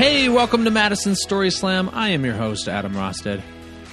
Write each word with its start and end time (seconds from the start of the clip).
Hey, 0.00 0.30
welcome 0.30 0.64
to 0.64 0.70
Madison 0.70 1.14
Story 1.14 1.50
Slam. 1.50 1.90
I 1.92 2.08
am 2.08 2.24
your 2.24 2.32
host, 2.32 2.68
Adam 2.68 2.96
Rosted. 2.96 3.42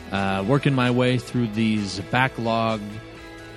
Uh, 0.10 0.42
working 0.48 0.74
my 0.74 0.90
way 0.90 1.18
through 1.18 1.50
these 1.50 2.00
backlog 2.00 2.80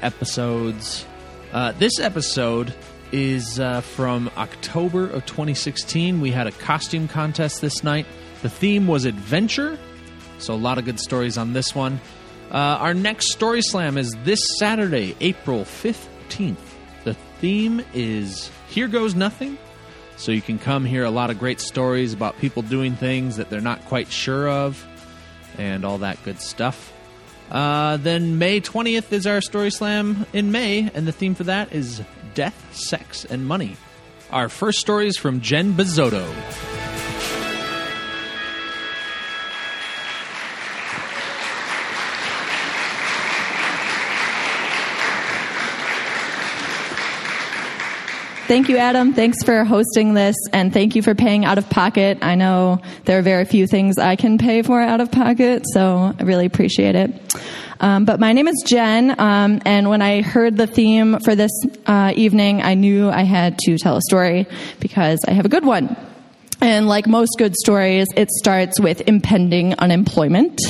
episodes. 0.02 1.06
Uh, 1.52 1.70
this 1.78 2.00
episode 2.00 2.74
is 3.12 3.60
uh, 3.60 3.82
from 3.82 4.32
October 4.36 5.08
of 5.08 5.24
2016. 5.26 6.20
We 6.20 6.32
had 6.32 6.48
a 6.48 6.50
costume 6.50 7.06
contest 7.06 7.60
this 7.60 7.84
night. 7.84 8.04
The 8.42 8.50
theme 8.50 8.88
was 8.88 9.04
adventure, 9.04 9.78
so 10.40 10.52
a 10.52 10.56
lot 10.56 10.76
of 10.76 10.84
good 10.84 10.98
stories 10.98 11.38
on 11.38 11.52
this 11.52 11.72
one. 11.72 12.00
Uh, 12.50 12.56
our 12.56 12.94
next 12.94 13.30
Story 13.30 13.62
Slam 13.62 13.96
is 13.96 14.12
this 14.24 14.40
Saturday, 14.58 15.14
April 15.20 15.60
15th. 15.60 16.56
The 17.04 17.14
theme 17.40 17.80
is 17.94 18.50
Here 18.70 18.88
Goes 18.88 19.14
Nothing. 19.14 19.56
So 20.20 20.32
you 20.32 20.42
can 20.42 20.58
come 20.58 20.84
hear 20.84 21.02
a 21.02 21.10
lot 21.10 21.30
of 21.30 21.38
great 21.38 21.60
stories 21.62 22.12
about 22.12 22.38
people 22.38 22.60
doing 22.60 22.94
things 22.94 23.38
that 23.38 23.48
they're 23.48 23.62
not 23.62 23.82
quite 23.86 24.12
sure 24.12 24.50
of 24.50 24.86
and 25.56 25.82
all 25.82 25.96
that 25.98 26.22
good 26.24 26.42
stuff. 26.42 26.92
Uh, 27.50 27.96
then 27.96 28.36
May 28.36 28.60
20th 28.60 29.10
is 29.12 29.26
our 29.26 29.40
Story 29.40 29.70
Slam 29.70 30.26
in 30.34 30.52
May, 30.52 30.90
and 30.92 31.08
the 31.08 31.12
theme 31.12 31.34
for 31.34 31.44
that 31.44 31.72
is 31.72 32.02
Death, 32.34 32.76
Sex, 32.76 33.24
and 33.24 33.46
Money. 33.46 33.78
Our 34.30 34.50
first 34.50 34.78
story 34.78 35.06
is 35.06 35.16
from 35.16 35.40
Jen 35.40 35.72
Bizzotto. 35.72 36.69
Thank 48.50 48.68
you, 48.68 48.78
Adam. 48.78 49.12
Thanks 49.12 49.44
for 49.44 49.62
hosting 49.62 50.14
this, 50.14 50.34
and 50.52 50.72
thank 50.72 50.96
you 50.96 51.02
for 51.02 51.14
paying 51.14 51.44
out 51.44 51.56
of 51.56 51.70
pocket. 51.70 52.18
I 52.20 52.34
know 52.34 52.80
there 53.04 53.16
are 53.20 53.22
very 53.22 53.44
few 53.44 53.68
things 53.68 53.96
I 53.96 54.16
can 54.16 54.38
pay 54.38 54.62
for 54.62 54.80
out 54.80 55.00
of 55.00 55.12
pocket, 55.12 55.62
so 55.72 56.12
I 56.18 56.22
really 56.24 56.46
appreciate 56.46 56.96
it. 56.96 57.14
Um, 57.78 58.04
but 58.04 58.18
my 58.18 58.32
name 58.32 58.48
is 58.48 58.60
Jen, 58.66 59.14
um, 59.20 59.62
and 59.64 59.88
when 59.88 60.02
I 60.02 60.22
heard 60.22 60.56
the 60.56 60.66
theme 60.66 61.20
for 61.20 61.36
this 61.36 61.52
uh, 61.86 62.12
evening, 62.16 62.60
I 62.60 62.74
knew 62.74 63.08
I 63.08 63.22
had 63.22 63.56
to 63.66 63.78
tell 63.78 63.96
a 63.96 64.02
story 64.02 64.48
because 64.80 65.20
I 65.28 65.30
have 65.30 65.44
a 65.44 65.48
good 65.48 65.64
one. 65.64 65.96
And 66.60 66.88
like 66.88 67.06
most 67.06 67.36
good 67.38 67.54
stories, 67.54 68.08
it 68.16 68.30
starts 68.30 68.80
with 68.80 69.02
impending 69.02 69.74
unemployment. 69.78 70.60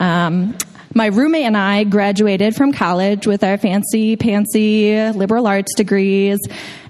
Um, 0.00 0.58
my 0.94 1.06
roommate 1.06 1.44
and 1.44 1.56
I 1.56 1.84
graduated 1.84 2.54
from 2.56 2.72
college 2.72 3.26
with 3.26 3.44
our 3.44 3.58
fancy 3.58 4.16
pantsy 4.16 5.14
liberal 5.14 5.46
arts 5.46 5.74
degrees. 5.74 6.38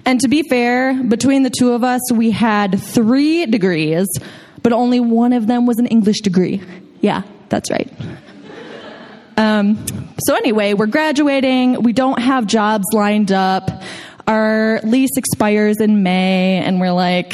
And 0.05 0.19
to 0.21 0.27
be 0.27 0.43
fair, 0.43 0.93
between 1.03 1.43
the 1.43 1.49
two 1.49 1.73
of 1.73 1.83
us, 1.83 2.01
we 2.11 2.31
had 2.31 2.79
three 2.79 3.45
degrees, 3.45 4.07
but 4.63 4.71
only 4.73 4.99
one 4.99 5.33
of 5.33 5.47
them 5.47 5.65
was 5.65 5.79
an 5.79 5.87
English 5.87 6.21
degree. 6.21 6.61
Yeah, 7.01 7.23
that's 7.49 7.69
right. 7.69 7.91
Um, 9.37 9.85
so 10.25 10.35
anyway, 10.35 10.73
we're 10.73 10.87
graduating. 10.87 11.83
We 11.83 11.93
don't 11.93 12.19
have 12.19 12.47
jobs 12.47 12.85
lined 12.91 13.31
up. 13.31 13.69
Our 14.27 14.79
lease 14.83 15.15
expires 15.15 15.77
in 15.79 16.03
May, 16.03 16.57
and 16.57 16.79
we're 16.79 16.91
like, 16.91 17.33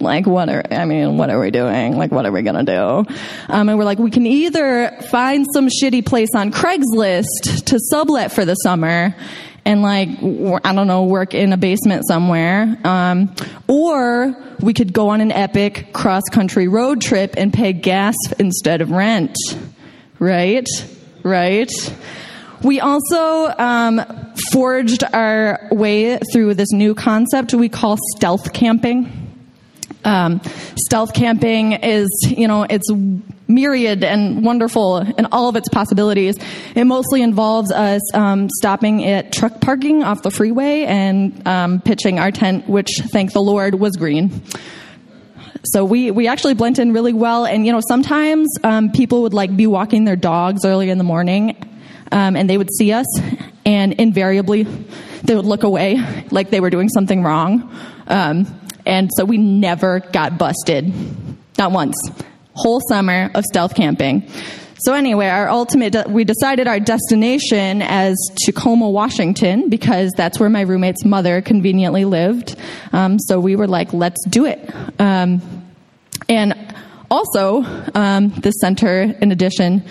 like 0.00 0.26
what 0.26 0.48
are 0.48 0.62
i 0.70 0.84
mean 0.84 1.16
what 1.16 1.30
are 1.30 1.40
we 1.40 1.50
doing? 1.50 1.96
Like 1.96 2.10
what 2.10 2.26
are 2.26 2.32
we 2.32 2.42
gonna 2.42 2.64
do? 2.64 3.04
Um, 3.48 3.68
and 3.68 3.78
we're 3.78 3.84
like 3.84 3.98
we 3.98 4.10
can 4.10 4.26
either 4.26 4.96
find 5.10 5.46
some 5.52 5.68
shitty 5.68 6.04
place 6.06 6.30
on 6.34 6.52
craigslist 6.52 7.64
to 7.66 7.78
sublet 7.78 8.32
for 8.32 8.44
the 8.44 8.54
summer 8.54 9.14
and 9.64 9.82
like 9.82 10.08
i 10.64 10.72
don't 10.72 10.86
know 10.86 11.04
work 11.04 11.34
in 11.34 11.52
a 11.52 11.56
basement 11.56 12.06
somewhere 12.06 12.78
um, 12.84 13.34
or 13.66 14.36
we 14.60 14.74
could 14.74 14.92
go 14.92 15.08
on 15.08 15.20
an 15.20 15.32
epic 15.32 15.92
cross 15.92 16.22
country 16.32 16.68
road 16.68 17.00
trip 17.00 17.34
and 17.36 17.52
pay 17.52 17.72
gas 17.72 18.16
instead 18.38 18.80
of 18.80 18.90
rent. 18.90 19.36
Right? 20.18 20.66
Right? 21.22 21.70
We 22.62 22.80
also 22.80 23.54
um, 23.56 24.00
forged 24.50 25.04
our 25.12 25.68
way 25.70 26.18
through 26.32 26.54
this 26.54 26.72
new 26.72 26.94
concept 26.94 27.54
we 27.54 27.68
call 27.68 27.96
stealth 28.16 28.52
camping 28.52 29.27
um, 30.08 30.40
stealth 30.76 31.12
camping 31.12 31.72
is, 31.72 32.08
you 32.26 32.48
know, 32.48 32.62
it's 32.68 32.90
myriad 33.46 34.02
and 34.02 34.42
wonderful 34.42 34.98
in 34.98 35.26
all 35.26 35.48
of 35.48 35.56
its 35.56 35.68
possibilities. 35.68 36.36
It 36.74 36.84
mostly 36.84 37.22
involves 37.22 37.70
us 37.70 38.00
um, 38.14 38.48
stopping 38.48 39.04
at 39.04 39.32
truck 39.32 39.60
parking 39.60 40.02
off 40.02 40.22
the 40.22 40.30
freeway 40.30 40.84
and 40.84 41.46
um, 41.46 41.80
pitching 41.82 42.18
our 42.18 42.30
tent, 42.30 42.68
which, 42.68 43.00
thank 43.12 43.32
the 43.32 43.42
Lord, 43.42 43.74
was 43.74 43.96
green. 43.96 44.42
So 45.64 45.84
we, 45.84 46.10
we 46.10 46.26
actually 46.26 46.54
blend 46.54 46.78
in 46.78 46.92
really 46.92 47.12
well. 47.12 47.44
And, 47.44 47.66
you 47.66 47.72
know, 47.72 47.80
sometimes 47.86 48.48
um, 48.64 48.92
people 48.92 49.22
would 49.22 49.34
like 49.34 49.54
be 49.54 49.66
walking 49.66 50.04
their 50.04 50.16
dogs 50.16 50.64
early 50.64 50.88
in 50.88 50.96
the 50.96 51.04
morning 51.04 51.56
um, 52.12 52.36
and 52.36 52.48
they 52.48 52.56
would 52.56 52.72
see 52.72 52.92
us 52.92 53.06
and 53.66 53.92
invariably 53.94 54.62
they 55.24 55.34
would 55.34 55.44
look 55.44 55.64
away 55.64 55.98
like 56.30 56.48
they 56.48 56.60
were 56.60 56.70
doing 56.70 56.88
something 56.88 57.22
wrong. 57.22 57.74
Um, 58.06 58.46
and 58.88 59.10
so 59.16 59.24
we 59.24 59.38
never 59.38 60.00
got 60.00 60.38
busted. 60.38 60.92
Not 61.58 61.70
once. 61.70 61.94
Whole 62.54 62.80
summer 62.88 63.30
of 63.34 63.44
stealth 63.44 63.74
camping. 63.74 64.28
So 64.80 64.94
anyway, 64.94 65.26
our 65.26 65.48
ultimate, 65.48 66.08
we 66.08 66.24
decided 66.24 66.68
our 66.68 66.80
destination 66.80 67.82
as 67.82 68.16
Tacoma, 68.44 68.88
Washington, 68.88 69.68
because 69.68 70.12
that's 70.16 70.40
where 70.40 70.48
my 70.48 70.62
roommate's 70.62 71.04
mother 71.04 71.42
conveniently 71.42 72.04
lived. 72.04 72.56
Um, 72.92 73.18
so 73.18 73.40
we 73.40 73.56
were 73.56 73.66
like, 73.66 73.92
let's 73.92 74.24
do 74.28 74.46
it. 74.46 74.72
Um, 75.00 75.42
and 76.28 76.54
also, 77.10 77.64
um, 77.94 78.28
the 78.30 78.52
center, 78.52 79.02
in 79.20 79.32
addition 79.32 79.82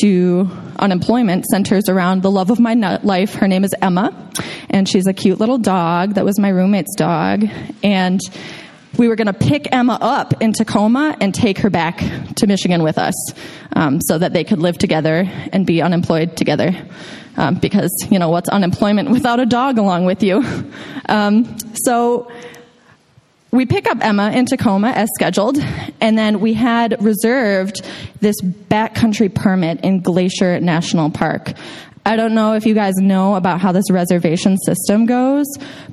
to 0.00 0.48
unemployment 0.78 1.46
centers 1.46 1.88
around 1.88 2.22
the 2.22 2.30
love 2.30 2.50
of 2.50 2.60
my 2.60 2.74
life. 2.74 3.34
Her 3.34 3.48
name 3.48 3.64
is 3.64 3.74
Emma, 3.80 4.30
and 4.70 4.88
she's 4.88 5.06
a 5.06 5.12
cute 5.12 5.40
little 5.40 5.58
dog 5.58 6.14
that 6.14 6.24
was 6.24 6.38
my 6.38 6.48
roommate's 6.48 6.94
dog. 6.96 7.44
And 7.82 8.20
we 8.98 9.08
were 9.08 9.16
going 9.16 9.26
to 9.26 9.32
pick 9.32 9.68
Emma 9.72 9.98
up 10.00 10.42
in 10.42 10.52
Tacoma 10.52 11.16
and 11.20 11.34
take 11.34 11.58
her 11.58 11.70
back 11.70 11.98
to 12.36 12.46
Michigan 12.46 12.82
with 12.82 12.98
us 12.98 13.14
um, 13.74 14.00
so 14.00 14.18
that 14.18 14.32
they 14.32 14.44
could 14.44 14.58
live 14.58 14.78
together 14.78 15.24
and 15.52 15.66
be 15.66 15.82
unemployed 15.82 16.36
together. 16.36 16.72
Um, 17.36 17.56
because, 17.56 17.90
you 18.10 18.18
know, 18.18 18.30
what's 18.30 18.48
unemployment 18.48 19.10
without 19.12 19.40
a 19.40 19.46
dog 19.46 19.78
along 19.78 20.06
with 20.06 20.22
you? 20.22 20.44
Um, 21.08 21.58
so 21.74 22.30
we 23.50 23.66
pick 23.66 23.88
up 23.88 23.98
Emma 24.04 24.30
in 24.32 24.46
Tacoma 24.46 24.90
as 24.90 25.08
scheduled, 25.14 25.58
and 26.00 26.18
then 26.18 26.40
we 26.40 26.52
had 26.52 27.02
reserved 27.02 27.82
this 28.20 28.36
backcountry 28.42 29.34
permit 29.34 29.80
in 29.82 30.00
Glacier 30.00 30.60
National 30.60 31.10
Park. 31.10 31.52
I 32.06 32.14
don't 32.14 32.34
know 32.34 32.52
if 32.52 32.66
you 32.66 32.74
guys 32.74 32.94
know 32.98 33.34
about 33.34 33.60
how 33.60 33.72
this 33.72 33.90
reservation 33.90 34.58
system 34.58 35.06
goes, 35.06 35.46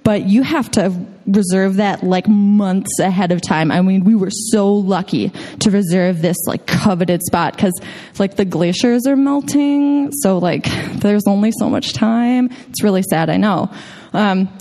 but 0.04 0.28
you 0.28 0.44
have 0.44 0.70
to 0.72 0.94
reserve 1.26 1.78
that 1.78 2.04
like 2.04 2.28
months 2.28 3.00
ahead 3.00 3.32
of 3.32 3.42
time. 3.42 3.72
I 3.72 3.82
mean, 3.82 4.04
we 4.04 4.14
were 4.14 4.30
so 4.30 4.72
lucky 4.72 5.30
to 5.62 5.72
reserve 5.72 6.22
this 6.22 6.38
like 6.46 6.68
coveted 6.68 7.24
spot 7.24 7.56
because 7.56 7.74
like 8.20 8.36
the 8.36 8.46
glaciers 8.46 9.08
are 9.08 9.16
melting, 9.16 10.12
so 10.22 10.38
like 10.38 10.66
there's 11.00 11.26
only 11.26 11.52
so 11.52 11.68
much 11.68 11.94
time. 11.94 12.50
It's 12.70 12.84
really 12.84 13.02
sad, 13.02 13.32
I 13.32 13.38
know. 13.38 13.72
Um, 14.14 14.56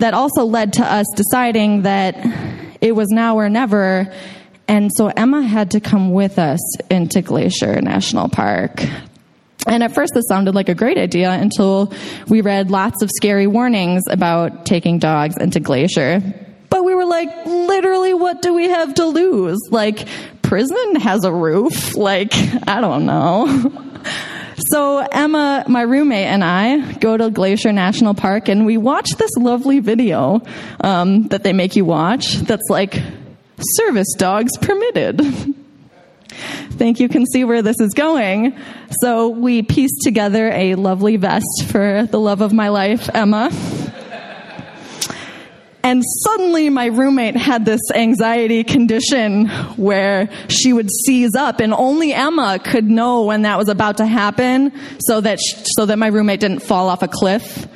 that 0.00 0.14
also 0.14 0.44
led 0.44 0.74
to 0.74 0.84
us 0.84 1.06
deciding 1.14 1.82
that 1.82 2.16
it 2.80 2.92
was 2.92 3.08
now 3.10 3.36
or 3.36 3.48
never. 3.48 4.12
And 4.66 4.90
so 4.96 5.08
Emma 5.08 5.42
had 5.42 5.72
to 5.72 5.80
come 5.80 6.12
with 6.12 6.38
us 6.38 6.60
into 6.90 7.22
Glacier 7.22 7.80
National 7.80 8.28
Park. 8.28 8.82
And 9.66 9.82
at 9.82 9.94
first, 9.94 10.12
this 10.14 10.26
sounded 10.26 10.54
like 10.54 10.68
a 10.68 10.74
great 10.74 10.96
idea 10.96 11.30
until 11.30 11.92
we 12.28 12.40
read 12.40 12.70
lots 12.70 13.02
of 13.02 13.10
scary 13.14 13.46
warnings 13.46 14.02
about 14.08 14.64
taking 14.64 14.98
dogs 14.98 15.36
into 15.36 15.60
Glacier. 15.60 16.22
But 16.70 16.84
we 16.84 16.94
were 16.94 17.04
like, 17.04 17.28
literally, 17.46 18.14
what 18.14 18.42
do 18.42 18.54
we 18.54 18.68
have 18.68 18.94
to 18.94 19.04
lose? 19.04 19.58
Like, 19.70 20.08
prison 20.40 20.96
has 20.96 21.24
a 21.24 21.32
roof. 21.32 21.94
Like, 21.94 22.32
I 22.66 22.80
don't 22.80 23.04
know. 23.04 23.90
So 24.68 24.98
Emma, 24.98 25.64
my 25.68 25.82
roommate, 25.82 26.26
and 26.26 26.44
I 26.44 26.92
go 26.94 27.16
to 27.16 27.30
Glacier 27.30 27.72
National 27.72 28.14
Park 28.14 28.48
and 28.48 28.66
we 28.66 28.76
watch 28.76 29.10
this 29.16 29.30
lovely 29.36 29.80
video 29.80 30.42
um, 30.80 31.28
that 31.28 31.42
they 31.42 31.52
make 31.52 31.76
you 31.76 31.84
watch. 31.84 32.34
That's 32.34 32.68
like 32.68 33.00
service 33.58 34.14
dogs 34.16 34.56
permitted. 34.58 35.20
Think 36.70 37.00
you 37.00 37.08
can 37.08 37.26
see 37.26 37.44
where 37.44 37.62
this 37.62 37.80
is 37.80 37.92
going. 37.94 38.56
So 39.00 39.28
we 39.28 39.62
pieced 39.62 40.02
together 40.02 40.50
a 40.50 40.74
lovely 40.74 41.16
vest 41.16 41.64
for 41.68 42.06
the 42.10 42.20
love 42.20 42.40
of 42.40 42.52
my 42.52 42.68
life, 42.68 43.08
Emma. 43.12 43.50
And 45.82 46.02
suddenly 46.24 46.68
my 46.68 46.86
roommate 46.86 47.36
had 47.36 47.64
this 47.64 47.80
anxiety 47.94 48.64
condition 48.64 49.48
where 49.76 50.28
she 50.48 50.72
would 50.72 50.90
seize 50.90 51.34
up 51.34 51.60
and 51.60 51.72
only 51.72 52.12
Emma 52.12 52.58
could 52.62 52.84
know 52.84 53.24
when 53.24 53.42
that 53.42 53.56
was 53.56 53.68
about 53.68 53.96
to 53.96 54.06
happen 54.06 54.72
so 55.00 55.20
that, 55.20 55.40
she, 55.40 55.56
so 55.76 55.86
that 55.86 55.98
my 55.98 56.08
roommate 56.08 56.40
didn't 56.40 56.60
fall 56.60 56.88
off 56.88 57.02
a 57.02 57.08
cliff. 57.08 57.66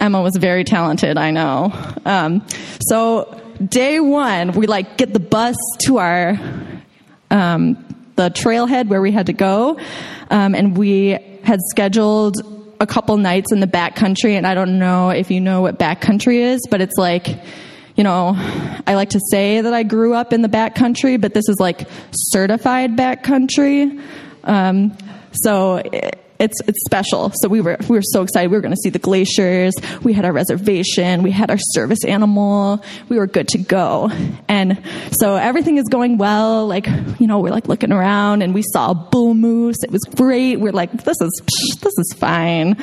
Emma 0.00 0.20
was 0.20 0.36
very 0.36 0.64
talented, 0.64 1.16
I 1.16 1.30
know. 1.30 1.72
Um, 2.04 2.44
so 2.80 3.40
day 3.64 4.00
one, 4.00 4.52
we 4.52 4.66
like 4.66 4.96
get 4.96 5.12
the 5.12 5.20
bus 5.20 5.56
to 5.84 5.98
our 5.98 6.38
um, 7.30 7.84
the 8.16 8.28
trailhead 8.28 8.88
where 8.88 9.00
we 9.00 9.10
had 9.10 9.26
to 9.26 9.32
go, 9.32 9.78
um, 10.30 10.54
and 10.54 10.76
we 10.76 11.18
had 11.44 11.60
scheduled 11.70 12.36
a 12.82 12.86
couple 12.86 13.16
nights 13.16 13.52
in 13.52 13.60
the 13.60 13.66
backcountry. 13.66 14.32
And 14.32 14.44
I 14.44 14.54
don't 14.54 14.78
know 14.80 15.10
if 15.10 15.30
you 15.30 15.40
know 15.40 15.60
what 15.60 15.78
backcountry 15.78 16.38
is, 16.38 16.66
but 16.68 16.80
it's 16.80 16.96
like, 16.98 17.28
you 17.94 18.02
know, 18.02 18.34
I 18.86 18.94
like 18.94 19.10
to 19.10 19.20
say 19.30 19.60
that 19.60 19.72
I 19.72 19.84
grew 19.84 20.14
up 20.14 20.32
in 20.32 20.42
the 20.42 20.48
backcountry, 20.48 21.20
but 21.20 21.32
this 21.32 21.48
is 21.48 21.60
like 21.60 21.88
certified 22.10 22.96
backcountry. 22.96 24.02
Um, 24.42 24.96
so. 25.32 25.80
It, 26.42 26.52
it's 26.52 26.60
it's 26.66 26.84
special. 26.84 27.30
So 27.34 27.48
we 27.48 27.60
were 27.60 27.76
we 27.88 27.96
were 27.96 28.02
so 28.02 28.22
excited. 28.22 28.50
We 28.50 28.56
were 28.56 28.60
going 28.60 28.74
to 28.74 28.80
see 28.80 28.90
the 28.90 28.98
glaciers. 28.98 29.74
We 30.02 30.12
had 30.12 30.24
our 30.24 30.32
reservation. 30.32 31.22
We 31.22 31.30
had 31.30 31.50
our 31.50 31.58
service 31.58 32.04
animal. 32.04 32.84
We 33.08 33.18
were 33.18 33.26
good 33.26 33.48
to 33.48 33.58
go. 33.58 34.10
And 34.48 34.82
so 35.12 35.36
everything 35.36 35.78
is 35.78 35.88
going 35.88 36.18
well. 36.18 36.66
Like 36.66 36.86
you 37.18 37.26
know, 37.26 37.40
we're 37.40 37.50
like 37.50 37.68
looking 37.68 37.92
around 37.92 38.42
and 38.42 38.54
we 38.54 38.62
saw 38.62 38.90
a 38.90 38.94
bull 38.94 39.34
moose. 39.34 39.82
It 39.82 39.90
was 39.90 40.02
great. 40.02 40.56
We're 40.56 40.72
like, 40.72 40.92
this 41.04 41.20
is 41.20 41.42
this 41.80 41.98
is 41.98 42.14
fine. 42.16 42.76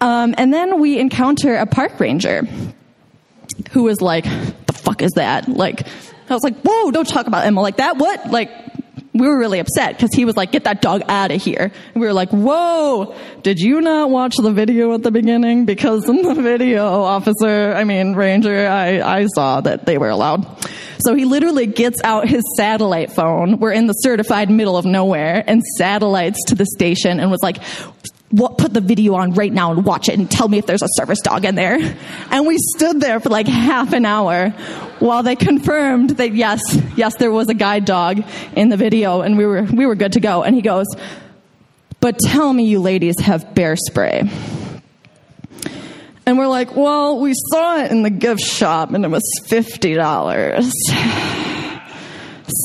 Um, 0.00 0.34
and 0.36 0.52
then 0.52 0.80
we 0.80 0.98
encounter 0.98 1.54
a 1.56 1.66
park 1.66 1.98
ranger 2.00 2.46
who 3.70 3.84
was 3.84 4.00
like, 4.00 4.24
"The 4.24 4.72
fuck 4.72 5.02
is 5.02 5.12
that?" 5.12 5.48
Like. 5.48 5.86
I 6.28 6.34
was 6.34 6.42
like, 6.42 6.56
whoa, 6.62 6.90
don't 6.90 7.06
talk 7.06 7.28
about 7.28 7.46
Emma 7.46 7.60
like 7.60 7.76
that. 7.76 7.98
What? 7.98 8.32
Like, 8.32 8.50
we 9.18 9.28
were 9.28 9.38
really 9.38 9.58
upset 9.58 9.96
because 9.96 10.14
he 10.14 10.24
was 10.24 10.36
like, 10.36 10.52
get 10.52 10.64
that 10.64 10.82
dog 10.82 11.02
out 11.08 11.30
of 11.30 11.42
here. 11.42 11.70
And 11.94 12.00
we 12.00 12.06
were 12.06 12.12
like, 12.12 12.30
whoa, 12.30 13.16
did 13.42 13.58
you 13.58 13.80
not 13.80 14.10
watch 14.10 14.36
the 14.36 14.52
video 14.52 14.92
at 14.94 15.02
the 15.02 15.10
beginning? 15.10 15.64
Because 15.64 16.08
in 16.08 16.22
the 16.22 16.34
video, 16.34 17.02
officer, 17.02 17.72
I 17.74 17.84
mean, 17.84 18.14
ranger, 18.14 18.66
I, 18.66 19.00
I 19.00 19.26
saw 19.26 19.60
that 19.60 19.86
they 19.86 19.98
were 19.98 20.10
allowed. 20.10 20.46
So 20.98 21.14
he 21.14 21.24
literally 21.24 21.66
gets 21.66 22.00
out 22.02 22.28
his 22.28 22.42
satellite 22.56 23.12
phone. 23.12 23.58
We're 23.58 23.72
in 23.72 23.86
the 23.86 23.92
certified 23.92 24.50
middle 24.50 24.76
of 24.76 24.84
nowhere 24.84 25.44
and 25.46 25.62
satellites 25.76 26.42
to 26.46 26.54
the 26.54 26.66
station 26.66 27.20
and 27.20 27.30
was 27.30 27.42
like, 27.42 27.58
what, 28.30 28.58
put 28.58 28.74
the 28.74 28.80
video 28.80 29.14
on 29.14 29.32
right 29.34 29.52
now 29.52 29.70
and 29.72 29.84
watch 29.84 30.08
it 30.08 30.18
and 30.18 30.30
tell 30.30 30.48
me 30.48 30.58
if 30.58 30.66
there's 30.66 30.82
a 30.82 30.88
service 30.90 31.20
dog 31.20 31.44
in 31.44 31.54
there. 31.54 31.78
And 32.30 32.46
we 32.46 32.56
stood 32.76 33.00
there 33.00 33.20
for 33.20 33.28
like 33.28 33.46
half 33.46 33.92
an 33.92 34.04
hour 34.04 34.50
while 34.98 35.22
they 35.22 35.36
confirmed 35.36 36.10
that 36.10 36.34
yes, 36.34 36.60
yes, 36.96 37.16
there 37.16 37.30
was 37.30 37.48
a 37.48 37.54
guide 37.54 37.84
dog 37.84 38.24
in 38.54 38.68
the 38.68 38.76
video 38.76 39.20
and 39.20 39.38
we 39.38 39.46
were, 39.46 39.62
we 39.62 39.86
were 39.86 39.94
good 39.94 40.12
to 40.14 40.20
go. 40.20 40.42
And 40.42 40.54
he 40.54 40.62
goes, 40.62 40.86
but 42.00 42.18
tell 42.18 42.52
me 42.52 42.66
you 42.66 42.80
ladies 42.80 43.20
have 43.20 43.54
bear 43.54 43.76
spray. 43.76 44.28
And 46.28 46.38
we're 46.38 46.48
like, 46.48 46.74
well, 46.74 47.20
we 47.20 47.32
saw 47.50 47.76
it 47.78 47.92
in 47.92 48.02
the 48.02 48.10
gift 48.10 48.40
shop 48.40 48.92
and 48.92 49.04
it 49.04 49.08
was 49.08 49.22
$50. 49.46 50.72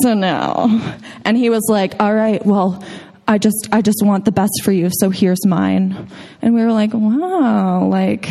So 0.02 0.14
now, 0.14 0.96
and 1.24 1.36
he 1.36 1.50
was 1.50 1.66
like, 1.68 1.94
all 2.00 2.14
right, 2.14 2.44
well, 2.46 2.84
I 3.32 3.38
just 3.38 3.66
I 3.72 3.80
just 3.80 4.02
want 4.02 4.26
the 4.26 4.32
best 4.32 4.60
for 4.62 4.72
you, 4.72 4.90
so 4.92 5.08
here's 5.08 5.46
mine. 5.46 6.08
And 6.42 6.54
we 6.54 6.62
were 6.62 6.72
like, 6.72 6.90
wow, 6.92 7.86
like 7.86 8.30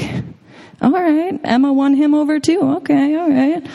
all 0.80 0.92
right, 0.92 1.39
Emma 1.44 1.74
won 1.74 1.95
him 1.95 2.13
over 2.13 2.39
too. 2.39 2.62
Okay, 2.77 3.15
all 3.15 3.30
right. 3.30 3.65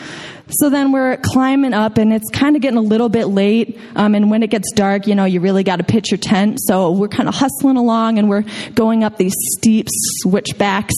So 0.61 0.69
then 0.69 0.93
we're 0.93 1.17
climbing 1.17 1.73
up, 1.73 1.97
and 1.97 2.13
it's 2.13 2.29
kind 2.31 2.55
of 2.55 2.61
getting 2.61 2.77
a 2.77 2.81
little 2.81 3.09
bit 3.09 3.25
late. 3.25 3.77
Um, 3.97 4.15
and 4.15 4.31
when 4.31 4.41
it 4.41 4.49
gets 4.49 4.71
dark, 4.71 5.05
you 5.05 5.15
know, 5.15 5.25
you 5.25 5.41
really 5.41 5.63
got 5.63 5.75
to 5.77 5.83
pitch 5.83 6.11
your 6.11 6.17
tent. 6.17 6.59
So 6.61 6.91
we're 6.91 7.09
kind 7.09 7.27
of 7.27 7.35
hustling 7.35 7.75
along, 7.75 8.19
and 8.19 8.29
we're 8.29 8.45
going 8.73 9.03
up 9.03 9.17
these 9.17 9.35
steep 9.57 9.87
switchbacks. 10.21 10.95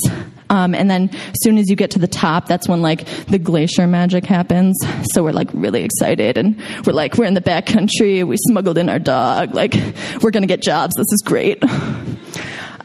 Um, 0.50 0.74
and 0.74 0.90
then 0.90 1.10
as 1.14 1.36
soon 1.44 1.58
as 1.58 1.70
you 1.70 1.76
get 1.76 1.92
to 1.92 2.00
the 2.00 2.08
top, 2.08 2.48
that's 2.48 2.68
when 2.68 2.82
like 2.82 3.06
the 3.28 3.38
glacier 3.38 3.86
magic 3.86 4.26
happens. 4.26 4.78
So 5.14 5.24
we're 5.24 5.32
like 5.32 5.50
really 5.54 5.84
excited, 5.84 6.38
and 6.38 6.60
we're 6.86 6.94
like 6.94 7.18
we're 7.18 7.26
in 7.26 7.36
the 7.36 7.42
back 7.42 7.66
country. 7.66 8.24
We 8.24 8.38
smuggled 8.38 8.78
in 8.78 8.90
our 8.90 9.00
dog. 9.00 9.54
Like 9.54 9.76
we're 10.22 10.32
gonna 10.32 10.48
get 10.48 10.62
jobs. 10.62 10.96
This 10.96 11.12
is 11.12 11.22
great. 11.24 11.64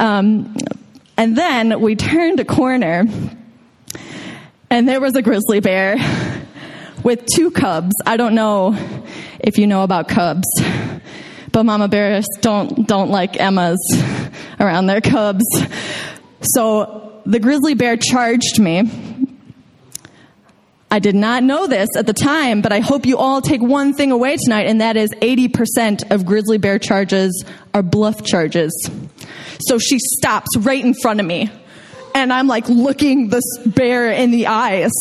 Um, 0.01 0.57
and 1.17 1.39
then 1.39 1.81
we 1.81 1.97
turned 1.97 2.41
a 2.41 2.45
corner, 2.45 3.05
and 4.69 4.89
there 4.89 5.01
was 5.01 5.15
a 5.15 5.23
grizzly 5.23 5.61
bear 5.61 5.97
with 7.03 7.25
two 7.27 7.51
cubs. 7.51 7.95
I 8.05 8.17
don't 8.17 8.35
know 8.35 8.77
if 9.39 9.57
you 9.59 9.67
know 9.67 9.85
about 9.85 10.09
cubs, 10.09 10.47
but 11.53 11.63
mama 11.63 11.89
bears 11.89 12.27
don't 12.41 12.87
don't 12.87 13.11
like 13.11 13.41
Emmas 13.41 13.79
around 14.61 14.87
their 14.87 15.01
cubs. 15.01 15.45
So 16.43 17.14
the 17.27 17.39
grizzly 17.39 17.75
bear 17.75 17.97
charged 17.97 18.59
me. 18.59 18.91
I 20.91 21.01
did 21.01 21.17
not 21.17 21.43
know 21.43 21.67
this 21.67 21.89
at 21.97 22.07
the 22.07 22.13
time, 22.13 22.63
but 22.63 22.73
I 22.73 22.79
hope 22.79 23.05
you 23.05 23.19
all 23.19 23.41
take 23.41 23.61
one 23.61 23.95
thing 23.95 24.13
away 24.13 24.37
tonight, 24.37 24.67
and 24.67 24.81
that 24.81 24.97
is 24.97 25.11
80% 25.11 26.13
of 26.13 26.25
grizzly 26.25 26.59
bear 26.59 26.79
charges 26.79 27.45
are 27.75 27.83
bluff 27.83 28.23
charges. 28.25 28.89
So 29.67 29.79
she 29.79 29.99
stops 29.99 30.57
right 30.59 30.85
in 30.85 30.95
front 30.95 31.19
of 31.19 31.27
me. 31.27 31.51
And 32.15 32.33
I'm 32.33 32.47
like 32.47 32.69
looking 32.69 33.29
this 33.29 33.43
bear 33.67 34.13
in 34.13 34.31
the 34.31 34.47
eyes. 34.47 34.93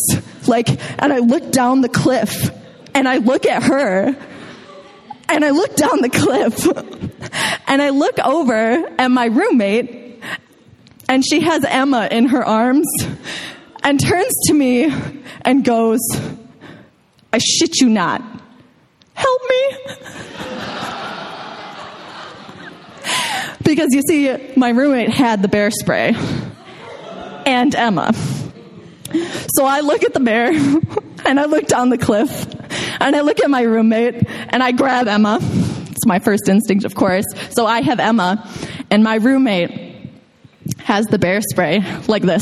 Like, 0.48 0.70
and 1.00 1.14
I 1.14 1.20
look 1.20 1.52
down 1.52 1.82
the 1.82 1.90
cliff 1.90 2.50
and 2.96 3.08
I 3.08 3.18
look 3.18 3.46
at 3.46 3.62
her 3.62 4.16
and 5.30 5.46
I 5.46 5.52
look 5.52 5.76
down 5.76 6.02
the 6.02 6.10
cliff 6.10 6.66
and 7.68 7.82
I 7.82 7.90
look 7.90 8.18
over 8.18 8.84
at 8.98 9.08
my 9.10 9.26
roommate 9.26 10.03
and 11.08 11.24
she 11.26 11.42
has 11.42 11.64
Emma 11.64 12.08
in 12.12 12.28
her 12.28 12.44
arms 12.44 12.88
and 13.84 14.00
turns 14.00 14.34
to 14.48 14.54
me 14.54 14.92
and 15.42 15.64
goes, 15.64 16.00
I 17.32 17.38
shit 17.38 17.82
you 17.82 17.90
not. 17.90 18.22
Help 19.14 19.42
me. 19.50 19.78
because 23.64 23.90
you 23.92 24.02
see, 24.08 24.54
my 24.56 24.70
roommate 24.70 25.10
had 25.10 25.42
the 25.42 25.48
bear 25.48 25.72
spray 25.72 26.16
and 27.46 27.74
Emma. 27.76 28.14
So 29.56 29.66
I 29.66 29.82
look 29.82 30.04
at 30.04 30.14
the 30.14 30.20
bear 30.20 30.52
and 31.26 31.40
I 31.40 31.46
look 31.46 31.68
down 31.68 31.90
the 31.90 31.98
cliff 31.98 32.48
and 33.00 33.16
I 33.16 33.22
look 33.22 33.40
at 33.42 33.50
my 33.50 33.62
roommate 33.62 34.24
and 34.28 34.64
I 34.64 34.72
grab 34.72 35.08
Emma. 35.08 35.40
It's 35.42 36.06
my 36.06 36.20
first 36.20 36.48
instinct, 36.50 36.86
of 36.86 36.96
course. 36.96 37.26
So 37.52 37.66
I 37.66 37.82
have 37.82 38.00
Emma 38.00 38.50
and 38.90 39.04
my 39.04 39.16
roommate 39.16 39.83
has 40.80 41.06
the 41.08 41.20
bear 41.20 41.42
spray 41.42 41.84
like 42.08 42.24
this. 42.24 42.42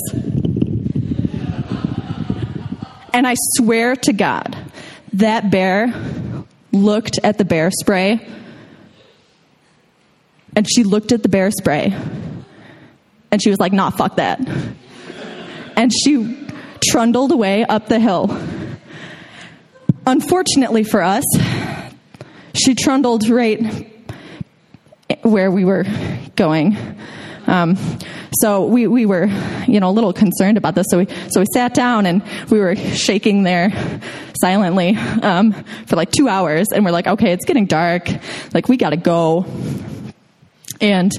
And 3.14 3.28
I 3.28 3.36
swear 3.56 3.96
to 3.98 4.14
God, 4.14 4.58
that 5.14 5.52
bear 5.52 5.94
looked 6.72 7.20
at 7.24 7.38
the 7.38 7.46
bear 7.46 7.70
spray 7.72 8.26
and 10.56 10.68
she 10.70 10.84
looked 10.84 11.12
at 11.12 11.24
the 11.24 11.30
bear 11.30 11.52
spray 11.52 11.94
and 13.32 13.42
she 13.42 13.50
was 13.50 13.60
like, 13.60 13.74
nah, 13.74 13.90
fuck 13.90 14.18
that. 14.18 14.40
And 15.76 15.92
she 15.94 16.48
trundled 16.84 17.32
away 17.32 17.64
up 17.64 17.88
the 17.88 18.00
hill. 18.00 18.30
Unfortunately 20.06 20.84
for 20.84 21.02
us, 21.02 21.24
she 22.54 22.76
trundled 22.76 23.30
right 23.30 23.88
where 25.22 25.52
we 25.52 25.64
were 25.64 25.86
going. 26.36 26.78
Um, 27.48 27.78
so 28.40 28.66
we, 28.66 28.88
we 28.88 29.06
were, 29.06 29.26
you 29.68 29.80
know, 29.80 29.90
a 29.90 29.92
little 29.92 30.14
concerned 30.14 30.58
about 30.58 30.76
this. 30.76 30.88
So 30.90 31.00
we, 31.00 31.08
so 31.30 31.42
we 31.42 31.46
sat 31.54 31.74
down 31.74 32.06
and 32.06 32.24
we 32.50 32.60
were 32.60 32.76
shaking 32.76 33.44
there 33.44 33.72
silently 34.40 34.96
um, 34.96 35.54
for 35.86 35.96
like 35.96 36.12
two 36.12 36.28
hours. 36.28 36.68
And 36.74 36.86
we're 36.86 36.92
like, 36.92 37.08
okay, 37.08 37.32
it's 37.32 37.46
getting 37.46 37.66
dark. 37.66 38.10
Like, 38.54 38.68
we 38.68 38.78
got 38.78 38.92
to 38.92 38.98
go. 38.98 39.46
And 40.80 41.12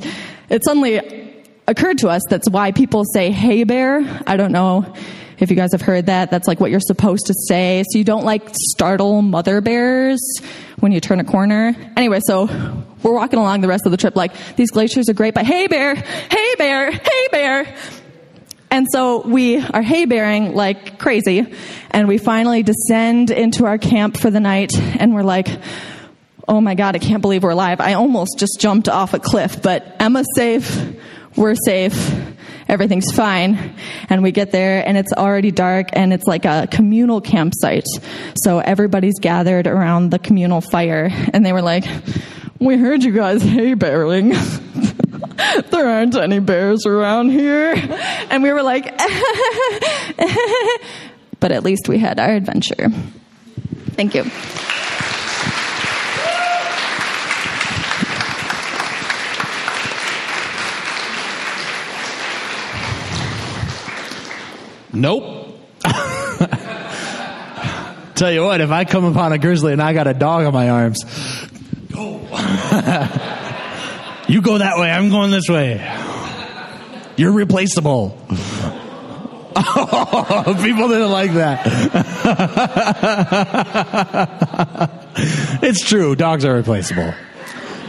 it 0.49 0.65
suddenly 0.65 1.45
occurred 1.69 1.99
to 1.99 2.09
us 2.09 2.23
that's 2.29 2.49
why 2.51 2.73
people 2.73 3.05
say, 3.15 3.31
hey, 3.31 3.65
bear. 3.65 4.23
I 4.27 4.37
don't 4.37 4.53
know 4.53 4.95
if 5.43 5.51
you 5.51 5.57
guys 5.57 5.73
have 5.73 5.83
heard 5.83 6.07
that. 6.07 6.31
That's 6.31 6.47
like 6.47 6.61
what 6.61 6.71
you're 6.71 6.81
supposed 6.81 7.27
to 7.27 7.35
say. 7.35 7.83
So 7.91 7.99
you 7.99 8.05
don't 8.05 8.25
like 8.25 8.43
startle 8.71 9.23
mother 9.23 9.61
bears 9.61 10.21
when 10.79 10.93
you 10.93 11.01
turn 11.01 11.19
a 11.19 11.25
corner. 11.25 11.75
Anyway, 11.97 12.21
so 12.25 12.47
we're 13.03 13.13
walking 13.13 13.41
along 13.41 13.61
the 13.61 13.69
rest 13.69 13.85
of 13.85 13.91
the 13.91 13.99
trip 13.99 14.15
like, 14.15 14.33
these 14.55 14.71
glaciers 14.71 15.09
are 15.09 15.15
great, 15.15 15.35
but 15.35 15.45
hey, 15.45 15.67
bear, 15.67 15.97
hey, 15.97 16.55
bear, 16.57 16.93
hey, 16.93 17.29
bear. 17.33 17.77
And 18.71 18.87
so 18.91 19.27
we 19.27 19.59
are 19.59 19.83
hay 19.83 20.05
bearing 20.05 20.55
like 20.55 21.01
crazy. 21.01 21.53
And 21.91 22.07
we 22.07 22.19
finally 22.19 22.63
descend 22.63 23.31
into 23.33 23.67
our 23.67 23.79
camp 23.79 24.17
for 24.17 24.31
the 24.31 24.41
night. 24.41 24.79
And 24.79 25.13
we're 25.13 25.25
like, 25.25 25.49
oh 26.47 26.61
my 26.61 26.77
God, 26.77 26.95
I 26.95 27.01
can't 27.01 27.21
believe 27.21 27.43
we're 27.43 27.51
alive. 27.51 27.81
I 27.81 27.95
almost 27.95 28.39
just 28.39 28.61
jumped 28.61 28.89
off 28.89 29.13
a 29.13 29.19
cliff, 29.19 29.61
but 29.61 29.97
Emma's 29.99 30.27
safe. 30.37 30.97
We're 31.37 31.57
safe. 31.57 32.32
Everything's 32.73 33.13
fine. 33.13 33.75
And 34.09 34.23
we 34.23 34.33
get 34.33 34.51
there 34.51 34.83
and 34.89 34.97
it's 34.97 35.13
already 35.13 35.51
dark 35.51 35.91
and 35.93 36.11
it's 36.11 36.25
like 36.27 36.47
a 36.47 36.67
communal 36.71 37.21
campsite. 37.21 37.85
So 38.43 38.61
everybody's 38.61 39.19
gathered 39.21 39.67
around 39.67 40.09
the 40.09 40.19
communal 40.19 40.63
fire 40.63 41.11
and 41.35 41.45
they 41.45 41.53
were 41.53 41.61
like, 41.61 41.85
we 42.59 42.79
heard 42.79 43.03
you 43.05 43.13
guys 43.13 43.43
hay 43.43 43.75
bearing. 43.75 44.31
there 45.71 45.87
aren't 45.87 46.17
any 46.17 46.39
bears 46.39 46.87
around 46.87 47.29
here. 47.29 47.75
And 48.31 48.43
we 48.43 48.51
were 48.55 48.63
like, 48.63 48.85
but 51.41 51.53
at 51.53 51.65
least 51.65 51.89
we 51.89 51.99
had 51.99 52.19
our 52.19 52.31
adventure. 52.33 52.89
Thank 53.97 54.15
you. 54.15 54.25
Nope. 64.93 65.49
Tell 68.15 68.31
you 68.31 68.45
what, 68.45 68.61
if 68.61 68.71
I 68.71 68.85
come 68.85 69.05
upon 69.05 69.33
a 69.33 69.39
grizzly 69.39 69.73
and 69.73 69.81
I 69.81 69.95
got 69.95 70.07
a 70.07 70.15
dog 70.15 70.45
on 70.45 70.53
my 70.53 70.69
arms, 70.69 71.03
go. 71.91 72.21
you 74.29 74.43
go 74.43 74.59
that 74.59 74.75
way, 74.77 74.91
I'm 74.91 75.09
going 75.09 75.31
this 75.31 75.49
way. 75.49 75.81
You're 77.17 77.33
replaceable. 77.33 78.19
Oh, 79.55 80.59
people 80.63 80.89
didn't 80.89 81.11
like 81.11 81.33
that. 81.35 81.67
it's 85.63 85.85
true, 85.85 86.15
dogs 86.15 86.45
are 86.45 86.55
replaceable. 86.55 87.15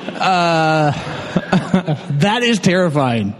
Uh, 0.08 0.92
that 2.12 2.44
is 2.44 2.60
terrifying. 2.60 3.36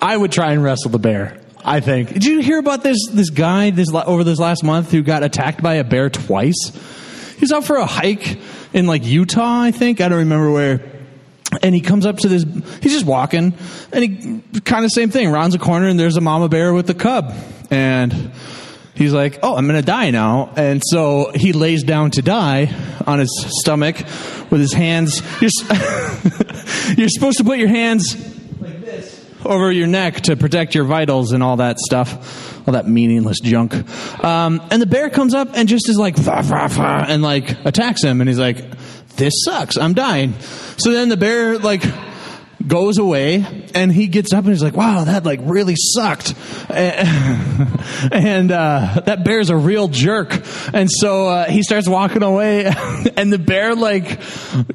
I 0.00 0.16
would 0.16 0.32
try 0.32 0.52
and 0.52 0.62
wrestle 0.62 0.90
the 0.90 0.98
bear. 0.98 1.41
I 1.64 1.80
think. 1.80 2.12
Did 2.12 2.24
you 2.24 2.40
hear 2.40 2.58
about 2.58 2.82
this 2.82 2.98
this 3.10 3.30
guy 3.30 3.70
this 3.70 3.92
over 3.92 4.24
this 4.24 4.38
last 4.38 4.64
month 4.64 4.90
who 4.90 5.02
got 5.02 5.22
attacked 5.22 5.62
by 5.62 5.74
a 5.74 5.84
bear 5.84 6.10
twice? 6.10 6.72
He's 7.38 7.52
out 7.52 7.64
for 7.64 7.76
a 7.76 7.86
hike 7.86 8.38
in 8.72 8.86
like 8.86 9.04
Utah, 9.04 9.62
I 9.62 9.70
think. 9.70 10.00
I 10.00 10.08
don't 10.08 10.18
remember 10.18 10.50
where. 10.50 10.80
And 11.62 11.74
he 11.74 11.80
comes 11.80 12.06
up 12.06 12.18
to 12.18 12.28
this. 12.28 12.44
He's 12.82 12.92
just 12.92 13.04
walking, 13.04 13.52
and 13.92 14.42
he 14.52 14.60
kind 14.60 14.84
of 14.84 14.90
same 14.90 15.10
thing. 15.10 15.30
Rounds 15.30 15.54
a 15.54 15.58
corner, 15.58 15.86
and 15.86 16.00
there's 16.00 16.16
a 16.16 16.20
mama 16.20 16.48
bear 16.48 16.72
with 16.72 16.86
the 16.86 16.94
cub, 16.94 17.34
and 17.70 18.32
he's 18.94 19.12
like, 19.12 19.40
"Oh, 19.42 19.54
I'm 19.54 19.66
gonna 19.66 19.82
die 19.82 20.10
now." 20.10 20.50
And 20.56 20.82
so 20.84 21.30
he 21.34 21.52
lays 21.52 21.82
down 21.82 22.12
to 22.12 22.22
die 22.22 22.74
on 23.06 23.18
his 23.18 23.46
stomach 23.60 23.98
with 24.50 24.60
his 24.60 24.72
hands. 24.72 25.20
You're, 25.42 25.50
you're 26.96 27.08
supposed 27.10 27.38
to 27.38 27.44
put 27.44 27.58
your 27.58 27.68
hands 27.68 28.16
over 29.44 29.70
your 29.70 29.86
neck 29.86 30.22
to 30.22 30.36
protect 30.36 30.74
your 30.74 30.84
vitals 30.84 31.32
and 31.32 31.42
all 31.42 31.56
that 31.56 31.78
stuff, 31.78 32.66
all 32.66 32.74
that 32.74 32.88
meaningless 32.88 33.40
junk. 33.40 33.74
Um, 34.24 34.60
and 34.70 34.80
the 34.80 34.86
bear 34.86 35.10
comes 35.10 35.34
up 35.34 35.48
and 35.54 35.68
just 35.68 35.88
is 35.88 35.98
like, 35.98 36.16
and 36.16 37.22
like 37.22 37.64
attacks 37.64 38.02
him, 38.02 38.20
and 38.20 38.28
he's 38.28 38.38
like, 38.38 38.64
"This 39.16 39.34
sucks. 39.44 39.76
I'm 39.76 39.94
dying." 39.94 40.34
So 40.78 40.92
then 40.92 41.08
the 41.08 41.16
bear 41.16 41.58
like 41.58 41.82
goes 42.66 42.98
away 42.98 43.44
and 43.74 43.92
he 43.92 44.06
gets 44.06 44.32
up 44.32 44.44
and 44.44 44.52
he's 44.52 44.62
like 44.62 44.76
wow 44.76 45.04
that 45.04 45.24
like 45.24 45.40
really 45.42 45.74
sucked. 45.76 46.34
And 48.10 48.50
uh, 48.50 49.02
that 49.06 49.24
bear's 49.24 49.50
a 49.50 49.56
real 49.56 49.88
jerk. 49.88 50.42
And 50.72 50.90
so 50.90 51.28
uh, 51.28 51.44
he 51.48 51.62
starts 51.62 51.88
walking 51.88 52.22
away 52.22 52.66
and 53.16 53.32
the 53.32 53.38
bear 53.38 53.74
like 53.74 54.20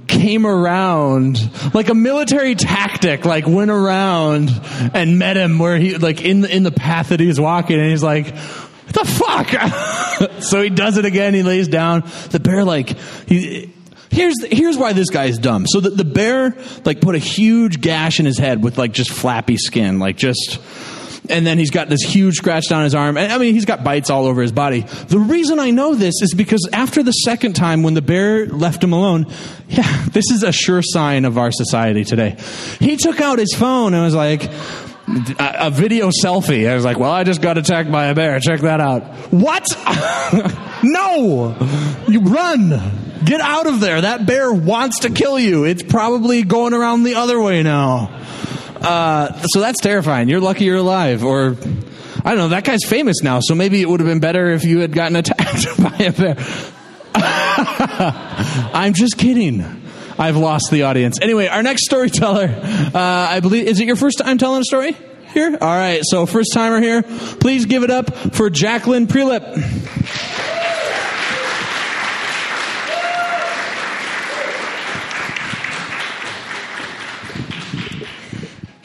came 0.07 0.45
around. 0.45 1.39
Like 1.73 1.89
a 1.89 1.93
military 1.93 2.55
tactic 2.55 3.25
like 3.25 3.47
went 3.47 3.71
around 3.71 4.49
and 4.93 5.19
met 5.19 5.37
him 5.37 5.59
where 5.59 5.77
he 5.77 5.97
like 5.97 6.21
in 6.21 6.41
the, 6.41 6.55
in 6.55 6.63
the 6.63 6.71
path 6.71 7.09
that 7.09 7.19
he 7.19 7.27
was 7.27 7.39
walking 7.39 7.79
and 7.79 7.89
he's 7.89 8.03
like 8.03 8.33
what 8.35 8.93
the 8.93 9.05
fuck? 9.05 10.41
So 10.41 10.63
he 10.63 10.69
does 10.69 10.97
it 10.97 11.05
again. 11.05 11.35
He 11.35 11.43
lays 11.43 11.67
down. 11.67 12.01
The 12.31 12.39
bear 12.39 12.63
like 12.63 12.97
he 13.27 13.71
Here's 14.09 14.35
here's 14.45 14.77
why 14.77 14.93
this 14.93 15.09
guy 15.09 15.25
is 15.25 15.37
dumb. 15.37 15.65
So 15.67 15.79
the, 15.79 15.89
the 15.89 16.05
bear 16.05 16.55
like 16.85 17.01
put 17.01 17.15
a 17.15 17.19
huge 17.19 17.81
gash 17.81 18.19
in 18.19 18.25
his 18.25 18.37
head 18.37 18.63
with 18.63 18.77
like 18.77 18.91
just 18.93 19.11
flappy 19.11 19.57
skin, 19.57 19.99
like 19.99 20.17
just 20.17 20.59
and 21.29 21.45
then 21.45 21.57
he's 21.57 21.71
got 21.71 21.89
this 21.89 22.01
huge 22.01 22.35
scratch 22.35 22.69
down 22.69 22.83
his 22.83 22.95
arm. 22.95 23.17
I 23.17 23.37
mean, 23.37 23.53
he's 23.53 23.65
got 23.65 23.83
bites 23.83 24.09
all 24.09 24.25
over 24.25 24.41
his 24.41 24.51
body. 24.51 24.81
The 24.81 25.19
reason 25.19 25.59
I 25.59 25.71
know 25.71 25.95
this 25.95 26.15
is 26.21 26.33
because 26.33 26.67
after 26.71 27.03
the 27.03 27.11
second 27.11 27.53
time 27.53 27.83
when 27.83 27.93
the 27.93 28.01
bear 28.01 28.45
left 28.47 28.83
him 28.83 28.93
alone, 28.93 29.25
yeah, 29.69 30.05
this 30.11 30.31
is 30.31 30.43
a 30.43 30.51
sure 30.51 30.81
sign 30.81 31.25
of 31.25 31.37
our 31.37 31.51
society 31.51 32.03
today. 32.03 32.37
He 32.79 32.95
took 32.97 33.21
out 33.21 33.39
his 33.39 33.53
phone 33.53 33.93
and 33.93 34.03
was 34.03 34.15
like, 34.15 34.49
a 35.39 35.71
video 35.71 36.09
selfie. 36.09 36.69
I 36.69 36.75
was 36.75 36.83
like, 36.83 36.99
well, 36.99 37.11
I 37.11 37.23
just 37.23 37.41
got 37.41 37.57
attacked 37.57 37.89
by 37.89 38.07
a 38.07 38.15
bear. 38.15 38.37
Check 38.41 38.59
that 38.61 38.81
out. 38.81 39.03
What? 39.31 39.65
no! 40.83 41.55
You 42.09 42.19
run! 42.19 43.06
Get 43.25 43.41
out 43.41 43.67
of 43.67 43.79
there. 43.79 44.01
That 44.01 44.25
bear 44.25 44.51
wants 44.51 44.99
to 44.99 45.09
kill 45.09 45.39
you. 45.39 45.63
It's 45.65 45.83
probably 45.83 46.43
going 46.43 46.73
around 46.73 47.03
the 47.03 47.15
other 47.15 47.41
way 47.41 47.63
now. 47.63 48.21
Uh, 48.81 49.41
so 49.47 49.59
that's 49.59 49.81
terrifying. 49.81 50.29
You're 50.29 50.39
lucky 50.39 50.65
you're 50.65 50.77
alive. 50.77 51.23
Or, 51.23 51.57
I 52.23 52.29
don't 52.29 52.37
know, 52.37 52.47
that 52.49 52.63
guy's 52.63 52.83
famous 52.85 53.23
now, 53.23 53.39
so 53.41 53.55
maybe 53.55 53.81
it 53.81 53.89
would 53.89 53.99
have 53.99 54.07
been 54.07 54.19
better 54.19 54.51
if 54.51 54.63
you 54.63 54.79
had 54.79 54.93
gotten 54.93 55.15
attacked 55.15 55.77
by 55.81 56.05
a 56.05 56.11
bear. 56.11 56.35
I'm 58.73 58.93
just 58.93 59.17
kidding. 59.17 59.63
I've 60.19 60.37
lost 60.37 60.71
the 60.71 60.83
audience. 60.83 61.19
Anyway, 61.21 61.47
our 61.47 61.63
next 61.63 61.85
storyteller, 61.85 62.47
uh, 62.47 62.91
I 62.93 63.39
believe, 63.39 63.67
is 63.67 63.79
it 63.79 63.85
your 63.85 63.95
first 63.95 64.19
time 64.19 64.37
telling 64.37 64.61
a 64.61 64.65
story 64.65 64.95
here? 65.33 65.57
All 65.59 65.67
right, 65.67 66.01
so 66.03 66.25
first 66.25 66.53
timer 66.53 66.81
here, 66.81 67.03
please 67.03 67.65
give 67.65 67.83
it 67.83 67.91
up 67.91 68.15
for 68.33 68.49
Jacqueline 68.49 69.07
Prelip. 69.07 69.43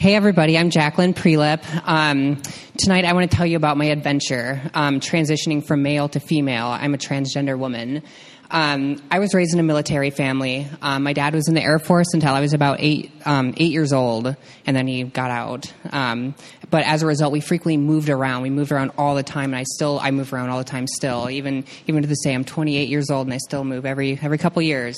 Hey, 0.03 0.15
everybody, 0.15 0.57
I'm 0.57 0.69
Jacqueline 0.69 1.13
Prelip. 1.13 1.63
Um, 1.87 2.41
tonight, 2.77 3.05
I 3.05 3.13
want 3.13 3.31
to 3.31 3.37
tell 3.37 3.45
you 3.45 3.55
about 3.55 3.77
my 3.77 3.85
adventure 3.85 4.61
um, 4.73 4.99
transitioning 4.99 5.65
from 5.65 5.81
male 5.81 6.09
to 6.09 6.19
female. 6.19 6.67
I'm 6.67 6.93
a 6.93 6.97
transgender 6.97 7.57
woman. 7.57 8.03
Um, 8.51 9.01
I 9.09 9.19
was 9.19 9.33
raised 9.33 9.53
in 9.53 9.61
a 9.61 9.63
military 9.63 10.09
family. 10.09 10.67
Um, 10.81 11.03
my 11.03 11.13
dad 11.13 11.33
was 11.33 11.47
in 11.47 11.53
the 11.53 11.63
Air 11.63 11.79
Force 11.79 12.07
until 12.13 12.33
I 12.33 12.41
was 12.41 12.51
about 12.51 12.81
eight, 12.81 13.13
um, 13.25 13.53
eight 13.55 13.71
years 13.71 13.93
old, 13.93 14.35
and 14.65 14.75
then 14.75 14.87
he 14.87 15.03
got 15.03 15.31
out. 15.31 15.71
Um, 15.93 16.35
but 16.69 16.85
as 16.85 17.01
a 17.01 17.07
result, 17.07 17.31
we 17.31 17.39
frequently 17.39 17.77
moved 17.77 18.09
around. 18.09 18.41
We 18.41 18.49
moved 18.49 18.73
around 18.73 18.91
all 18.97 19.15
the 19.15 19.23
time, 19.23 19.53
and 19.53 19.55
I 19.55 19.63
still 19.63 20.01
I 20.01 20.11
move 20.11 20.33
around 20.33 20.49
all 20.49 20.57
the 20.57 20.65
time. 20.65 20.85
Still, 20.85 21.29
even 21.29 21.63
even 21.87 22.01
to 22.01 22.09
this 22.09 22.21
day, 22.25 22.35
I'm 22.35 22.43
28 22.43 22.89
years 22.89 23.09
old, 23.09 23.27
and 23.27 23.33
I 23.33 23.37
still 23.37 23.63
move 23.63 23.85
every 23.85 24.19
every 24.21 24.37
couple 24.37 24.61
years. 24.63 24.97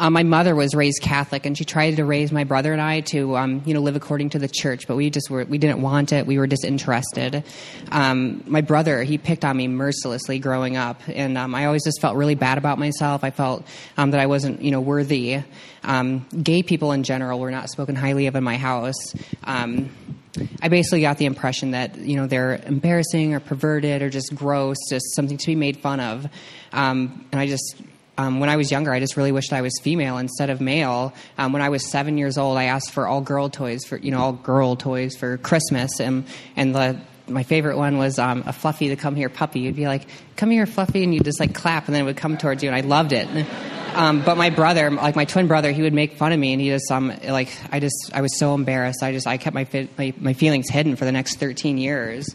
Um, 0.00 0.14
my 0.14 0.22
mother 0.22 0.56
was 0.56 0.74
raised 0.74 1.02
Catholic, 1.02 1.44
and 1.44 1.56
she 1.56 1.66
tried 1.66 1.96
to 1.96 2.06
raise 2.06 2.32
my 2.32 2.44
brother 2.44 2.72
and 2.72 2.80
I 2.80 3.00
to, 3.12 3.36
um, 3.36 3.62
you 3.66 3.74
know, 3.74 3.80
live 3.80 3.96
according 3.96 4.30
to 4.30 4.38
the 4.38 4.48
church. 4.48 4.88
But 4.88 4.96
we 4.96 5.10
just 5.10 5.28
were, 5.28 5.44
we 5.44 5.58
didn't 5.58 5.82
want 5.82 6.14
it. 6.14 6.26
We 6.26 6.38
were 6.38 6.46
disinterested. 6.46 7.44
Um, 7.92 8.42
my 8.46 8.62
brother, 8.62 9.02
he 9.02 9.18
picked 9.18 9.44
on 9.44 9.58
me 9.58 9.68
mercilessly 9.68 10.38
growing 10.38 10.78
up, 10.78 11.02
and 11.06 11.36
um, 11.36 11.54
I 11.54 11.66
always 11.66 11.84
just 11.84 12.00
felt 12.00 12.16
really 12.16 12.34
bad 12.34 12.56
about 12.56 12.78
myself. 12.78 13.22
I 13.22 13.30
felt 13.30 13.66
um, 13.98 14.12
that 14.12 14.20
I 14.20 14.26
wasn't, 14.26 14.62
you 14.62 14.70
know, 14.70 14.80
worthy. 14.80 15.42
Um, 15.84 16.26
gay 16.42 16.62
people 16.62 16.92
in 16.92 17.02
general 17.02 17.38
were 17.38 17.50
not 17.50 17.68
spoken 17.68 17.94
highly 17.94 18.26
of 18.26 18.36
in 18.36 18.42
my 18.42 18.56
house. 18.56 19.14
I 20.62 20.68
basically 20.68 21.00
got 21.00 21.18
the 21.18 21.26
impression 21.26 21.72
that 21.72 21.98
you 21.98 22.16
know 22.16 22.26
they're 22.26 22.62
embarrassing 22.64 23.34
or 23.34 23.40
perverted 23.40 24.00
or 24.00 24.10
just 24.10 24.34
gross, 24.34 24.76
just 24.88 25.14
something 25.16 25.36
to 25.36 25.46
be 25.46 25.56
made 25.56 25.78
fun 25.78 26.00
of. 26.00 26.26
Um, 26.72 27.26
and 27.32 27.40
I 27.40 27.46
just 27.46 27.74
um, 28.20 28.38
when 28.38 28.50
I 28.50 28.56
was 28.56 28.70
younger, 28.70 28.92
I 28.92 29.00
just 29.00 29.16
really 29.16 29.32
wished 29.32 29.52
I 29.52 29.62
was 29.62 29.72
female 29.80 30.18
instead 30.18 30.50
of 30.50 30.60
male. 30.60 31.14
Um, 31.38 31.54
when 31.54 31.62
I 31.62 31.70
was 31.70 31.90
seven 31.90 32.18
years 32.18 32.36
old, 32.36 32.58
I 32.58 32.64
asked 32.64 32.90
for 32.90 33.06
all 33.06 33.22
girl 33.22 33.48
toys 33.48 33.84
for 33.84 33.96
you 33.96 34.10
know 34.10 34.20
all 34.20 34.32
girl 34.34 34.76
toys 34.76 35.16
for 35.16 35.38
Christmas, 35.38 36.00
and 36.00 36.26
and 36.54 36.74
the 36.74 37.00
my 37.28 37.44
favorite 37.44 37.78
one 37.78 37.96
was 37.96 38.18
um, 38.18 38.42
a 38.46 38.52
fluffy 38.52 38.88
to 38.88 38.96
come 38.96 39.16
here 39.16 39.30
puppy. 39.30 39.60
You'd 39.60 39.76
be 39.76 39.86
like, 39.86 40.06
"Come 40.36 40.50
here, 40.50 40.66
fluffy," 40.66 41.02
and 41.02 41.14
you'd 41.14 41.24
just 41.24 41.40
like 41.40 41.54
clap, 41.54 41.86
and 41.86 41.94
then 41.94 42.02
it 42.02 42.04
would 42.04 42.18
come 42.18 42.36
towards 42.36 42.62
you, 42.62 42.68
and 42.68 42.76
I 42.76 42.86
loved 42.86 43.12
it. 43.12 43.28
Um, 43.92 44.22
but 44.24 44.36
my 44.36 44.50
brother, 44.50 44.88
like 44.88 45.16
my 45.16 45.24
twin 45.24 45.48
brother, 45.48 45.72
he 45.72 45.82
would 45.82 45.92
make 45.92 46.12
fun 46.12 46.30
of 46.30 46.38
me, 46.38 46.52
and 46.52 46.62
he 46.62 46.68
just 46.68 46.88
um 46.92 47.12
like 47.26 47.48
I 47.72 47.80
just 47.80 48.12
I 48.14 48.20
was 48.20 48.38
so 48.38 48.54
embarrassed. 48.54 49.02
I 49.02 49.10
just 49.10 49.26
I 49.26 49.36
kept 49.36 49.52
my 49.52 49.66
my, 49.98 50.14
my 50.16 50.32
feelings 50.32 50.70
hidden 50.70 50.94
for 50.94 51.04
the 51.04 51.10
next 51.10 51.40
thirteen 51.40 51.76
years 51.76 52.32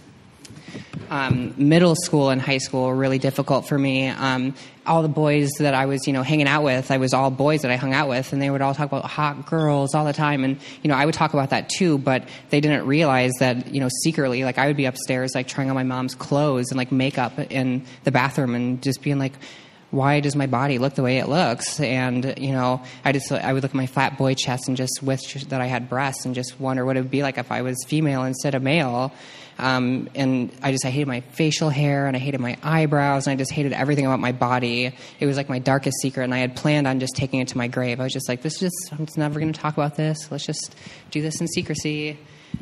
um, 1.10 1.54
middle 1.58 1.96
school 1.96 2.30
and 2.30 2.42
high 2.42 2.58
school 2.58 2.88
were 2.88 2.96
really 2.96 3.20
difficult 3.20 3.68
for 3.68 3.78
me. 3.78 4.08
Um, 4.08 4.56
all 4.86 5.02
the 5.02 5.10
boys 5.10 5.50
that 5.60 5.74
I 5.74 5.86
was, 5.86 6.06
you 6.06 6.14
know, 6.14 6.22
hanging 6.22 6.48
out 6.48 6.64
with, 6.64 6.92
I 6.92 6.98
was 6.98 7.14
all 7.14 7.32
boys 7.32 7.64
that 7.64 7.72
I 7.72 7.76
hung 7.76 7.94
out 7.94 8.08
with, 8.08 8.34
and 8.34 8.42
they 8.42 8.50
would 8.50 8.62
all 8.62 8.74
talk 8.74 8.88
about 8.88 9.06
hot 9.06 9.46
girls 9.48 9.96
all 9.96 10.06
the 10.06 10.14
time. 10.14 10.44
And 10.44 10.60
you 10.84 10.90
know, 10.90 10.96
I 10.96 11.06
would 11.06 11.16
talk 11.16 11.34
about 11.34 11.50
that 11.50 11.70
too, 11.70 11.98
but 11.98 12.28
they 12.50 12.62
didn't 12.62 12.86
realize 12.86 13.32
that, 13.40 13.74
you 13.74 13.80
know, 13.80 13.90
secretly, 14.04 14.44
like 14.44 14.58
I 14.58 14.68
would 14.68 14.78
be 14.78 14.86
upstairs, 14.86 15.34
like 15.36 15.48
trying 15.48 15.70
on 15.70 15.76
my 15.76 15.84
mom's 15.84 16.16
clothes 16.16 16.68
and 16.70 16.78
like 16.78 16.92
makeup 16.92 17.40
in 17.52 17.86
the 18.04 18.12
bathroom, 18.12 18.56
and 18.56 18.82
just 18.82 19.02
being 19.02 19.20
like. 19.20 19.34
Why 19.92 20.20
does 20.20 20.36
my 20.36 20.48
body 20.48 20.78
look 20.78 20.96
the 20.96 21.04
way 21.04 21.20
it 21.20 21.30
looks? 21.30 21.80
And 21.80 22.34
you 22.38 22.52
know, 22.52 22.84
I 23.06 23.14
just 23.14 23.32
I 23.32 23.54
would 23.54 23.64
look 23.64 23.72
at 23.72 23.76
my 23.76 23.86
flat 23.86 24.18
boy 24.18 24.34
chest 24.34 24.68
and 24.68 24.76
just 24.76 25.02
wish 25.02 25.46
that 25.46 25.62
I 25.62 25.68
had 25.68 25.88
breasts 25.88 26.26
and 26.26 26.36
just 26.36 26.60
wonder 26.60 26.84
what 26.84 26.98
it 26.98 27.02
would 27.02 27.12
be 27.12 27.24
like 27.24 27.38
if 27.38 27.50
I 27.50 27.62
was 27.62 27.78
female 27.88 28.24
instead 28.24 28.56
of 28.56 28.64
male. 28.64 29.14
Um, 29.58 30.10
and 30.16 30.52
I 30.62 30.72
just 30.72 30.86
I 30.86 30.90
hated 30.90 31.08
my 31.08 31.22
facial 31.22 31.70
hair 31.70 32.08
and 32.08 32.16
I 32.16 32.20
hated 32.20 32.42
my 32.42 32.58
eyebrows 32.62 33.28
and 33.28 33.34
I 33.34 33.36
just 33.38 33.52
hated 33.52 33.72
everything 33.74 34.06
about 34.06 34.20
my 34.20 34.32
body. 34.32 34.94
It 35.20 35.26
was 35.26 35.38
like 35.38 35.50
my 35.50 35.60
darkest 35.60 35.98
secret, 36.02 36.24
and 36.24 36.34
I 36.34 36.40
had 36.40 36.56
planned 36.56 36.88
on 36.88 37.00
just 37.00 37.16
taking 37.16 37.40
it 37.40 37.48
to 37.50 37.58
my 37.58 37.68
grave. 37.68 38.00
I 38.00 38.04
was 38.04 38.14
just 38.14 38.28
like, 38.28 38.42
this 38.42 38.56
is 38.56 38.60
just 38.60 38.94
I'm 38.94 39.06
just 39.06 39.18
never 39.18 39.40
going 39.40 39.54
to 39.54 39.60
talk 39.60 39.74
about 39.74 39.96
this. 39.96 40.30
Let's 40.30 40.46
just 40.46 40.76
do 41.12 41.22
this 41.22 41.40
in 41.40 41.48
secrecy. 41.48 42.18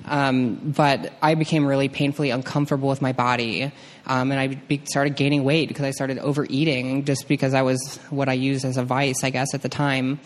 Um, 0.05 0.55
but 0.55 1.13
I 1.21 1.35
became 1.35 1.67
really 1.67 1.87
painfully 1.87 2.31
uncomfortable 2.31 2.89
with 2.89 3.01
my 3.01 3.13
body, 3.13 3.71
um, 4.07 4.31
and 4.31 4.39
I 4.39 4.47
be- 4.47 4.81
started 4.85 5.15
gaining 5.15 5.43
weight 5.43 5.67
because 5.67 5.85
I 5.85 5.91
started 5.91 6.17
overeating 6.17 7.05
just 7.05 7.27
because 7.27 7.53
I 7.53 7.61
was 7.61 7.97
what 8.09 8.27
I 8.27 8.33
used 8.33 8.65
as 8.65 8.77
a 8.77 8.83
vice, 8.83 9.23
I 9.23 9.29
guess, 9.29 9.53
at 9.53 9.61
the 9.61 9.69
time 9.69 10.19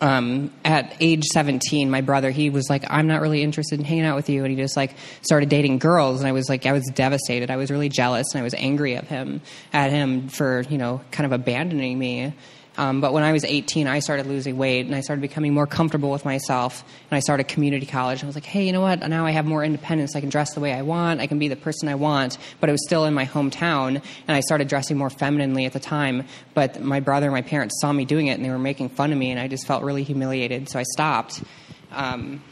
um, 0.00 0.52
at 0.64 0.94
age 1.00 1.24
17, 1.32 1.90
my 1.90 2.00
brother, 2.00 2.30
he 2.30 2.50
was 2.50 2.68
like, 2.68 2.84
I'm 2.88 3.06
not 3.06 3.20
really 3.20 3.42
interested 3.42 3.78
in 3.78 3.84
hanging 3.84 4.04
out 4.04 4.16
with 4.16 4.28
you. 4.28 4.44
And 4.44 4.50
he 4.50 4.56
just 4.56 4.76
like 4.76 4.94
started 5.22 5.48
dating 5.48 5.78
girls. 5.78 6.20
And 6.20 6.28
I 6.28 6.32
was 6.32 6.48
like, 6.48 6.66
I 6.66 6.72
was 6.72 6.84
devastated. 6.94 7.50
I 7.50 7.56
was 7.56 7.70
really 7.70 7.88
jealous 7.88 8.26
and 8.32 8.40
I 8.40 8.44
was 8.44 8.54
angry 8.54 8.96
at 8.96 9.04
him, 9.04 9.40
at 9.72 9.90
him 9.90 10.28
for, 10.28 10.62
you 10.62 10.78
know, 10.78 11.00
kind 11.10 11.26
of 11.26 11.32
abandoning 11.32 11.98
me. 11.98 12.34
Um, 12.80 13.02
but 13.02 13.12
when 13.12 13.22
I 13.22 13.32
was 13.32 13.44
18, 13.44 13.86
I 13.86 13.98
started 13.98 14.26
losing 14.26 14.56
weight 14.56 14.86
and 14.86 14.94
I 14.94 15.02
started 15.02 15.20
becoming 15.20 15.52
more 15.52 15.66
comfortable 15.66 16.10
with 16.10 16.24
myself. 16.24 16.82
And 17.10 17.14
I 17.14 17.20
started 17.20 17.46
community 17.46 17.84
college. 17.84 18.20
And 18.20 18.24
I 18.24 18.28
was 18.28 18.36
like, 18.36 18.46
hey, 18.46 18.64
you 18.64 18.72
know 18.72 18.80
what? 18.80 19.06
Now 19.06 19.26
I 19.26 19.32
have 19.32 19.44
more 19.44 19.62
independence. 19.62 20.16
I 20.16 20.20
can 20.20 20.30
dress 20.30 20.54
the 20.54 20.60
way 20.60 20.72
I 20.72 20.80
want. 20.80 21.20
I 21.20 21.26
can 21.26 21.38
be 21.38 21.48
the 21.48 21.56
person 21.56 21.90
I 21.90 21.96
want. 21.96 22.38
But 22.58 22.70
it 22.70 22.72
was 22.72 22.82
still 22.86 23.04
in 23.04 23.12
my 23.12 23.26
hometown. 23.26 24.02
And 24.26 24.34
I 24.34 24.40
started 24.40 24.68
dressing 24.68 24.96
more 24.96 25.10
femininely 25.10 25.66
at 25.66 25.74
the 25.74 25.78
time. 25.78 26.24
But 26.54 26.80
my 26.80 27.00
brother 27.00 27.26
and 27.26 27.34
my 27.34 27.42
parents 27.42 27.78
saw 27.82 27.92
me 27.92 28.06
doing 28.06 28.28
it 28.28 28.38
and 28.38 28.44
they 28.46 28.48
were 28.48 28.58
making 28.58 28.88
fun 28.88 29.12
of 29.12 29.18
me. 29.18 29.30
And 29.30 29.38
I 29.38 29.46
just 29.46 29.66
felt 29.66 29.82
really 29.82 30.02
humiliated. 30.02 30.70
So 30.70 30.78
I 30.78 30.84
stopped. 30.84 31.42
Um, 31.92 32.42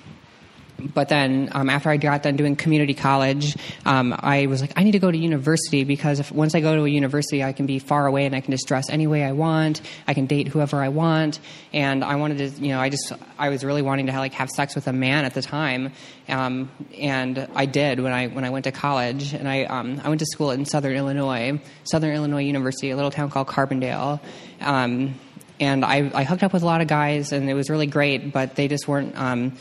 but 0.78 1.08
then 1.08 1.48
um, 1.52 1.68
after 1.68 1.90
I 1.90 1.96
got 1.96 2.22
done 2.22 2.36
doing 2.36 2.54
community 2.54 2.94
college, 2.94 3.56
um, 3.84 4.14
I 4.16 4.46
was 4.46 4.60
like, 4.60 4.72
I 4.76 4.84
need 4.84 4.92
to 4.92 4.98
go 4.98 5.10
to 5.10 5.18
university 5.18 5.84
because 5.84 6.20
if 6.20 6.30
once 6.30 6.54
I 6.54 6.60
go 6.60 6.76
to 6.76 6.84
a 6.84 6.88
university, 6.88 7.42
I 7.42 7.52
can 7.52 7.66
be 7.66 7.78
far 7.78 8.06
away 8.06 8.26
and 8.26 8.34
I 8.34 8.40
can 8.40 8.52
just 8.52 8.66
dress 8.68 8.88
any 8.88 9.06
way 9.06 9.24
I 9.24 9.32
want. 9.32 9.80
I 10.06 10.14
can 10.14 10.26
date 10.26 10.48
whoever 10.48 10.82
I 10.82 10.88
want, 10.88 11.40
and 11.72 12.04
I 12.04 12.16
wanted 12.16 12.38
to, 12.38 12.62
you 12.62 12.68
know, 12.68 12.80
I 12.80 12.90
just 12.90 13.12
I 13.38 13.48
was 13.48 13.64
really 13.64 13.82
wanting 13.82 14.06
to 14.06 14.12
have, 14.12 14.20
like 14.20 14.34
have 14.34 14.50
sex 14.50 14.74
with 14.74 14.86
a 14.86 14.92
man 14.92 15.24
at 15.24 15.34
the 15.34 15.42
time, 15.42 15.92
um, 16.28 16.70
and 16.98 17.48
I 17.54 17.66
did 17.66 18.00
when 18.00 18.12
I 18.12 18.28
when 18.28 18.44
I 18.44 18.50
went 18.50 18.64
to 18.64 18.72
college, 18.72 19.34
and 19.34 19.48
I 19.48 19.64
um, 19.64 20.00
I 20.04 20.08
went 20.08 20.20
to 20.20 20.26
school 20.26 20.50
in 20.52 20.64
Southern 20.64 20.96
Illinois, 20.96 21.60
Southern 21.84 22.14
Illinois 22.14 22.44
University, 22.44 22.90
a 22.90 22.96
little 22.96 23.10
town 23.10 23.30
called 23.30 23.48
Carbondale. 23.48 24.20
Um, 24.60 25.14
and 25.60 25.84
I, 25.84 26.10
I 26.14 26.24
hooked 26.24 26.42
up 26.42 26.52
with 26.52 26.62
a 26.62 26.66
lot 26.66 26.80
of 26.80 26.86
guys, 26.86 27.32
and 27.32 27.50
it 27.50 27.54
was 27.54 27.68
really 27.68 27.86
great, 27.86 28.32
but 28.32 28.54
they 28.54 28.68
just 28.68 28.86
weren't 28.86 29.18
um, 29.18 29.56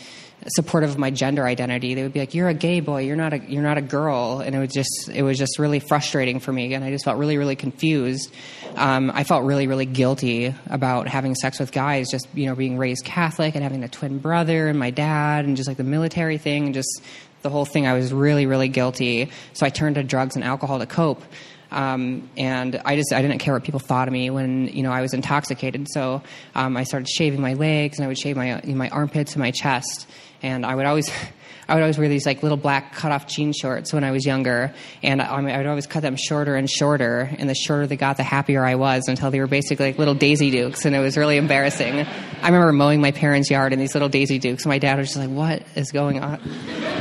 supportive 0.48 0.91
of 0.91 0.98
my 0.98 1.10
gender 1.10 1.46
identity. 1.46 1.94
They 1.94 2.03
would 2.03 2.13
be 2.13 2.20
like, 2.20 2.34
"You're 2.34 2.48
a 2.48 2.53
gay 2.53 2.79
boy. 2.79 3.01
You're 3.01 3.15
not 3.15 3.34
a 3.34 3.39
you're 3.39 3.63
not 3.63 3.77
a 3.77 3.82
girl," 3.82 4.39
and 4.39 4.56
it 4.56 4.60
was 4.60 4.72
just 4.72 5.10
it 5.13 5.24
was 5.24 5.38
just 5.38 5.60
really 5.60 5.79
frustrating 5.79 6.39
for 6.39 6.53
me, 6.53 6.74
and 6.74 6.84
I 6.84 6.91
just 6.91 7.06
felt 7.06 7.17
really 7.17 7.38
really 7.38 7.56
confused. 7.56 8.34
Um, 8.75 9.12
I 9.13 9.24
felt 9.24 9.44
really 9.44 9.67
really 9.67 9.86
guilty 9.86 10.53
about 10.70 11.08
having 11.08 11.36
sex 11.36 11.60
with 11.60 11.72
guys, 11.72 12.10
just 12.10 12.27
you 12.34 12.46
know 12.46 12.56
being 12.56 12.77
raised 12.77 13.03
Catholic 13.03 13.56
and 13.56 13.63
having 13.63 13.84
a 13.84 13.89
twin 13.89 14.20
brother 14.20 14.67
and 14.67 14.77
my 14.79 14.91
dad, 14.91 15.46
and 15.46 15.58
just 15.58 15.67
like 15.67 15.77
the 15.77 15.84
military 15.84 16.38
thing, 16.38 16.65
and 16.65 16.74
just 16.74 17.01
the 17.41 17.50
whole 17.50 17.65
thing. 17.65 17.88
I 17.88 17.94
was 17.94 18.13
really 18.13 18.46
really 18.46 18.70
guilty, 18.70 19.29
so 19.53 19.65
I 19.65 19.70
turned 19.70 19.96
to 19.96 20.03
drugs 20.03 20.36
and 20.36 20.44
alcohol 20.44 20.79
to 20.79 20.86
cope. 20.86 21.24
Um, 21.71 22.29
and 22.38 22.81
I 22.86 22.95
just 22.95 23.13
I 23.13 23.21
didn't 23.21 23.39
care 23.39 23.53
what 23.53 23.63
people 23.63 23.79
thought 23.79 24.07
of 24.07 24.13
me 24.13 24.29
when 24.29 24.67
you 24.67 24.83
know 24.83 24.91
I 24.91 25.01
was 25.01 25.13
intoxicated. 25.13 25.88
So 25.89 26.21
um, 26.55 26.77
I 26.77 26.83
started 26.83 27.07
shaving 27.09 27.41
my 27.41 27.53
legs 27.53 27.97
and 27.97 28.05
I 28.05 28.07
would 28.07 28.17
shave 28.17 28.38
my 28.38 28.62
my 28.65 28.89
armpits 28.89 29.33
and 29.33 29.41
my 29.41 29.51
chest. 29.51 30.07
And 30.41 30.65
I 30.65 30.75
would 30.75 30.86
always 30.86 31.12
I 31.69 31.74
would 31.74 31.81
always 31.81 31.97
wear 31.97 32.07
these 32.07 32.25
like 32.25 32.43
little 32.43 32.57
black 32.57 32.93
cutoff 32.93 33.27
jean 33.27 33.51
shorts 33.51 33.91
when 33.91 34.05
I 34.05 34.12
was 34.12 34.25
younger, 34.25 34.74
and 35.03 35.21
I, 35.21 35.25
I 35.25 35.57
would 35.57 35.65
always 35.67 35.86
cut 35.86 36.01
them 36.01 36.15
shorter 36.15 36.55
and 36.55 36.69
shorter. 36.69 37.29
And 37.38 37.50
the 37.50 37.55
shorter 37.55 37.88
they 37.88 37.97
got, 37.97 38.15
the 38.15 38.24
happier 38.24 38.63
I 38.63 38.75
was 38.75 39.09
until 39.09 39.31
they 39.31 39.39
were 39.41 39.47
basically 39.47 39.88
like 39.88 39.97
little 39.97 40.13
Daisy 40.13 40.50
Dukes, 40.50 40.86
and 40.86 40.95
it 40.95 41.00
was 41.00 41.17
really 41.17 41.36
embarrassing. 41.36 42.00
I 42.00 42.45
remember 42.45 42.71
mowing 42.71 43.01
my 43.01 43.12
parents' 43.12 43.51
yard 43.51 43.74
in 43.74 43.79
these 43.79 43.93
little 43.93 44.09
Daisy 44.09 44.39
Dukes, 44.39 44.63
and 44.63 44.69
my 44.69 44.79
dad 44.79 44.98
was 44.98 45.07
just 45.09 45.20
like, 45.20 45.29
"What 45.29 45.63
is 45.75 45.92
going 45.92 46.22
on?" 46.22 46.39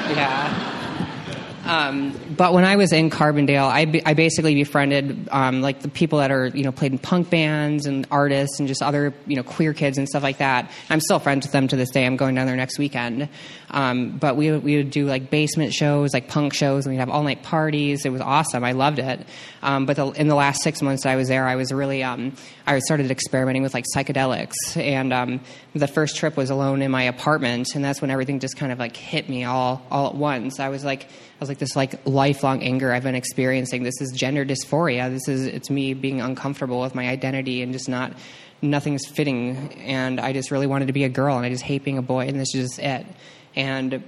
Yeah. 0.07 0.76
Um, 1.67 2.19
but 2.37 2.53
when 2.53 2.65
I 2.65 2.77
was 2.77 2.93
in 2.93 3.11
Carbondale, 3.11 3.69
I, 3.69 3.85
be, 3.85 4.05
I 4.05 4.15
basically 4.15 4.55
befriended 4.55 5.29
um, 5.31 5.63
like 5.63 5.81
the 5.81 5.89
people 5.89 6.21
that 6.21 6.31
are 6.31 6.47
you 6.47 6.65
know 6.65 6.73
played 6.73 6.93
in 6.93 6.99
punk 6.99 7.29
bands 7.31 7.87
and 7.87 8.07
artists 8.11 8.59
and 8.59 8.69
just 8.69 8.83
other 8.83 9.13
you 9.27 9.37
know 9.37 9.43
queer 9.43 9.75
kids 9.75 9.99
and 9.99 10.09
stuff 10.09 10.23
like 10.23 10.39
that. 10.39 10.71
I'm 10.91 11.01
still 11.01 11.19
friends 11.19 11.47
with 11.47 11.53
them 11.53 11.69
to 11.69 11.77
this 11.77 11.91
day. 11.91 12.07
I'm 12.07 12.17
going 12.17 12.35
down 12.35 12.47
there 12.47 12.57
next 12.57 12.79
weekend. 12.79 13.29
Um, 13.71 14.19
but 14.19 14.37
we 14.37 14.57
we 14.59 14.77
would 14.77 14.91
do 14.91 15.07
like 15.07 15.31
basement 15.31 15.73
shows, 15.73 16.15
like 16.15 16.29
punk 16.29 16.55
shows, 16.55 16.87
and 16.87 16.95
we'd 16.95 16.99
have 16.99 17.11
all 17.11 17.23
night 17.23 17.43
parties. 17.43 18.05
It 18.05 18.11
was 18.11 18.21
awesome. 18.21 18.65
I 18.65 18.73
loved 18.73 18.99
it. 18.99 19.27
Um, 19.63 19.87
but 19.87 19.97
the, 19.97 20.07
in 20.13 20.29
the 20.29 20.35
last 20.35 20.63
six 20.63 20.83
months 20.83 21.05
I 21.05 21.17
was 21.17 21.29
there, 21.29 21.47
I 21.47 21.57
was 21.57 21.73
really 21.73 22.03
um, 22.03 22.35
I 22.67 22.79
started 22.79 23.11
experimenting 23.11 23.63
with 23.63 23.75
like 23.75 23.85
psychedelics, 23.95 24.55
and 24.77 25.13
um, 25.13 25.41
the 25.75 25.89
first 25.89 26.17
trip 26.17 26.37
was 26.37 26.51
alone 26.51 26.83
in 26.83 26.91
my 26.91 27.03
apartment, 27.05 27.75
and 27.75 27.85
that's 27.85 28.01
when 28.01 28.11
everything 28.11 28.39
just 28.39 28.57
kind 28.57 28.71
of 28.71 28.79
like 28.79 28.97
hit 28.97 29.29
me 29.29 29.45
all 29.45 29.83
all 29.91 30.09
at 30.09 30.15
once. 30.15 30.61
I 30.61 30.69
was 30.69 30.85
like 30.85 31.05
I 31.05 31.41
was 31.41 31.49
like 31.49 31.59
this 31.59 31.75
like 31.75 32.07
lifelong 32.07 32.63
anger 32.63 32.93
I've 32.93 33.03
been 33.03 33.15
experiencing. 33.15 33.83
This 33.83 34.01
is 34.01 34.13
gender 34.13 34.45
dysphoria. 34.45 35.11
This 35.11 35.29
is 35.29 35.47
it's 35.47 35.71
me 35.71 35.95
being 35.95 36.21
uncomfortable 36.21 36.81
with 36.81 36.95
my 36.95 37.09
identity 37.09 37.63
and 37.63 37.73
just 37.73 37.89
not 37.89 38.13
nothing's 38.63 39.07
fitting. 39.07 39.73
And 39.83 40.21
I 40.21 40.33
just 40.33 40.51
really 40.51 40.67
wanted 40.67 40.87
to 40.87 40.93
be 40.93 41.05
a 41.05 41.09
girl, 41.09 41.37
and 41.37 41.45
I 41.45 41.49
just 41.49 41.63
hate 41.63 41.85
being 41.85 41.99
a 41.99 42.03
boy, 42.03 42.27
and 42.27 42.39
this 42.39 42.55
is 42.55 42.71
just 42.71 42.79
it. 42.79 43.07
And 43.57 44.05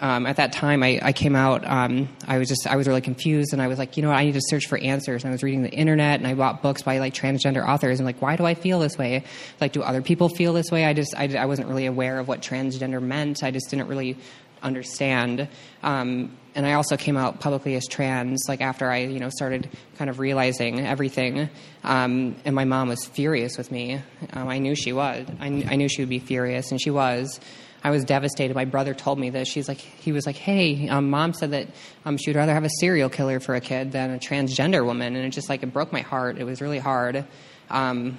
um, 0.00 0.26
at 0.26 0.36
that 0.36 0.52
time, 0.52 0.82
I, 0.82 1.00
I 1.02 1.12
came 1.12 1.36
out. 1.36 1.66
Um, 1.66 2.08
I 2.26 2.38
was 2.38 2.48
just 2.48 2.66
I 2.66 2.76
was 2.76 2.86
really 2.86 3.00
confused, 3.00 3.52
and 3.52 3.60
I 3.60 3.68
was 3.68 3.78
like, 3.78 3.96
you 3.96 4.02
know 4.02 4.08
what? 4.08 4.18
I 4.18 4.24
need 4.24 4.34
to 4.34 4.40
search 4.42 4.66
for 4.66 4.78
answers. 4.78 5.22
And 5.22 5.30
I 5.30 5.32
was 5.32 5.42
reading 5.42 5.62
the 5.62 5.70
internet, 5.70 6.20
and 6.20 6.26
I 6.26 6.34
bought 6.34 6.62
books 6.62 6.82
by 6.82 6.98
like 6.98 7.14
transgender 7.14 7.66
authors. 7.66 7.98
And 7.98 8.06
like, 8.06 8.22
why 8.22 8.36
do 8.36 8.44
I 8.44 8.54
feel 8.54 8.78
this 8.78 8.96
way? 8.96 9.24
Like, 9.60 9.72
do 9.72 9.82
other 9.82 10.02
people 10.02 10.28
feel 10.28 10.52
this 10.52 10.70
way? 10.70 10.84
I 10.84 10.92
just 10.92 11.14
I, 11.16 11.34
I 11.36 11.46
wasn't 11.46 11.68
really 11.68 11.86
aware 11.86 12.18
of 12.18 12.28
what 12.28 12.40
transgender 12.40 13.02
meant. 13.02 13.42
I 13.42 13.50
just 13.50 13.70
didn't 13.70 13.88
really 13.88 14.16
understand. 14.62 15.48
Um, 15.82 16.36
and 16.54 16.66
I 16.66 16.74
also 16.74 16.96
came 16.96 17.16
out 17.16 17.40
publicly 17.40 17.74
as 17.74 17.86
trans, 17.86 18.44
like 18.48 18.60
after 18.60 18.90
I, 18.90 18.98
you 18.98 19.18
know, 19.18 19.28
started 19.28 19.68
kind 19.98 20.08
of 20.08 20.18
realizing 20.20 20.80
everything. 20.80 21.50
Um, 21.82 22.36
and 22.44 22.54
my 22.54 22.64
mom 22.64 22.88
was 22.88 23.04
furious 23.04 23.58
with 23.58 23.70
me. 23.70 24.00
Um, 24.32 24.48
I 24.48 24.58
knew 24.58 24.74
she 24.74 24.92
was. 24.92 25.26
I, 25.40 25.46
I, 25.46 25.76
knew 25.76 25.88
she 25.88 26.02
would 26.02 26.08
be 26.08 26.20
furious, 26.20 26.70
and 26.70 26.80
she 26.80 26.90
was. 26.90 27.40
I 27.84 27.90
was 27.90 28.02
devastated. 28.04 28.54
My 28.54 28.64
brother 28.64 28.94
told 28.94 29.18
me 29.18 29.28
this. 29.28 29.46
She's 29.46 29.68
like, 29.68 29.76
he 29.78 30.10
was 30.10 30.24
like, 30.24 30.36
"Hey, 30.36 30.88
um, 30.88 31.10
mom 31.10 31.34
said 31.34 31.50
that 31.50 31.68
um, 32.06 32.16
she 32.16 32.30
would 32.30 32.36
rather 32.36 32.54
have 32.54 32.64
a 32.64 32.70
serial 32.80 33.10
killer 33.10 33.40
for 33.40 33.54
a 33.54 33.60
kid 33.60 33.92
than 33.92 34.10
a 34.10 34.18
transgender 34.18 34.84
woman," 34.84 35.14
and 35.14 35.26
it 35.26 35.30
just 35.30 35.50
like 35.50 35.62
it 35.62 35.72
broke 35.72 35.92
my 35.92 36.00
heart. 36.00 36.38
It 36.38 36.44
was 36.44 36.62
really 36.62 36.78
hard. 36.78 37.26
Um, 37.68 38.16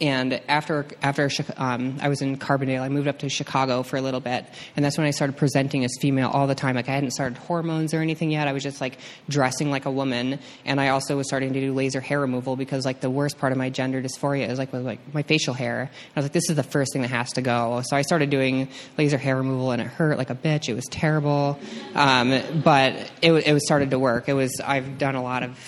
and 0.00 0.40
after 0.48 0.86
after 1.02 1.28
um, 1.58 1.98
I 2.00 2.08
was 2.08 2.22
in 2.22 2.38
Carbondale, 2.38 2.80
I 2.80 2.88
moved 2.88 3.06
up 3.06 3.18
to 3.18 3.28
Chicago 3.28 3.82
for 3.82 3.96
a 3.96 4.00
little 4.00 4.20
bit, 4.20 4.46
and 4.74 4.84
that's 4.84 4.96
when 4.96 5.06
I 5.06 5.10
started 5.10 5.36
presenting 5.36 5.84
as 5.84 5.92
female 6.00 6.30
all 6.30 6.46
the 6.46 6.54
time. 6.54 6.74
Like 6.74 6.88
I 6.88 6.92
hadn't 6.92 7.10
started 7.10 7.36
hormones 7.38 7.92
or 7.92 7.98
anything 8.00 8.30
yet. 8.30 8.48
I 8.48 8.52
was 8.52 8.62
just 8.62 8.80
like 8.80 8.98
dressing 9.28 9.70
like 9.70 9.84
a 9.84 9.90
woman, 9.90 10.38
and 10.64 10.80
I 10.80 10.88
also 10.88 11.16
was 11.16 11.28
starting 11.28 11.52
to 11.52 11.60
do 11.60 11.74
laser 11.74 12.00
hair 12.00 12.20
removal 12.20 12.56
because 12.56 12.84
like 12.86 13.00
the 13.00 13.10
worst 13.10 13.38
part 13.38 13.52
of 13.52 13.58
my 13.58 13.68
gender 13.68 14.02
dysphoria 14.02 14.48
is 14.48 14.58
like 14.58 14.72
with 14.72 14.86
like 14.86 15.00
my 15.12 15.22
facial 15.22 15.54
hair. 15.54 15.80
And 15.80 15.90
I 16.16 16.20
was 16.20 16.24
like, 16.24 16.32
this 16.32 16.48
is 16.48 16.56
the 16.56 16.62
first 16.62 16.92
thing 16.92 17.02
that 17.02 17.08
has 17.08 17.32
to 17.34 17.42
go. 17.42 17.82
So 17.84 17.96
I 17.96 18.02
started 18.02 18.30
doing 18.30 18.68
laser 18.96 19.18
hair 19.18 19.36
removal, 19.36 19.70
and 19.70 19.82
it 19.82 19.88
hurt 19.88 20.16
like 20.16 20.30
a 20.30 20.34
bitch. 20.34 20.68
It 20.68 20.74
was 20.74 20.86
terrible, 20.90 21.58
um, 21.94 22.40
but 22.64 22.94
it 23.20 23.32
it 23.32 23.52
was 23.52 23.64
started 23.66 23.90
to 23.90 23.98
work. 23.98 24.28
It 24.28 24.34
was 24.34 24.60
I've 24.64 24.96
done 24.96 25.14
a 25.14 25.22
lot 25.22 25.42
of 25.42 25.58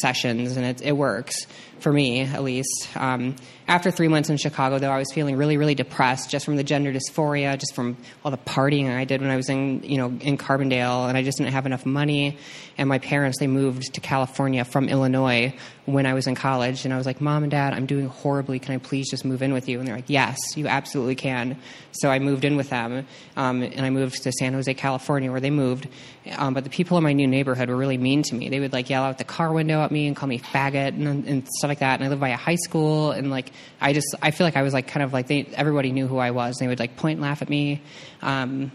sessions, 0.00 0.56
and 0.56 0.64
it 0.64 0.80
it 0.80 0.92
works 0.92 1.46
for 1.82 1.92
me 1.92 2.22
at 2.22 2.42
least. 2.42 2.88
Um, 2.96 3.36
after 3.68 3.90
three 3.90 4.08
months 4.08 4.28
in 4.30 4.36
Chicago, 4.36 4.78
though, 4.78 4.90
I 4.90 4.98
was 4.98 5.12
feeling 5.12 5.36
really, 5.36 5.56
really 5.56 5.74
depressed 5.74 6.30
just 6.30 6.44
from 6.44 6.56
the 6.56 6.64
gender 6.64 6.92
dysphoria, 6.92 7.58
just 7.58 7.74
from 7.74 7.96
all 8.24 8.30
the 8.30 8.38
partying 8.38 8.90
I 8.90 9.04
did 9.04 9.20
when 9.20 9.30
I 9.30 9.36
was 9.36 9.48
in, 9.48 9.82
you 9.82 9.98
know, 9.98 10.06
in 10.06 10.36
Carbondale, 10.36 11.08
and 11.08 11.16
I 11.16 11.22
just 11.22 11.38
didn't 11.38 11.52
have 11.52 11.66
enough 11.66 11.86
money. 11.86 12.38
And 12.78 12.88
my 12.88 12.98
parents, 12.98 13.38
they 13.38 13.46
moved 13.46 13.94
to 13.94 14.00
California 14.00 14.64
from 14.64 14.88
Illinois 14.88 15.54
when 15.84 16.06
I 16.06 16.14
was 16.14 16.26
in 16.26 16.34
college, 16.34 16.84
and 16.84 16.94
I 16.94 16.96
was 16.96 17.06
like, 17.06 17.20
"Mom 17.20 17.42
and 17.42 17.50
Dad, 17.50 17.72
I'm 17.72 17.86
doing 17.86 18.06
horribly. 18.06 18.58
Can 18.58 18.74
I 18.74 18.78
please 18.78 19.10
just 19.10 19.24
move 19.24 19.42
in 19.42 19.52
with 19.52 19.68
you?" 19.68 19.78
And 19.78 19.88
they're 19.88 19.96
like, 19.96 20.08
"Yes, 20.08 20.38
you 20.56 20.68
absolutely 20.68 21.16
can." 21.16 21.56
So 21.92 22.08
I 22.10 22.18
moved 22.18 22.44
in 22.44 22.56
with 22.56 22.70
them, 22.70 23.06
um, 23.36 23.62
and 23.62 23.80
I 23.80 23.90
moved 23.90 24.22
to 24.22 24.32
San 24.32 24.52
Jose, 24.52 24.72
California, 24.74 25.30
where 25.30 25.40
they 25.40 25.50
moved. 25.50 25.88
Um, 26.36 26.54
but 26.54 26.64
the 26.64 26.70
people 26.70 26.96
in 26.98 27.04
my 27.04 27.12
new 27.12 27.26
neighborhood 27.26 27.68
were 27.68 27.76
really 27.76 27.98
mean 27.98 28.22
to 28.24 28.34
me. 28.34 28.48
They 28.48 28.60
would 28.60 28.72
like 28.72 28.88
yell 28.88 29.02
out 29.02 29.18
the 29.18 29.24
car 29.24 29.52
window 29.52 29.82
at 29.82 29.90
me 29.90 30.06
and 30.06 30.14
call 30.14 30.28
me 30.28 30.38
faggot 30.38 30.88
and, 30.88 31.26
and 31.26 31.48
stuff 31.48 31.68
like 31.68 31.80
that. 31.80 31.94
And 31.98 32.04
I 32.04 32.08
lived 32.08 32.20
by 32.20 32.30
a 32.30 32.36
high 32.36 32.56
school, 32.56 33.10
and 33.10 33.30
like 33.30 33.52
I 33.80 33.92
just 33.92 34.14
I 34.22 34.30
feel 34.30 34.46
like 34.46 34.56
I 34.56 34.62
was 34.62 34.72
like 34.72 34.86
kind 34.86 35.02
of 35.02 35.12
like 35.12 35.26
they 35.26 35.48
everybody 35.54 35.90
knew 35.92 36.06
who 36.06 36.18
I 36.18 36.30
was. 36.30 36.56
They 36.58 36.68
would 36.68 36.78
like 36.78 36.96
point 36.96 37.16
and 37.16 37.22
laugh 37.22 37.42
at 37.42 37.48
me. 37.48 37.82
Um, 38.22 38.70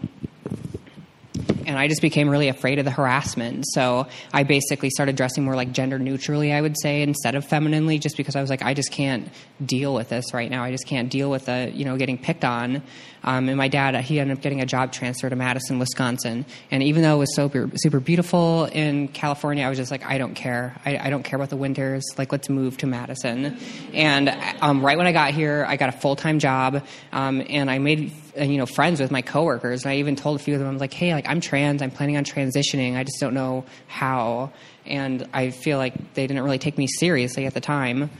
and 1.66 1.78
I 1.78 1.88
just 1.88 2.00
became 2.00 2.28
really 2.28 2.48
afraid 2.48 2.78
of 2.78 2.84
the 2.84 2.90
harassment. 2.90 3.64
So 3.68 4.06
I 4.32 4.42
basically 4.42 4.90
started 4.90 5.16
dressing 5.16 5.44
more 5.44 5.54
like 5.54 5.72
gender 5.72 5.98
neutrally, 5.98 6.52
I 6.52 6.60
would 6.60 6.76
say, 6.80 7.02
instead 7.02 7.34
of 7.34 7.44
femininely, 7.44 7.98
just 7.98 8.16
because 8.16 8.36
I 8.36 8.40
was 8.40 8.50
like, 8.50 8.62
I 8.62 8.74
just 8.74 8.90
can't 8.90 9.28
deal 9.64 9.94
with 9.94 10.08
this 10.08 10.32
right 10.32 10.50
now. 10.50 10.64
I 10.64 10.70
just 10.70 10.86
can't 10.86 11.10
deal 11.10 11.30
with 11.30 11.46
the, 11.46 11.70
you 11.74 11.84
know, 11.84 11.96
getting 11.96 12.18
picked 12.18 12.44
on. 12.44 12.82
Um, 13.24 13.48
and 13.48 13.56
my 13.56 13.68
dad, 13.68 13.94
he 13.96 14.20
ended 14.20 14.36
up 14.36 14.42
getting 14.42 14.60
a 14.60 14.66
job 14.66 14.92
transfer 14.92 15.28
to 15.28 15.36
Madison, 15.36 15.78
Wisconsin. 15.78 16.46
And 16.70 16.82
even 16.82 17.02
though 17.02 17.16
it 17.16 17.18
was 17.18 17.34
super, 17.34 17.70
super 17.76 18.00
beautiful 18.00 18.66
in 18.66 19.08
California, 19.08 19.64
I 19.64 19.68
was 19.68 19.78
just 19.78 19.90
like, 19.90 20.04
I 20.04 20.18
don't 20.18 20.34
care. 20.34 20.76
I, 20.84 20.98
I 20.98 21.10
don't 21.10 21.22
care 21.22 21.36
about 21.36 21.50
the 21.50 21.56
winters. 21.56 22.04
Like, 22.16 22.32
let's 22.32 22.48
move 22.48 22.76
to 22.78 22.86
Madison. 22.86 23.58
And 23.92 24.36
um, 24.60 24.84
right 24.84 24.96
when 24.96 25.06
I 25.06 25.12
got 25.12 25.32
here, 25.32 25.64
I 25.68 25.76
got 25.76 25.88
a 25.88 25.92
full 25.92 26.16
time 26.16 26.38
job, 26.38 26.84
um, 27.12 27.42
and 27.48 27.70
I 27.70 27.78
made 27.78 28.12
you 28.36 28.58
know 28.58 28.66
friends 28.66 29.00
with 29.00 29.10
my 29.10 29.22
coworkers. 29.22 29.84
And 29.84 29.92
I 29.92 29.96
even 29.96 30.16
told 30.16 30.40
a 30.40 30.42
few 30.42 30.54
of 30.54 30.60
them, 30.60 30.68
I 30.68 30.72
was 30.72 30.80
like, 30.80 30.92
hey, 30.92 31.14
like 31.14 31.28
I'm 31.28 31.40
trans. 31.40 31.82
I'm 31.82 31.90
planning 31.90 32.16
on 32.16 32.24
transitioning. 32.24 32.96
I 32.96 33.04
just 33.04 33.18
don't 33.20 33.34
know 33.34 33.64
how. 33.86 34.52
And 34.86 35.28
I 35.32 35.50
feel 35.50 35.78
like 35.78 36.14
they 36.14 36.26
didn't 36.26 36.42
really 36.42 36.58
take 36.58 36.78
me 36.78 36.86
seriously 36.86 37.46
at 37.46 37.54
the 37.54 37.60
time. 37.60 38.10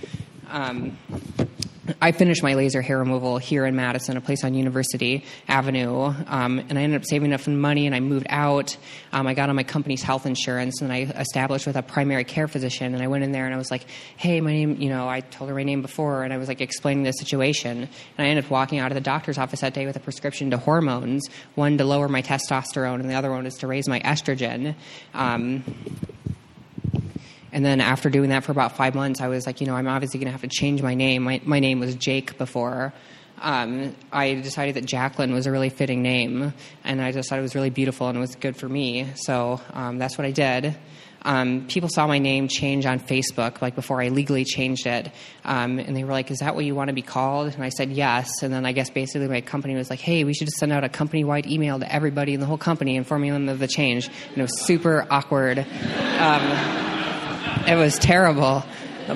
Um, 0.51 0.97
I 2.01 2.13
finished 2.13 2.43
my 2.43 2.55
laser 2.55 2.83
hair 2.83 2.99
removal 2.99 3.39
here 3.39 3.65
in 3.65 3.75
Madison, 3.75 4.17
a 4.17 4.21
place 4.21 4.45
on 4.45 4.55
University 4.55 5.25
Avenue, 5.49 6.15
um, 6.27 6.59
and 6.59 6.79
I 6.79 6.83
ended 6.83 7.01
up 7.01 7.07
saving 7.07 7.27
enough 7.27 7.47
money 7.49 7.87
and 7.87 7.95
I 7.95 8.01
moved 8.01 8.27
out. 8.29 8.77
Um, 9.13 9.27
I 9.27 9.35
got 9.35 9.49
on 9.49 9.57
my 9.57 9.63
company's 9.63 10.03
health 10.03 10.27
insurance 10.27 10.81
and 10.83 10.93
I 10.93 11.03
established 11.03 11.67
with 11.67 11.77
a 11.77 11.83
primary 11.83 12.25
care 12.25 12.49
physician. 12.49 12.95
And 12.95 13.03
I 13.03 13.07
went 13.07 13.25
in 13.25 13.33
there 13.33 13.47
and 13.47 13.55
I 13.55 13.59
was 13.59 13.71
like, 13.71 13.87
"Hey, 14.17 14.41
my 14.41 14.53
name," 14.53 14.77
you 14.81 14.89
know, 14.89 15.09
I 15.09 15.21
told 15.21 15.49
her 15.51 15.57
my 15.57 15.63
name 15.63 15.83
before, 15.83 16.25
and 16.25 16.33
I 16.33 16.37
was 16.37 16.49
like 16.49 16.61
explaining 16.61 17.05
the 17.05 17.13
situation. 17.13 17.79
And 17.79 17.89
I 18.19 18.29
ended 18.29 18.45
up 18.45 18.51
walking 18.51 18.79
out 18.79 18.91
of 18.91 18.95
the 18.95 19.01
doctor's 19.01 19.39
office 19.39 19.61
that 19.61 19.75
day 19.75 19.87
with 19.87 19.97
a 19.97 20.01
prescription 20.01 20.51
to 20.51 20.59
hormones, 20.59 21.27
one 21.55 21.79
to 21.79 21.85
lower 21.85 22.09
my 22.09 22.23
testosterone, 22.23 23.01
and 23.01 23.09
the 23.09 23.15
other 23.15 23.31
one 23.31 23.47
is 23.47 23.55
to 23.57 23.67
raise 23.67 23.89
my 23.89 24.01
estrogen. 24.01 24.75
Um, 25.15 25.65
and 27.53 27.65
then 27.65 27.81
after 27.81 28.11
doing 28.11 28.31
that 28.31 28.45
for 28.45 28.53
about 28.53 28.77
five 28.77 28.95
months, 28.95 29.21
I 29.21 29.29
was 29.29 29.47
like, 29.47 29.61
you 29.61 29.67
know, 29.67 29.75
I'm 29.75 29.89
obviously 29.89 30.19
going 30.19 30.27
to 30.27 30.33
have 30.33 30.43
to 30.43 30.49
change 30.49 30.83
my 30.83 30.95
name. 30.95 31.23
My, 31.23 31.41
my 31.45 31.61
name 31.61 31.81
was 31.81 31.95
Jake 31.95 32.37
before. 32.39 32.93
Um, 33.41 33.95
I 34.13 34.35
decided 34.35 34.75
that 34.75 34.85
Jacqueline 34.85 35.33
was 35.33 35.47
a 35.47 35.53
really 35.53 35.71
fitting 35.71 36.03
name, 36.03 36.53
and 36.85 37.01
I 37.01 37.13
just 37.13 37.29
thought 37.29 37.39
it 37.39 37.43
was 37.43 37.55
really 37.55 37.71
beautiful 37.71 38.09
and 38.09 38.17
it 38.17 38.21
was 38.21 38.35
good 38.35 38.57
for 38.57 38.69
me. 38.69 39.07
So 39.15 39.61
um, 39.73 39.99
that's 39.99 40.19
what 40.19 40.27
I 40.27 40.33
did. 40.33 40.77
Um, 41.23 41.67
people 41.67 41.89
saw 41.89 42.07
my 42.07 42.19
name 42.19 42.47
change 42.49 42.87
on 42.87 43.01
Facebook, 43.01 43.61
like 43.61 43.75
before 43.75 44.01
I 44.01 44.09
legally 44.09 44.45
changed 44.45 44.87
it, 44.87 45.11
um, 45.45 45.79
and 45.79 45.97
they 45.97 46.05
were 46.05 46.13
like, 46.13 46.31
"Is 46.31 46.39
that 46.39 46.55
what 46.55 46.65
you 46.65 46.77
want 46.77 46.89
to 46.89 46.95
be 46.95 47.03
called?" 47.03 47.55
And 47.55 47.65
I 47.65 47.71
said 47.71 47.91
yes. 47.91 48.31
And 48.43 48.55
then 48.55 48.65
I 48.65 48.73
guess 48.73 48.89
basically 48.89 49.27
my 49.27 49.41
company 49.41 49.75
was 49.75 49.91
like, 49.91 50.01
"Hey, 50.01 50.23
we 50.23 50.33
should 50.33 50.47
just 50.47 50.59
send 50.59 50.73
out 50.73 50.85
a 50.85 50.89
company-wide 50.89 51.47
email 51.47 51.81
to 51.81 51.93
everybody 51.93 52.35
in 52.35 52.41
the 52.41 52.47
whole 52.47 52.59
company 52.59 52.97
informing 52.97 53.33
them 53.33 53.49
of 53.49 53.59
the 53.59 53.69
change." 53.69 54.07
And 54.07 54.39
it 54.39 54.43
was 54.43 54.61
super 54.61 55.07
awkward. 55.11 55.59
It 57.67 57.77
was 57.77 57.99
terrible. 57.99 58.65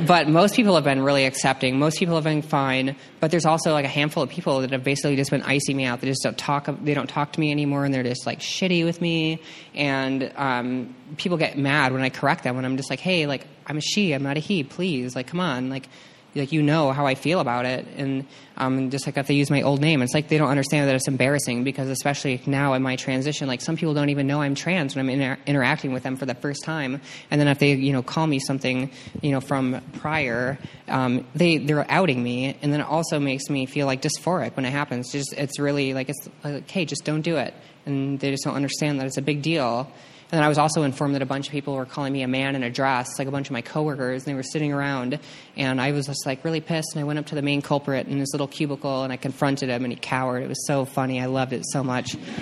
But 0.07 0.27
most 0.27 0.55
people 0.57 0.75
have 0.75 0.85
been 0.85 1.03
really 1.03 1.27
accepting. 1.27 1.79
Most 1.79 1.99
people 1.99 2.15
have 2.15 2.25
been 2.25 2.41
fine. 2.41 2.97
But 3.21 3.31
there's 3.31 3.45
also 3.45 3.73
like 3.73 3.85
a 3.85 3.89
handful 3.89 4.23
of 4.23 4.31
people 4.31 4.61
that 4.61 4.71
have 4.71 4.83
basically 4.83 5.17
just 5.17 5.31
been 5.31 5.43
icing 5.43 5.77
me 5.77 5.85
out. 5.85 6.01
They 6.01 6.07
just 6.09 6.23
don't 6.23 6.39
talk. 6.39 6.67
They 6.83 6.95
don't 6.95 7.09
talk 7.09 7.33
to 7.33 7.41
me 7.41 7.51
anymore, 7.51 7.85
and 7.85 7.93
they're 7.93 8.03
just 8.03 8.27
like 8.27 8.41
shitty 8.41 8.85
with 8.87 9.03
me. 9.03 9.43
And 9.75 10.33
um, 10.37 10.95
people 11.19 11.37
get 11.37 11.59
mad 11.59 11.93
when 11.93 12.01
I 12.01 12.09
correct 12.09 12.45
them. 12.45 12.57
When 12.57 12.65
I'm 12.65 12.79
just 12.79 12.89
like, 12.89 13.01
hey, 13.01 13.27
like 13.27 13.47
I'm 13.67 13.77
a 13.77 13.83
she. 13.83 14.13
I'm 14.13 14.23
not 14.23 14.39
a 14.39 14.41
he. 14.41 14.65
Please, 14.65 15.15
like, 15.15 15.27
come 15.27 15.41
on, 15.41 15.69
like 15.69 15.89
like 16.35 16.53
you 16.53 16.63
know 16.63 16.93
how 16.93 17.07
I 17.07 17.15
feel 17.15 17.41
about 17.41 17.67
it, 17.67 17.87
and 17.97 18.27
um, 18.57 18.91
just 18.91 19.07
like 19.07 19.17
if 19.17 19.27
they 19.27 19.35
use 19.35 19.51
my 19.51 19.63
old 19.63 19.81
name, 19.81 20.03
it's 20.03 20.15
like 20.15 20.29
they 20.29 20.39
don't 20.39 20.49
understand 20.49 20.89
that 20.89 20.95
it's 20.95 21.09
embarrassing 21.09 21.65
because 21.65 21.89
especially 21.89 22.43
now 22.47 22.73
in 22.75 22.83
my 22.83 22.97
transition, 22.97 23.49
like 23.49 23.61
some 23.61 23.77
people 23.77 23.95
don't 23.95 24.09
even 24.09 24.27
know 24.27 24.41
I'm 24.41 24.55
trans 24.55 24.95
when 24.95 25.05
I'm 25.05 25.11
inter- 25.11 25.39
interacting 25.47 25.93
with 25.93 26.03
them 26.03 26.17
for 26.17 26.27
the 26.27 26.35
first 26.35 26.65
time, 26.65 27.01
and 27.31 27.41
then 27.41 27.49
if 27.49 27.59
they 27.59 27.75
you 27.75 27.93
know 27.93 28.03
call 28.03 28.27
me 28.27 28.39
something 28.39 28.91
you 29.21 29.31
know 29.33 29.41
from 29.41 29.81
prior, 29.95 30.59
um, 30.89 31.27
they 31.35 31.59
they're 31.59 31.91
outing 31.91 32.23
me, 32.23 32.57
and 32.63 32.73
then 32.73 32.81
it 32.81 32.87
also 32.87 33.19
makes 33.19 33.49
me 33.51 33.67
feel 33.67 33.87
like 33.87 34.03
dysphoric 34.03 34.57
when 34.57 34.65
it 34.65 34.71
happens. 34.71 35.13
Just 35.13 35.33
it's 35.35 35.59
really 35.59 35.95
like 35.95 36.09
it's 36.09 36.29
like 36.45 36.71
hey, 36.71 36.85
just 36.85 37.05
don't 37.05 37.23
do 37.23 37.37
it, 37.37 37.55
and 37.87 38.21
they 38.21 38.31
just 38.31 38.45
don't 38.45 38.57
understand 38.57 39.01
that 39.01 39.07
it's 39.07 39.19
a 39.19 39.23
big 39.23 39.43
deal. 39.43 39.91
And 40.33 40.39
then 40.39 40.45
I 40.45 40.49
was 40.49 40.57
also 40.57 40.83
informed 40.83 41.15
that 41.15 41.21
a 41.21 41.27
bunch 41.27 41.49
of 41.49 41.53
people 41.53 41.75
were 41.75 41.85
calling 41.85 42.11
me 42.11 42.23
a 42.23 42.29
man 42.29 42.57
in 42.57 42.63
a 42.63 42.71
dress, 42.71 43.19
like 43.19 43.29
a 43.29 43.31
bunch 43.31 43.49
of 43.49 43.53
my 43.53 43.61
coworkers, 43.61 44.23
and 44.23 44.33
they 44.33 44.35
were 44.35 44.43
sitting 44.43 44.73
around. 44.73 45.19
And 45.59 45.79
I 45.79 45.93
was 45.93 46.07
just 46.07 46.25
like 46.25 46.43
really 46.43 46.63
pissed. 46.63 46.95
And 46.95 47.03
I 47.03 47.05
went 47.05 47.19
up 47.19 47.27
to 47.27 47.35
the 47.35 47.43
main 47.43 47.61
culprit 47.61 48.09
in 48.09 48.19
his 48.19 48.31
little 48.33 48.49
cubicle 48.49 49.03
and 49.05 49.13
I 49.13 49.19
confronted 49.19 49.69
him, 49.69 49.85
and 49.85 49.93
he 49.93 49.99
cowered. 49.99 50.43
It 50.43 50.49
was 50.49 50.67
so 50.67 50.87
funny. 50.87 51.21
I 51.21 51.27
loved 51.27 51.53
it 51.53 51.65
so 51.67 51.85
much. 51.85 52.15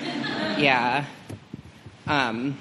yeah. 0.57 1.05
Um, 2.07 2.57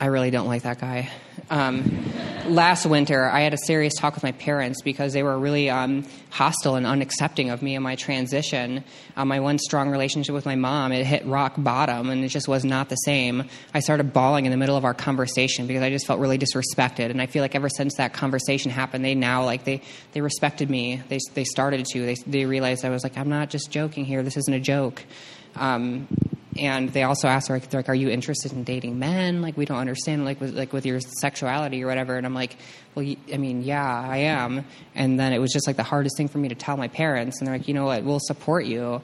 I 0.00 0.06
really 0.06 0.30
don't 0.30 0.46
like 0.46 0.62
that 0.62 0.78
guy. 0.78 1.10
Um, 1.48 2.04
last 2.48 2.86
winter, 2.86 3.28
I 3.28 3.40
had 3.40 3.54
a 3.54 3.58
serious 3.58 3.94
talk 3.94 4.14
with 4.14 4.22
my 4.22 4.32
parents 4.32 4.82
because 4.82 5.12
they 5.12 5.22
were 5.22 5.38
really 5.38 5.70
um, 5.70 6.04
hostile 6.30 6.74
and 6.74 6.86
unaccepting 6.86 7.52
of 7.52 7.62
me 7.62 7.74
and 7.74 7.84
my 7.84 7.94
transition. 7.94 8.84
Um, 9.16 9.28
my 9.28 9.40
one 9.40 9.58
strong 9.58 9.88
relationship 9.90 10.34
with 10.34 10.44
my 10.44 10.56
mom, 10.56 10.92
it 10.92 11.06
hit 11.06 11.24
rock 11.24 11.54
bottom, 11.56 12.10
and 12.10 12.24
it 12.24 12.28
just 12.28 12.48
was 12.48 12.64
not 12.64 12.88
the 12.88 12.96
same. 12.96 13.44
I 13.74 13.80
started 13.80 14.12
bawling 14.12 14.44
in 14.44 14.50
the 14.50 14.56
middle 14.56 14.76
of 14.76 14.84
our 14.84 14.94
conversation 14.94 15.66
because 15.66 15.82
I 15.82 15.90
just 15.90 16.06
felt 16.06 16.20
really 16.20 16.38
disrespected. 16.38 17.10
And 17.10 17.22
I 17.22 17.26
feel 17.26 17.42
like 17.42 17.54
ever 17.54 17.68
since 17.68 17.94
that 17.96 18.12
conversation 18.12 18.70
happened, 18.70 19.04
they 19.04 19.14
now 19.14 19.44
like 19.44 19.64
they 19.64 19.82
they 20.12 20.20
respected 20.20 20.68
me. 20.68 21.02
They 21.08 21.18
they 21.34 21.44
started 21.44 21.86
to. 21.92 22.06
They 22.06 22.14
they 22.26 22.44
realized 22.44 22.84
I 22.84 22.90
was 22.90 23.04
like 23.04 23.16
I'm 23.16 23.28
not 23.28 23.50
just 23.50 23.70
joking 23.70 24.04
here. 24.04 24.22
This 24.22 24.36
isn't 24.36 24.54
a 24.54 24.60
joke. 24.60 25.04
Um, 25.54 26.08
and 26.58 26.92
they 26.92 27.02
also 27.02 27.28
asked 27.28 27.50
like, 27.50 27.72
like, 27.72 27.88
"Are 27.88 27.94
you 27.94 28.08
interested 28.08 28.52
in 28.52 28.64
dating 28.64 28.98
men? 28.98 29.42
Like, 29.42 29.56
we 29.56 29.64
don't 29.64 29.78
understand 29.78 30.24
like 30.24 30.40
with, 30.40 30.56
like 30.56 30.72
with 30.72 30.86
your 30.86 31.00
sexuality 31.00 31.82
or 31.82 31.86
whatever." 31.86 32.16
And 32.16 32.26
I'm 32.26 32.34
like, 32.34 32.56
"Well, 32.96 33.06
I 33.32 33.36
mean, 33.36 33.62
yeah, 33.62 33.84
I 33.84 34.18
am." 34.18 34.64
And 34.94 35.20
then 35.20 35.32
it 35.32 35.38
was 35.38 35.52
just 35.52 35.66
like 35.66 35.76
the 35.76 35.82
hardest 35.84 36.16
thing 36.16 36.28
for 36.28 36.38
me 36.38 36.48
to 36.48 36.54
tell 36.54 36.76
my 36.76 36.88
parents, 36.88 37.38
and 37.38 37.46
they're 37.46 37.56
like, 37.56 37.68
"You 37.68 37.74
know 37.74 37.84
what? 37.84 38.02
We'll 38.02 38.20
support 38.20 38.64
you." 38.64 39.02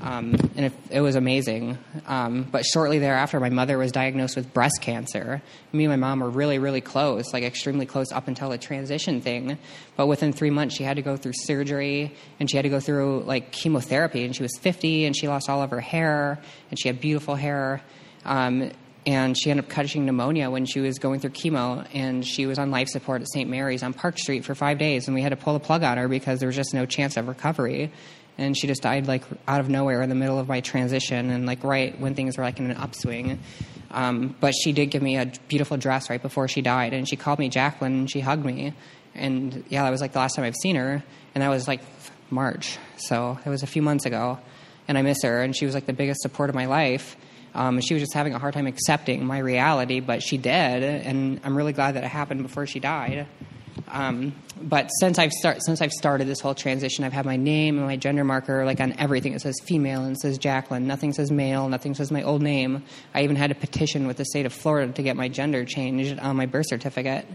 Um, 0.00 0.34
and 0.56 0.66
it, 0.66 0.72
it, 0.90 1.00
was 1.00 1.16
amazing. 1.16 1.76
Um, 2.06 2.44
but 2.44 2.64
shortly 2.64 2.98
thereafter, 2.98 3.40
my 3.40 3.48
mother 3.48 3.76
was 3.78 3.90
diagnosed 3.90 4.36
with 4.36 4.52
breast 4.54 4.80
cancer. 4.80 5.42
Me 5.72 5.84
and 5.84 5.90
my 5.90 5.96
mom 5.96 6.20
were 6.20 6.30
really, 6.30 6.58
really 6.58 6.80
close, 6.80 7.32
like 7.32 7.42
extremely 7.42 7.84
close 7.84 8.12
up 8.12 8.28
until 8.28 8.50
the 8.50 8.58
transition 8.58 9.20
thing. 9.20 9.58
But 9.96 10.06
within 10.06 10.32
three 10.32 10.50
months, 10.50 10.76
she 10.76 10.84
had 10.84 10.96
to 10.96 11.02
go 11.02 11.16
through 11.16 11.32
surgery 11.34 12.14
and 12.38 12.48
she 12.48 12.56
had 12.56 12.62
to 12.62 12.68
go 12.68 12.78
through 12.78 13.22
like 13.22 13.50
chemotherapy. 13.50 14.24
And 14.24 14.36
she 14.36 14.42
was 14.42 14.56
50 14.60 15.04
and 15.04 15.16
she 15.16 15.26
lost 15.26 15.48
all 15.48 15.62
of 15.62 15.70
her 15.70 15.80
hair 15.80 16.40
and 16.70 16.78
she 16.78 16.88
had 16.88 17.00
beautiful 17.00 17.34
hair. 17.34 17.82
Um, 18.24 18.70
and 19.08 19.38
she 19.38 19.50
ended 19.50 19.64
up 19.64 19.70
catching 19.70 20.04
pneumonia 20.04 20.50
when 20.50 20.66
she 20.66 20.80
was 20.80 20.98
going 20.98 21.18
through 21.18 21.30
chemo 21.30 21.86
and 21.94 22.26
she 22.26 22.44
was 22.44 22.58
on 22.58 22.70
life 22.70 22.88
support 22.88 23.22
at 23.22 23.28
st 23.28 23.48
mary's 23.48 23.82
on 23.82 23.94
park 23.94 24.18
street 24.18 24.44
for 24.44 24.54
five 24.54 24.76
days 24.76 25.08
and 25.08 25.14
we 25.14 25.22
had 25.22 25.30
to 25.30 25.36
pull 25.36 25.54
the 25.54 25.60
plug 25.60 25.82
on 25.82 25.96
her 25.96 26.08
because 26.08 26.40
there 26.40 26.46
was 26.46 26.56
just 26.56 26.74
no 26.74 26.84
chance 26.84 27.16
of 27.16 27.26
recovery 27.26 27.90
and 28.38 28.56
she 28.56 28.66
just 28.68 28.82
died 28.82 29.06
like 29.06 29.24
out 29.46 29.60
of 29.60 29.68
nowhere 29.68 30.00
in 30.00 30.08
the 30.08 30.14
middle 30.14 30.38
of 30.38 30.48
my 30.48 30.60
transition 30.60 31.30
and 31.30 31.44
like 31.44 31.64
right 31.64 31.98
when 32.00 32.14
things 32.14 32.38
were 32.38 32.44
like 32.44 32.58
in 32.60 32.70
an 32.70 32.76
upswing. 32.76 33.40
Um, 33.90 34.36
but 34.40 34.54
she 34.54 34.72
did 34.72 34.86
give 34.86 35.02
me 35.02 35.16
a 35.16 35.32
beautiful 35.48 35.76
dress 35.76 36.08
right 36.08 36.20
before 36.20 36.46
she 36.46 36.60
died, 36.60 36.92
and 36.92 37.08
she 37.08 37.16
called 37.16 37.38
me 37.38 37.48
Jacqueline 37.48 38.00
and 38.00 38.10
she 38.10 38.20
hugged 38.20 38.44
me, 38.44 38.74
and 39.14 39.64
yeah, 39.70 39.82
that 39.82 39.90
was 39.90 40.00
like 40.00 40.12
the 40.12 40.18
last 40.18 40.36
time 40.36 40.44
I've 40.44 40.56
seen 40.56 40.76
her, 40.76 41.02
and 41.34 41.42
that 41.42 41.48
was 41.48 41.66
like 41.66 41.80
March, 42.30 42.78
so 42.96 43.38
it 43.44 43.48
was 43.48 43.62
a 43.62 43.66
few 43.66 43.80
months 43.80 44.04
ago, 44.04 44.38
and 44.86 44.98
I 44.98 45.02
miss 45.02 45.22
her, 45.22 45.42
and 45.42 45.56
she 45.56 45.64
was 45.64 45.74
like 45.74 45.86
the 45.86 45.94
biggest 45.94 46.20
support 46.20 46.50
of 46.50 46.54
my 46.54 46.66
life. 46.66 47.16
Um, 47.58 47.80
she 47.80 47.92
was 47.92 48.04
just 48.04 48.14
having 48.14 48.34
a 48.34 48.38
hard 48.38 48.54
time 48.54 48.68
accepting 48.68 49.26
my 49.26 49.38
reality, 49.38 49.98
but 49.98 50.22
she 50.22 50.38
did, 50.38 50.84
and 50.84 51.40
I'm 51.42 51.56
really 51.56 51.72
glad 51.72 51.96
that 51.96 52.04
it 52.04 52.08
happened 52.08 52.44
before 52.44 52.66
she 52.66 52.78
died. 52.78 53.26
Um, 53.88 54.32
but 54.62 54.88
since 55.00 55.18
I've 55.18 55.32
start, 55.32 55.64
since 55.64 55.82
I've 55.82 55.90
started 55.90 56.28
this 56.28 56.38
whole 56.38 56.54
transition, 56.54 57.02
I've 57.02 57.12
had 57.12 57.26
my 57.26 57.36
name 57.36 57.78
and 57.78 57.86
my 57.86 57.96
gender 57.96 58.22
marker 58.22 58.64
like 58.64 58.80
on 58.80 58.94
everything. 58.98 59.32
It 59.32 59.40
says 59.40 59.56
female 59.64 60.04
and 60.04 60.14
it 60.14 60.20
says 60.20 60.38
Jacqueline. 60.38 60.86
Nothing 60.86 61.12
says 61.12 61.32
male. 61.32 61.68
Nothing 61.68 61.94
says 61.94 62.12
my 62.12 62.22
old 62.22 62.42
name. 62.42 62.84
I 63.12 63.22
even 63.24 63.34
had 63.34 63.50
a 63.50 63.56
petition 63.56 64.06
with 64.06 64.18
the 64.18 64.24
state 64.24 64.46
of 64.46 64.52
Florida 64.52 64.92
to 64.92 65.02
get 65.02 65.16
my 65.16 65.28
gender 65.28 65.64
changed 65.64 66.18
on 66.20 66.36
my 66.36 66.46
birth 66.46 66.66
certificate. 66.68 67.26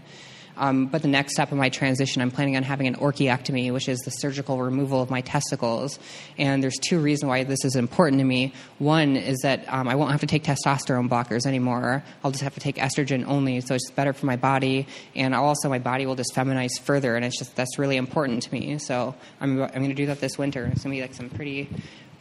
Um, 0.56 0.86
but 0.86 1.02
the 1.02 1.08
next 1.08 1.34
step 1.34 1.52
of 1.52 1.58
my 1.58 1.68
transition, 1.68 2.22
I'm 2.22 2.30
planning 2.30 2.56
on 2.56 2.62
having 2.62 2.86
an 2.86 2.96
orchiectomy, 2.96 3.72
which 3.72 3.88
is 3.88 3.98
the 4.00 4.10
surgical 4.10 4.60
removal 4.60 5.02
of 5.02 5.10
my 5.10 5.20
testicles. 5.20 5.98
And 6.38 6.62
there's 6.62 6.76
two 6.78 6.98
reasons 7.00 7.28
why 7.28 7.44
this 7.44 7.64
is 7.64 7.76
important 7.76 8.20
to 8.20 8.24
me. 8.24 8.52
One 8.78 9.16
is 9.16 9.38
that 9.42 9.64
um, 9.72 9.88
I 9.88 9.94
won't 9.94 10.12
have 10.12 10.20
to 10.20 10.26
take 10.26 10.44
testosterone 10.44 11.08
blockers 11.08 11.46
anymore. 11.46 12.04
I'll 12.22 12.30
just 12.30 12.44
have 12.44 12.54
to 12.54 12.60
take 12.60 12.76
estrogen 12.76 13.26
only, 13.26 13.60
so 13.60 13.74
it's 13.74 13.90
better 13.90 14.12
for 14.12 14.26
my 14.26 14.36
body. 14.36 14.86
And 15.14 15.34
also, 15.34 15.68
my 15.68 15.78
body 15.78 16.06
will 16.06 16.16
just 16.16 16.34
feminize 16.34 16.80
further, 16.82 17.16
and 17.16 17.24
it's 17.24 17.38
just 17.38 17.56
that's 17.56 17.78
really 17.78 17.96
important 17.96 18.42
to 18.44 18.52
me. 18.52 18.78
So 18.78 19.14
I'm 19.40 19.60
I'm 19.62 19.68
going 19.68 19.88
to 19.88 19.94
do 19.94 20.06
that 20.06 20.20
this 20.20 20.38
winter. 20.38 20.64
It's 20.66 20.84
going 20.84 20.94
to 20.94 20.98
be 20.98 21.02
like 21.02 21.14
some 21.14 21.30
pretty 21.30 21.68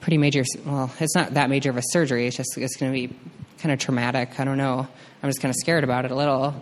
pretty 0.01 0.17
major. 0.17 0.43
Well, 0.65 0.91
it's 0.99 1.15
not 1.15 1.35
that 1.35 1.49
major 1.49 1.69
of 1.69 1.77
a 1.77 1.83
surgery. 1.91 2.27
It's 2.27 2.37
just 2.37 2.57
it's 2.57 2.75
going 2.75 2.91
to 2.91 3.07
be 3.07 3.15
kind 3.59 3.71
of 3.71 3.79
traumatic. 3.79 4.39
I 4.39 4.43
don't 4.43 4.57
know. 4.57 4.87
I'm 5.21 5.29
just 5.29 5.41
kind 5.41 5.49
of 5.49 5.55
scared 5.55 5.85
about 5.85 6.03
it 6.03 6.11
a 6.11 6.15
little. 6.15 6.53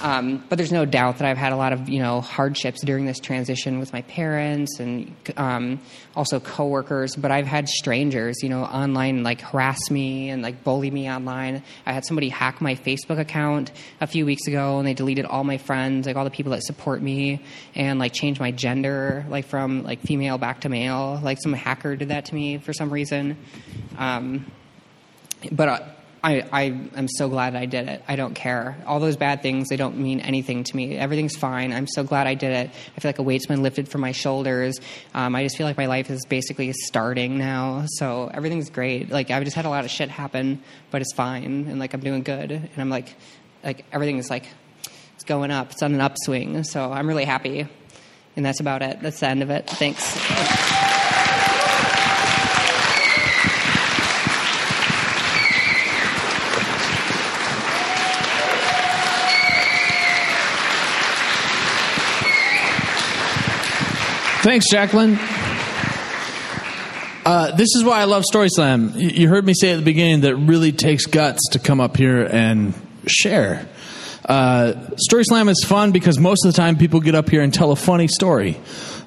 Um, 0.00 0.44
but 0.48 0.56
there's 0.56 0.72
no 0.72 0.84
doubt 0.84 1.18
that 1.18 1.26
I've 1.28 1.36
had 1.36 1.52
a 1.52 1.56
lot 1.56 1.72
of 1.72 1.88
you 1.88 2.00
know 2.00 2.20
hardships 2.20 2.82
during 2.82 3.06
this 3.06 3.18
transition 3.18 3.78
with 3.78 3.92
my 3.92 4.02
parents 4.02 4.78
and 4.78 5.14
um, 5.36 5.80
also 6.14 6.40
coworkers. 6.40 7.16
But 7.16 7.30
I've 7.30 7.46
had 7.46 7.68
strangers, 7.68 8.42
you 8.42 8.48
know, 8.48 8.62
online 8.62 9.22
like 9.22 9.40
harass 9.40 9.90
me 9.90 10.30
and 10.30 10.42
like 10.42 10.64
bully 10.64 10.90
me 10.90 11.10
online. 11.10 11.62
I 11.86 11.92
had 11.92 12.04
somebody 12.04 12.28
hack 12.28 12.60
my 12.60 12.74
Facebook 12.76 13.18
account 13.18 13.72
a 14.00 14.06
few 14.06 14.24
weeks 14.24 14.46
ago, 14.46 14.78
and 14.78 14.86
they 14.86 14.94
deleted 14.94 15.24
all 15.24 15.44
my 15.44 15.58
friends, 15.58 16.06
like 16.06 16.16
all 16.16 16.24
the 16.24 16.30
people 16.30 16.52
that 16.52 16.62
support 16.62 17.02
me, 17.02 17.44
and 17.74 17.98
like 17.98 18.12
changed 18.12 18.40
my 18.40 18.52
gender, 18.52 19.26
like 19.28 19.46
from 19.46 19.82
like 19.82 20.00
female 20.00 20.38
back 20.38 20.62
to 20.62 20.68
male. 20.68 21.20
Like 21.22 21.38
some 21.42 21.52
hacker 21.52 21.96
did 21.96 22.08
that 22.08 22.26
to 22.26 22.34
me 22.34 22.58
for 22.58 22.72
some 22.72 22.90
reason. 22.90 23.36
Um, 23.98 24.50
but. 25.50 25.68
Uh, 25.68 25.80
I, 26.22 26.46
I 26.52 26.62
am 26.96 27.08
so 27.08 27.28
glad 27.30 27.56
I 27.56 27.64
did 27.64 27.88
it. 27.88 28.02
I 28.06 28.16
don't 28.16 28.34
care. 28.34 28.76
All 28.86 29.00
those 29.00 29.16
bad 29.16 29.40
things, 29.40 29.68
they 29.68 29.76
don't 29.76 29.96
mean 29.96 30.20
anything 30.20 30.64
to 30.64 30.76
me. 30.76 30.96
Everything's 30.96 31.34
fine. 31.34 31.72
I'm 31.72 31.86
so 31.86 32.04
glad 32.04 32.26
I 32.26 32.34
did 32.34 32.52
it. 32.52 32.70
I 32.96 33.00
feel 33.00 33.08
like 33.08 33.18
a 33.18 33.22
weight's 33.22 33.46
been 33.46 33.62
lifted 33.62 33.88
from 33.88 34.02
my 34.02 34.12
shoulders. 34.12 34.78
Um, 35.14 35.34
I 35.34 35.44
just 35.44 35.56
feel 35.56 35.66
like 35.66 35.78
my 35.78 35.86
life 35.86 36.10
is 36.10 36.24
basically 36.26 36.72
starting 36.72 37.38
now. 37.38 37.84
So 37.86 38.30
everything's 38.32 38.68
great. 38.68 39.10
Like 39.10 39.30
I've 39.30 39.44
just 39.44 39.56
had 39.56 39.64
a 39.64 39.70
lot 39.70 39.84
of 39.84 39.90
shit 39.90 40.10
happen, 40.10 40.62
but 40.90 41.00
it's 41.00 41.14
fine. 41.14 41.66
And 41.68 41.78
like 41.78 41.94
I'm 41.94 42.00
doing 42.00 42.22
good. 42.22 42.50
And 42.50 42.70
I'm 42.76 42.90
like, 42.90 43.14
like 43.64 43.86
everything 43.90 44.18
is 44.18 44.28
like, 44.28 44.46
it's 45.14 45.24
going 45.24 45.50
up. 45.50 45.72
It's 45.72 45.82
on 45.82 45.94
an 45.94 46.00
upswing. 46.02 46.64
So 46.64 46.92
I'm 46.92 47.06
really 47.06 47.24
happy. 47.24 47.66
And 48.36 48.44
that's 48.44 48.60
about 48.60 48.82
it. 48.82 49.00
That's 49.00 49.20
the 49.20 49.28
end 49.28 49.42
of 49.42 49.50
it. 49.50 49.68
Thanks. 49.68 50.79
Thanks, 64.42 64.70
Jacqueline. 64.70 65.18
Uh, 67.26 67.54
this 67.56 67.68
is 67.76 67.84
why 67.84 68.00
I 68.00 68.04
love 68.04 68.24
Story 68.24 68.48
Slam. 68.48 68.94
You 68.96 69.28
heard 69.28 69.44
me 69.44 69.52
say 69.52 69.72
at 69.72 69.76
the 69.76 69.82
beginning 69.82 70.22
that 70.22 70.30
it 70.30 70.36
really 70.36 70.72
takes 70.72 71.04
guts 71.04 71.40
to 71.50 71.58
come 71.58 71.78
up 71.78 71.98
here 71.98 72.22
and 72.24 72.72
share. 73.06 73.68
Uh, 74.24 74.96
story 74.96 75.24
Slam 75.24 75.50
is 75.50 75.62
fun 75.62 75.92
because 75.92 76.18
most 76.18 76.46
of 76.46 76.54
the 76.54 76.56
time 76.56 76.78
people 76.78 77.00
get 77.00 77.14
up 77.14 77.28
here 77.28 77.42
and 77.42 77.52
tell 77.52 77.70
a 77.70 77.76
funny 77.76 78.08
story. 78.08 78.58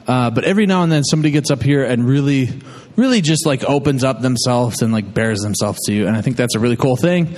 Uh, 0.06 0.30
but 0.30 0.43
every 0.43 0.67
now 0.67 0.84
and 0.84 0.91
then 0.91 1.04
somebody 1.04 1.32
gets 1.32 1.50
up 1.50 1.63
here 1.63 1.84
and 1.84 2.08
really, 2.08 2.50
really 2.96 3.22
just 3.22 3.48
like 3.48 3.63
opens 3.63 4.04
up 4.04 4.22
themselves 4.22 4.84
and 4.84 4.93
like 4.93 5.15
bears 5.15 5.39
themselves 5.39 5.80
to 5.88 5.93
you. 5.93 6.06
And 6.06 6.15
I 6.15 6.22
think 6.22 6.38
that's 6.38 6.54
a 6.54 6.60
really 6.60 6.78
cool 6.78 6.96
thing. 6.96 7.36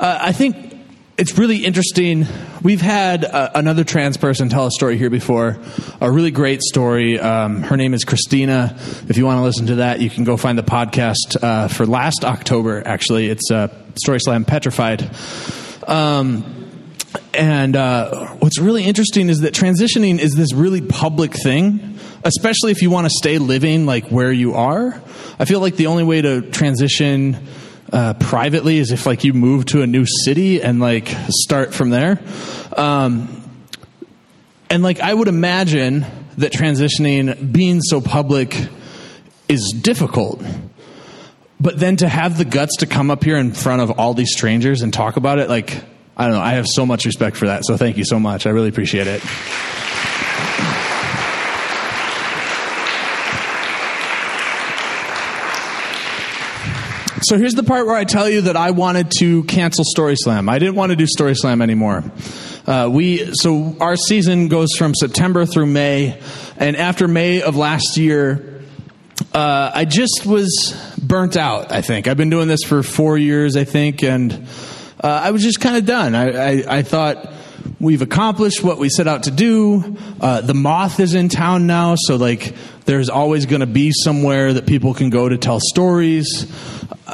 Uh, 0.00 0.18
I 0.20 0.32
think 0.32 0.65
it's 1.18 1.38
really 1.38 1.64
interesting. 1.64 2.26
We've 2.62 2.80
had 2.80 3.24
uh, 3.24 3.50
another 3.54 3.84
trans 3.84 4.16
person 4.18 4.48
tell 4.50 4.66
a 4.66 4.70
story 4.70 4.98
here 4.98 5.08
before, 5.08 5.58
a 6.00 6.10
really 6.10 6.30
great 6.30 6.62
story. 6.62 7.18
Um, 7.18 7.62
her 7.62 7.76
name 7.76 7.94
is 7.94 8.04
Christina. 8.04 8.76
If 9.08 9.16
you 9.16 9.24
want 9.24 9.38
to 9.38 9.42
listen 9.42 9.66
to 9.66 9.76
that, 9.76 10.00
you 10.00 10.10
can 10.10 10.24
go 10.24 10.36
find 10.36 10.58
the 10.58 10.62
podcast 10.62 11.42
uh, 11.42 11.68
for 11.68 11.86
last 11.86 12.24
October. 12.24 12.82
Actually, 12.86 13.28
it's 13.28 13.50
uh, 13.50 13.68
Story 13.94 14.20
Slam 14.20 14.44
Petrified. 14.44 15.10
Um, 15.86 16.52
and 17.32 17.76
uh, 17.76 18.34
what's 18.34 18.58
really 18.58 18.84
interesting 18.84 19.30
is 19.30 19.40
that 19.40 19.54
transitioning 19.54 20.18
is 20.18 20.34
this 20.34 20.52
really 20.52 20.82
public 20.82 21.32
thing, 21.32 21.98
especially 22.24 22.72
if 22.72 22.82
you 22.82 22.90
want 22.90 23.06
to 23.06 23.10
stay 23.10 23.38
living 23.38 23.86
like 23.86 24.08
where 24.08 24.32
you 24.32 24.54
are. 24.54 25.00
I 25.38 25.46
feel 25.46 25.60
like 25.60 25.76
the 25.76 25.86
only 25.86 26.04
way 26.04 26.20
to 26.20 26.42
transition 26.42 27.46
uh, 27.92 28.14
privately 28.14 28.78
as 28.78 28.90
if 28.90 29.06
like 29.06 29.24
you 29.24 29.32
move 29.32 29.66
to 29.66 29.82
a 29.82 29.86
new 29.86 30.06
city 30.06 30.62
and 30.62 30.80
like 30.80 31.08
start 31.28 31.74
from 31.74 31.90
there. 31.90 32.20
Um, 32.76 33.42
and 34.70 34.82
like 34.82 35.00
I 35.00 35.12
would 35.12 35.28
imagine 35.28 36.04
that 36.38 36.52
transitioning, 36.52 37.52
being 37.52 37.80
so 37.80 38.00
public, 38.00 38.56
is 39.48 39.72
difficult. 39.80 40.42
But 41.58 41.78
then 41.78 41.96
to 41.98 42.08
have 42.08 42.36
the 42.36 42.44
guts 42.44 42.76
to 42.78 42.86
come 42.86 43.10
up 43.10 43.24
here 43.24 43.36
in 43.36 43.52
front 43.52 43.80
of 43.80 43.98
all 43.98 44.12
these 44.12 44.32
strangers 44.32 44.82
and 44.82 44.92
talk 44.92 45.16
about 45.16 45.38
it, 45.38 45.48
like 45.48 45.82
I 46.16 46.24
don't 46.24 46.34
know, 46.34 46.40
I 46.40 46.54
have 46.54 46.66
so 46.66 46.84
much 46.86 47.04
respect 47.06 47.36
for 47.36 47.46
that. 47.46 47.64
So 47.64 47.76
thank 47.76 47.96
you 47.96 48.04
so 48.04 48.18
much. 48.18 48.46
I 48.46 48.50
really 48.50 48.68
appreciate 48.68 49.06
it. 49.06 49.22
So 57.22 57.38
here's 57.38 57.54
the 57.54 57.62
part 57.62 57.86
where 57.86 57.96
I 57.96 58.04
tell 58.04 58.28
you 58.28 58.42
that 58.42 58.56
I 58.56 58.72
wanted 58.72 59.10
to 59.20 59.44
cancel 59.44 59.84
Story 59.84 60.16
Slam. 60.16 60.50
I 60.50 60.58
didn't 60.58 60.74
want 60.74 60.90
to 60.90 60.96
do 60.96 61.06
Story 61.06 61.34
Slam 61.34 61.62
anymore. 61.62 62.04
Uh, 62.66 62.90
we 62.92 63.32
so 63.36 63.74
our 63.80 63.96
season 63.96 64.48
goes 64.48 64.68
from 64.76 64.94
September 64.94 65.46
through 65.46 65.66
May, 65.66 66.20
and 66.58 66.76
after 66.76 67.08
May 67.08 67.40
of 67.40 67.56
last 67.56 67.96
year, 67.96 68.60
uh, 69.32 69.70
I 69.74 69.86
just 69.86 70.26
was 70.26 70.76
burnt 71.02 71.38
out. 71.38 71.72
I 71.72 71.80
think 71.80 72.06
I've 72.06 72.18
been 72.18 72.28
doing 72.28 72.48
this 72.48 72.64
for 72.64 72.82
four 72.82 73.16
years, 73.16 73.56
I 73.56 73.64
think, 73.64 74.02
and 74.02 74.46
uh, 75.02 75.08
I 75.08 75.30
was 75.30 75.42
just 75.42 75.58
kind 75.58 75.76
of 75.76 75.86
done. 75.86 76.14
I, 76.14 76.28
I, 76.28 76.78
I, 76.78 76.82
thought 76.82 77.32
we've 77.80 78.02
accomplished 78.02 78.62
what 78.62 78.76
we 78.78 78.90
set 78.90 79.08
out 79.08 79.22
to 79.22 79.30
do. 79.30 79.96
Uh, 80.20 80.42
the 80.42 80.54
moth 80.54 81.00
is 81.00 81.14
in 81.14 81.30
town 81.30 81.66
now, 81.66 81.94
so 81.96 82.16
like 82.16 82.54
there's 82.84 83.08
always 83.08 83.46
going 83.46 83.60
to 83.60 83.66
be 83.66 83.90
somewhere 83.92 84.52
that 84.52 84.66
people 84.66 84.92
can 84.92 85.08
go 85.08 85.28
to 85.28 85.38
tell 85.38 85.60
stories 85.60 86.46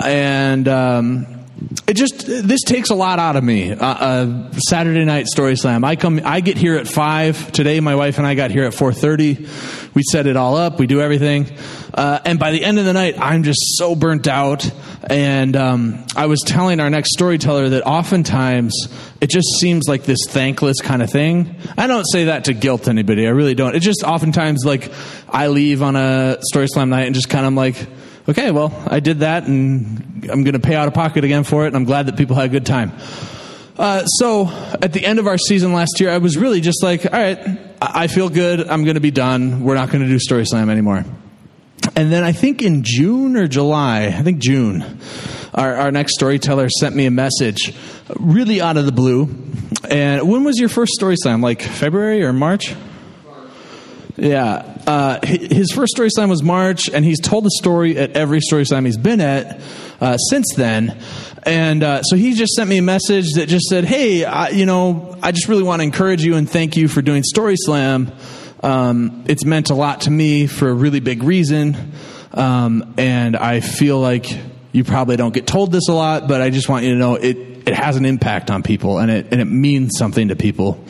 and 0.00 0.68
um, 0.68 1.42
it 1.87 1.94
just 1.94 2.26
this 2.26 2.62
takes 2.62 2.90
a 2.90 2.94
lot 2.94 3.18
out 3.18 3.37
of 3.37 3.44
me. 3.44 3.72
Uh, 3.72 3.87
uh, 3.87 4.52
Saturday 4.68 5.05
night 5.05 5.26
story 5.26 5.57
slam. 5.57 5.85
I 5.85 5.96
come. 5.96 6.20
I 6.24 6.40
get 6.40 6.57
here 6.57 6.76
at 6.76 6.88
five 6.88 7.52
today. 7.52 7.81
My 7.81 7.94
wife 7.94 8.18
and 8.18 8.26
I 8.26 8.35
got 8.35 8.50
here 8.50 8.64
at 8.64 8.74
four 8.74 8.92
thirty. 8.92 9.46
We 9.94 10.02
set 10.11 10.26
it 10.26 10.37
all 10.37 10.57
up. 10.57 10.78
We 10.78 10.87
do 10.87 11.00
everything, 11.00 11.46
uh, 11.92 12.20
and 12.24 12.38
by 12.38 12.52
the 12.52 12.64
end 12.64 12.78
of 12.78 12.85
the 12.85 12.92
night, 12.92 13.16
I'm 13.18 13.42
just 13.42 13.61
so 13.76 13.94
burnt 13.94 14.26
out. 14.26 14.68
And 15.05 15.57
um, 15.57 16.07
I 16.14 16.26
was 16.26 16.40
telling 16.46 16.78
our 16.78 16.88
next 16.88 17.11
storyteller 17.12 17.70
that 17.70 17.85
oftentimes 17.85 18.88
it 19.20 19.31
just 19.31 19.48
seems 19.59 19.88
like 19.88 20.05
this 20.05 20.20
thankless 20.28 20.81
kind 20.81 21.02
of 21.02 21.11
thing. 21.11 21.57
I 21.76 21.88
don't 21.88 22.05
say 22.05 22.26
that 22.26 22.44
to 22.44 22.55
guilt 22.55 22.88
anybody. 22.88 23.26
I 23.26 23.31
really 23.31 23.55
don't. 23.55 23.74
It 23.74 23.81
just 23.81 24.05
oftentimes 24.05 24.64
like 24.64 24.92
I 25.28 25.48
leave 25.48 25.83
on 25.83 25.96
a 25.96 26.38
story 26.40 26.68
slam 26.68 26.90
night 26.90 27.07
and 27.07 27.14
just 27.14 27.28
kind 27.28 27.46
of 27.46 27.55
like 27.55 27.76
okay, 28.28 28.50
well, 28.50 28.72
I 28.87 29.00
did 29.00 29.20
that 29.20 29.46
and 29.46 30.28
I'm 30.30 30.44
going 30.44 30.54
to 30.54 30.61
pay 30.61 30.74
out 30.74 30.88
of 30.88 30.94
pocket 30.94 31.24
again 31.24 31.44
for 31.44 31.64
it, 31.64 31.68
and 31.68 31.76
I'm 31.76 31.85
glad 31.85 32.06
that 32.06 32.16
people 32.16 32.37
had 32.37 32.46
a 32.46 32.48
good 32.48 32.66
time. 32.66 32.92
Uh, 33.76 34.04
so 34.04 34.48
at 34.80 34.92
the 34.92 35.04
end 35.04 35.18
of 35.18 35.26
our 35.26 35.38
season 35.38 35.72
last 35.72 35.98
year, 35.98 36.11
I 36.11 36.18
was 36.18 36.37
really 36.37 36.61
just 36.61 36.82
like, 36.82 37.04
all 37.06 37.18
right, 37.18 37.58
I 37.80 38.06
feel 38.06 38.28
good. 38.28 38.68
I'm 38.68 38.85
going 38.85 38.94
to 38.94 39.00
be 39.00 39.11
done. 39.11 39.64
We're 39.64 39.74
not 39.74 39.90
going 39.90 40.02
to 40.02 40.08
do 40.08 40.18
Story 40.18 40.44
Slam 40.44 40.70
anymore. 40.70 41.04
And 41.96 42.12
then 42.12 42.22
I 42.22 42.32
think 42.32 42.62
in 42.62 42.82
June 42.85 43.37
or 43.37 43.48
July, 43.48 44.04
I 44.04 44.22
think 44.22 44.38
June, 44.38 45.00
our, 45.52 45.74
our 45.74 45.90
next 45.90 46.14
storyteller 46.14 46.68
sent 46.68 46.94
me 46.94 47.06
a 47.06 47.11
message 47.11 47.74
really 48.18 48.61
out 48.61 48.76
of 48.76 48.87
the 48.87 48.92
blue. 48.92 49.28
And 49.88 50.28
when 50.30 50.44
was 50.44 50.58
your 50.58 50.68
first 50.68 50.92
Story 50.92 51.16
Slam? 51.16 51.40
Like 51.40 51.61
February 51.61 52.22
or 52.22 52.32
March? 52.32 52.74
Yeah. 54.16 54.79
Uh, 54.87 55.25
his 55.25 55.72
first 55.72 55.92
story 55.92 56.11
slam 56.11 56.29
was 56.29 56.42
March, 56.42 56.88
and 56.90 57.05
he's 57.05 57.20
told 57.20 57.44
the 57.44 57.51
story 57.51 57.96
at 57.96 58.12
every 58.12 58.40
story 58.40 58.64
slam 58.64 58.85
he's 58.85 58.98
been 58.98 59.20
at 59.20 59.61
uh, 60.01 60.16
since 60.16 60.55
then. 60.55 60.98
And 61.44 61.83
uh, 61.83 62.03
so 62.03 62.16
he 62.16 62.35
just 62.35 62.53
sent 62.53 62.68
me 62.68 62.79
a 62.79 62.83
message 62.83 63.33
that 63.35 63.48
just 63.48 63.66
said, 63.66 63.85
"Hey, 63.85 64.25
I, 64.25 64.51
you 64.51 64.66
know, 64.66 65.16
I 65.22 65.33
just 65.33 65.48
really 65.48 65.62
want 65.62 65.81
to 65.81 65.85
encourage 65.85 66.22
you 66.25 66.37
and 66.37 66.48
thank 66.48 66.77
you 66.77 66.88
for 66.88 67.03
doing 67.03 67.22
Story 67.22 67.57
Slam. 67.57 68.12
Um, 68.62 69.25
it's 69.27 69.44
meant 69.44 69.70
a 69.70 69.75
lot 69.75 70.03
to 70.03 70.11
me 70.11 70.46
for 70.46 70.68
a 70.68 70.75
really 70.75 71.01
big 71.01 71.22
reason, 71.22 71.92
um, 72.33 72.94
and 72.98 73.37
I 73.37 73.61
feel 73.61 73.98
like 73.98 74.27
you 74.72 74.85
probably 74.85 75.16
don't 75.16 75.35
get 75.35 75.46
told 75.46 75.72
this 75.72 75.88
a 75.88 75.92
lot, 75.92 76.29
but 76.29 76.40
I 76.40 76.51
just 76.51 76.68
want 76.68 76.85
you 76.85 76.92
to 76.92 76.98
know 76.98 77.16
it 77.16 77.37
it 77.66 77.75
has 77.75 77.96
an 77.96 78.05
impact 78.05 78.51
on 78.51 78.62
people, 78.62 78.98
and 78.98 79.11
it 79.11 79.29
and 79.33 79.40
it 79.40 79.46
means 79.46 79.92
something 79.96 80.29
to 80.29 80.37
people." 80.37 80.85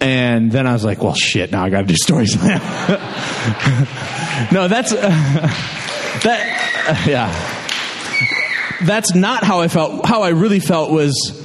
And 0.00 0.52
then 0.52 0.66
I 0.66 0.72
was 0.72 0.84
like, 0.84 1.02
well, 1.02 1.14
shit, 1.14 1.50
now 1.52 1.64
I 1.64 1.70
got 1.70 1.80
to 1.80 1.86
do 1.86 1.96
story 1.96 2.26
slam. 2.26 2.60
no, 4.52 4.68
that's, 4.68 4.92
uh, 4.92 4.98
that, 6.22 6.86
uh, 6.88 7.10
yeah. 7.10 7.56
That's 8.84 9.14
not 9.14 9.42
how 9.42 9.60
I 9.60 9.68
felt. 9.68 10.04
How 10.04 10.22
I 10.22 10.30
really 10.30 10.60
felt 10.60 10.90
was, 10.90 11.42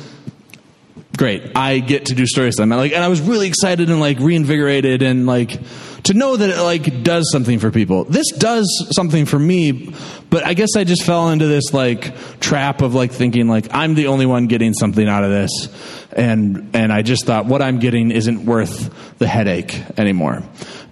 great. 1.18 1.52
I 1.56 1.80
get 1.80 2.08
to 2.08 2.14
do 2.14 2.26
story 2.26 2.52
slam. 2.52 2.70
Like, 2.70 2.92
and 2.92 3.04
I 3.04 3.08
was 3.08 3.22
really 3.22 3.48
excited 3.48 3.90
and 3.90 4.00
like 4.00 4.20
reinvigorated 4.20 5.02
and 5.02 5.26
like 5.26 5.58
to 6.04 6.14
know 6.14 6.36
that 6.36 6.50
it 6.50 6.62
like 6.62 7.04
does 7.04 7.30
something 7.32 7.60
for 7.60 7.72
people. 7.72 8.06
This 8.06 8.32
does 8.32 8.88
something 8.92 9.26
for 9.26 9.38
me, 9.38 9.94
but 10.30 10.46
I 10.46 10.54
guess 10.54 10.76
I 10.76 10.84
just 10.84 11.04
fell 11.04 11.30
into 11.30 11.48
this 11.48 11.74
like 11.74 12.40
trap 12.40 12.82
of 12.82 12.96
like 12.96 13.12
thinking 13.12 13.48
like 13.48 13.68
I'm 13.72 13.94
the 13.94 14.08
only 14.08 14.26
one 14.26 14.48
getting 14.48 14.74
something 14.74 15.08
out 15.08 15.24
of 15.24 15.30
this, 15.30 16.01
and 16.14 16.70
and 16.74 16.92
I 16.92 17.02
just 17.02 17.26
thought 17.26 17.46
what 17.46 17.62
I'm 17.62 17.80
getting 17.80 18.12
isn't 18.12 18.46
worth 18.46 19.18
the 19.18 19.28
headache 19.28 19.82
anymore. 19.98 20.44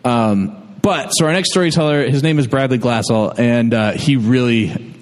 Um, 0.03 0.77
but 0.81 1.09
so 1.09 1.25
our 1.25 1.33
next 1.33 1.51
storyteller, 1.51 2.09
his 2.09 2.23
name 2.23 2.39
is 2.39 2.47
Bradley 2.47 2.79
Glassell, 2.79 3.37
and 3.37 3.73
uh, 3.73 3.91
he 3.91 4.15
really 4.15 4.95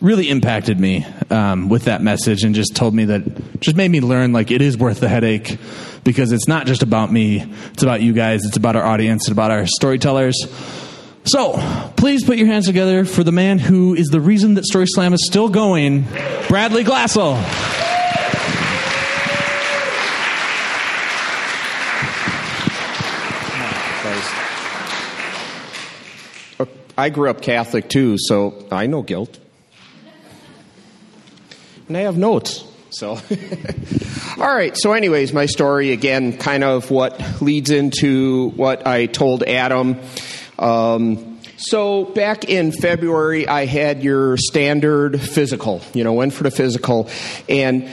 really 0.00 0.30
impacted 0.30 0.80
me 0.80 1.06
um, 1.28 1.68
with 1.68 1.84
that 1.84 2.00
message 2.02 2.42
and 2.42 2.54
just 2.54 2.74
told 2.74 2.94
me 2.94 3.06
that 3.06 3.60
just 3.60 3.76
made 3.76 3.90
me 3.90 4.00
learn 4.00 4.32
like 4.32 4.50
it 4.50 4.62
is 4.62 4.78
worth 4.78 5.00
the 5.00 5.08
headache 5.08 5.58
because 6.04 6.32
it's 6.32 6.48
not 6.48 6.66
just 6.66 6.82
about 6.82 7.12
me, 7.12 7.42
it's 7.72 7.82
about 7.82 8.00
you 8.00 8.14
guys, 8.14 8.44
it's 8.46 8.56
about 8.56 8.76
our 8.76 8.82
audience, 8.82 9.24
it's 9.24 9.32
about 9.32 9.50
our 9.50 9.66
storytellers. 9.66 10.36
So, 11.24 11.52
please 11.96 12.24
put 12.24 12.38
your 12.38 12.46
hands 12.46 12.66
together 12.66 13.04
for 13.04 13.22
the 13.22 13.32
man 13.32 13.58
who 13.58 13.94
is 13.94 14.06
the 14.06 14.22
reason 14.22 14.54
that 14.54 14.64
Story 14.64 14.86
Slam 14.86 15.12
is 15.12 15.26
still 15.26 15.50
going, 15.50 16.06
Bradley 16.48 16.82
Glassell. 16.82 17.89
I 26.96 27.10
grew 27.10 27.30
up 27.30 27.42
Catholic 27.42 27.88
too, 27.88 28.16
so 28.18 28.66
I 28.70 28.86
know 28.86 29.02
guilt. 29.02 29.38
And 31.88 31.96
I 31.96 32.00
have 32.00 32.16
notes. 32.16 32.64
So, 32.90 33.10
all 34.38 34.54
right. 34.54 34.76
So, 34.76 34.92
anyways, 34.92 35.32
my 35.32 35.46
story 35.46 35.92
again, 35.92 36.36
kind 36.36 36.64
of 36.64 36.90
what 36.90 37.40
leads 37.40 37.70
into 37.70 38.50
what 38.50 38.86
I 38.86 39.06
told 39.06 39.44
Adam. 39.44 40.00
Um, 40.58 41.40
so, 41.56 42.04
back 42.04 42.44
in 42.44 42.72
February, 42.72 43.46
I 43.46 43.66
had 43.66 44.02
your 44.02 44.36
standard 44.36 45.20
physical, 45.20 45.82
you 45.94 46.04
know, 46.04 46.14
went 46.14 46.32
for 46.32 46.42
the 46.42 46.50
physical. 46.50 47.08
And 47.48 47.88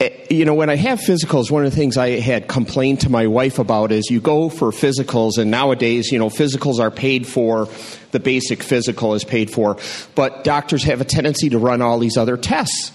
Eh, 0.00 0.08
you 0.30 0.46
know, 0.46 0.54
when 0.54 0.70
I 0.70 0.76
have 0.76 0.98
physicals, 0.98 1.50
one 1.50 1.66
of 1.66 1.70
the 1.70 1.76
things 1.76 1.98
I 1.98 2.20
had 2.20 2.48
complained 2.48 3.02
to 3.02 3.10
my 3.10 3.26
wife 3.26 3.58
about 3.58 3.92
is 3.92 4.08
you 4.10 4.20
go 4.20 4.48
for 4.48 4.70
physicals, 4.70 5.36
and 5.36 5.50
nowadays, 5.50 6.10
you 6.10 6.18
know, 6.18 6.30
physicals 6.30 6.80
are 6.80 6.90
paid 6.90 7.26
for, 7.26 7.68
the 8.12 8.20
basic 8.20 8.62
physical 8.62 9.14
is 9.14 9.24
paid 9.24 9.50
for, 9.50 9.76
but 10.14 10.44
doctors 10.44 10.84
have 10.84 11.00
a 11.00 11.04
tendency 11.04 11.50
to 11.50 11.58
run 11.58 11.82
all 11.82 11.98
these 11.98 12.16
other 12.16 12.36
tests. 12.36 12.92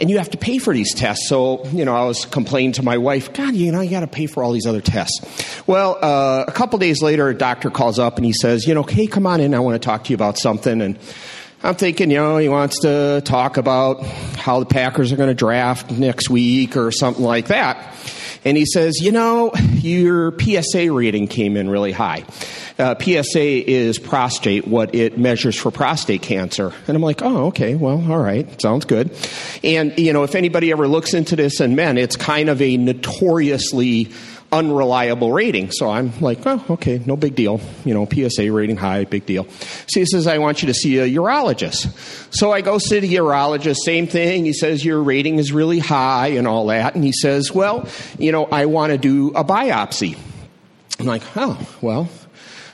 And 0.00 0.10
you 0.10 0.18
have 0.18 0.30
to 0.30 0.38
pay 0.38 0.58
for 0.58 0.74
these 0.74 0.92
tests. 0.92 1.28
So, 1.28 1.64
you 1.66 1.84
know, 1.84 1.94
I 1.94 2.04
was 2.04 2.24
complaining 2.24 2.72
to 2.72 2.82
my 2.82 2.98
wife, 2.98 3.32
God, 3.32 3.54
you 3.54 3.70
know, 3.70 3.80
you 3.80 3.90
got 3.90 4.00
to 4.00 4.08
pay 4.08 4.26
for 4.26 4.42
all 4.42 4.50
these 4.50 4.66
other 4.66 4.80
tests. 4.80 5.62
Well, 5.68 5.98
uh, 6.02 6.44
a 6.48 6.52
couple 6.52 6.80
days 6.80 7.00
later, 7.00 7.28
a 7.28 7.34
doctor 7.34 7.70
calls 7.70 8.00
up 8.00 8.16
and 8.16 8.26
he 8.26 8.32
says, 8.32 8.66
you 8.66 8.74
know, 8.74 8.82
hey, 8.82 9.06
come 9.06 9.24
on 9.24 9.40
in. 9.40 9.54
I 9.54 9.60
want 9.60 9.80
to 9.80 9.86
talk 9.86 10.02
to 10.04 10.10
you 10.10 10.16
about 10.16 10.36
something. 10.36 10.80
And 10.80 10.98
I'm 11.62 11.76
thinking, 11.76 12.10
you 12.10 12.16
know, 12.16 12.38
he 12.38 12.48
wants 12.48 12.80
to 12.80 13.22
talk 13.24 13.56
about 13.56 14.02
how 14.02 14.58
the 14.58 14.66
Packers 14.66 15.12
are 15.12 15.16
going 15.16 15.28
to 15.28 15.34
draft 15.34 15.92
next 15.92 16.28
week 16.28 16.76
or 16.76 16.90
something 16.90 17.24
like 17.24 17.46
that. 17.46 17.94
And 18.44 18.56
he 18.56 18.66
says, 18.66 19.00
you 19.00 19.12
know, 19.12 19.52
your 19.74 20.38
PSA 20.38 20.92
rating 20.92 21.28
came 21.28 21.56
in 21.56 21.68
really 21.70 21.92
high. 21.92 22.24
Uh, 22.78 22.94
PSA 22.98 23.70
is 23.70 23.98
prostate, 23.98 24.66
what 24.66 24.94
it 24.94 25.16
measures 25.16 25.56
for 25.56 25.70
prostate 25.70 26.22
cancer. 26.22 26.72
And 26.86 26.96
I'm 26.96 27.02
like, 27.02 27.22
oh, 27.22 27.46
okay, 27.46 27.74
well, 27.74 28.04
all 28.10 28.18
right, 28.18 28.60
sounds 28.60 28.84
good. 28.84 29.16
And, 29.62 29.96
you 29.98 30.12
know, 30.12 30.24
if 30.24 30.34
anybody 30.34 30.72
ever 30.72 30.88
looks 30.88 31.14
into 31.14 31.36
this 31.36 31.60
in 31.60 31.76
men, 31.76 31.98
it's 31.98 32.16
kind 32.16 32.48
of 32.48 32.60
a 32.60 32.76
notoriously 32.76 34.10
unreliable 34.54 35.32
rating. 35.32 35.72
So 35.72 35.90
I'm 35.90 36.18
like, 36.20 36.38
oh, 36.46 36.64
okay, 36.70 37.02
no 37.04 37.16
big 37.16 37.34
deal. 37.34 37.60
You 37.84 37.92
know, 37.92 38.06
PSA 38.06 38.50
rating 38.52 38.76
high, 38.76 39.04
big 39.04 39.26
deal. 39.26 39.48
So 39.50 40.00
he 40.00 40.06
says, 40.06 40.26
I 40.26 40.38
want 40.38 40.62
you 40.62 40.68
to 40.68 40.74
see 40.74 40.98
a 40.98 41.06
urologist. 41.06 42.34
So 42.34 42.52
I 42.52 42.60
go 42.60 42.78
see 42.78 43.00
the 43.00 43.14
urologist, 43.16 43.76
same 43.84 44.06
thing. 44.06 44.44
He 44.44 44.52
says, 44.52 44.84
your 44.84 45.02
rating 45.02 45.38
is 45.38 45.52
really 45.52 45.80
high 45.80 46.28
and 46.28 46.46
all 46.46 46.68
that. 46.68 46.94
And 46.94 47.02
he 47.02 47.12
says, 47.12 47.52
well, 47.52 47.88
you 48.18 48.30
know, 48.30 48.44
I 48.46 48.66
want 48.66 48.92
to 48.92 48.98
do 48.98 49.32
a 49.34 49.44
biopsy. 49.44 50.16
I'm 51.00 51.06
like, 51.06 51.22
oh, 51.36 51.58
well, 51.80 52.08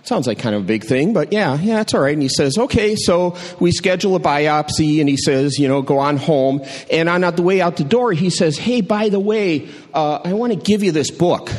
sounds 0.05 0.27
like 0.27 0.39
kind 0.39 0.55
of 0.55 0.63
a 0.63 0.65
big 0.65 0.85
thing, 0.85 1.13
but 1.13 1.33
yeah, 1.33 1.59
yeah, 1.61 1.81
it's 1.81 1.95
all 1.95 2.01
right. 2.01 2.13
And 2.13 2.23
he 2.23 2.29
says, 2.29 2.59
okay, 2.59 2.97
so 2.97 3.37
we 3.61 3.73
schedule 3.73 4.17
a 4.17 4.21
biopsy, 4.21 5.01
and 5.01 5.09
he 5.09 5.17
says, 5.17 5.59
you 5.59 5.69
know, 5.69 5.83
go 5.83 5.99
on 5.99 6.17
home. 6.17 6.63
And 6.91 7.09
on 7.09 7.21
the 7.21 7.43
way 7.43 7.61
out 7.61 7.77
the 7.77 7.85
door, 7.85 8.13
he 8.13 8.29
says, 8.29 8.59
hey, 8.59 8.81
by 8.81 9.09
the 9.09 9.21
way, 9.21 9.69
uh, 9.95 10.21
I 10.25 10.33
want 10.35 10.53
to 10.53 10.59
give 10.59 10.83
you 10.83 10.93
this 10.93 11.11
book. 11.11 11.51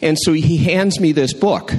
And 0.00 0.18
so 0.18 0.32
he 0.32 0.56
hands 0.56 1.00
me 1.00 1.12
this 1.12 1.32
book. 1.32 1.72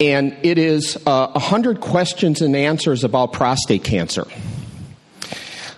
And 0.00 0.36
it 0.42 0.58
is 0.58 0.96
uh, 1.06 1.28
100 1.32 1.80
questions 1.80 2.40
and 2.40 2.54
answers 2.54 3.04
about 3.04 3.32
prostate 3.32 3.84
cancer. 3.84 4.26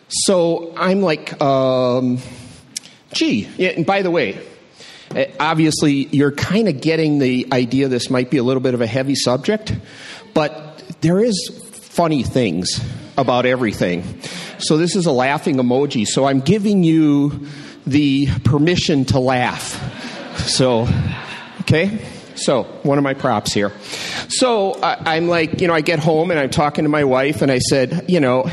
So 0.08 0.74
I'm 0.76 1.00
like, 1.00 1.40
um, 1.40 2.18
gee, 3.12 3.48
and 3.58 3.86
by 3.86 4.02
the 4.02 4.10
way, 4.10 4.38
uh, 5.14 5.24
obviously 5.38 6.06
you're 6.10 6.32
kind 6.32 6.68
of 6.68 6.80
getting 6.80 7.18
the 7.18 7.46
idea 7.52 7.88
this 7.88 8.10
might 8.10 8.30
be 8.30 8.36
a 8.36 8.42
little 8.42 8.60
bit 8.60 8.74
of 8.74 8.80
a 8.80 8.86
heavy 8.86 9.14
subject, 9.14 9.72
but 10.34 10.82
there 11.00 11.20
is 11.20 11.60
funny 11.72 12.22
things 12.22 12.80
about 13.16 13.46
everything. 13.46 14.20
So 14.58 14.76
this 14.76 14.96
is 14.96 15.06
a 15.06 15.12
laughing 15.12 15.56
emoji. 15.56 16.06
So 16.06 16.26
I'm 16.26 16.40
giving 16.40 16.84
you 16.84 17.46
the 17.86 18.28
permission 18.44 19.04
to 19.06 19.18
laugh. 19.18 19.78
So, 20.46 20.88
okay. 21.62 21.98
So, 22.34 22.62
one 22.82 22.96
of 22.96 23.04
my 23.04 23.14
props 23.14 23.52
here. 23.52 23.72
So, 24.28 24.72
I, 24.74 25.16
am 25.16 25.28
like, 25.28 25.60
you 25.60 25.68
know, 25.68 25.74
I 25.74 25.82
get 25.82 25.98
home 25.98 26.30
and 26.30 26.40
I'm 26.40 26.48
talking 26.50 26.84
to 26.84 26.88
my 26.88 27.04
wife, 27.04 27.42
and 27.42 27.52
I 27.52 27.58
said, 27.58 28.06
you 28.08 28.20
know, 28.20 28.44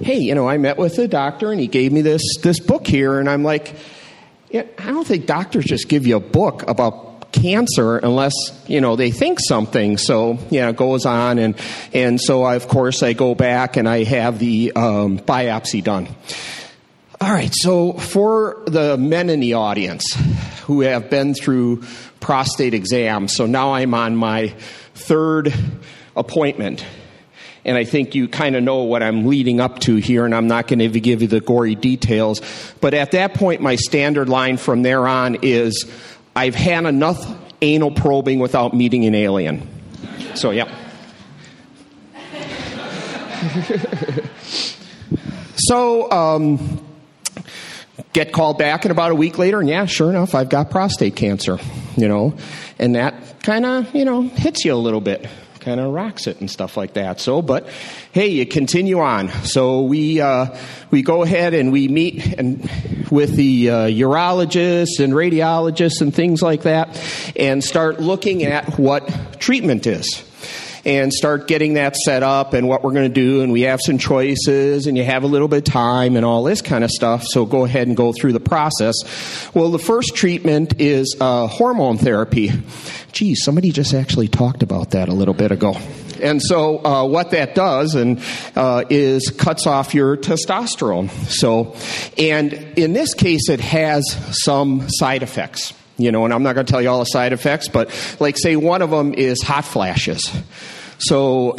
hey, 0.00 0.18
you 0.18 0.34
know, 0.34 0.48
I 0.48 0.58
met 0.58 0.78
with 0.78 0.98
a 0.98 1.08
doctor 1.08 1.50
and 1.50 1.60
he 1.60 1.66
gave 1.66 1.92
me 1.92 2.02
this 2.02 2.22
this 2.42 2.60
book 2.60 2.86
here, 2.86 3.18
and 3.18 3.28
I'm 3.28 3.42
like, 3.42 3.74
yeah, 4.50 4.62
I 4.78 4.92
don't 4.92 5.06
think 5.06 5.26
doctors 5.26 5.64
just 5.64 5.88
give 5.88 6.06
you 6.06 6.16
a 6.16 6.20
book 6.20 6.68
about 6.68 7.32
cancer 7.32 7.98
unless 7.98 8.32
you 8.68 8.80
know 8.80 8.94
they 8.94 9.10
think 9.10 9.40
something 9.40 9.98
so 9.98 10.38
yeah 10.50 10.68
it 10.68 10.76
goes 10.76 11.04
on 11.04 11.40
and 11.40 11.56
and 11.92 12.20
so 12.20 12.44
I, 12.44 12.54
of 12.54 12.68
course 12.68 13.02
i 13.02 13.12
go 13.12 13.34
back 13.34 13.76
and 13.76 13.88
i 13.88 14.04
have 14.04 14.38
the 14.38 14.70
um, 14.76 15.18
biopsy 15.18 15.82
done 15.82 16.06
all 17.24 17.32
right 17.32 17.54
so 17.54 17.94
for 17.94 18.62
the 18.66 18.98
men 18.98 19.30
in 19.30 19.40
the 19.40 19.54
audience 19.54 20.14
who 20.64 20.82
have 20.82 21.08
been 21.08 21.32
through 21.32 21.82
prostate 22.20 22.74
exams 22.74 23.34
so 23.34 23.46
now 23.46 23.72
i'm 23.72 23.94
on 23.94 24.14
my 24.14 24.48
third 24.94 25.54
appointment 26.16 26.84
and 27.64 27.78
I 27.78 27.84
think 27.84 28.14
you 28.14 28.28
kind 28.28 28.56
of 28.56 28.62
know 28.62 28.82
what 28.82 29.02
I'm 29.02 29.24
leading 29.24 29.58
up 29.58 29.78
to 29.80 29.96
here, 29.96 30.26
and 30.26 30.34
I'm 30.34 30.48
not 30.48 30.68
going 30.68 30.80
to 30.80 31.00
give 31.00 31.22
you 31.22 31.28
the 31.28 31.40
gory 31.40 31.74
details. 31.74 32.42
But 32.82 32.92
at 32.92 33.12
that 33.12 33.32
point, 33.32 33.62
my 33.62 33.76
standard 33.76 34.28
line 34.28 34.58
from 34.58 34.82
there 34.82 35.08
on 35.08 35.36
is 35.40 35.90
I've 36.36 36.54
had 36.54 36.84
enough 36.84 37.26
anal 37.62 37.90
probing 37.90 38.38
without 38.38 38.74
meeting 38.74 39.06
an 39.06 39.14
alien. 39.14 39.66
So, 40.34 40.50
yeah. 40.50 40.70
so, 45.56 46.10
um, 46.10 46.83
get 48.14 48.32
called 48.32 48.56
back, 48.56 48.86
and 48.86 48.92
about 48.92 49.10
a 49.10 49.14
week 49.14 49.36
later, 49.36 49.60
and 49.60 49.68
yeah, 49.68 49.84
sure 49.84 50.08
enough, 50.08 50.34
I've 50.34 50.48
got 50.48 50.70
prostate 50.70 51.16
cancer, 51.16 51.58
you 51.96 52.08
know, 52.08 52.34
and 52.78 52.94
that 52.94 53.42
kind 53.42 53.66
of, 53.66 53.94
you 53.94 54.06
know, 54.06 54.22
hits 54.22 54.64
you 54.64 54.72
a 54.72 54.76
little 54.76 55.02
bit 55.02 55.26
kind 55.60 55.80
of 55.80 55.92
rocks 55.92 56.26
it 56.26 56.40
and 56.40 56.50
stuff 56.50 56.76
like 56.76 56.92
that. 56.92 57.18
So, 57.20 57.40
but 57.40 57.66
hey, 58.12 58.28
you 58.28 58.44
continue 58.44 59.00
on. 59.00 59.30
So 59.44 59.82
we 59.82 60.20
uh, 60.20 60.56
we 60.90 61.02
go 61.02 61.22
ahead 61.22 61.54
and 61.54 61.72
we 61.72 61.88
meet 61.88 62.38
and 62.38 62.60
with 63.10 63.34
the 63.34 63.70
uh, 63.70 63.76
urologists 63.86 65.00
and 65.00 65.12
radiologists 65.12 66.00
and 66.00 66.14
things 66.14 66.42
like 66.42 66.62
that, 66.62 67.00
and 67.34 67.64
start 67.64 68.00
looking 68.00 68.44
at 68.44 68.78
what 68.78 69.40
treatment 69.40 69.86
is 69.86 70.22
and 70.84 71.12
start 71.12 71.48
getting 71.48 71.74
that 71.74 71.96
set 71.96 72.22
up 72.22 72.52
and 72.52 72.68
what 72.68 72.82
we're 72.82 72.92
going 72.92 73.08
to 73.08 73.14
do. 73.14 73.42
And 73.42 73.52
we 73.52 73.62
have 73.62 73.80
some 73.84 73.98
choices, 73.98 74.86
and 74.86 74.96
you 74.96 75.04
have 75.04 75.22
a 75.22 75.26
little 75.26 75.48
bit 75.48 75.58
of 75.68 75.72
time 75.72 76.16
and 76.16 76.24
all 76.24 76.42
this 76.42 76.60
kind 76.60 76.84
of 76.84 76.90
stuff. 76.90 77.24
So 77.26 77.46
go 77.46 77.64
ahead 77.64 77.86
and 77.86 77.96
go 77.96 78.12
through 78.12 78.32
the 78.32 78.40
process. 78.40 78.94
Well, 79.54 79.70
the 79.70 79.78
first 79.78 80.14
treatment 80.14 80.80
is 80.80 81.16
uh, 81.20 81.46
hormone 81.46 81.98
therapy. 81.98 82.50
Geez, 83.12 83.44
somebody 83.44 83.70
just 83.70 83.94
actually 83.94 84.28
talked 84.28 84.62
about 84.62 84.90
that 84.90 85.08
a 85.08 85.14
little 85.14 85.34
bit 85.34 85.52
ago. 85.52 85.76
And 86.22 86.40
so, 86.40 86.84
uh, 86.84 87.06
what 87.06 87.32
that 87.32 87.54
does 87.54 87.94
and 87.94 88.22
uh, 88.56 88.84
is 88.88 89.30
cuts 89.36 89.66
off 89.66 89.94
your 89.94 90.16
testosterone. 90.16 91.10
So, 91.28 91.76
and 92.16 92.52
in 92.78 92.92
this 92.92 93.14
case, 93.14 93.48
it 93.48 93.60
has 93.60 94.02
some 94.30 94.86
side 94.88 95.22
effects 95.22 95.74
you 95.96 96.10
know, 96.12 96.24
and 96.24 96.34
I'm 96.34 96.42
not 96.42 96.54
going 96.54 96.66
to 96.66 96.70
tell 96.70 96.82
you 96.82 96.88
all 96.88 96.98
the 96.98 97.04
side 97.04 97.32
effects, 97.32 97.68
but 97.68 97.90
like 98.20 98.36
say 98.38 98.56
one 98.56 98.82
of 98.82 98.90
them 98.90 99.14
is 99.14 99.42
hot 99.42 99.64
flashes. 99.64 100.30
So 100.98 101.56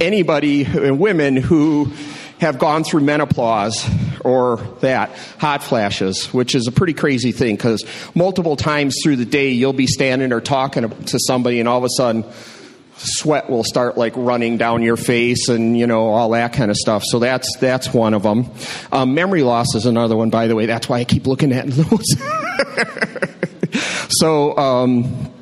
anybody, 0.00 0.64
women 0.64 1.36
who 1.36 1.92
have 2.40 2.58
gone 2.58 2.84
through 2.84 3.00
menopause 3.00 3.88
or 4.24 4.58
that, 4.80 5.10
hot 5.38 5.62
flashes, 5.62 6.32
which 6.32 6.54
is 6.54 6.66
a 6.66 6.72
pretty 6.72 6.94
crazy 6.94 7.32
thing 7.32 7.56
because 7.56 7.84
multiple 8.14 8.56
times 8.56 8.96
through 9.02 9.16
the 9.16 9.24
day 9.24 9.50
you'll 9.50 9.72
be 9.72 9.86
standing 9.86 10.32
or 10.32 10.40
talking 10.40 10.88
to 10.88 11.18
somebody 11.18 11.60
and 11.60 11.68
all 11.68 11.78
of 11.78 11.84
a 11.84 11.90
sudden 11.96 12.24
sweat 12.96 13.48
will 13.48 13.64
start 13.64 13.96
like 13.96 14.12
running 14.16 14.56
down 14.56 14.82
your 14.82 14.96
face 14.96 15.48
and 15.48 15.78
you 15.78 15.86
know 15.86 16.08
all 16.08 16.30
that 16.30 16.52
kind 16.52 16.70
of 16.70 16.76
stuff. 16.76 17.02
So 17.06 17.20
that's 17.20 17.48
that's 17.58 17.94
one 17.94 18.12
of 18.12 18.24
them 18.24 18.50
um, 18.90 19.14
memory 19.14 19.44
loss 19.44 19.74
is 19.76 19.86
another 19.86 20.16
one 20.16 20.30
by 20.30 20.48
the 20.48 20.56
way. 20.56 20.66
That's 20.66 20.88
why 20.88 20.98
i 20.98 21.04
keep 21.04 21.26
looking 21.26 21.52
at 21.52 21.66
those 21.68 22.16
so 24.08 24.56
um, 24.56 25.32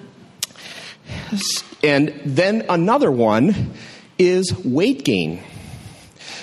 and 1.82 2.20
then 2.24 2.64
another 2.68 3.10
one 3.10 3.72
is 4.18 4.52
weight 4.64 5.04
gain. 5.04 5.42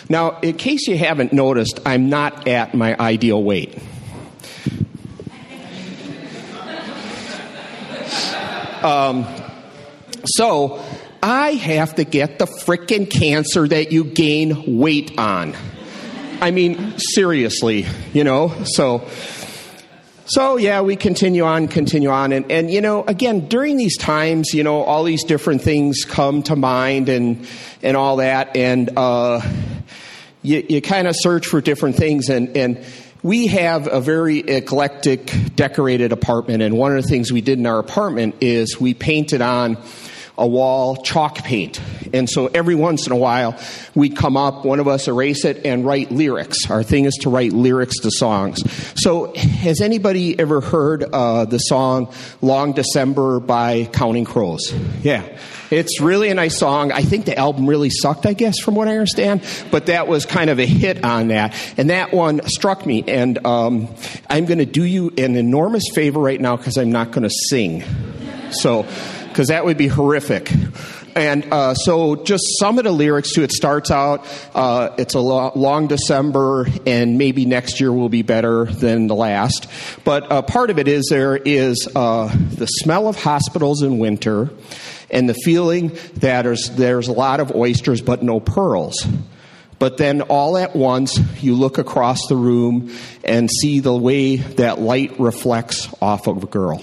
Now, 0.09 0.39
in 0.39 0.55
case 0.57 0.87
you 0.87 0.97
haven't 0.97 1.33
noticed, 1.33 1.79
I'm 1.85 2.09
not 2.09 2.47
at 2.47 2.73
my 2.73 2.97
ideal 2.99 3.41
weight. 3.43 3.77
Um, 8.83 9.25
so 10.25 10.83
I 11.23 11.51
have 11.51 11.95
to 11.95 12.03
get 12.03 12.37
the 12.37 12.45
frickin' 12.45 13.09
cancer 13.09 13.65
that 13.65 13.93
you 13.93 14.03
gain 14.03 14.77
weight 14.77 15.17
on. 15.17 15.55
I 16.41 16.51
mean, 16.51 16.97
seriously, 16.97 17.85
you 18.11 18.25
know? 18.25 18.53
So, 18.65 19.07
so 20.33 20.57
yeah, 20.57 20.81
we 20.81 20.95
continue 20.95 21.43
on, 21.43 21.67
continue 21.67 22.09
on. 22.09 22.31
And, 22.31 22.51
and, 22.51 22.71
you 22.71 22.81
know, 22.81 23.03
again, 23.03 23.47
during 23.47 23.77
these 23.77 23.97
times, 23.97 24.51
you 24.51 24.63
know, 24.63 24.81
all 24.81 25.03
these 25.03 25.23
different 25.23 25.61
things 25.61 26.05
come 26.05 26.41
to 26.43 26.55
mind 26.55 27.07
and, 27.07 27.47
and 27.83 27.95
all 27.95 28.15
that. 28.15 28.57
And, 28.57 28.97
uh, 28.97 29.41
you, 30.41 30.65
you 30.67 30.81
kind 30.81 31.07
of 31.07 31.15
search 31.15 31.45
for 31.45 31.61
different 31.61 31.97
things 31.97 32.29
and, 32.29 32.57
and, 32.57 32.83
we 33.21 33.47
have 33.47 33.87
a 33.87 34.01
very 34.01 34.39
eclectic 34.39 35.31
decorated 35.55 36.11
apartment 36.11 36.61
and 36.61 36.77
one 36.77 36.93
of 36.93 37.01
the 37.01 37.07
things 37.07 37.31
we 37.31 37.39
did 37.39 37.57
in 37.57 37.65
our 37.65 37.79
apartment 37.79 38.35
is 38.41 38.81
we 38.81 38.93
painted 38.93 39.41
on 39.41 39.77
a 40.37 40.47
wall 40.47 40.95
chalk 40.97 41.37
paint. 41.43 41.79
And 42.13 42.29
so 42.29 42.47
every 42.47 42.75
once 42.75 43.05
in 43.05 43.11
a 43.11 43.17
while, 43.17 43.59
we'd 43.95 44.15
come 44.15 44.37
up, 44.37 44.65
one 44.65 44.79
of 44.79 44.87
us 44.87 45.07
erase 45.07 45.45
it, 45.45 45.65
and 45.65 45.85
write 45.85 46.11
lyrics. 46.11 46.69
Our 46.69 46.83
thing 46.83 47.05
is 47.05 47.13
to 47.21 47.29
write 47.29 47.53
lyrics 47.53 47.99
to 47.99 48.11
songs. 48.11 48.59
So, 49.01 49.33
has 49.35 49.81
anybody 49.81 50.37
ever 50.39 50.61
heard 50.61 51.03
uh, 51.03 51.45
the 51.45 51.59
song 51.59 52.13
Long 52.41 52.73
December 52.73 53.39
by 53.39 53.85
Counting 53.85 54.25
Crows? 54.25 54.73
Yeah. 55.01 55.23
It's 55.71 55.99
really 55.99 56.29
a 56.29 56.35
nice 56.35 56.59
song. 56.59 56.91
I 56.91 57.01
think 57.01 57.25
the 57.25 57.35
album 57.35 57.67
really 57.67 57.89
sucked, 57.89 58.27
I 58.27 58.33
guess, 58.33 58.59
from 58.59 58.75
what 58.75 58.87
I 58.87 58.91
understand, 58.91 59.43
but 59.71 59.87
that 59.87 60.07
was 60.07 60.25
kind 60.25 60.51
of 60.51 60.59
a 60.59 60.67
hit 60.67 61.03
on 61.03 61.29
that. 61.29 61.55
And 61.77 61.89
that 61.89 62.13
one 62.13 62.47
struck 62.47 62.85
me. 62.85 63.03
And 63.07 63.43
um, 63.45 63.87
I'm 64.29 64.45
going 64.45 64.59
to 64.59 64.67
do 64.67 64.83
you 64.83 65.11
an 65.17 65.35
enormous 65.35 65.85
favor 65.93 66.19
right 66.19 66.39
now 66.39 66.57
because 66.57 66.77
I'm 66.77 66.91
not 66.91 67.11
going 67.11 67.23
to 67.23 67.33
sing. 67.49 67.83
So, 68.51 68.85
because 69.33 69.47
that 69.47 69.65
would 69.65 69.77
be 69.77 69.87
horrific. 69.87 70.51
And 71.15 71.51
uh, 71.51 71.73
so, 71.73 72.15
just 72.15 72.43
some 72.59 72.77
of 72.77 72.85
the 72.85 72.91
lyrics 72.91 73.33
to 73.33 73.43
it 73.43 73.51
starts 73.51 73.91
out 73.91 74.25
uh, 74.55 74.95
it's 74.97 75.15
a 75.15 75.19
lo- 75.19 75.51
long 75.55 75.87
December, 75.87 76.67
and 76.85 77.17
maybe 77.17 77.45
next 77.45 77.79
year 77.79 77.91
will 77.91 78.09
be 78.09 78.21
better 78.21 78.65
than 78.65 79.07
the 79.07 79.15
last. 79.15 79.67
But 80.03 80.31
uh, 80.31 80.41
part 80.43 80.69
of 80.69 80.79
it 80.79 80.87
is 80.87 81.07
there 81.09 81.35
is 81.35 81.87
uh, 81.95 82.27
the 82.33 82.65
smell 82.65 83.07
of 83.07 83.15
hospitals 83.15 83.81
in 83.81 83.99
winter, 83.99 84.49
and 85.11 85.27
the 85.27 85.33
feeling 85.33 85.97
that 86.15 86.43
there's, 86.43 86.69
there's 86.71 87.07
a 87.07 87.13
lot 87.13 87.39
of 87.39 87.55
oysters 87.55 88.01
but 88.01 88.23
no 88.23 88.39
pearls. 88.39 88.95
But 89.83 89.97
then 89.97 90.21
all 90.21 90.57
at 90.57 90.77
once, 90.77 91.19
you 91.43 91.55
look 91.55 91.77
across 91.77 92.27
the 92.29 92.37
room 92.37 92.95
and 93.21 93.51
see 93.51 93.81
the 93.81 93.93
way 93.93 94.37
that 94.37 94.79
light 94.79 95.19
reflects 95.19 95.93
off 96.01 96.27
of 96.27 96.41
a 96.41 96.47
girl. 96.47 96.81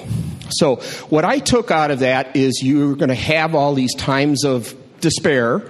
So, 0.50 0.76
what 1.08 1.24
I 1.24 1.38
took 1.38 1.70
out 1.70 1.90
of 1.90 2.00
that 2.00 2.36
is 2.36 2.60
you're 2.62 2.94
going 2.96 3.08
to 3.08 3.14
have 3.14 3.54
all 3.54 3.72
these 3.72 3.94
times 3.94 4.44
of 4.44 4.76
despair, 5.00 5.66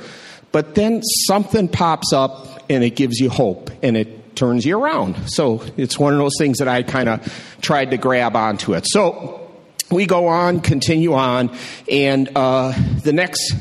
but 0.51 0.75
then 0.75 1.03
something 1.05 1.69
pops 1.69 2.13
up 2.13 2.65
and 2.69 2.83
it 2.83 2.97
gives 2.97 3.21
you 3.21 3.31
hope 3.31 3.71
and 3.81 3.97
it 3.97 4.35
turns 4.35 4.67
you 4.67 4.77
around. 4.77 5.31
So, 5.31 5.63
it's 5.77 5.97
one 5.97 6.13
of 6.13 6.19
those 6.19 6.35
things 6.37 6.59
that 6.59 6.67
I 6.67 6.83
kind 6.83 7.09
of 7.09 7.57
tried 7.63 7.93
to 7.93 7.97
grab 7.97 8.35
onto 8.35 8.75
it. 8.75 8.87
So, 8.89 9.53
we 9.89 10.05
go 10.05 10.27
on, 10.27 10.63
continue 10.63 11.15
on, 11.15 11.57
and 11.89 12.29
uh, 12.35 12.73
the 13.05 13.13
next 13.13 13.55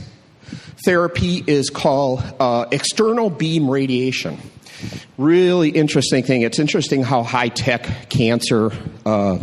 therapy 0.84 1.44
is 1.46 1.70
called 1.70 2.24
uh, 2.40 2.66
external 2.72 3.30
beam 3.30 3.70
radiation. 3.70 4.38
Really 5.18 5.70
interesting 5.70 6.24
thing. 6.24 6.42
It's 6.42 6.60
interesting 6.60 7.04
how 7.04 7.24
high 7.24 7.50
tech 7.50 8.10
cancer. 8.10 8.72
Uh, 9.06 9.40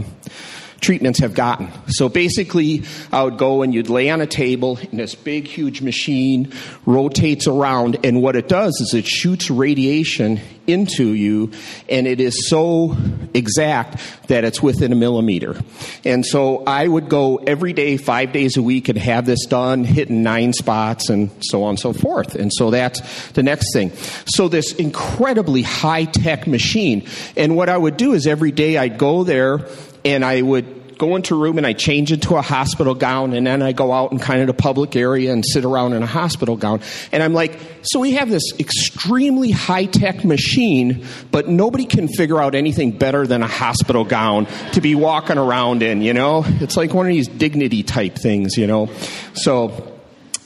treatments 0.81 1.21
have 1.21 1.35
gotten. 1.35 1.71
So 1.89 2.09
basically, 2.09 2.85
I 3.13 3.23
would 3.23 3.39
go 3.39 3.63
and 3.63 3.75
you'd 3.75 3.89
lay 3.89 4.11
on 4.11 4.21
a 4.21 4.27
table, 4.27 4.79
and 4.91 5.01
this 5.01 5.15
big, 5.15 5.47
huge 5.47 5.83
machine 5.83 6.53
rotates 6.85 7.47
around, 7.47 7.99
and 8.05 8.23
what 8.23 8.37
it 8.37 8.49
does 8.49 8.81
is 8.81 8.95
it 8.95 9.07
shoots 9.07 9.51
radiation 9.51 10.41
into 10.67 11.13
you, 11.13 11.53
and 11.89 12.07
it 12.07 12.21
is 12.21 12.49
so 12.49 12.97
exact 13.35 14.01
that 14.27 14.45
it's 14.45 14.61
within 14.61 14.93
a 14.93 14.97
millimeter. 14.97 15.57
And 16.05 16.27
so 16.27 16.65
I 16.65 16.87
would 16.89 17.09
go 17.09 17.37
every 17.37 17.73
day, 17.73 17.97
five 17.97 18.33
days 18.33 18.57
a 18.57 18.63
week, 18.63 18.89
and 18.89 18.99
have 18.99 19.27
this 19.27 19.47
done, 19.47 19.85
hitting 19.85 20.23
nine 20.23 20.53
spots, 20.53 21.09
and 21.09 21.31
so 21.41 21.63
on 21.63 21.71
and 21.71 21.81
so 21.81 21.93
forth. 21.93 22.35
And 22.35 22.53
so 22.53 22.71
that's 22.71 23.31
the 23.33 23.45
next 23.45 23.73
thing. 23.73 23.93
So 24.27 24.49
this 24.49 24.73
incredibly 24.75 25.63
high 25.63 26.05
tech 26.05 26.47
machine, 26.47 27.07
and 27.37 27.57
what 27.57 27.69
I 27.69 27.77
would 27.77 27.97
do 27.97 28.13
is 28.13 28.27
every 28.27 28.51
day 28.51 28.77
I'd 28.77 28.99
go 28.99 29.23
there 29.23 29.69
and 30.07 30.25
I 30.25 30.41
would 30.41 30.99
go 30.99 31.17
into 31.17 31.35
a 31.35 31.39
room 31.39 31.59
and 31.59 31.67
I 31.67 31.73
change 31.73 32.13
into 32.13 32.37
a 32.37 32.43
hospital 32.43 32.95
gown 32.95 33.35
and 33.35 33.47
then 33.47 33.61
I 33.61 33.73
go 33.73 33.93
out 33.93 34.13
in 34.13 34.19
kind 34.19 34.41
of 34.41 34.47
the 34.47 34.55
public 34.55 34.97
area 34.97 35.33
and 35.33 35.45
sit 35.45 35.65
around 35.65 35.93
in 35.93 36.03
a 36.03 36.07
hospital 36.07 36.57
gown. 36.57 36.81
And 37.13 37.23
I'm 37.23 37.35
like, 37.35 37.59
so 37.83 38.01
we 38.01 38.13
have 38.13 38.31
this 38.31 38.53
extremely 38.59 39.51
high 39.51 39.87
tech 39.87 40.25
machine, 40.25 41.05
but 41.31 41.49
nobody 41.49 41.85
can 41.85 42.09
figure 42.09 42.41
out 42.41 42.55
anything 42.55 42.93
better 42.93 43.27
than 43.27 43.43
a 43.43 43.47
hospital 43.47 44.05
gown 44.05 44.47
to 44.73 44.81
be 44.81 44.95
walking 44.95 45.39
around 45.39 45.83
in, 45.83 46.01
you 46.01 46.15
know? 46.15 46.45
It's 46.47 46.77
like 46.77 46.95
one 46.95 47.07
of 47.07 47.13
these 47.13 47.29
dignity 47.29 47.83
type 47.83 48.15
things, 48.15 48.57
you 48.57 48.67
know? 48.67 48.89
So, 49.35 49.93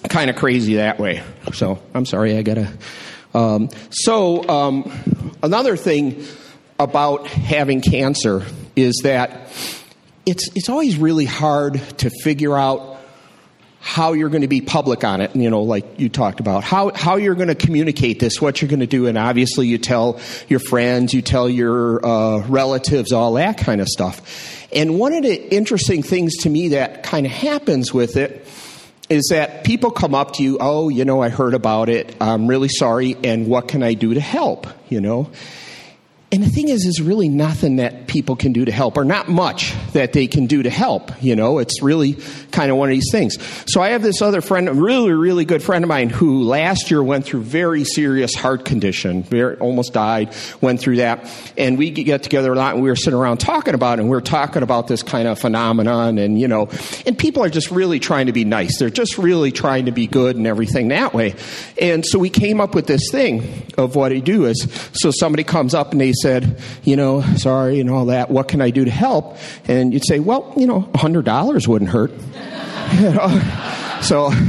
kind 0.08 0.30
of 0.30 0.36
crazy 0.36 0.76
that 0.76 0.98
way. 0.98 1.22
So, 1.52 1.80
I'm 1.94 2.06
sorry, 2.06 2.36
I 2.36 2.42
gotta. 2.42 2.72
Um, 3.34 3.68
so, 3.90 4.48
um, 4.48 4.90
another 5.42 5.76
thing 5.76 6.24
about 6.78 7.26
having 7.26 7.82
cancer 7.82 8.42
is 8.76 9.00
that 9.04 9.52
it's, 10.26 10.48
it's 10.54 10.68
always 10.68 10.96
really 10.96 11.24
hard 11.24 11.74
to 11.98 12.10
figure 12.22 12.56
out 12.56 12.98
how 13.80 14.12
you're 14.12 14.28
going 14.28 14.42
to 14.42 14.48
be 14.48 14.60
public 14.60 15.04
on 15.04 15.22
it, 15.22 15.34
you 15.34 15.48
know, 15.48 15.62
like 15.62 15.98
you 15.98 16.10
talked 16.10 16.38
about, 16.38 16.62
how, 16.62 16.92
how 16.94 17.16
you're 17.16 17.34
going 17.34 17.48
to 17.48 17.54
communicate 17.54 18.20
this, 18.20 18.40
what 18.40 18.60
you're 18.60 18.68
going 18.68 18.80
to 18.80 18.86
do, 18.86 19.06
and 19.06 19.16
obviously 19.16 19.66
you 19.66 19.78
tell 19.78 20.20
your 20.48 20.60
friends, 20.60 21.14
you 21.14 21.22
tell 21.22 21.48
your 21.48 22.04
uh, 22.04 22.46
relatives, 22.46 23.10
all 23.10 23.32
that 23.34 23.56
kind 23.56 23.80
of 23.80 23.88
stuff. 23.88 24.68
And 24.70 24.98
one 24.98 25.14
of 25.14 25.22
the 25.22 25.54
interesting 25.54 26.02
things 26.02 26.36
to 26.42 26.50
me 26.50 26.68
that 26.68 27.02
kind 27.02 27.24
of 27.24 27.32
happens 27.32 27.92
with 27.92 28.18
it 28.18 28.46
is 29.08 29.28
that 29.30 29.64
people 29.64 29.90
come 29.90 30.14
up 30.14 30.34
to 30.34 30.42
you, 30.42 30.58
oh, 30.60 30.90
you 30.90 31.06
know, 31.06 31.22
I 31.22 31.30
heard 31.30 31.54
about 31.54 31.88
it, 31.88 32.14
I'm 32.20 32.46
really 32.46 32.68
sorry, 32.68 33.16
and 33.24 33.48
what 33.48 33.66
can 33.66 33.82
I 33.82 33.94
do 33.94 34.12
to 34.12 34.20
help, 34.20 34.66
you 34.90 35.00
know? 35.00 35.30
And 36.32 36.44
the 36.44 36.48
thing 36.48 36.68
is, 36.68 36.86
is 36.86 37.00
really 37.00 37.28
nothing 37.28 37.76
that 37.76 38.06
people 38.06 38.36
can 38.36 38.52
do 38.52 38.64
to 38.64 38.70
help, 38.70 38.96
or 38.96 39.04
not 39.04 39.28
much 39.28 39.74
that 39.94 40.12
they 40.12 40.28
can 40.28 40.46
do 40.46 40.62
to 40.62 40.70
help. 40.70 41.10
You 41.20 41.34
know, 41.34 41.58
it's 41.58 41.82
really 41.82 42.16
kind 42.52 42.70
of 42.70 42.76
one 42.76 42.88
of 42.88 42.94
these 42.94 43.10
things. 43.10 43.36
So 43.66 43.80
I 43.80 43.88
have 43.90 44.02
this 44.02 44.22
other 44.22 44.40
friend, 44.40 44.68
a 44.68 44.72
really, 44.72 45.10
really 45.10 45.44
good 45.44 45.60
friend 45.60 45.84
of 45.84 45.88
mine, 45.88 46.08
who 46.08 46.44
last 46.44 46.88
year 46.88 47.02
went 47.02 47.24
through 47.24 47.40
very 47.42 47.82
serious 47.82 48.32
heart 48.32 48.64
condition, 48.64 49.24
very, 49.24 49.56
almost 49.56 49.92
died, 49.92 50.32
went 50.60 50.78
through 50.78 50.98
that, 50.98 51.28
and 51.58 51.76
we 51.76 51.90
get 51.90 52.22
together 52.22 52.52
a 52.52 52.56
lot, 52.56 52.74
and 52.74 52.82
we 52.84 52.90
were 52.90 52.94
sitting 52.94 53.18
around 53.18 53.38
talking 53.38 53.74
about 53.74 53.98
it, 53.98 54.02
and 54.02 54.08
we 54.08 54.14
were 54.14 54.20
talking 54.20 54.62
about 54.62 54.86
this 54.86 55.02
kind 55.02 55.26
of 55.26 55.36
phenomenon, 55.36 56.16
and 56.18 56.40
you 56.40 56.46
know, 56.46 56.68
and 57.06 57.18
people 57.18 57.42
are 57.42 57.50
just 57.50 57.72
really 57.72 57.98
trying 57.98 58.26
to 58.26 58.32
be 58.32 58.44
nice. 58.44 58.78
They're 58.78 58.88
just 58.88 59.18
really 59.18 59.50
trying 59.50 59.86
to 59.86 59.92
be 59.92 60.06
good 60.06 60.36
and 60.36 60.46
everything 60.46 60.88
that 60.88 61.12
way. 61.12 61.34
And 61.80 62.06
so 62.06 62.20
we 62.20 62.30
came 62.30 62.60
up 62.60 62.72
with 62.76 62.86
this 62.86 63.10
thing 63.10 63.64
of 63.76 63.96
what 63.96 64.12
I 64.12 64.20
do 64.20 64.44
is, 64.44 64.68
so 64.92 65.10
somebody 65.10 65.42
comes 65.42 65.74
up 65.74 65.90
and 65.90 66.00
they 66.00 66.12
said, 66.20 66.60
you 66.84 66.96
know, 66.96 67.22
sorry 67.36 67.80
and 67.80 67.90
all 67.90 68.06
that, 68.06 68.30
what 68.30 68.48
can 68.48 68.60
I 68.60 68.70
do 68.70 68.84
to 68.84 68.90
help? 68.90 69.36
And 69.66 69.92
you'd 69.92 70.06
say, 70.06 70.20
well, 70.20 70.52
you 70.56 70.66
know, 70.66 70.82
$100 70.94 71.68
wouldn't 71.68 71.90
hurt. 71.90 72.12
You 72.90 73.10
know? 73.10 73.28
So, 74.02 74.30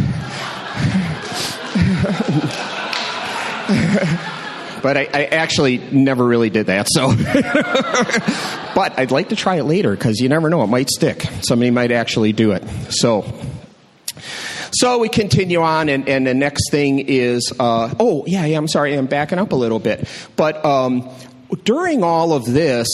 but 4.82 4.97
I, 4.97 5.07
I, 5.13 5.26
actually 5.26 5.78
never 5.78 6.26
really 6.26 6.49
did 6.49 6.67
that. 6.67 6.88
So, 6.89 7.15
but 8.76 8.97
I'd 8.97 9.11
like 9.11 9.30
to 9.30 9.36
try 9.36 9.55
it 9.55 9.63
later 9.63 9.91
because 9.91 10.19
you 10.19 10.30
never 10.30 10.49
know; 10.49 10.63
it 10.63 10.67
might 10.67 10.89
stick. 10.89 11.26
Somebody 11.41 11.72
might 11.72 11.91
actually 11.91 12.34
do 12.34 12.51
it. 12.51 12.67
So, 12.89 13.26
so 14.72 14.99
we 14.99 15.09
continue 15.09 15.61
on, 15.61 15.89
and, 15.89 16.07
and 16.09 16.26
the 16.26 16.34
next 16.34 16.72
thing 16.72 16.99
is, 16.99 17.53
uh, 17.59 17.93
oh 17.99 18.26
yeah, 18.26 18.45
yeah. 18.45 18.57
I'm 18.57 18.67
sorry, 18.67 18.95
I'm 18.95 19.07
backing 19.07 19.39
up 19.39 19.51
a 19.51 19.55
little 19.55 19.80
bit, 19.80 20.07
but 20.36 20.63
um, 20.65 21.09
during 21.64 22.04
all 22.04 22.34
of 22.34 22.45
this, 22.45 22.88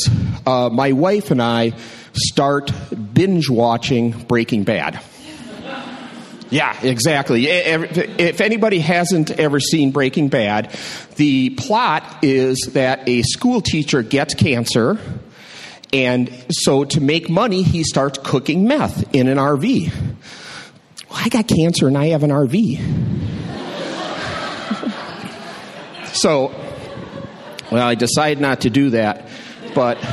uh, 0.45 0.69
my 0.71 0.91
wife 0.91 1.31
and 1.31 1.41
I 1.41 1.73
start 2.13 2.71
binge 3.13 3.49
watching 3.49 4.11
Breaking 4.11 4.63
Bad. 4.63 4.99
Yeah, 6.49 6.79
exactly. 6.81 7.47
If 7.47 8.39
anybody 8.39 8.79
hasn't 8.79 9.31
ever 9.31 9.59
seen 9.59 9.91
Breaking 9.91 10.29
Bad, 10.29 10.73
the 11.17 11.49
plot 11.51 12.19
is 12.21 12.69
that 12.73 13.07
a 13.07 13.21
school 13.23 13.59
teacher 13.59 14.01
gets 14.01 14.33
cancer, 14.33 14.97
and 15.91 16.31
so 16.49 16.85
to 16.85 17.01
make 17.01 17.29
money, 17.29 17.63
he 17.63 17.83
starts 17.83 18.19
cooking 18.23 18.65
meth 18.65 19.13
in 19.13 19.27
an 19.27 19.37
RV. 19.37 19.91
Well, 21.09 21.19
I 21.23 21.29
got 21.29 21.47
cancer 21.47 21.87
and 21.87 21.97
I 21.97 22.07
have 22.07 22.23
an 22.23 22.31
RV. 22.31 22.79
so, 26.13 26.53
well, 27.71 27.87
I 27.87 27.95
decided 27.95 28.39
not 28.41 28.61
to 28.61 28.69
do 28.69 28.91
that, 28.91 29.27
but. 29.75 29.97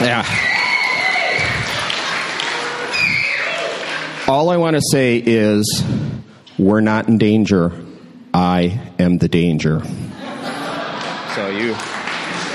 yeah. 0.00 0.24
All 4.28 4.50
I 4.50 4.56
want 4.56 4.76
to 4.76 4.82
say 4.92 5.16
is 5.24 5.84
we're 6.58 6.80
not 6.80 7.08
in 7.08 7.18
danger. 7.18 7.72
I 8.32 8.80
am 8.98 9.18
the 9.18 9.28
danger. 9.28 9.82
So 11.34 11.48
you 11.50 11.74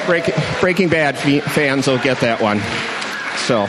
Break, 0.05 0.29
Breaking 0.61 0.89
Bad 0.89 1.17
fans 1.17 1.87
will 1.87 1.97
get 1.97 2.19
that 2.19 2.39
one. 2.39 2.61
So, 3.47 3.67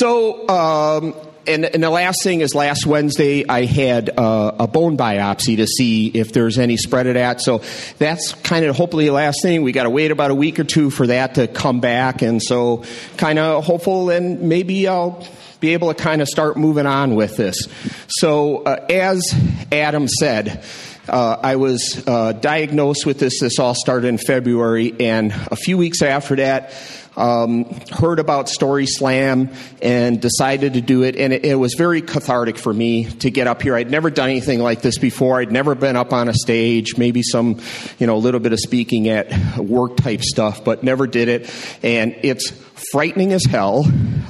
so 0.00 0.48
um, 0.48 1.14
and, 1.46 1.66
and, 1.66 1.82
the 1.82 1.90
last 1.90 2.24
thing 2.24 2.40
is 2.40 2.54
last 2.54 2.86
Wednesday 2.86 3.46
I 3.46 3.66
had 3.66 4.08
uh, 4.18 4.52
a 4.58 4.66
bone 4.66 4.96
biopsy 4.96 5.56
to 5.56 5.66
see 5.66 6.06
if 6.06 6.32
there's 6.32 6.58
any 6.58 6.78
spread 6.78 7.06
of 7.06 7.14
that. 7.14 7.42
So 7.42 7.60
that's 7.98 8.32
kind 8.32 8.64
of 8.64 8.74
hopefully 8.74 9.04
the 9.04 9.12
last 9.12 9.42
thing. 9.42 9.62
We 9.62 9.72
got 9.72 9.82
to 9.82 9.90
wait 9.90 10.10
about 10.10 10.30
a 10.30 10.34
week 10.34 10.58
or 10.58 10.64
two 10.64 10.88
for 10.88 11.06
that 11.08 11.34
to 11.34 11.48
come 11.48 11.80
back, 11.80 12.22
and 12.22 12.42
so 12.42 12.84
kind 13.18 13.38
of 13.38 13.62
hopeful, 13.62 14.08
and 14.08 14.40
maybe 14.40 14.88
I'll 14.88 15.22
be 15.60 15.74
able 15.74 15.92
to 15.92 16.02
kind 16.02 16.22
of 16.22 16.28
start 16.28 16.56
moving 16.56 16.86
on 16.86 17.14
with 17.14 17.36
this. 17.36 17.68
So 18.08 18.62
uh, 18.62 18.86
as 18.88 19.22
Adam 19.70 20.08
said. 20.08 20.64
Uh, 21.08 21.36
I 21.42 21.56
was 21.56 22.02
uh, 22.06 22.32
diagnosed 22.32 23.06
with 23.06 23.18
this. 23.18 23.40
This 23.40 23.58
all 23.58 23.74
started 23.74 24.08
in 24.08 24.18
February, 24.18 24.94
and 25.00 25.32
a 25.32 25.56
few 25.56 25.78
weeks 25.78 26.02
after 26.02 26.36
that, 26.36 26.72
um, 27.16 27.64
heard 27.90 28.18
about 28.18 28.48
Story 28.48 28.86
Slam 28.86 29.50
and 29.82 30.20
decided 30.20 30.74
to 30.74 30.80
do 30.80 31.02
it. 31.02 31.16
And 31.16 31.32
it, 31.32 31.44
it, 31.44 31.54
was 31.56 31.74
very 31.74 32.02
cathartic 32.02 32.56
for 32.56 32.72
me 32.72 33.04
to 33.04 33.30
get 33.30 33.46
up 33.46 33.62
here. 33.62 33.74
I'd 33.74 33.90
never 33.90 34.10
done 34.10 34.30
anything 34.30 34.60
like 34.60 34.82
this 34.82 34.98
before. 34.98 35.40
I'd 35.40 35.52
never 35.52 35.74
been 35.74 35.96
up 35.96 36.12
on 36.12 36.28
a 36.28 36.34
stage, 36.34 36.96
maybe 36.96 37.22
some, 37.22 37.60
you 37.98 38.06
know, 38.06 38.16
a 38.16 38.18
little 38.18 38.40
bit 38.40 38.52
of 38.52 38.60
speaking 38.60 39.08
at 39.08 39.58
work 39.58 39.96
type 39.96 40.22
stuff, 40.22 40.64
but 40.64 40.82
never 40.82 41.06
did 41.06 41.28
it. 41.28 41.50
And 41.82 42.16
it's 42.22 42.52
frightening 42.92 43.32
as 43.32 43.44
hell, 43.44 43.84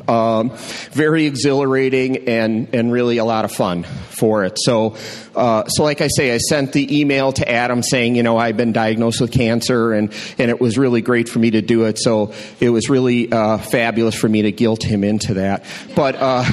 um, 0.09 0.51
very 0.93 1.27
exhilarating, 1.27 2.29
and, 2.29 2.75
and 2.75 2.93
really 2.93 3.19
a 3.19 3.25
lot 3.25 3.45
of 3.45 3.53
fun 3.53 3.85
for 3.85 4.45
it. 4.45 4.57
So, 4.61 4.97
uh, 5.35 5.67
so 5.67 5.83
like 5.83 6.01
I 6.01 6.09
say, 6.09 6.35
I 6.35 6.39
sent 6.39 6.73
the 6.73 7.01
email 7.01 7.33
to 7.33 7.51
Adam 7.51 7.83
saying, 7.83 8.17
you 8.17 8.23
know, 8.23 8.37
I've 8.37 8.57
been 8.57 8.73
diagnosed 8.73 9.21
with 9.21 9.33
cancer, 9.33 9.93
and, 9.93 10.13
and 10.39 10.51
it 10.51 10.61
was 10.61 10.79
really 10.79 11.03
great 11.03 11.29
for 11.29 11.39
me 11.39 11.53
to 11.53 11.63
do 11.63 11.85
it. 11.85 11.99
So 11.99 12.33
it 12.61 12.71
was 12.71 12.91
really 12.91 13.31
uh, 13.31 13.59
fabulous 13.59 14.15
for 14.15 14.29
me 14.29 14.43
to 14.43 14.53
guilt 14.53 14.83
him 14.83 15.05
into 15.05 15.35
that. 15.35 15.65
But. 15.95 16.17
Uh, 16.19 16.45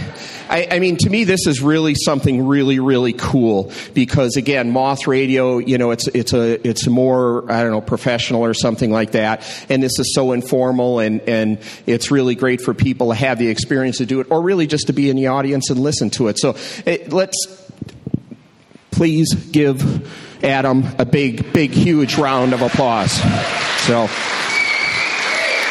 I, 0.48 0.68
I, 0.70 0.78
mean, 0.78 0.96
to 0.98 1.10
me, 1.10 1.24
this 1.24 1.46
is 1.46 1.60
really 1.60 1.94
something 1.94 2.46
really, 2.46 2.78
really 2.78 3.12
cool 3.12 3.72
because 3.94 4.36
again, 4.36 4.70
Moth 4.70 5.06
Radio, 5.06 5.58
you 5.58 5.78
know, 5.78 5.90
it's 5.90 6.06
it's 6.08 6.32
a 6.32 6.66
it's 6.66 6.86
more 6.86 7.50
I 7.50 7.62
don't 7.62 7.72
know 7.72 7.80
professional 7.80 8.44
or 8.44 8.54
something 8.54 8.90
like 8.90 9.12
that, 9.12 9.42
and 9.68 9.82
this 9.82 9.98
is 9.98 10.14
so 10.14 10.32
informal 10.32 10.98
and 11.00 11.20
and 11.22 11.58
it's 11.86 12.10
really 12.10 12.34
great 12.34 12.60
for 12.60 12.74
people 12.74 13.08
to 13.08 13.14
have 13.14 13.38
the 13.38 13.48
experience 13.48 13.98
to 13.98 14.06
do 14.06 14.20
it, 14.20 14.26
or 14.30 14.42
really 14.42 14.66
just 14.66 14.88
to 14.88 14.92
be 14.92 15.10
in 15.10 15.16
the 15.16 15.28
audience 15.28 15.70
and 15.70 15.80
listen 15.80 16.10
to 16.10 16.28
it. 16.28 16.38
So 16.38 16.56
it, 16.84 17.12
let's 17.12 17.36
please 18.90 19.34
give 19.34 20.44
Adam 20.44 20.84
a 20.98 21.04
big, 21.04 21.52
big, 21.52 21.72
huge 21.72 22.16
round 22.16 22.52
of 22.52 22.62
applause. 22.62 23.12
So, 23.82 24.06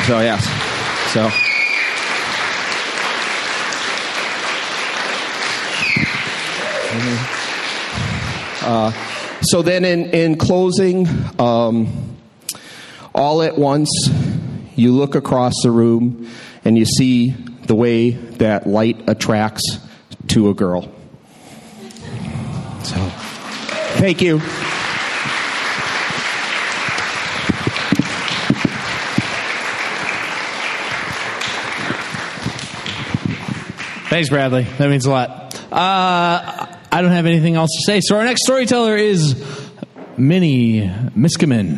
so 0.05 0.19
yes, 0.19 0.43
so. 1.13 1.52
Uh, 8.61 8.91
so 9.41 9.61
then, 9.61 9.83
in, 9.83 10.05
in 10.11 10.37
closing, 10.37 11.07
um, 11.39 12.17
all 13.13 13.41
at 13.41 13.57
once, 13.57 13.89
you 14.75 14.93
look 14.93 15.15
across 15.15 15.53
the 15.63 15.71
room 15.71 16.29
and 16.63 16.77
you 16.77 16.85
see 16.85 17.31
the 17.31 17.75
way 17.75 18.11
that 18.11 18.67
light 18.67 19.03
attracts 19.07 19.79
to 20.27 20.49
a 20.49 20.53
girl. 20.53 20.83
So, 22.83 22.95
thank 23.99 24.21
you. 24.21 24.39
Thanks, 34.09 34.29
Bradley. 34.29 34.63
That 34.77 34.89
means 34.89 35.07
a 35.07 35.09
lot. 35.09 35.59
Uh, 35.71 36.62
I 36.93 37.01
don't 37.01 37.09
have 37.09 37.25
anything 37.25 37.55
else 37.55 37.71
to 37.71 37.91
say. 37.91 38.01
So 38.01 38.17
our 38.17 38.23
next 38.23 38.43
storyteller 38.43 38.95
is 38.95 39.33
Minnie 40.15 40.81
Miskimen. 41.17 41.77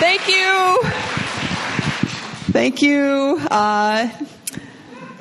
Thank 0.00 0.28
you. 0.28 0.78
Thank 2.52 2.80
you. 2.80 3.38
Uh, 3.50 4.08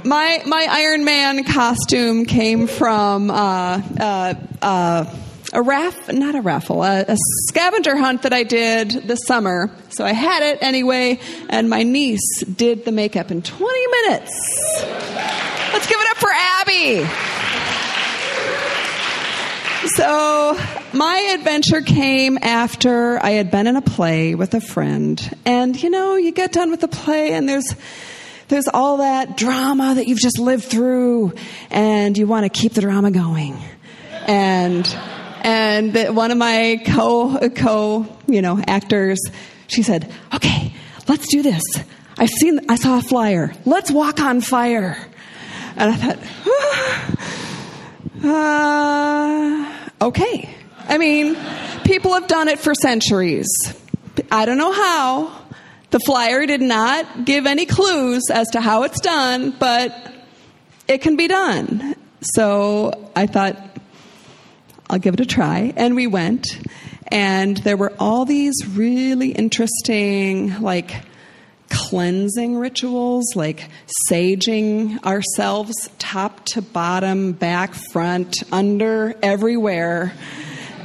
my 0.06 0.41
my 0.46 0.66
Iron 0.70 1.04
Man 1.04 1.43
costume 1.43 2.26
came 2.26 2.66
from 2.66 3.30
uh, 3.30 3.82
uh, 4.00 4.34
uh 4.62 5.16
a 5.56 5.62
raff, 5.62 6.12
not 6.12 6.36
a 6.36 6.41
raffle, 6.41 6.84
a, 6.84 7.06
a, 7.08 7.18
scavenger 7.47 7.95
hunt 7.95 8.24
that 8.24 8.34
I 8.34 8.43
did 8.43 8.91
this 8.91 9.22
summer. 9.26 9.72
So 9.89 10.06
I 10.06 10.12
had 10.12 10.43
it 10.43 10.60
anyway, 10.62 11.20
and 11.49 11.70
my 11.70 11.84
niece 11.84 12.43
did 12.43 12.84
the 12.84 12.91
makeup 12.91 13.32
in 13.32 13.41
20 13.41 13.88
minutes. 13.88 14.32
Let's 15.74 15.88
give 15.88 15.97
it 15.99 16.12
up 16.12 16.18
for 16.18 16.30
Abby. 16.34 17.06
So, 19.95 20.60
my 20.93 21.36
adventure 21.38 21.82
came 21.82 22.38
after 22.41 23.24
I 23.24 23.32
had 23.32 23.49
been 23.49 23.68
in 23.68 23.76
a 23.76 23.82
play 23.82 24.36
with 24.36 24.53
a 24.56 24.62
friend. 24.62 25.38
And, 25.45 25.82
you 25.82 25.89
know, 25.89 26.16
you 26.16 26.32
get 26.32 26.51
done 26.51 26.72
with 26.72 26.82
the 26.82 26.88
play 26.88 27.34
and 27.34 27.47
there's, 27.47 27.76
there's 28.47 28.68
all 28.68 28.97
that 28.97 29.38
drama 29.38 29.95
that 29.95 30.08
you've 30.08 30.20
just 30.20 30.39
lived 30.39 30.66
through 30.66 31.34
and 31.70 32.18
you 32.18 32.28
want 32.28 32.43
to 32.43 32.49
keep 32.49 32.74
the 32.74 32.82
drama 32.82 33.12
going. 33.12 33.58
And 34.28 34.86
and 35.46 36.16
one 36.16 36.32
of 36.32 36.39
my 36.39 36.82
co 36.88 37.38
co 37.50 38.08
you 38.28 38.41
know 38.41 38.60
actors, 38.66 39.22
she 39.68 39.84
said, 39.84 40.12
"Okay, 40.34 40.74
let's 41.08 41.28
do 41.28 41.43
this. 41.43 41.62
I've 42.18 42.30
seen, 42.30 42.62
I 42.68 42.76
saw 42.78 42.98
a 42.98 43.02
flyer. 43.02 43.54
Let's 43.64 43.91
walk 43.91 44.20
on 44.20 44.41
fire." 44.41 44.98
And 45.78 45.91
I 45.91 45.96
thought, 45.98 46.20
uh, 50.02 50.08
okay. 50.08 50.50
I 50.88 50.98
mean, 50.98 51.38
people 51.84 52.14
have 52.14 52.28
done 52.28 52.48
it 52.48 52.60
for 52.60 52.74
centuries. 52.74 53.48
I 54.32 54.46
don't 54.46 54.58
know 54.58 54.72
how. 54.72 55.41
The 55.91 56.00
flyer 56.00 56.46
did 56.46 56.62
not 56.62 57.26
give 57.26 57.46
any 57.46 57.66
clues 57.66 58.24
as 58.32 58.48
to 58.52 58.62
how 58.62 58.84
it's 58.84 59.00
done, 59.00 59.56
but 59.60 60.14
it 60.88 61.02
can 61.02 61.18
be 61.18 61.28
done. 61.28 61.96
So 62.22 63.12
I 63.16 63.28
thought, 63.28 63.74
I'll 64.90 65.00
give 65.00 65.14
it 65.16 65.20
a 65.20 65.26
try. 65.26 65.74
And 65.76 65.96
we 65.96 66.08
went, 66.08 66.60
and 67.08 67.58
there 67.58 67.78
were 67.78 67.94
all 68.00 68.26
these 68.26 68.56
really 68.68 69.32
interesting, 69.32 70.62
like, 70.62 70.94
cleansing 71.70 72.56
rituals, 72.56 73.36
like 73.36 73.70
saging 74.10 75.04
ourselves 75.04 75.90
top 75.98 76.46
to 76.46 76.62
bottom, 76.62 77.32
back, 77.32 77.74
front, 77.74 78.44
under, 78.52 79.16
everywhere. 79.22 80.14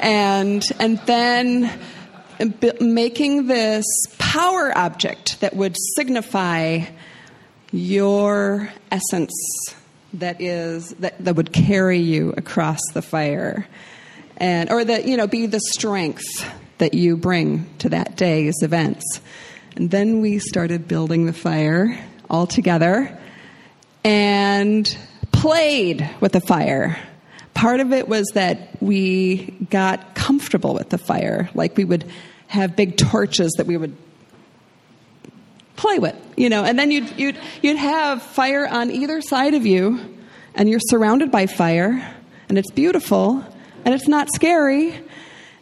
And, 0.00 0.62
and 0.78 0.98
then 1.00 1.70
making 2.80 3.46
this 3.46 3.84
power 4.18 4.76
object 4.76 5.40
that 5.40 5.54
would 5.54 5.76
signify 5.96 6.84
your 7.70 8.72
essence 8.90 9.32
that 10.14 10.40
is 10.40 10.90
that, 10.98 11.22
that 11.24 11.36
would 11.36 11.52
carry 11.52 11.98
you 11.98 12.34
across 12.36 12.80
the 12.94 13.02
fire 13.02 13.66
and 14.40 14.72
or 14.72 14.84
that 14.84 15.06
you 15.06 15.16
know 15.16 15.26
be 15.26 15.46
the 15.46 15.60
strength 15.60 16.50
that 16.78 16.94
you 16.94 17.16
bring 17.16 17.66
to 17.78 17.90
that 17.90 18.16
day's 18.16 18.62
events. 18.62 19.20
And 19.76 19.90
then 19.90 20.20
we 20.20 20.38
started 20.38 20.88
building 20.88 21.26
the 21.26 21.32
fire 21.32 22.02
all 22.28 22.46
together 22.46 23.16
and 24.02 24.96
played 25.30 26.08
with 26.20 26.32
the 26.32 26.40
fire. 26.40 26.98
Part 27.54 27.80
of 27.80 27.92
it 27.92 28.08
was 28.08 28.26
that 28.34 28.80
we 28.80 29.52
got 29.70 30.14
comfortable 30.14 30.74
with 30.74 30.88
the 30.88 30.98
fire. 30.98 31.50
Like 31.54 31.76
we 31.76 31.84
would 31.84 32.10
have 32.46 32.74
big 32.74 32.96
torches 32.96 33.52
that 33.58 33.66
we 33.66 33.76
would 33.76 33.96
play 35.76 35.98
with, 35.98 36.16
you 36.36 36.48
know, 36.48 36.64
and 36.64 36.78
then 36.78 36.90
you'd, 36.90 37.18
you'd, 37.18 37.38
you'd 37.62 37.76
have 37.76 38.22
fire 38.22 38.66
on 38.66 38.90
either 38.90 39.20
side 39.20 39.54
of 39.54 39.64
you, 39.64 39.98
and 40.54 40.68
you're 40.68 40.80
surrounded 40.80 41.30
by 41.30 41.46
fire, 41.46 42.14
and 42.48 42.58
it's 42.58 42.70
beautiful, 42.70 43.44
and 43.84 43.94
it's 43.94 44.08
not 44.08 44.28
scary, 44.34 44.98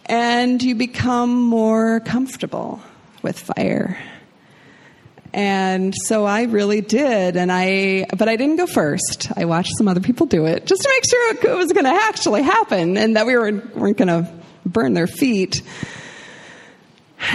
and 0.06 0.62
you 0.62 0.74
become 0.74 1.34
more 1.34 2.00
comfortable 2.00 2.80
with 3.22 3.38
fire. 3.38 3.98
And 5.32 5.94
so 5.94 6.24
I 6.24 6.44
really 6.44 6.80
did, 6.80 7.36
and 7.36 7.52
I, 7.52 8.06
but 8.16 8.28
I 8.28 8.36
didn't 8.36 8.56
go 8.56 8.66
first. 8.66 9.30
I 9.36 9.44
watched 9.44 9.72
some 9.76 9.86
other 9.86 10.00
people 10.00 10.26
do 10.26 10.46
it 10.46 10.64
just 10.64 10.82
to 10.82 10.88
make 10.88 11.04
sure 11.08 11.52
it 11.52 11.56
was 11.58 11.72
going 11.72 11.84
to 11.84 11.90
actually 11.90 12.42
happen 12.42 12.96
and 12.96 13.16
that 13.16 13.26
we 13.26 13.36
were, 13.36 13.52
weren't 13.74 13.98
going 13.98 14.08
to 14.08 14.32
burn 14.64 14.94
their 14.94 15.06
feet. 15.06 15.62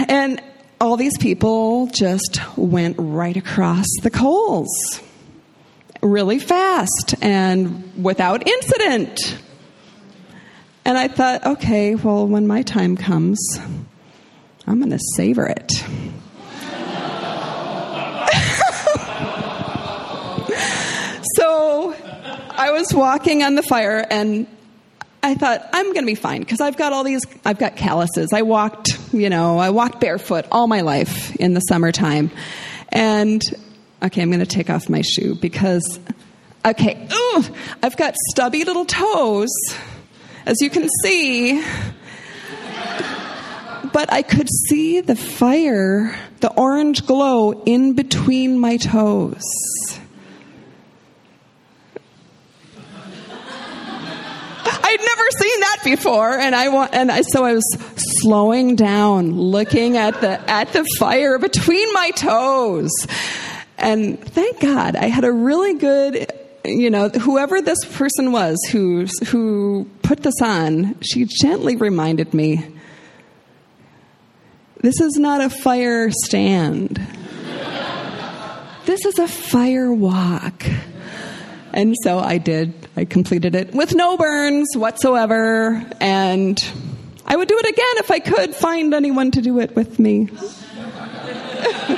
And 0.08 0.42
all 0.80 0.96
these 0.96 1.16
people 1.18 1.86
just 1.86 2.40
went 2.56 2.96
right 2.98 3.36
across 3.36 3.86
the 4.02 4.10
coals 4.10 5.00
really 6.02 6.38
fast 6.38 7.14
and 7.22 8.04
without 8.04 8.46
incident. 8.46 9.38
And 10.86 10.98
I 10.98 11.08
thought, 11.08 11.46
okay, 11.46 11.94
well, 11.94 12.26
when 12.26 12.46
my 12.46 12.60
time 12.62 12.96
comes, 12.96 13.38
I'm 14.66 14.80
going 14.80 14.90
to 14.90 14.98
savor 15.16 15.46
it. 15.46 15.72
so 21.36 21.94
I 22.50 22.70
was 22.72 22.92
walking 22.92 23.42
on 23.42 23.54
the 23.54 23.62
fire 23.62 24.06
and 24.10 24.46
I 25.22 25.34
thought 25.34 25.66
I'm 25.72 25.86
going 25.94 26.04
to 26.04 26.06
be 26.06 26.14
fine 26.14 26.40
because 26.40 26.60
I've 26.60 26.76
got 26.76 26.92
all 26.92 27.02
these 27.02 27.22
I've 27.46 27.58
got 27.58 27.76
calluses. 27.76 28.34
I 28.34 28.42
walked, 28.42 28.90
you 29.14 29.30
know, 29.30 29.56
I 29.56 29.70
walked 29.70 30.00
barefoot 30.00 30.44
all 30.52 30.66
my 30.66 30.82
life 30.82 31.34
in 31.36 31.54
the 31.54 31.60
summertime. 31.60 32.30
And 32.90 33.40
okay, 34.02 34.20
I'm 34.20 34.28
going 34.28 34.40
to 34.40 34.46
take 34.46 34.68
off 34.68 34.90
my 34.90 35.00
shoe 35.00 35.34
because 35.34 35.98
okay, 36.62 37.08
ooh, 37.10 37.44
I've 37.82 37.96
got 37.96 38.14
stubby 38.32 38.64
little 38.64 38.84
toes 38.84 39.48
as 40.46 40.60
you 40.60 40.70
can 40.70 40.88
see. 41.02 41.62
But 43.92 44.12
I 44.12 44.22
could 44.22 44.48
see 44.68 45.00
the 45.00 45.14
fire, 45.14 46.16
the 46.40 46.52
orange 46.52 47.06
glow 47.06 47.62
in 47.64 47.92
between 47.92 48.58
my 48.58 48.76
toes. 48.76 49.42
I'd 54.66 55.00
never 55.00 55.30
seen 55.38 55.60
that 55.60 55.78
before, 55.84 56.38
and 56.38 56.54
I 56.54 56.68
want, 56.68 56.94
and 56.94 57.10
I, 57.10 57.22
so 57.22 57.44
I 57.44 57.54
was 57.54 57.64
slowing 57.96 58.76
down, 58.76 59.32
looking 59.32 59.96
at 59.96 60.20
the 60.20 60.38
at 60.50 60.72
the 60.72 60.84
fire 60.98 61.38
between 61.38 61.92
my 61.92 62.10
toes, 62.10 62.90
and 63.78 64.20
thank 64.20 64.60
God 64.60 64.96
I 64.96 65.06
had 65.06 65.24
a 65.24 65.32
really 65.32 65.74
good, 65.74 66.30
you 66.64 66.90
know, 66.90 67.08
whoever 67.08 67.60
this 67.60 67.78
person 67.92 68.32
was 68.32 68.58
who 68.70 69.06
who 69.26 69.88
put 70.02 70.22
this 70.22 70.40
on, 70.42 70.98
she 71.00 71.26
gently 71.26 71.76
reminded 71.76 72.32
me, 72.32 72.66
this 74.80 75.00
is 75.00 75.16
not 75.16 75.40
a 75.40 75.50
fire 75.50 76.10
stand. 76.10 76.96
this 78.86 79.04
is 79.04 79.18
a 79.18 79.28
fire 79.28 79.92
walk. 79.92 80.64
And 81.72 81.94
so 82.02 82.18
I 82.18 82.38
did. 82.38 82.72
I 82.96 83.04
completed 83.04 83.54
it 83.54 83.74
with 83.74 83.94
no 83.94 84.16
burns 84.16 84.68
whatsoever. 84.76 85.84
And 86.00 86.58
I 87.26 87.34
would 87.34 87.48
do 87.48 87.58
it 87.58 87.66
again 87.66 87.96
if 87.96 88.10
I 88.10 88.20
could 88.20 88.54
find 88.54 88.94
anyone 88.94 89.32
to 89.32 89.42
do 89.42 89.58
it 89.58 89.74
with 89.74 89.98
me. 89.98 90.28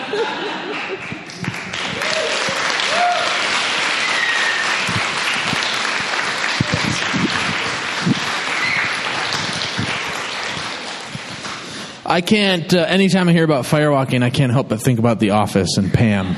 I 12.09 12.21
can't, 12.21 12.73
uh, 12.73 12.79
anytime 12.79 13.29
I 13.29 13.33
hear 13.33 13.43
about 13.43 13.65
firewalking, 13.65 14.23
I 14.23 14.31
can't 14.31 14.53
help 14.53 14.69
but 14.69 14.81
think 14.81 15.01
about 15.01 15.19
The 15.19 15.31
Office 15.31 15.77
and 15.77 15.93
Pam. 15.93 16.37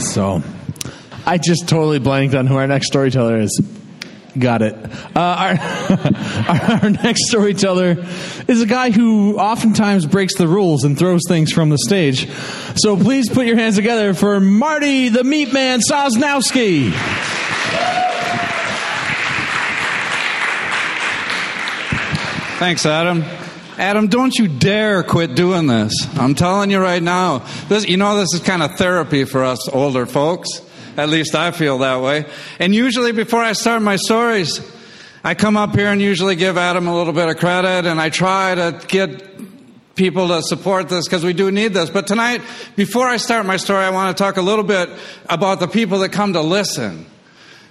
So, 0.00 0.42
I 1.24 1.38
just 1.38 1.68
totally 1.68 2.00
blanked 2.00 2.34
on 2.34 2.48
who 2.48 2.56
our 2.56 2.66
next 2.66 2.88
storyteller 2.88 3.38
is. 3.38 3.62
Got 4.36 4.62
it. 4.62 4.74
Uh, 5.14 5.20
our, 5.20 6.80
our, 6.82 6.90
next 6.90 7.28
storyteller 7.28 8.04
is 8.48 8.60
a 8.60 8.66
guy 8.66 8.90
who 8.90 9.38
oftentimes 9.38 10.06
breaks 10.06 10.36
the 10.36 10.48
rules 10.48 10.82
and 10.82 10.98
throws 10.98 11.20
things 11.28 11.52
from 11.52 11.68
the 11.68 11.78
stage. 11.78 12.28
So 12.74 12.96
please 12.96 13.28
put 13.28 13.46
your 13.46 13.56
hands 13.56 13.76
together 13.76 14.14
for 14.14 14.40
Marty 14.40 15.10
the 15.10 15.22
Meat 15.22 15.52
Man 15.52 15.80
Sosnowski. 15.80 17.41
Thanks, 22.62 22.86
Adam. 22.86 23.24
Adam, 23.76 24.06
don't 24.06 24.38
you 24.38 24.46
dare 24.46 25.02
quit 25.02 25.34
doing 25.34 25.66
this. 25.66 25.92
I'm 26.16 26.36
telling 26.36 26.70
you 26.70 26.78
right 26.78 27.02
now. 27.02 27.44
This, 27.66 27.88
you 27.88 27.96
know, 27.96 28.16
this 28.16 28.34
is 28.34 28.38
kind 28.38 28.62
of 28.62 28.76
therapy 28.76 29.24
for 29.24 29.42
us 29.42 29.68
older 29.68 30.06
folks. 30.06 30.48
At 30.96 31.08
least 31.08 31.34
I 31.34 31.50
feel 31.50 31.78
that 31.78 32.00
way. 32.02 32.24
And 32.60 32.72
usually 32.72 33.10
before 33.10 33.40
I 33.40 33.54
start 33.54 33.82
my 33.82 33.96
stories, 33.96 34.60
I 35.24 35.34
come 35.34 35.56
up 35.56 35.74
here 35.74 35.88
and 35.88 36.00
usually 36.00 36.36
give 36.36 36.56
Adam 36.56 36.86
a 36.86 36.96
little 36.96 37.12
bit 37.12 37.28
of 37.28 37.36
credit 37.38 37.84
and 37.84 38.00
I 38.00 38.10
try 38.10 38.54
to 38.54 38.80
get 38.86 39.96
people 39.96 40.28
to 40.28 40.40
support 40.40 40.88
this 40.88 41.08
because 41.08 41.24
we 41.24 41.32
do 41.32 41.50
need 41.50 41.74
this. 41.74 41.90
But 41.90 42.06
tonight, 42.06 42.42
before 42.76 43.08
I 43.08 43.16
start 43.16 43.44
my 43.44 43.56
story, 43.56 43.82
I 43.82 43.90
want 43.90 44.16
to 44.16 44.22
talk 44.22 44.36
a 44.36 44.40
little 44.40 44.62
bit 44.62 44.88
about 45.28 45.58
the 45.58 45.66
people 45.66 45.98
that 45.98 46.10
come 46.10 46.34
to 46.34 46.42
listen. 46.42 47.06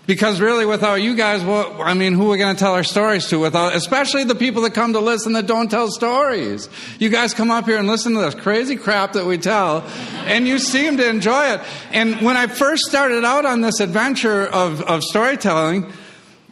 Because 0.07 0.41
really, 0.41 0.65
without 0.65 0.95
you 0.95 1.15
guys, 1.15 1.43
well, 1.43 1.79
I 1.81 1.93
mean, 1.93 2.13
who 2.13 2.27
are 2.27 2.31
we 2.31 2.37
going 2.37 2.55
to 2.55 2.59
tell 2.59 2.73
our 2.73 2.83
stories 2.83 3.27
to? 3.27 3.39
Without, 3.39 3.75
especially 3.75 4.23
the 4.23 4.35
people 4.35 4.63
that 4.63 4.73
come 4.73 4.93
to 4.93 4.99
listen 4.99 5.33
that 5.33 5.45
don't 5.45 5.69
tell 5.69 5.91
stories. 5.91 6.69
You 6.97 7.09
guys 7.09 7.35
come 7.35 7.51
up 7.51 7.65
here 7.65 7.77
and 7.77 7.87
listen 7.87 8.13
to 8.13 8.19
this 8.19 8.33
crazy 8.33 8.75
crap 8.75 9.13
that 9.13 9.25
we 9.25 9.37
tell, 9.37 9.83
and 10.25 10.47
you 10.47 10.57
seem 10.57 10.97
to 10.97 11.07
enjoy 11.07 11.53
it. 11.53 11.61
And 11.91 12.19
when 12.21 12.35
I 12.35 12.47
first 12.47 12.85
started 12.85 13.23
out 13.23 13.45
on 13.45 13.61
this 13.61 13.79
adventure 13.79 14.47
of, 14.47 14.81
of 14.81 15.03
storytelling, 15.03 15.93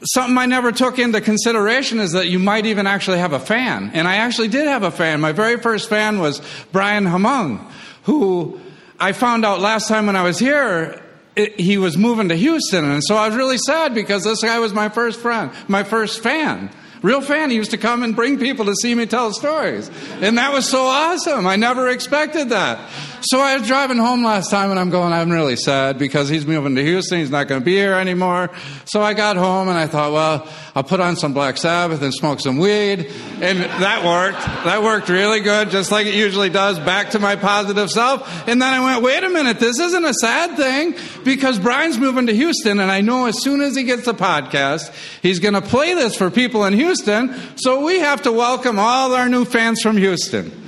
something 0.03 0.37
I 0.37 0.45
never 0.45 0.71
took 0.71 0.99
into 0.99 1.19
consideration 1.19 1.99
is 1.99 2.11
that 2.11 2.27
you 2.27 2.37
might 2.37 2.67
even 2.67 2.85
actually 2.85 3.17
have 3.17 3.33
a 3.33 3.39
fan. 3.39 3.89
And 3.95 4.07
I 4.07 4.17
actually 4.17 4.49
did 4.49 4.67
have 4.67 4.83
a 4.83 4.91
fan. 4.91 5.21
My 5.21 5.31
very 5.31 5.57
first 5.57 5.89
fan 5.89 6.19
was 6.19 6.39
Brian 6.71 7.05
Hamung, 7.05 7.65
who 8.03 8.59
I 8.99 9.11
found 9.13 9.43
out 9.43 9.59
last 9.59 9.87
time 9.87 10.05
when 10.05 10.15
I 10.15 10.23
was 10.23 10.37
here 10.37 11.03
it, 11.39 11.59
he 11.59 11.77
was 11.77 11.97
moving 11.97 12.29
to 12.29 12.35
Houston, 12.35 12.83
and 12.83 13.03
so 13.03 13.15
I 13.15 13.27
was 13.27 13.37
really 13.37 13.57
sad 13.57 13.93
because 13.93 14.23
this 14.23 14.41
guy 14.41 14.59
was 14.59 14.73
my 14.73 14.89
first 14.89 15.19
friend, 15.19 15.51
my 15.67 15.83
first 15.83 16.21
fan. 16.21 16.69
Real 17.01 17.21
fan. 17.21 17.49
He 17.49 17.55
used 17.55 17.71
to 17.71 17.77
come 17.77 18.03
and 18.03 18.13
bring 18.13 18.37
people 18.37 18.65
to 18.65 18.75
see 18.75 18.93
me 18.93 19.05
tell 19.05 19.31
stories. 19.31 19.89
And 20.19 20.37
that 20.37 20.51
was 20.51 20.67
so 20.67 20.83
awesome. 20.83 21.47
I 21.47 21.55
never 21.55 21.87
expected 21.87 22.49
that. 22.49 22.77
So 23.21 23.41
I 23.41 23.57
was 23.57 23.67
driving 23.67 23.97
home 23.97 24.23
last 24.23 24.49
time 24.49 24.71
and 24.71 24.79
I'm 24.79 24.89
going, 24.89 25.11
I'm 25.11 25.29
really 25.29 25.57
sad 25.57 25.97
because 25.97 26.29
he's 26.29 26.47
moving 26.47 26.75
to 26.75 26.83
Houston. 26.83 27.19
He's 27.19 27.29
not 27.29 27.47
going 27.47 27.59
to 27.59 27.65
be 27.65 27.73
here 27.73 27.93
anymore. 27.93 28.49
So 28.85 29.01
I 29.01 29.13
got 29.13 29.35
home 29.35 29.67
and 29.67 29.77
I 29.77 29.87
thought, 29.87 30.13
well, 30.13 30.47
I'll 30.73 30.83
put 30.83 31.01
on 31.01 31.17
some 31.17 31.33
Black 31.33 31.57
Sabbath 31.57 32.01
and 32.01 32.13
smoke 32.13 32.39
some 32.39 32.59
weed. 32.59 33.11
And 33.41 33.59
that 33.59 34.05
worked. 34.05 34.39
That 34.65 34.83
worked 34.83 35.09
really 35.09 35.41
good, 35.41 35.69
just 35.69 35.91
like 35.91 36.07
it 36.07 36.13
usually 36.13 36.49
does, 36.49 36.79
back 36.79 37.09
to 37.11 37.19
my 37.19 37.35
positive 37.35 37.89
self. 37.89 38.47
And 38.47 38.61
then 38.61 38.73
I 38.73 38.79
went, 38.79 39.03
wait 39.03 39.23
a 39.23 39.29
minute, 39.29 39.59
this 39.59 39.79
isn't 39.79 40.05
a 40.05 40.13
sad 40.13 40.55
thing 40.55 40.95
because 41.25 41.59
Brian's 41.59 41.97
moving 41.97 42.27
to 42.27 42.33
Houston 42.33 42.79
and 42.79 42.89
I 42.89 43.01
know 43.01 43.25
as 43.25 43.41
soon 43.41 43.61
as 43.61 43.75
he 43.75 43.83
gets 43.83 44.05
the 44.05 44.13
podcast, 44.13 44.93
he's 45.21 45.39
going 45.39 45.55
to 45.55 45.61
play 45.61 45.93
this 45.93 46.15
for 46.15 46.31
people 46.31 46.63
in 46.63 46.73
Houston. 46.73 47.35
So 47.57 47.83
we 47.85 47.99
have 47.99 48.21
to 48.21 48.31
welcome 48.31 48.79
all 48.79 49.13
our 49.13 49.27
new 49.27 49.43
fans 49.43 49.81
from 49.81 49.97
Houston. 49.97 50.59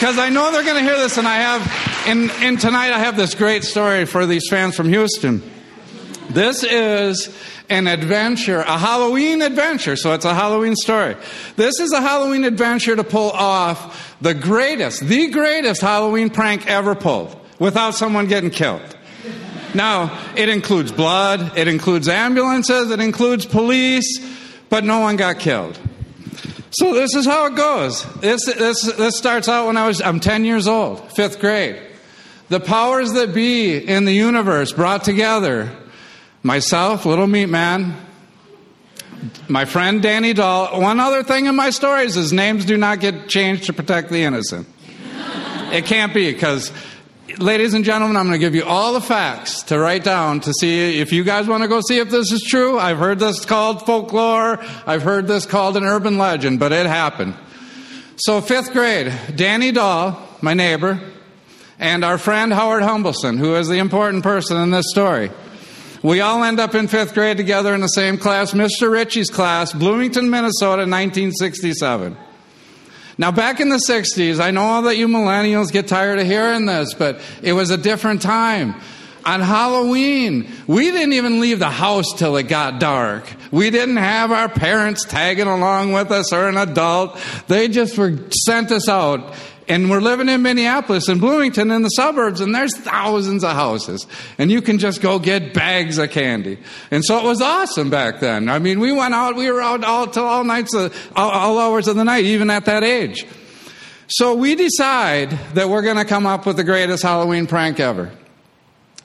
Because 0.00 0.18
I 0.18 0.30
know 0.30 0.50
they're 0.50 0.64
going 0.64 0.82
to 0.82 0.82
hear 0.82 0.96
this, 0.96 1.18
and 1.18 1.28
I 1.28 1.34
have, 1.34 2.06
and, 2.08 2.30
and 2.42 2.58
tonight 2.58 2.90
I 2.90 2.98
have 3.00 3.18
this 3.18 3.34
great 3.34 3.64
story 3.64 4.06
for 4.06 4.24
these 4.24 4.48
fans 4.48 4.74
from 4.74 4.88
Houston. 4.88 5.42
This 6.30 6.64
is 6.64 7.28
an 7.68 7.86
adventure, 7.86 8.60
a 8.60 8.78
Halloween 8.78 9.42
adventure, 9.42 9.96
so 9.96 10.14
it's 10.14 10.24
a 10.24 10.32
Halloween 10.32 10.74
story. 10.74 11.16
This 11.56 11.80
is 11.80 11.92
a 11.92 12.00
Halloween 12.00 12.44
adventure 12.44 12.96
to 12.96 13.04
pull 13.04 13.28
off 13.32 14.16
the 14.22 14.32
greatest, 14.32 15.06
the 15.06 15.28
greatest 15.28 15.82
Halloween 15.82 16.30
prank 16.30 16.66
ever 16.66 16.94
pulled 16.94 17.38
without 17.58 17.94
someone 17.94 18.26
getting 18.26 18.48
killed. 18.48 18.96
Now, 19.74 20.18
it 20.34 20.48
includes 20.48 20.92
blood, 20.92 21.58
it 21.58 21.68
includes 21.68 22.08
ambulances, 22.08 22.90
it 22.90 23.00
includes 23.00 23.44
police, 23.44 24.18
but 24.70 24.82
no 24.82 25.00
one 25.00 25.16
got 25.16 25.38
killed. 25.38 25.78
So 26.70 26.94
this 26.94 27.14
is 27.16 27.26
how 27.26 27.46
it 27.46 27.56
goes. 27.56 28.04
This, 28.20 28.46
this, 28.46 28.82
this 28.92 29.16
starts 29.16 29.48
out 29.48 29.66
when 29.66 29.76
I 29.76 29.88
was, 29.88 30.00
I'm 30.00 30.20
10 30.20 30.44
years 30.44 30.68
old, 30.68 31.10
fifth 31.12 31.40
grade. 31.40 31.80
The 32.48 32.60
powers 32.60 33.12
that 33.14 33.34
be 33.34 33.76
in 33.76 34.04
the 34.04 34.12
universe 34.12 34.72
brought 34.72 35.02
together 35.04 35.70
myself, 36.42 37.06
little 37.06 37.26
meat 37.26 37.46
man, 37.46 37.96
my 39.48 39.64
friend 39.64 40.00
Danny 40.00 40.32
Doll. 40.32 40.80
One 40.80 41.00
other 41.00 41.22
thing 41.22 41.46
in 41.46 41.56
my 41.56 41.70
stories 41.70 42.16
is 42.16 42.32
names 42.32 42.64
do 42.64 42.76
not 42.76 43.00
get 43.00 43.28
changed 43.28 43.64
to 43.66 43.72
protect 43.72 44.10
the 44.10 44.22
innocent. 44.22 44.66
it 45.72 45.84
can't 45.86 46.14
be 46.14 46.32
because 46.32 46.72
ladies 47.38 47.74
and 47.74 47.84
gentlemen, 47.84 48.16
I'm 48.16 48.26
going 48.26 48.38
to 48.38 48.44
give 48.44 48.54
you 48.54 48.64
all 48.64 48.92
the 48.92 49.00
facts 49.00 49.62
to 49.64 49.78
write 49.78 50.04
down 50.04 50.40
to 50.40 50.52
see 50.52 51.00
if 51.00 51.12
you 51.12 51.24
guys 51.24 51.46
want 51.46 51.62
to 51.62 51.68
go 51.68 51.80
see 51.80 51.98
if 51.98 52.10
this 52.10 52.32
is 52.32 52.42
true. 52.42 52.78
I've 52.78 52.98
heard 52.98 53.18
this 53.18 53.44
called 53.44 53.86
folklore. 53.86 54.58
I've 54.86 55.02
heard 55.02 55.26
this 55.26 55.46
called 55.46 55.76
an 55.76 55.84
urban 55.84 56.18
legend, 56.18 56.58
but 56.58 56.72
it 56.72 56.86
happened. 56.86 57.34
So, 58.16 58.40
fifth 58.40 58.72
grade, 58.72 59.12
Danny 59.34 59.72
Dahl, 59.72 60.20
my 60.42 60.54
neighbor, 60.54 61.00
and 61.78 62.04
our 62.04 62.18
friend 62.18 62.52
Howard 62.52 62.82
Humbleson, 62.82 63.38
who 63.38 63.54
is 63.54 63.68
the 63.68 63.78
important 63.78 64.22
person 64.22 64.58
in 64.58 64.70
this 64.70 64.86
story. 64.90 65.30
We 66.02 66.20
all 66.20 66.44
end 66.44 66.60
up 66.60 66.74
in 66.74 66.88
fifth 66.88 67.14
grade 67.14 67.36
together 67.36 67.74
in 67.74 67.80
the 67.80 67.88
same 67.88 68.18
class, 68.18 68.52
Mr. 68.52 68.90
Ritchie's 68.90 69.30
class, 69.30 69.72
Bloomington, 69.72 70.30
Minnesota, 70.30 70.82
1967. 70.82 72.16
Now, 73.20 73.30
back 73.30 73.60
in 73.60 73.68
the 73.68 73.76
60s, 73.76 74.40
I 74.40 74.50
know 74.50 74.62
all 74.62 74.82
that 74.82 74.96
you 74.96 75.06
millennials 75.06 75.70
get 75.70 75.86
tired 75.86 76.18
of 76.18 76.26
hearing 76.26 76.64
this, 76.64 76.94
but 76.94 77.20
it 77.42 77.52
was 77.52 77.68
a 77.68 77.76
different 77.76 78.22
time. 78.22 78.74
On 79.26 79.40
Halloween, 79.40 80.50
we 80.66 80.90
didn't 80.90 81.12
even 81.12 81.38
leave 81.38 81.58
the 81.58 81.68
house 81.68 82.06
till 82.16 82.34
it 82.38 82.44
got 82.44 82.80
dark. 82.80 83.30
We 83.50 83.68
didn't 83.68 83.98
have 83.98 84.32
our 84.32 84.48
parents 84.48 85.04
tagging 85.04 85.48
along 85.48 85.92
with 85.92 86.10
us 86.10 86.32
or 86.32 86.48
an 86.48 86.56
adult. 86.56 87.20
They 87.46 87.68
just 87.68 87.98
were 87.98 88.18
sent 88.46 88.72
us 88.72 88.88
out. 88.88 89.34
And 89.70 89.88
we're 89.88 90.00
living 90.00 90.28
in 90.28 90.42
Minneapolis 90.42 91.06
and 91.06 91.20
Bloomington 91.20 91.70
in 91.70 91.82
the 91.82 91.90
suburbs, 91.90 92.40
and 92.40 92.52
there's 92.52 92.76
thousands 92.76 93.44
of 93.44 93.52
houses. 93.52 94.04
And 94.36 94.50
you 94.50 94.62
can 94.62 94.78
just 94.78 95.00
go 95.00 95.20
get 95.20 95.54
bags 95.54 95.96
of 95.96 96.10
candy. 96.10 96.58
And 96.90 97.04
so 97.04 97.16
it 97.18 97.24
was 97.24 97.40
awesome 97.40 97.88
back 97.88 98.18
then. 98.18 98.48
I 98.48 98.58
mean, 98.58 98.80
we 98.80 98.90
went 98.90 99.14
out, 99.14 99.36
we 99.36 99.48
were 99.48 99.60
out 99.60 99.84
all 99.84 100.08
till 100.08 100.24
all 100.24 100.42
nights, 100.42 100.74
uh, 100.74 100.88
all, 101.14 101.30
all 101.30 101.58
hours 101.60 101.86
of 101.86 101.94
the 101.94 102.02
night, 102.02 102.24
even 102.24 102.50
at 102.50 102.64
that 102.64 102.82
age. 102.82 103.24
So 104.08 104.34
we 104.34 104.56
decide 104.56 105.30
that 105.54 105.68
we're 105.68 105.82
going 105.82 105.98
to 105.98 106.04
come 106.04 106.26
up 106.26 106.46
with 106.46 106.56
the 106.56 106.64
greatest 106.64 107.04
Halloween 107.04 107.46
prank 107.46 107.78
ever. 107.78 108.10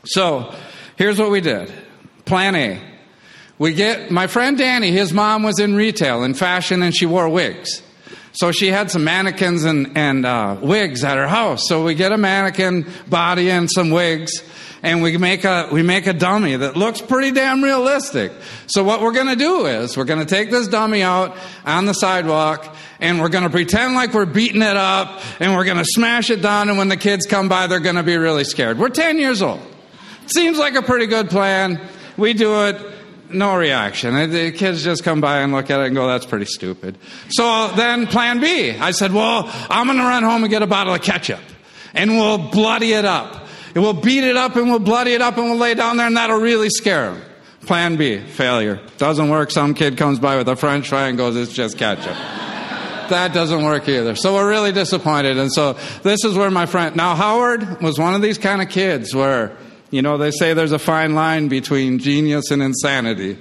So 0.04 0.52
here's 0.96 1.20
what 1.20 1.30
we 1.30 1.42
did. 1.42 1.72
Plan 2.26 2.56
A. 2.56 2.82
We 3.60 3.74
get 3.74 4.10
my 4.10 4.26
friend 4.26 4.58
Danny, 4.58 4.90
his 4.90 5.14
mom 5.14 5.44
was 5.44 5.60
in 5.60 5.76
retail 5.76 6.24
in 6.24 6.34
fashion 6.34 6.82
and 6.82 6.96
she 6.96 7.06
wore 7.06 7.30
wigs. 7.30 7.84
So 8.36 8.52
she 8.52 8.68
had 8.68 8.92
some 8.92 9.04
mannequins 9.04 9.64
and, 9.64 9.98
and 9.98 10.26
uh, 10.26 10.58
wigs 10.62 11.04
at 11.04 11.18
her 11.18 11.28
house. 11.28 11.68
So 11.68 11.84
we 11.84 11.96
get 11.96 12.12
a 12.12 12.18
mannequin 12.18 12.86
body 13.08 13.50
and 13.50 13.70
some 13.72 13.92
wigs 13.92 14.44
and 14.84 15.02
we 15.02 15.18
make 15.18 15.44
a 15.46 15.68
we 15.72 15.82
make 15.82 16.06
a 16.06 16.14
dummy 16.14 16.56
that 16.56 16.78
looks 16.78 17.02
pretty 17.02 17.32
damn 17.32 17.64
realistic. 17.64 18.32
So 18.68 18.84
what 18.84 19.02
we're 19.02 19.14
going 19.14 19.28
to 19.28 19.36
do 19.36 19.66
is 19.66 19.98
we're 19.98 20.04
going 20.04 20.20
to 20.20 20.26
take 20.26 20.52
this 20.52 20.68
dummy 20.68 21.02
out 21.02 21.36
on 21.66 21.86
the 21.86 21.94
sidewalk 21.94 22.76
and 23.00 23.20
we're 23.20 23.30
going 23.30 23.46
to 23.46 23.50
pretend 23.50 23.96
like 23.96 24.14
we're 24.14 24.26
beating 24.26 24.62
it 24.62 24.78
up 24.78 25.22
and 25.40 25.56
we're 25.56 25.66
going 25.66 25.78
to 25.78 25.86
smash 25.86 26.30
it 26.30 26.42
down 26.42 26.70
and 26.70 26.78
when 26.78 26.90
the 26.90 26.98
kids 26.98 27.26
come 27.26 27.50
by 27.50 27.68
they're 27.68 27.80
going 27.80 27.96
to 27.96 28.04
be 28.04 28.18
really 28.18 28.44
scared. 28.44 28.78
We're 28.78 28.90
10 28.90 29.18
years 29.18 29.42
old. 29.42 29.62
Seems 30.28 30.60
like 30.60 30.76
a 30.76 30.82
pretty 30.82 31.08
good 31.08 31.30
plan. 31.30 31.82
We 32.18 32.34
do 32.34 32.68
it. 32.68 32.95
No 33.36 33.56
reaction. 33.56 34.14
The 34.32 34.52
kids 34.52 34.84
just 34.84 35.04
come 35.04 35.22
by 35.22 35.40
and 35.40 35.52
look 35.52 35.70
at 35.70 35.80
it 35.82 35.88
and 35.88 35.96
go, 35.96 36.08
that's 36.08 36.26
pretty 36.26 36.46
stupid. 36.46 36.98
So 37.30 37.72
then 37.76 38.08
plan 38.08 38.40
B. 38.40 38.72
I 38.72 38.92
said, 38.92 39.12
well, 39.14 39.50
I'm 39.70 39.88
going 39.88 39.98
to 39.98 40.04
run 40.04 40.24
home 40.24 40.44
and 40.44 40.50
get 40.50 40.62
a 40.62 40.68
bottle 40.68 40.94
of 40.94 41.02
ketchup 41.02 41.42
and 41.94 42.12
we'll 42.12 42.50
bloody 42.50 42.94
it 42.94 43.06
up. 43.06 43.48
And 43.74 43.84
we'll 43.84 43.94
beat 43.94 44.24
it 44.24 44.38
up 44.38 44.56
and 44.56 44.70
we'll 44.70 44.80
bloody 44.80 45.14
it 45.14 45.22
up 45.22 45.38
and 45.38 45.50
we'll 45.50 45.60
lay 45.60 45.74
down 45.74 45.98
there 45.98 46.08
and 46.08 46.16
that'll 46.16 46.40
really 46.40 46.70
scare 46.70 47.14
them. 47.14 47.22
Plan 47.62 47.98
B, 47.98 48.20
failure. 48.20 48.80
Doesn't 48.98 49.30
work. 49.30 49.52
Some 49.52 49.74
kid 49.74 49.98
comes 49.98 50.20
by 50.20 50.38
with 50.38 50.48
a 50.48 50.56
french 50.56 50.88
fry 50.88 51.08
and 51.08 51.18
goes, 51.18 51.36
it's 51.36 51.52
just 51.52 51.78
ketchup. 51.78 52.06
that 53.10 53.34
doesn't 53.34 53.64
work 53.64 53.90
either. 53.90 54.16
So 54.16 54.36
we're 54.36 54.50
really 54.50 54.72
disappointed. 54.72 55.38
And 55.38 55.52
so 55.52 55.74
this 56.04 56.24
is 56.24 56.36
where 56.36 56.52
my 56.52 56.68
friend, 56.68 56.96
now 56.96 57.16
Howard 57.16 57.82
was 57.82 58.00
one 58.00 58.14
of 58.14 58.22
these 58.22 58.38
kind 58.38 58.62
of 58.62 58.70
kids 58.70 59.14
where 59.14 59.58
you 59.92 60.02
know, 60.02 60.18
they 60.18 60.32
say 60.32 60.54
there's 60.54 60.72
a 60.72 60.80
fine 60.80 61.16
line 61.16 61.48
between 61.48 62.00
genius 62.00 62.52
and 62.52 62.62
insanity. 62.62 63.38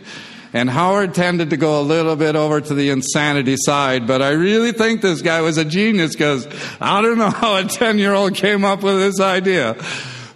And 0.53 0.70
Howard 0.70 1.14
tended 1.14 1.51
to 1.51 1.57
go 1.57 1.80
a 1.80 1.82
little 1.82 2.14
bit 2.14 2.36
over 2.36 2.61
to 2.61 2.74
the 2.74 2.90
insanity 2.90 3.57
side, 3.59 4.07
but 4.07 4.22
I 4.22 4.30
really 4.30 4.70
think 4.70 5.01
this 5.01 5.20
guy 5.20 5.40
was 5.40 5.59
a 5.59 5.64
genius 5.64 6.12
because 6.12 6.47
I 6.80 7.03
don't 7.03 7.18
know 7.18 7.30
how 7.30 7.57
a 7.57 7.64
10 7.64 7.99
year 7.99 8.14
old 8.14 8.34
came 8.34 8.64
up 8.64 8.82
with 8.82 8.97
this 8.99 9.20
idea. 9.20 9.76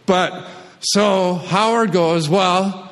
But 0.06 0.44
so 0.80 1.34
Howard 1.34 1.92
goes, 1.92 2.28
well, 2.28 2.90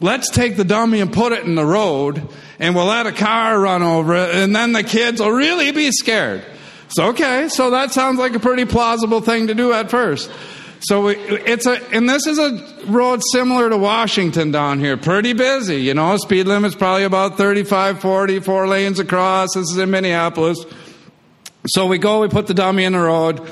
let's 0.00 0.28
take 0.30 0.56
the 0.56 0.64
dummy 0.64 1.00
and 1.00 1.12
put 1.12 1.32
it 1.32 1.44
in 1.44 1.54
the 1.54 1.64
road 1.64 2.26
and 2.58 2.74
we'll 2.74 2.86
let 2.86 3.06
a 3.06 3.12
car 3.12 3.58
run 3.60 3.82
over 3.82 4.16
it 4.16 4.34
and 4.34 4.54
then 4.54 4.72
the 4.72 4.82
kids 4.82 5.20
will 5.20 5.30
really 5.30 5.70
be 5.70 5.92
scared. 5.92 6.44
So, 6.88 7.08
okay, 7.10 7.48
so 7.48 7.70
that 7.70 7.92
sounds 7.92 8.18
like 8.18 8.34
a 8.34 8.40
pretty 8.40 8.64
plausible 8.64 9.20
thing 9.20 9.46
to 9.46 9.54
do 9.54 9.72
at 9.72 9.90
first. 9.90 10.30
So 10.86 11.08
it's 11.08 11.66
a, 11.66 11.80
and 11.94 12.08
this 12.08 12.26
is 12.26 12.38
a 12.38 12.84
road 12.86 13.22
similar 13.32 13.70
to 13.70 13.76
Washington 13.78 14.50
down 14.50 14.80
here. 14.80 14.98
Pretty 14.98 15.32
busy, 15.32 15.80
you 15.80 15.94
know. 15.94 16.18
Speed 16.18 16.46
limit's 16.46 16.74
probably 16.74 17.04
about 17.04 17.38
35, 17.38 18.00
40, 18.00 18.40
four 18.40 18.68
lanes 18.68 18.98
across. 18.98 19.54
This 19.54 19.70
is 19.70 19.78
in 19.78 19.90
Minneapolis. 19.90 20.62
So 21.68 21.86
we 21.86 21.96
go, 21.96 22.20
we 22.20 22.28
put 22.28 22.48
the 22.48 22.54
dummy 22.54 22.84
in 22.84 22.92
the 22.92 23.00
road. 23.00 23.50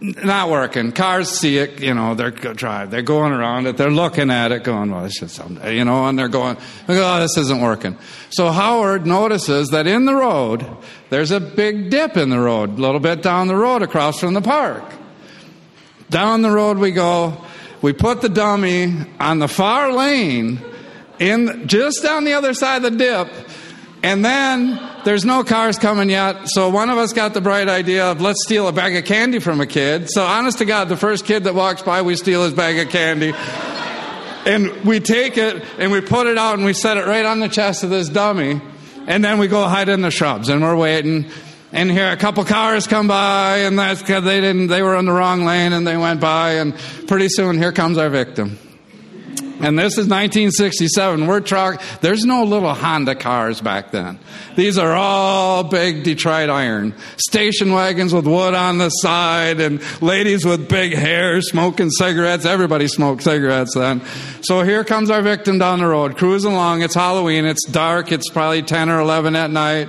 Not 0.00 0.50
working. 0.50 0.90
Cars 0.90 1.30
see 1.30 1.56
it, 1.56 1.80
you 1.80 1.94
know, 1.94 2.14
they're 2.14 2.30
drive. 2.30 2.90
They're 2.90 3.00
going 3.00 3.32
around 3.32 3.66
it. 3.66 3.76
They're 3.76 3.90
looking 3.90 4.30
at 4.30 4.52
it, 4.52 4.62
going, 4.62 4.90
"Well, 4.90 5.04
this 5.04 5.22
is 5.22 5.32
something," 5.32 5.74
you 5.74 5.86
know, 5.86 6.06
and 6.06 6.18
they're 6.18 6.28
going, 6.28 6.58
"Oh, 6.86 7.20
this 7.20 7.38
isn't 7.38 7.62
working." 7.62 7.96
So 8.28 8.50
Howard 8.50 9.06
notices 9.06 9.70
that 9.70 9.86
in 9.86 10.04
the 10.04 10.14
road, 10.14 10.66
there's 11.08 11.30
a 11.30 11.40
big 11.40 11.88
dip 11.88 12.18
in 12.18 12.28
the 12.28 12.38
road, 12.38 12.78
a 12.78 12.82
little 12.82 13.00
bit 13.00 13.22
down 13.22 13.46
the 13.46 13.56
road 13.56 13.80
across 13.80 14.20
from 14.20 14.34
the 14.34 14.42
park. 14.42 14.84
Down 16.10 16.42
the 16.42 16.50
road 16.50 16.78
we 16.78 16.92
go. 16.92 17.36
We 17.82 17.92
put 17.92 18.20
the 18.20 18.28
dummy 18.28 18.94
on 19.20 19.38
the 19.38 19.48
far 19.48 19.92
lane, 19.92 20.60
in 21.18 21.68
just 21.68 22.04
on 22.04 22.24
the 22.24 22.34
other 22.34 22.54
side 22.54 22.84
of 22.84 22.92
the 22.92 22.98
dip, 22.98 23.28
and 24.02 24.24
then 24.24 24.80
there's 25.04 25.24
no 25.24 25.44
cars 25.44 25.78
coming 25.78 26.10
yet. 26.10 26.48
So 26.48 26.68
one 26.68 26.90
of 26.90 26.98
us 26.98 27.12
got 27.12 27.34
the 27.34 27.40
bright 27.40 27.68
idea 27.68 28.10
of 28.10 28.20
let's 28.20 28.44
steal 28.44 28.68
a 28.68 28.72
bag 28.72 28.96
of 28.96 29.04
candy 29.04 29.38
from 29.38 29.60
a 29.60 29.66
kid. 29.66 30.10
So 30.10 30.24
honest 30.24 30.58
to 30.58 30.64
God, 30.64 30.88
the 30.88 30.96
first 30.96 31.24
kid 31.24 31.44
that 31.44 31.54
walks 31.54 31.82
by, 31.82 32.02
we 32.02 32.16
steal 32.16 32.44
his 32.44 32.54
bag 32.54 32.78
of 32.78 32.92
candy. 32.92 33.32
and 34.46 34.84
we 34.84 35.00
take 35.00 35.36
it 35.38 35.64
and 35.78 35.90
we 35.90 36.00
put 36.00 36.26
it 36.26 36.38
out 36.38 36.54
and 36.54 36.64
we 36.64 36.72
set 36.72 36.96
it 36.96 37.06
right 37.06 37.24
on 37.24 37.40
the 37.40 37.48
chest 37.48 37.82
of 37.82 37.90
this 37.90 38.08
dummy. 38.08 38.60
And 39.06 39.24
then 39.24 39.38
we 39.38 39.48
go 39.48 39.66
hide 39.66 39.88
in 39.88 40.02
the 40.02 40.10
shrubs 40.10 40.48
and 40.48 40.62
we're 40.62 40.76
waiting 40.76 41.30
and 41.72 41.90
here 41.90 42.10
a 42.10 42.16
couple 42.16 42.44
cars 42.44 42.86
come 42.86 43.08
by 43.08 43.58
and 43.58 43.78
that's 43.78 44.00
because 44.00 44.24
they 44.24 44.40
didn't 44.40 44.68
they 44.68 44.82
were 44.82 44.96
in 44.96 45.04
the 45.04 45.12
wrong 45.12 45.44
lane 45.44 45.72
and 45.72 45.86
they 45.86 45.96
went 45.96 46.20
by 46.20 46.52
and 46.52 46.74
pretty 47.06 47.28
soon 47.28 47.58
here 47.58 47.72
comes 47.72 47.98
our 47.98 48.08
victim. 48.08 48.58
And 49.58 49.78
this 49.78 49.94
is 49.94 50.06
1967 50.06 51.26
we're 51.26 51.40
truck 51.40 51.82
there's 52.02 52.24
no 52.24 52.44
little 52.44 52.72
honda 52.72 53.14
cars 53.14 53.60
back 53.60 53.90
then. 53.90 54.18
These 54.54 54.78
are 54.78 54.92
all 54.92 55.64
big 55.64 56.04
detroit 56.04 56.50
iron. 56.50 56.94
Station 57.16 57.72
wagons 57.72 58.14
with 58.14 58.26
wood 58.26 58.54
on 58.54 58.78
the 58.78 58.90
side 58.90 59.60
and 59.60 59.82
ladies 60.02 60.44
with 60.44 60.68
big 60.68 60.94
hair 60.94 61.40
smoking 61.40 61.90
cigarettes. 61.90 62.44
Everybody 62.44 62.86
smoked 62.86 63.22
cigarettes 63.22 63.74
then. 63.74 64.02
So 64.42 64.62
here 64.62 64.84
comes 64.84 65.10
our 65.10 65.22
victim 65.22 65.58
down 65.58 65.80
the 65.80 65.86
road 65.86 66.16
cruising 66.16 66.52
along. 66.52 66.82
It's 66.82 66.94
halloween. 66.94 67.44
It's 67.44 67.66
dark. 67.66 68.12
It's 68.12 68.30
probably 68.30 68.62
10 68.62 68.88
or 68.88 69.00
11 69.00 69.34
at 69.34 69.50
night 69.50 69.88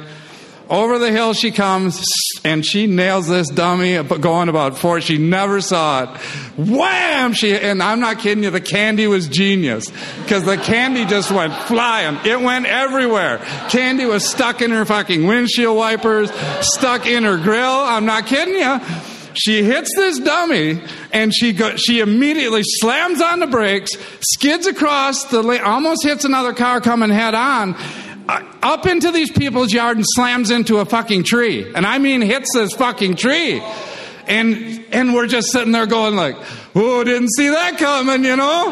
over 0.69 0.99
the 0.99 1.11
hill 1.11 1.33
she 1.33 1.51
comes, 1.51 2.03
and 2.43 2.65
she 2.65 2.87
nails 2.87 3.27
this 3.27 3.49
dummy 3.49 4.01
going 4.03 4.49
about 4.49 4.77
four. 4.77 5.01
She 5.01 5.17
never 5.17 5.61
saw 5.61 6.03
it. 6.03 6.09
Wham! 6.57 7.33
She 7.33 7.55
and 7.55 7.81
I'm 7.81 7.99
not 7.99 8.19
kidding 8.19 8.43
you. 8.43 8.49
The 8.49 8.61
candy 8.61 9.07
was 9.07 9.27
genius 9.27 9.89
because 10.23 10.43
the 10.43 10.57
candy 10.57 11.05
just 11.05 11.31
went 11.31 11.53
flying. 11.53 12.17
It 12.25 12.41
went 12.41 12.65
everywhere. 12.65 13.37
Candy 13.69 14.05
was 14.05 14.27
stuck 14.27 14.61
in 14.61 14.71
her 14.71 14.85
fucking 14.85 15.25
windshield 15.25 15.77
wipers, 15.77 16.31
stuck 16.61 17.05
in 17.05 17.23
her 17.23 17.37
grill. 17.37 17.71
I'm 17.71 18.05
not 18.05 18.25
kidding 18.27 18.55
you. 18.55 18.79
She 19.33 19.61
hits 19.61 19.91
this 19.95 20.17
dummy 20.19 20.81
and 21.13 21.31
she 21.33 21.53
go, 21.53 21.75
she 21.75 21.99
immediately 21.99 22.63
slams 22.63 23.21
on 23.21 23.39
the 23.39 23.45
brakes, 23.45 23.91
skids 24.19 24.65
across 24.65 25.25
the 25.25 25.43
lane, 25.43 25.61
almost 25.61 26.03
hits 26.03 26.25
another 26.25 26.53
car 26.53 26.81
coming 26.81 27.11
head 27.11 27.35
on 27.35 27.75
up 28.27 28.85
into 28.85 29.11
these 29.11 29.31
people's 29.31 29.71
yard 29.71 29.97
and 29.97 30.05
slams 30.07 30.51
into 30.51 30.77
a 30.77 30.85
fucking 30.85 31.23
tree. 31.23 31.71
And 31.73 31.85
I 31.85 31.97
mean 31.97 32.21
hits 32.21 32.49
this 32.53 32.73
fucking 32.73 33.15
tree. 33.15 33.61
And 34.27 34.85
and 34.91 35.13
we're 35.13 35.27
just 35.27 35.51
sitting 35.51 35.71
there 35.71 35.85
going 35.87 36.15
like, 36.15 36.35
oh, 36.75 37.03
didn't 37.03 37.29
see 37.35 37.49
that 37.49 37.77
coming, 37.77 38.23
you 38.23 38.35
know? 38.35 38.71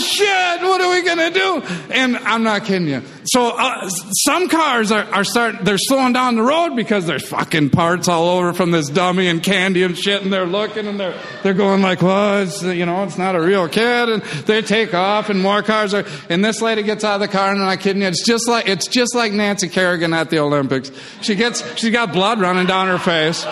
Shit, 0.00 0.62
what 0.62 0.80
are 0.80 0.90
we 0.90 1.02
gonna 1.02 1.30
do? 1.30 1.62
And 1.90 2.16
I'm 2.16 2.42
not 2.42 2.64
kidding 2.64 2.88
you. 2.88 3.02
So 3.24 3.50
uh, 3.56 3.88
some 3.88 4.48
cars 4.48 4.90
are, 4.90 5.04
are 5.04 5.24
starting, 5.24 5.64
they're 5.64 5.78
slowing 5.78 6.12
down 6.12 6.36
the 6.36 6.42
road 6.42 6.74
because 6.74 7.06
there's 7.06 7.26
fucking 7.28 7.70
parts 7.70 8.08
all 8.08 8.28
over 8.28 8.52
from 8.52 8.70
this 8.70 8.88
dummy 8.88 9.28
and 9.28 9.42
candy 9.42 9.82
and 9.82 9.96
shit, 9.96 10.22
and 10.22 10.32
they're 10.32 10.46
looking 10.46 10.86
and 10.86 10.98
they're 10.98 11.18
they're 11.42 11.54
going 11.54 11.82
like, 11.82 12.02
well, 12.02 12.42
it's 12.42 12.62
you 12.62 12.86
know, 12.86 13.04
it's 13.04 13.18
not 13.18 13.36
a 13.36 13.40
real 13.40 13.68
kid, 13.68 14.08
and 14.08 14.22
they 14.46 14.62
take 14.62 14.94
off, 14.94 15.30
and 15.30 15.40
more 15.40 15.62
cars 15.62 15.94
are, 15.94 16.04
and 16.28 16.44
this 16.44 16.60
lady 16.60 16.82
gets 16.82 17.04
out 17.04 17.14
of 17.14 17.20
the 17.20 17.28
car, 17.28 17.50
and 17.50 17.60
I'm 17.60 17.66
not 17.66 17.80
kidding 17.80 18.02
you, 18.02 18.08
it's 18.08 18.26
just 18.26 18.48
like 18.48 18.68
it's 18.68 18.86
just 18.86 19.14
like 19.14 19.32
Nancy 19.32 19.68
Kerrigan 19.68 20.12
at 20.12 20.30
the 20.30 20.38
Olympics. 20.38 20.90
She 21.20 21.34
gets, 21.34 21.62
she's 21.78 21.92
got 21.92 22.12
blood 22.12 22.40
running 22.40 22.66
down 22.66 22.88
her 22.88 22.98
face. 22.98 23.46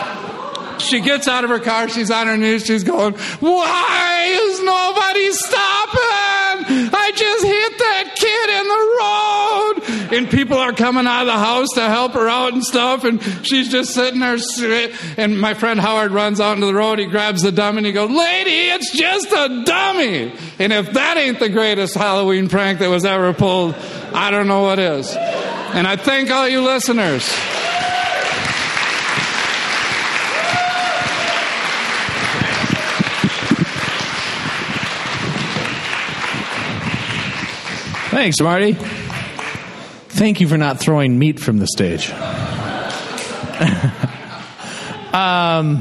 She 0.80 1.00
gets 1.00 1.28
out 1.28 1.44
of 1.44 1.50
her 1.50 1.58
car, 1.58 1.88
she's 1.88 2.10
on 2.10 2.26
her 2.26 2.36
knees, 2.36 2.64
she's 2.64 2.84
going, 2.84 3.14
Why 3.14 4.26
is 4.28 4.62
nobody 4.62 5.30
stopping? 5.32 6.90
I 6.92 7.12
just 7.14 7.44
hit 7.44 7.78
that 7.78 8.14
kid 8.16 8.50
in 8.58 8.68
the 8.68 8.82
road. 9.00 10.18
And 10.18 10.30
people 10.30 10.58
are 10.58 10.72
coming 10.72 11.06
out 11.06 11.22
of 11.22 11.26
the 11.26 11.32
house 11.32 11.68
to 11.74 11.82
help 11.82 12.12
her 12.14 12.28
out 12.28 12.52
and 12.52 12.64
stuff, 12.64 13.04
and 13.04 13.22
she's 13.46 13.70
just 13.70 13.94
sitting 13.94 14.20
there. 14.20 14.38
And 15.16 15.40
my 15.40 15.54
friend 15.54 15.80
Howard 15.80 16.12
runs 16.12 16.40
out 16.40 16.54
into 16.54 16.66
the 16.66 16.74
road. 16.74 16.98
He 16.98 17.06
grabs 17.06 17.42
the 17.42 17.52
dummy 17.52 17.78
and 17.78 17.86
he 17.86 17.92
goes, 17.92 18.10
"Lady, 18.10 18.70
it's 18.70 18.90
just 18.92 19.28
a 19.32 19.62
dummy." 19.64 20.32
And 20.58 20.72
if 20.72 20.92
that 20.92 21.16
ain't 21.16 21.38
the 21.38 21.48
greatest 21.48 21.94
Halloween 21.94 22.48
prank 22.48 22.80
that 22.80 22.90
was 22.90 23.04
ever 23.04 23.32
pulled, 23.32 23.74
I 24.12 24.30
don't 24.30 24.48
know 24.48 24.62
what 24.62 24.78
is. 24.78 25.14
And 25.16 25.86
I 25.86 25.96
thank 25.96 26.30
all 26.30 26.48
you 26.48 26.62
listeners. 26.62 27.28
Thanks, 38.20 38.38
Marty. 38.38 38.74
Thank 38.74 40.42
you 40.42 40.48
for 40.48 40.58
not 40.58 40.78
throwing 40.78 41.18
meat 41.18 41.40
from 41.40 41.56
the 41.56 41.66
stage. 41.66 42.10
um, 45.14 45.76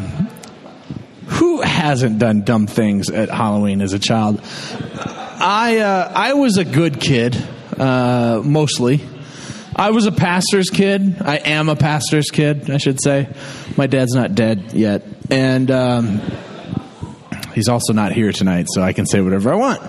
who 1.25 1.59
hasn't 1.59 2.17
done 2.17 2.43
dumb 2.43 2.65
things 2.65 3.09
at 3.09 3.27
Halloween 3.27 3.81
as 3.81 3.91
a 3.91 3.99
child? 3.99 4.39
I 4.41 5.79
uh, 5.79 6.13
I 6.15 6.35
was 6.35 6.55
a 6.55 6.63
good 6.63 7.01
kid, 7.01 7.35
uh, 7.77 8.41
mostly. 8.41 9.01
I 9.75 9.91
was 9.91 10.05
a 10.05 10.11
pastor's 10.13 10.69
kid. 10.69 11.21
I 11.21 11.39
am 11.39 11.67
a 11.67 11.75
pastor's 11.75 12.31
kid, 12.31 12.69
I 12.69 12.77
should 12.77 13.03
say. 13.03 13.27
My 13.75 13.87
dad's 13.87 14.13
not 14.13 14.33
dead 14.33 14.71
yet, 14.71 15.05
and 15.29 15.69
um, 15.69 16.21
he's 17.53 17.67
also 17.67 17.91
not 17.91 18.13
here 18.13 18.31
tonight, 18.31 18.67
so 18.69 18.81
I 18.81 18.93
can 18.93 19.05
say 19.05 19.19
whatever 19.19 19.51
I 19.51 19.55
want. 19.55 19.81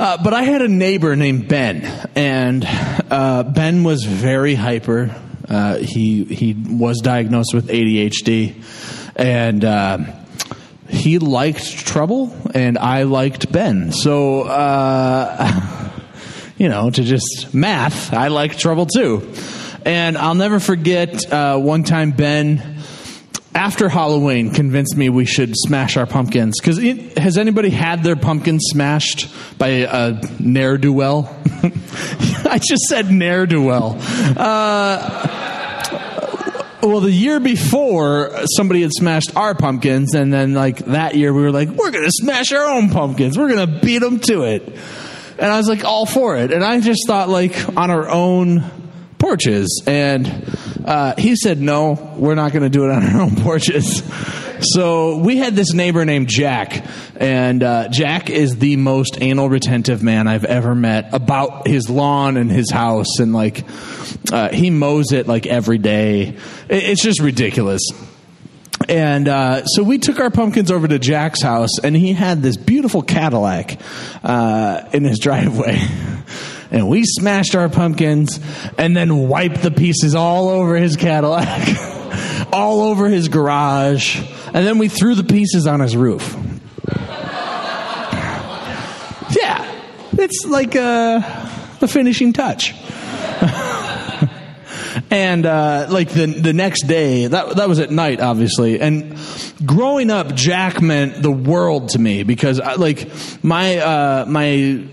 Uh, 0.00 0.16
but 0.16 0.32
I 0.32 0.44
had 0.44 0.62
a 0.62 0.68
neighbor 0.68 1.14
named 1.14 1.46
Ben, 1.46 1.84
and 2.14 2.64
uh, 3.10 3.42
Ben 3.42 3.84
was 3.84 4.02
very 4.04 4.54
hyper. 4.54 5.14
Uh, 5.46 5.76
he 5.76 6.24
he 6.24 6.54
was 6.54 7.02
diagnosed 7.02 7.52
with 7.52 7.68
ADHD, 7.68 8.54
and 9.14 9.62
uh, 9.62 9.98
he 10.88 11.18
liked 11.18 11.86
trouble, 11.86 12.34
and 12.54 12.78
I 12.78 13.02
liked 13.02 13.52
Ben. 13.52 13.92
So, 13.92 14.44
uh, 14.44 15.90
you 16.56 16.70
know, 16.70 16.88
to 16.88 17.02
just 17.02 17.52
math, 17.52 18.14
I 18.14 18.28
liked 18.28 18.58
trouble 18.58 18.86
too. 18.86 19.30
And 19.84 20.16
I'll 20.16 20.34
never 20.34 20.60
forget 20.60 21.26
one 21.30 21.84
time 21.84 22.12
Ben 22.12 22.79
after 23.54 23.88
Halloween 23.88 24.50
convinced 24.50 24.96
me 24.96 25.08
we 25.08 25.24
should 25.24 25.54
smash 25.56 25.96
our 25.96 26.06
pumpkins. 26.06 26.60
Because 26.60 26.78
has 27.16 27.36
anybody 27.36 27.70
had 27.70 28.02
their 28.02 28.16
pumpkins 28.16 28.62
smashed 28.70 29.28
by 29.58 29.68
a 29.68 30.20
ne'er 30.38 30.78
do 30.78 30.92
well? 30.92 31.36
I 32.44 32.58
just 32.62 32.82
said 32.88 33.10
ne'er 33.10 33.46
do 33.46 33.62
well. 33.62 33.96
Uh, 34.36 35.50
well, 36.82 37.00
the 37.00 37.10
year 37.10 37.40
before, 37.40 38.32
somebody 38.56 38.82
had 38.82 38.92
smashed 38.92 39.36
our 39.36 39.54
pumpkins, 39.54 40.14
and 40.14 40.32
then 40.32 40.54
like 40.54 40.78
that 40.86 41.14
year, 41.14 41.32
we 41.32 41.42
were 41.42 41.52
like, 41.52 41.68
we're 41.68 41.90
gonna 41.90 42.10
smash 42.10 42.52
our 42.52 42.64
own 42.64 42.90
pumpkins. 42.90 43.36
We're 43.36 43.50
gonna 43.50 43.80
beat 43.80 43.98
them 43.98 44.20
to 44.20 44.42
it. 44.44 44.66
And 45.38 45.50
I 45.50 45.56
was 45.56 45.68
like, 45.68 45.84
all 45.84 46.06
for 46.06 46.36
it. 46.36 46.52
And 46.52 46.62
I 46.62 46.80
just 46.80 47.06
thought, 47.06 47.28
like, 47.28 47.76
on 47.76 47.90
our 47.90 48.08
own 48.08 48.62
porches. 49.18 49.82
And 49.86 50.26
uh, 50.84 51.14
he 51.18 51.36
said, 51.36 51.60
no, 51.60 52.14
we're 52.16 52.34
not 52.34 52.52
going 52.52 52.62
to 52.62 52.68
do 52.68 52.84
it 52.84 52.90
on 52.90 53.04
our 53.04 53.20
own 53.22 53.36
porches. 53.42 54.02
So 54.62 55.16
we 55.16 55.38
had 55.38 55.54
this 55.54 55.72
neighbor 55.72 56.04
named 56.04 56.28
Jack, 56.28 56.84
and 57.16 57.62
uh, 57.62 57.88
Jack 57.88 58.28
is 58.28 58.58
the 58.58 58.76
most 58.76 59.18
anal 59.20 59.48
retentive 59.48 60.02
man 60.02 60.28
I've 60.28 60.44
ever 60.44 60.74
met 60.74 61.14
about 61.14 61.66
his 61.66 61.88
lawn 61.88 62.36
and 62.36 62.50
his 62.50 62.70
house, 62.70 63.20
and 63.20 63.32
like 63.32 63.64
uh, 64.30 64.50
he 64.50 64.70
mows 64.70 65.12
it 65.12 65.26
like 65.26 65.46
every 65.46 65.78
day. 65.78 66.36
It's 66.68 67.02
just 67.02 67.20
ridiculous. 67.20 67.80
And 68.88 69.28
uh, 69.28 69.64
so 69.66 69.82
we 69.82 69.98
took 69.98 70.20
our 70.20 70.30
pumpkins 70.30 70.70
over 70.70 70.88
to 70.88 70.98
Jack's 70.98 71.42
house, 71.42 71.78
and 71.82 71.96
he 71.96 72.12
had 72.12 72.42
this 72.42 72.56
beautiful 72.56 73.02
Cadillac 73.02 73.78
uh, 74.22 74.88
in 74.92 75.04
his 75.04 75.18
driveway. 75.22 75.80
And 76.70 76.88
we 76.88 77.04
smashed 77.04 77.54
our 77.54 77.68
pumpkins 77.68 78.40
and 78.78 78.96
then 78.96 79.28
wiped 79.28 79.62
the 79.62 79.70
pieces 79.70 80.14
all 80.14 80.48
over 80.48 80.76
his 80.76 80.96
Cadillac, 80.96 81.68
all 82.52 82.82
over 82.82 83.08
his 83.08 83.28
garage, 83.28 84.20
and 84.46 84.66
then 84.66 84.78
we 84.78 84.88
threw 84.88 85.14
the 85.14 85.24
pieces 85.24 85.66
on 85.66 85.80
his 85.80 85.96
roof. 85.96 86.36
Yeah, 89.30 89.80
it's 90.12 90.44
like 90.46 90.74
uh, 90.74 91.20
the 91.78 91.86
finishing 91.86 92.32
touch. 92.32 92.74
and 95.10 95.46
uh, 95.46 95.86
like 95.88 96.10
the 96.10 96.26
the 96.26 96.52
next 96.52 96.88
day, 96.88 97.26
that 97.26 97.56
that 97.56 97.68
was 97.68 97.78
at 97.78 97.90
night, 97.90 98.20
obviously. 98.20 98.80
And 98.80 99.16
growing 99.64 100.10
up, 100.10 100.34
Jack 100.34 100.82
meant 100.82 101.22
the 101.22 101.30
world 101.30 101.90
to 101.90 101.98
me 101.98 102.24
because, 102.24 102.58
I, 102.58 102.74
like, 102.74 103.08
my 103.42 103.78
uh, 103.78 104.24
my 104.26 104.84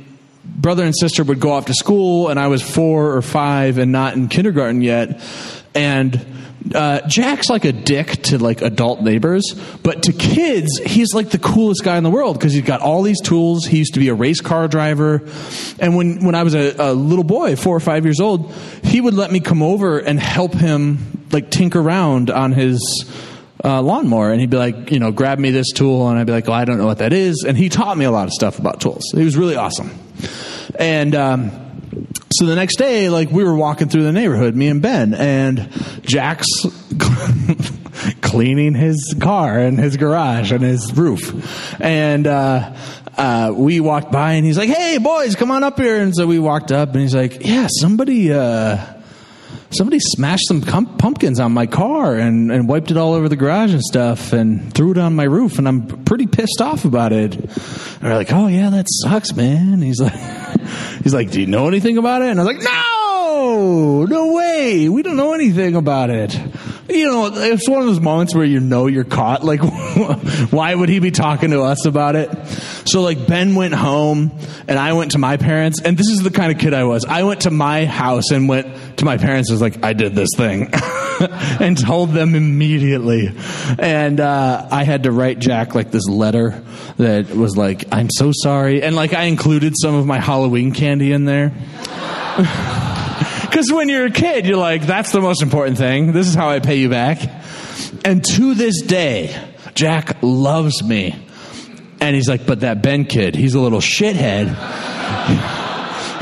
brother 0.57 0.83
and 0.83 0.95
sister 0.97 1.23
would 1.23 1.39
go 1.39 1.51
off 1.51 1.65
to 1.65 1.73
school, 1.73 2.29
and 2.29 2.39
I 2.39 2.47
was 2.47 2.61
four 2.61 3.15
or 3.15 3.21
five 3.21 3.77
and 3.77 3.91
not 3.91 4.15
in 4.15 4.27
kindergarten 4.27 4.81
yet. 4.81 5.21
And 5.75 6.25
uh, 6.73 7.07
Jack's 7.07 7.49
like 7.49 7.65
a 7.65 7.71
dick 7.71 8.07
to 8.23 8.37
like 8.37 8.61
adult 8.61 9.01
neighbors, 9.01 9.53
but 9.83 10.03
to 10.03 10.13
kids, 10.13 10.79
he's 10.79 11.13
like 11.13 11.29
the 11.29 11.39
coolest 11.39 11.83
guy 11.83 11.97
in 11.97 12.03
the 12.03 12.09
world 12.09 12.37
because 12.37 12.53
he's 12.53 12.63
got 12.63 12.81
all 12.81 13.03
these 13.03 13.21
tools. 13.21 13.65
He 13.65 13.77
used 13.77 13.93
to 13.93 13.99
be 13.99 14.09
a 14.09 14.13
race 14.13 14.41
car 14.41 14.67
driver, 14.67 15.21
and 15.79 15.95
when 15.95 16.25
when 16.25 16.35
I 16.35 16.43
was 16.43 16.55
a, 16.55 16.75
a 16.77 16.93
little 16.93 17.23
boy, 17.23 17.55
four 17.55 17.75
or 17.75 17.79
five 17.79 18.05
years 18.05 18.19
old, 18.19 18.51
he 18.83 18.99
would 18.99 19.13
let 19.13 19.31
me 19.31 19.39
come 19.39 19.61
over 19.61 19.99
and 19.99 20.19
help 20.19 20.53
him 20.53 21.25
like 21.31 21.51
tinker 21.51 21.79
around 21.79 22.29
on 22.29 22.51
his 22.51 22.81
uh, 23.63 23.81
lawnmower, 23.81 24.31
and 24.31 24.41
he'd 24.41 24.49
be 24.49 24.57
like, 24.57 24.91
you 24.91 24.99
know, 24.99 25.11
grab 25.11 25.39
me 25.39 25.51
this 25.51 25.71
tool, 25.71 26.09
and 26.09 26.19
I'd 26.19 26.27
be 26.27 26.33
like, 26.33 26.49
oh, 26.49 26.53
I 26.53 26.65
don't 26.65 26.77
know 26.77 26.85
what 26.85 26.99
that 26.99 27.13
is, 27.13 27.45
and 27.47 27.57
he 27.57 27.69
taught 27.69 27.97
me 27.97 28.05
a 28.05 28.11
lot 28.11 28.27
of 28.27 28.33
stuff 28.33 28.59
about 28.59 28.81
tools. 28.81 29.03
He 29.13 29.23
was 29.23 29.37
really 29.37 29.55
awesome, 29.55 29.91
and. 30.77 31.15
Um, 31.15 31.63
so 32.33 32.45
the 32.45 32.55
next 32.55 32.75
day, 32.75 33.09
like 33.09 33.31
we 33.31 33.43
were 33.43 33.55
walking 33.55 33.87
through 33.89 34.03
the 34.03 34.11
neighborhood, 34.11 34.53
me 34.53 34.67
and 34.67 34.81
Ben, 34.81 35.13
and 35.13 35.69
Jack's 36.01 36.45
cleaning 38.21 38.75
his 38.75 39.15
car 39.19 39.57
and 39.57 39.79
his 39.79 39.97
garage 39.97 40.51
and 40.51 40.61
his 40.61 40.95
roof, 40.95 41.81
and 41.81 42.27
uh, 42.27 42.75
uh, 43.17 43.53
we 43.55 43.79
walked 43.79 44.11
by, 44.11 44.33
and 44.33 44.45
he's 44.45 44.57
like, 44.57 44.69
"Hey, 44.69 44.97
boys, 44.97 45.35
come 45.35 45.51
on 45.51 45.63
up 45.63 45.79
here." 45.79 46.01
And 46.01 46.13
so 46.13 46.27
we 46.27 46.37
walked 46.37 46.71
up, 46.71 46.89
and 46.89 47.01
he's 47.01 47.15
like, 47.15 47.45
"Yeah, 47.45 47.67
somebody." 47.79 48.31
Uh, 48.31 48.96
somebody 49.71 49.99
smashed 49.99 50.47
some 50.47 50.61
pumpkins 50.61 51.39
on 51.39 51.51
my 51.51 51.65
car 51.65 52.15
and, 52.15 52.51
and 52.51 52.67
wiped 52.67 52.91
it 52.91 52.97
all 52.97 53.13
over 53.13 53.27
the 53.29 53.35
garage 53.35 53.73
and 53.73 53.81
stuff 53.81 54.33
and 54.33 54.73
threw 54.73 54.91
it 54.91 54.97
on 54.97 55.15
my 55.15 55.23
roof 55.23 55.57
and 55.57 55.67
I'm 55.67 56.03
pretty 56.05 56.27
pissed 56.27 56.61
off 56.61 56.85
about 56.85 57.11
it. 57.11 57.35
And 57.35 57.49
they're 58.01 58.15
like, 58.15 58.31
oh 58.31 58.47
yeah, 58.47 58.69
that 58.69 58.85
sucks, 58.89 59.35
man. 59.35 59.81
He's 59.81 59.99
like, 59.99 60.13
he's 61.03 61.13
like, 61.13 61.31
do 61.31 61.41
you 61.41 61.47
know 61.47 61.67
anything 61.67 61.97
about 61.97 62.21
it? 62.21 62.29
And 62.29 62.39
I 62.39 62.43
was 62.43 62.55
like, 62.55 62.63
no, 62.63 64.05
no 64.05 64.33
way. 64.33 64.89
We 64.89 65.03
don't 65.03 65.17
know 65.17 65.33
anything 65.33 65.75
about 65.75 66.09
it. 66.09 66.37
You 66.89 67.05
know, 67.05 67.31
it's 67.33 67.67
one 67.67 67.81
of 67.81 67.87
those 67.87 67.99
moments 67.99 68.33
where 68.33 68.45
you 68.45 68.61
know 68.61 68.87
you're 68.87 69.03
caught. 69.03 69.43
Like, 69.43 69.59
why 70.51 70.73
would 70.73 70.87
he 70.87 70.99
be 70.99 71.11
talking 71.11 71.51
to 71.51 71.61
us 71.63 71.85
about 71.85 72.15
it? 72.15 72.29
So 72.85 73.01
like 73.01 73.27
Ben 73.27 73.55
went 73.55 73.73
home 73.73 74.31
and 74.67 74.79
I 74.79 74.93
went 74.93 75.11
to 75.11 75.17
my 75.17 75.35
parents 75.35 75.81
and 75.81 75.97
this 75.97 76.07
is 76.07 76.23
the 76.23 76.31
kind 76.31 76.51
of 76.51 76.59
kid 76.59 76.73
I 76.73 76.85
was. 76.85 77.03
I 77.03 77.23
went 77.23 77.41
to 77.41 77.51
my 77.51 77.85
house 77.85 78.31
and 78.31 78.47
went 78.47 78.97
to 78.99 79.05
my 79.05 79.17
parents 79.17 79.49
and 79.49 79.55
was 79.55 79.61
like, 79.61 79.83
I 79.83 79.91
did 79.91 80.15
this 80.15 80.29
thing 80.37 80.69
and 81.59 81.77
told 81.77 82.11
them 82.11 82.35
immediately. 82.35 83.31
And, 83.77 84.21
uh, 84.21 84.67
I 84.71 84.83
had 84.83 85.03
to 85.03 85.11
write 85.11 85.39
Jack 85.39 85.75
like 85.75 85.91
this 85.91 86.07
letter 86.07 86.63
that 86.97 87.29
was 87.35 87.57
like, 87.57 87.85
I'm 87.91 88.09
so 88.09 88.31
sorry. 88.33 88.81
And 88.81 88.95
like 88.95 89.13
I 89.13 89.23
included 89.23 89.73
some 89.77 89.95
of 89.95 90.05
my 90.05 90.19
Halloween 90.19 90.71
candy 90.71 91.11
in 91.11 91.25
there. 91.25 91.51
Because 93.57 93.73
when 93.73 93.89
you're 93.89 94.05
a 94.05 94.11
kid, 94.11 94.45
you're 94.45 94.55
like, 94.55 94.85
that's 94.85 95.11
the 95.11 95.19
most 95.19 95.41
important 95.41 95.79
thing. 95.79 96.11
This 96.11 96.27
is 96.27 96.35
how 96.35 96.47
I 96.47 96.59
pay 96.59 96.75
you 96.75 96.89
back. 96.89 97.17
And 98.05 98.23
to 98.23 98.53
this 98.53 98.83
day, 98.83 99.35
Jack 99.73 100.19
loves 100.21 100.83
me. 100.83 101.15
And 101.99 102.15
he's 102.15 102.29
like, 102.29 102.45
but 102.45 102.59
that 102.59 102.83
Ben 102.83 103.05
kid, 103.05 103.33
he's 103.33 103.55
a 103.55 103.59
little 103.59 103.79
shithead. 103.79 104.45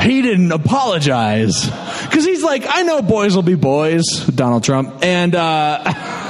he 0.00 0.22
didn't 0.22 0.50
apologize. 0.50 1.66
Because 2.04 2.24
he's 2.24 2.42
like, 2.42 2.64
I 2.66 2.84
know 2.84 3.02
boys 3.02 3.36
will 3.36 3.42
be 3.42 3.54
boys, 3.54 4.06
Donald 4.34 4.64
Trump. 4.64 5.04
And, 5.04 5.34
uh, 5.34 5.82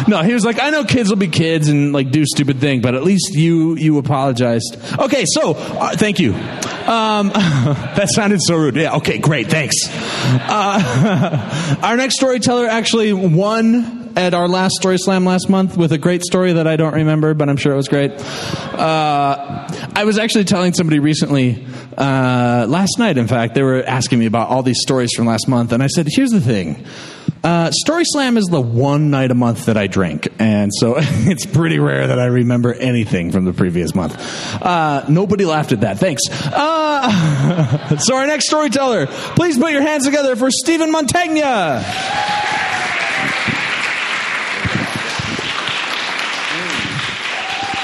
no, 0.08 0.22
he 0.22 0.32
was 0.32 0.44
like, 0.44 0.60
I 0.60 0.70
know 0.70 0.84
kids 0.84 1.10
will 1.10 1.16
be 1.16 1.28
kids 1.28 1.68
and 1.68 1.92
like 1.92 2.10
do 2.10 2.24
stupid 2.24 2.60
thing, 2.60 2.80
but 2.80 2.94
at 2.94 3.04
least 3.04 3.34
you 3.34 3.76
you 3.76 3.98
apologized. 3.98 4.76
Okay, 4.98 5.24
so 5.26 5.54
uh, 5.54 5.96
thank 5.96 6.18
you. 6.18 6.32
Um, 6.34 7.28
that 7.30 8.08
sounded 8.10 8.40
so 8.42 8.56
rude. 8.56 8.76
Yeah. 8.76 8.96
Okay. 8.96 9.18
Great. 9.18 9.48
Thanks. 9.48 9.74
Uh, 9.88 11.78
our 11.82 11.96
next 11.96 12.16
storyteller 12.16 12.66
actually 12.66 13.12
won 13.12 14.12
at 14.16 14.32
our 14.32 14.48
last 14.48 14.74
story 14.76 14.96
slam 14.98 15.24
last 15.24 15.48
month 15.50 15.76
with 15.76 15.92
a 15.92 15.98
great 15.98 16.22
story 16.22 16.54
that 16.54 16.66
I 16.66 16.76
don't 16.76 16.94
remember, 16.94 17.34
but 17.34 17.48
I'm 17.48 17.58
sure 17.58 17.72
it 17.72 17.76
was 17.76 17.88
great. 17.88 18.12
Uh, 18.12 19.68
I 19.94 20.04
was 20.04 20.18
actually 20.18 20.44
telling 20.44 20.72
somebody 20.72 21.00
recently 21.00 21.66
uh, 21.98 22.66
last 22.68 22.98
night, 22.98 23.18
in 23.18 23.26
fact, 23.26 23.54
they 23.54 23.62
were 23.62 23.82
asking 23.82 24.18
me 24.18 24.26
about 24.26 24.48
all 24.48 24.62
these 24.62 24.80
stories 24.80 25.12
from 25.14 25.26
last 25.26 25.48
month, 25.48 25.72
and 25.72 25.82
I 25.82 25.88
said, 25.88 26.06
"Here's 26.08 26.30
the 26.30 26.40
thing." 26.40 26.86
Uh, 27.46 27.70
Story 27.70 28.02
Slam 28.04 28.36
is 28.36 28.46
the 28.46 28.60
one 28.60 29.10
night 29.10 29.30
a 29.30 29.34
month 29.34 29.66
that 29.66 29.76
I 29.76 29.86
drink, 29.86 30.26
and 30.40 30.72
so 30.74 30.96
it's 30.98 31.46
pretty 31.46 31.78
rare 31.78 32.08
that 32.08 32.18
I 32.18 32.24
remember 32.24 32.74
anything 32.74 33.30
from 33.30 33.44
the 33.44 33.52
previous 33.52 33.94
month. 33.94 34.16
Uh, 34.60 35.04
nobody 35.08 35.44
laughed 35.44 35.70
at 35.70 35.82
that. 35.82 36.00
Thanks. 36.00 36.22
Uh, 36.28 37.96
so 37.98 38.16
our 38.16 38.26
next 38.26 38.48
storyteller, 38.48 39.06
please 39.06 39.58
put 39.58 39.70
your 39.70 39.82
hands 39.82 40.06
together 40.06 40.34
for 40.34 40.50
Stephen 40.50 40.92
Montagna. 40.92 41.84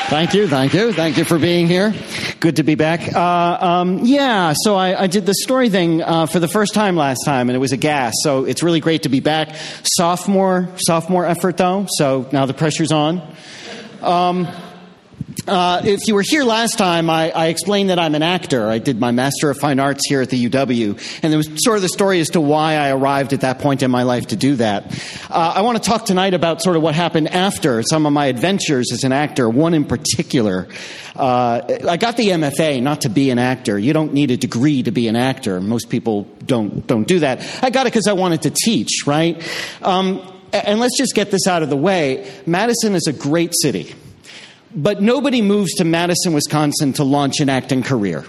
Thank 0.08 0.34
you, 0.34 0.48
thank 0.48 0.74
you, 0.74 0.92
thank 0.92 1.16
you 1.16 1.24
for 1.24 1.38
being 1.38 1.68
here. 1.68 1.94
Good 2.42 2.56
to 2.56 2.64
be 2.64 2.74
back. 2.74 3.14
Uh, 3.14 3.56
um, 3.60 4.00
yeah, 4.02 4.52
so 4.64 4.74
I, 4.74 5.02
I, 5.02 5.06
did 5.06 5.26
the 5.26 5.32
story 5.32 5.70
thing 5.70 6.02
uh, 6.02 6.26
for 6.26 6.40
the 6.40 6.48
first 6.48 6.74
time 6.74 6.96
last 6.96 7.20
time, 7.24 7.48
and 7.48 7.54
it 7.54 7.60
was 7.60 7.70
a 7.70 7.76
gas. 7.76 8.14
So 8.24 8.46
it's 8.46 8.64
really 8.64 8.80
great 8.80 9.04
to 9.04 9.08
be 9.08 9.20
back. 9.20 9.54
Sophomore, 9.84 10.68
sophomore 10.74 11.24
effort 11.24 11.56
though. 11.56 11.86
So 11.88 12.28
now 12.32 12.46
the 12.46 12.52
pressure's 12.52 12.90
on. 12.90 13.22
Um, 14.00 14.48
uh, 15.46 15.82
if 15.84 16.06
you 16.06 16.14
were 16.14 16.22
here 16.22 16.44
last 16.44 16.78
time, 16.78 17.10
I, 17.10 17.30
I, 17.30 17.46
explained 17.46 17.90
that 17.90 17.98
I'm 17.98 18.14
an 18.14 18.22
actor. 18.22 18.68
I 18.68 18.78
did 18.78 19.00
my 19.00 19.10
Master 19.10 19.50
of 19.50 19.58
Fine 19.58 19.80
Arts 19.80 20.02
here 20.08 20.20
at 20.20 20.30
the 20.30 20.48
UW, 20.48 21.20
and 21.22 21.32
there 21.32 21.36
was 21.36 21.48
sort 21.64 21.76
of 21.76 21.82
the 21.82 21.88
story 21.88 22.20
as 22.20 22.28
to 22.30 22.40
why 22.40 22.74
I 22.76 22.90
arrived 22.90 23.32
at 23.32 23.40
that 23.40 23.58
point 23.58 23.82
in 23.82 23.90
my 23.90 24.04
life 24.04 24.28
to 24.28 24.36
do 24.36 24.54
that. 24.56 24.92
Uh, 25.28 25.54
I 25.56 25.62
want 25.62 25.82
to 25.82 25.88
talk 25.88 26.04
tonight 26.04 26.34
about 26.34 26.62
sort 26.62 26.76
of 26.76 26.82
what 26.82 26.94
happened 26.94 27.28
after 27.28 27.82
some 27.82 28.06
of 28.06 28.12
my 28.12 28.26
adventures 28.26 28.92
as 28.92 29.02
an 29.02 29.10
actor. 29.10 29.48
One 29.48 29.74
in 29.74 29.84
particular, 29.84 30.68
uh, 31.16 31.62
I 31.88 31.96
got 31.96 32.16
the 32.16 32.28
MFA 32.28 32.80
not 32.80 33.00
to 33.00 33.08
be 33.08 33.30
an 33.30 33.40
actor. 33.40 33.76
You 33.76 33.92
don't 33.92 34.12
need 34.12 34.30
a 34.30 34.36
degree 34.36 34.84
to 34.84 34.92
be 34.92 35.08
an 35.08 35.16
actor. 35.16 35.60
Most 35.60 35.90
people 35.90 36.28
don't 36.46 36.86
don't 36.86 37.08
do 37.08 37.18
that. 37.18 37.40
I 37.64 37.70
got 37.70 37.86
it 37.86 37.92
because 37.92 38.06
I 38.06 38.12
wanted 38.12 38.42
to 38.42 38.50
teach, 38.50 39.06
right? 39.06 39.42
Um, 39.82 40.24
and 40.52 40.78
let's 40.78 40.96
just 40.96 41.14
get 41.16 41.32
this 41.32 41.48
out 41.48 41.64
of 41.64 41.68
the 41.68 41.76
way. 41.76 42.30
Madison 42.46 42.94
is 42.94 43.08
a 43.08 43.12
great 43.12 43.54
city. 43.60 43.94
But 44.74 45.02
nobody 45.02 45.42
moves 45.42 45.74
to 45.74 45.84
Madison, 45.84 46.32
Wisconsin 46.32 46.92
to 46.94 47.04
launch 47.04 47.40
an 47.40 47.48
acting 47.48 47.82
career. 47.82 48.24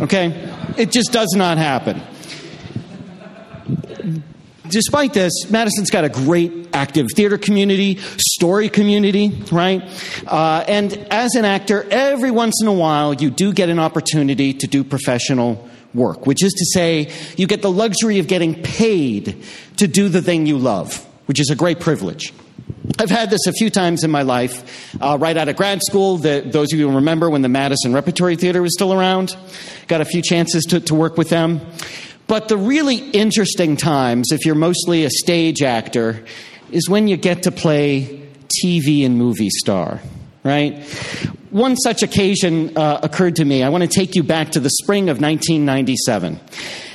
Okay? 0.00 0.32
It 0.78 0.90
just 0.90 1.12
does 1.12 1.34
not 1.36 1.58
happen. 1.58 2.00
Despite 4.68 5.12
this, 5.12 5.50
Madison's 5.50 5.90
got 5.90 6.04
a 6.04 6.08
great 6.08 6.68
active 6.72 7.08
theater 7.14 7.36
community, 7.36 7.98
story 8.16 8.70
community, 8.70 9.28
right? 9.52 9.82
Uh, 10.26 10.64
and 10.66 10.94
as 11.10 11.34
an 11.34 11.44
actor, 11.44 11.86
every 11.90 12.30
once 12.30 12.62
in 12.62 12.68
a 12.68 12.72
while, 12.72 13.12
you 13.12 13.30
do 13.30 13.52
get 13.52 13.68
an 13.68 13.78
opportunity 13.78 14.54
to 14.54 14.66
do 14.66 14.82
professional 14.82 15.68
work, 15.92 16.26
which 16.26 16.42
is 16.42 16.54
to 16.54 16.64
say, 16.72 17.12
you 17.36 17.46
get 17.46 17.60
the 17.60 17.70
luxury 17.70 18.18
of 18.18 18.28
getting 18.28 18.62
paid 18.62 19.44
to 19.76 19.86
do 19.86 20.08
the 20.08 20.22
thing 20.22 20.46
you 20.46 20.56
love, 20.56 21.04
which 21.26 21.38
is 21.38 21.50
a 21.50 21.54
great 21.54 21.78
privilege. 21.78 22.32
I've 22.98 23.10
had 23.10 23.30
this 23.30 23.46
a 23.46 23.52
few 23.52 23.70
times 23.70 24.04
in 24.04 24.10
my 24.10 24.22
life. 24.22 24.94
Uh, 25.00 25.16
right 25.20 25.36
out 25.36 25.48
of 25.48 25.56
grad 25.56 25.80
school, 25.82 26.18
the, 26.18 26.42
those 26.44 26.72
of 26.72 26.78
you 26.78 26.88
who 26.88 26.96
remember 26.96 27.30
when 27.30 27.42
the 27.42 27.48
Madison 27.48 27.92
Repertory 27.92 28.36
Theater 28.36 28.62
was 28.62 28.74
still 28.74 28.92
around, 28.92 29.36
got 29.88 30.00
a 30.00 30.04
few 30.04 30.22
chances 30.22 30.64
to, 30.64 30.80
to 30.80 30.94
work 30.94 31.16
with 31.16 31.30
them. 31.30 31.60
But 32.26 32.48
the 32.48 32.56
really 32.56 32.96
interesting 32.96 33.76
times, 33.76 34.32
if 34.32 34.44
you're 34.44 34.54
mostly 34.54 35.04
a 35.04 35.10
stage 35.10 35.62
actor, 35.62 36.24
is 36.70 36.88
when 36.88 37.08
you 37.08 37.16
get 37.16 37.44
to 37.44 37.52
play 37.52 38.28
TV 38.64 39.04
and 39.04 39.16
movie 39.16 39.50
star, 39.50 40.00
right? 40.44 40.82
One 41.50 41.76
such 41.76 42.02
occasion 42.02 42.76
uh, 42.76 43.00
occurred 43.02 43.36
to 43.36 43.44
me. 43.44 43.62
I 43.62 43.68
want 43.68 43.82
to 43.82 43.88
take 43.88 44.14
you 44.14 44.22
back 44.22 44.50
to 44.52 44.60
the 44.60 44.70
spring 44.70 45.10
of 45.10 45.20
1997. 45.20 46.40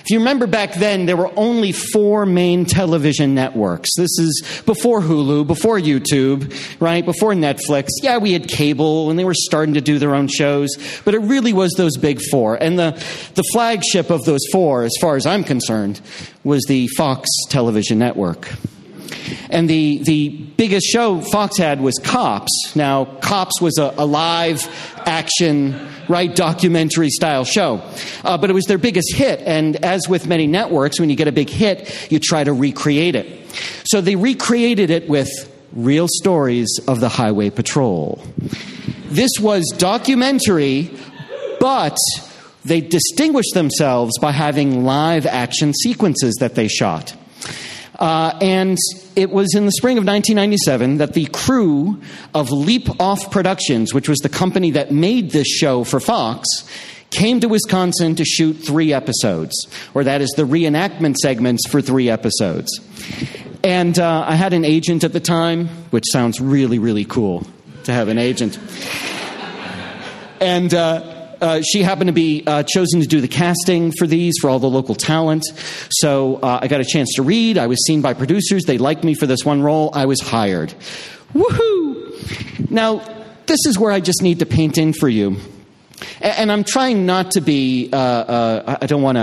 If 0.07 0.11
you 0.11 0.19
remember 0.19 0.47
back 0.47 0.73
then, 0.75 1.05
there 1.05 1.17
were 1.17 1.33
only 1.35 1.73
four 1.73 2.25
main 2.25 2.63
television 2.63 3.35
networks. 3.35 3.89
This 3.97 4.17
is 4.17 4.61
before 4.65 5.01
Hulu, 5.01 5.45
before 5.45 5.77
YouTube, 5.77 6.49
right? 6.79 7.03
Before 7.03 7.33
Netflix. 7.33 7.89
Yeah, 8.01 8.17
we 8.17 8.31
had 8.31 8.47
cable 8.47 9.09
and 9.09 9.19
they 9.19 9.25
were 9.25 9.33
starting 9.33 9.73
to 9.73 9.81
do 9.81 9.99
their 9.99 10.15
own 10.15 10.29
shows, 10.29 10.69
but 11.03 11.13
it 11.13 11.19
really 11.19 11.51
was 11.51 11.73
those 11.73 11.97
big 11.97 12.21
four. 12.31 12.55
And 12.55 12.79
the, 12.79 12.91
the 13.35 13.43
flagship 13.51 14.09
of 14.09 14.23
those 14.23 14.39
four, 14.49 14.83
as 14.83 14.93
far 15.01 15.17
as 15.17 15.25
I'm 15.25 15.43
concerned, 15.43 15.99
was 16.45 16.63
the 16.69 16.87
Fox 16.95 17.27
television 17.49 17.99
network. 17.99 18.47
And 19.49 19.69
the, 19.69 20.01
the 20.03 20.29
biggest 20.29 20.87
show 20.87 21.21
Fox 21.21 21.57
had 21.57 21.81
was 21.81 21.99
Cops. 22.03 22.75
Now, 22.75 23.05
Cops 23.05 23.61
was 23.61 23.77
a, 23.77 23.93
a 23.97 24.05
live 24.05 24.67
action, 25.05 25.79
right, 26.07 26.33
documentary 26.35 27.09
style 27.09 27.45
show. 27.45 27.81
Uh, 28.23 28.37
but 28.37 28.49
it 28.49 28.53
was 28.53 28.65
their 28.65 28.77
biggest 28.77 29.13
hit. 29.15 29.41
And 29.41 29.83
as 29.83 30.07
with 30.07 30.27
many 30.27 30.47
networks, 30.47 30.99
when 30.99 31.09
you 31.09 31.15
get 31.15 31.27
a 31.27 31.31
big 31.31 31.49
hit, 31.49 32.11
you 32.11 32.19
try 32.19 32.43
to 32.43 32.53
recreate 32.53 33.15
it. 33.15 33.49
So 33.85 34.01
they 34.01 34.15
recreated 34.15 34.89
it 34.89 35.07
with 35.07 35.29
real 35.73 36.07
stories 36.09 36.79
of 36.87 36.99
the 36.99 37.09
Highway 37.09 37.49
Patrol. 37.49 38.21
This 39.05 39.31
was 39.39 39.65
documentary, 39.77 40.91
but 41.59 41.97
they 42.65 42.81
distinguished 42.81 43.53
themselves 43.53 44.17
by 44.19 44.31
having 44.31 44.83
live 44.83 45.25
action 45.25 45.73
sequences 45.73 46.35
that 46.39 46.55
they 46.55 46.67
shot. 46.67 47.15
Uh, 47.97 48.37
and 48.41 48.77
it 49.15 49.31
was 49.31 49.55
in 49.55 49.65
the 49.65 49.71
spring 49.71 49.97
of 49.97 50.05
1997 50.05 50.97
that 50.97 51.13
the 51.13 51.25
crew 51.27 51.99
of 52.33 52.51
Leap 52.51 52.87
Off 52.99 53.31
Productions, 53.31 53.93
which 53.93 54.07
was 54.07 54.19
the 54.19 54.29
company 54.29 54.71
that 54.71 54.91
made 54.91 55.31
this 55.31 55.47
show 55.47 55.83
for 55.83 55.99
Fox, 55.99 56.47
came 57.09 57.39
to 57.39 57.47
Wisconsin 57.47 58.15
to 58.15 58.25
shoot 58.25 58.53
three 58.53 58.93
episodes, 58.93 59.67
or 59.93 60.03
that 60.03 60.21
is 60.21 60.29
the 60.37 60.43
reenactment 60.43 61.15
segments 61.15 61.67
for 61.67 61.81
three 61.81 62.09
episodes. 62.09 62.69
And 63.63 63.97
uh, 63.97 64.25
I 64.27 64.35
had 64.35 64.53
an 64.53 64.65
agent 64.65 65.03
at 65.03 65.13
the 65.13 65.19
time, 65.19 65.67
which 65.89 66.05
sounds 66.11 66.39
really, 66.39 66.79
really 66.79 67.05
cool 67.05 67.47
to 67.85 67.93
have 67.93 68.09
an 68.09 68.17
agent. 68.17 68.59
And 70.39 70.71
uh, 70.73 71.16
uh, 71.41 71.61
she 71.61 71.83
happened 71.83 72.07
to 72.07 72.13
be 72.13 72.43
uh, 72.45 72.63
chosen 72.63 73.01
to 73.01 73.07
do 73.07 73.21
the 73.21 73.27
casting 73.27 73.91
for 73.91 74.07
these 74.07 74.35
for 74.41 74.49
all 74.49 74.59
the 74.59 74.69
local 74.69 74.95
talent. 74.95 75.43
So 75.89 76.37
uh, 76.37 76.59
I 76.61 76.67
got 76.67 76.81
a 76.81 76.85
chance 76.85 77.13
to 77.15 77.23
read. 77.23 77.57
I 77.57 77.67
was 77.67 77.83
seen 77.85 78.01
by 78.01 78.13
producers. 78.13 78.63
They 78.65 78.77
liked 78.77 79.03
me 79.03 79.13
for 79.13 79.25
this 79.25 79.43
one 79.43 79.61
role. 79.61 79.91
I 79.93 80.05
was 80.05 80.19
hired. 80.21 80.73
Woohoo! 81.33 82.69
Now, 82.69 83.01
this 83.45 83.59
is 83.65 83.77
where 83.79 83.91
I 83.91 83.99
just 83.99 84.21
need 84.21 84.39
to 84.39 84.45
paint 84.45 84.77
in 84.77 84.93
for 84.93 85.09
you. 85.09 85.37
And 86.21 86.51
I'm 86.51 86.63
trying 86.63 87.05
not 87.05 87.31
to 87.31 87.41
be, 87.41 87.89
uh, 87.91 87.97
uh, 87.97 88.77
I 88.81 88.85
don't 88.85 89.01
want 89.01 89.17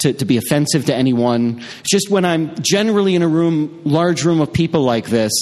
to, 0.00 0.12
to 0.12 0.24
be 0.24 0.36
offensive 0.36 0.86
to 0.86 0.94
anyone. 0.94 1.62
Just 1.84 2.10
when 2.10 2.24
I'm 2.24 2.54
generally 2.60 3.14
in 3.14 3.22
a 3.22 3.28
room, 3.28 3.80
large 3.84 4.24
room 4.24 4.40
of 4.40 4.52
people 4.52 4.82
like 4.82 5.06
this, 5.06 5.32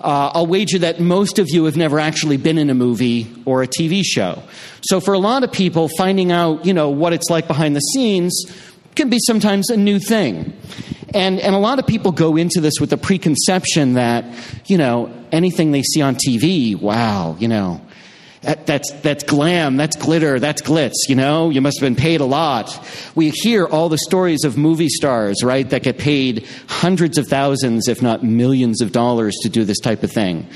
uh, 0.00 0.32
I'll 0.34 0.46
wager 0.46 0.78
that 0.78 1.00
most 1.00 1.38
of 1.38 1.48
you 1.50 1.64
have 1.64 1.76
never 1.76 1.98
actually 1.98 2.36
been 2.36 2.58
in 2.58 2.68
a 2.68 2.74
movie 2.74 3.32
or 3.44 3.62
a 3.62 3.66
TV 3.68 4.02
show. 4.04 4.42
So 4.82 5.00
for 5.00 5.14
a 5.14 5.18
lot 5.18 5.44
of 5.44 5.52
people, 5.52 5.88
finding 5.96 6.32
out, 6.32 6.66
you 6.66 6.74
know, 6.74 6.90
what 6.90 7.12
it's 7.12 7.30
like 7.30 7.46
behind 7.46 7.76
the 7.76 7.80
scenes 7.80 8.44
can 8.96 9.08
be 9.08 9.18
sometimes 9.20 9.70
a 9.70 9.76
new 9.76 9.98
thing. 9.98 10.52
And, 11.14 11.38
and 11.40 11.54
a 11.54 11.58
lot 11.58 11.78
of 11.78 11.86
people 11.86 12.10
go 12.10 12.36
into 12.36 12.60
this 12.60 12.74
with 12.80 12.90
the 12.90 12.96
preconception 12.96 13.94
that, 13.94 14.24
you 14.66 14.76
know, 14.76 15.12
anything 15.30 15.70
they 15.70 15.82
see 15.82 16.02
on 16.02 16.16
TV, 16.16 16.78
wow, 16.78 17.36
you 17.38 17.48
know, 17.48 17.80
that, 18.44 18.66
that's, 18.66 18.92
that's 19.02 19.24
glam, 19.24 19.76
that's 19.76 19.96
glitter, 19.96 20.38
that's 20.38 20.62
glitz, 20.62 20.92
you 21.08 21.14
know? 21.14 21.50
You 21.50 21.60
must 21.60 21.80
have 21.80 21.86
been 21.86 21.96
paid 21.96 22.20
a 22.20 22.24
lot. 22.24 22.78
We 23.14 23.30
hear 23.30 23.66
all 23.66 23.88
the 23.88 23.98
stories 23.98 24.44
of 24.44 24.56
movie 24.56 24.88
stars, 24.88 25.42
right, 25.42 25.68
that 25.70 25.82
get 25.82 25.98
paid 25.98 26.46
hundreds 26.68 27.18
of 27.18 27.26
thousands, 27.28 27.88
if 27.88 28.02
not 28.02 28.22
millions 28.22 28.80
of 28.80 28.92
dollars 28.92 29.34
to 29.42 29.48
do 29.48 29.64
this 29.64 29.80
type 29.80 30.02
of 30.02 30.12
thing. 30.12 30.46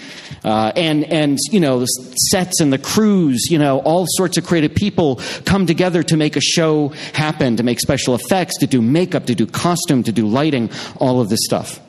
Uh, 0.44 0.72
and, 0.76 1.04
and, 1.04 1.38
you 1.50 1.60
know, 1.60 1.80
the 1.80 1.86
sets 1.86 2.60
and 2.60 2.72
the 2.72 2.78
crews, 2.78 3.46
you 3.50 3.58
know, 3.58 3.80
all 3.80 4.06
sorts 4.08 4.38
of 4.38 4.46
creative 4.46 4.74
people 4.74 5.20
come 5.44 5.66
together 5.66 6.02
to 6.02 6.16
make 6.16 6.36
a 6.36 6.40
show 6.40 6.88
happen, 7.14 7.56
to 7.56 7.62
make 7.62 7.80
special 7.80 8.14
effects, 8.14 8.56
to 8.58 8.66
do 8.66 8.80
makeup, 8.80 9.26
to 9.26 9.34
do 9.34 9.46
costume, 9.46 10.02
to 10.02 10.12
do 10.12 10.26
lighting, 10.26 10.70
all 10.96 11.20
of 11.20 11.28
this 11.28 11.40
stuff. 11.42 11.80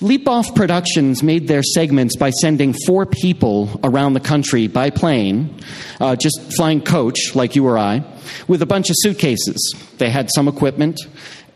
Leap 0.00 0.28
Off 0.28 0.54
Productions 0.54 1.24
made 1.24 1.48
their 1.48 1.62
segments 1.62 2.16
by 2.16 2.30
sending 2.30 2.72
four 2.86 3.04
people 3.04 3.80
around 3.82 4.12
the 4.12 4.20
country 4.20 4.68
by 4.68 4.90
plane, 4.90 5.52
uh, 6.00 6.14
just 6.14 6.38
flying 6.54 6.80
coach 6.80 7.34
like 7.34 7.56
you 7.56 7.66
or 7.66 7.76
I, 7.76 8.04
with 8.46 8.62
a 8.62 8.66
bunch 8.66 8.90
of 8.90 8.96
suitcases. 9.00 9.74
They 9.98 10.08
had 10.08 10.30
some 10.32 10.46
equipment, 10.46 11.00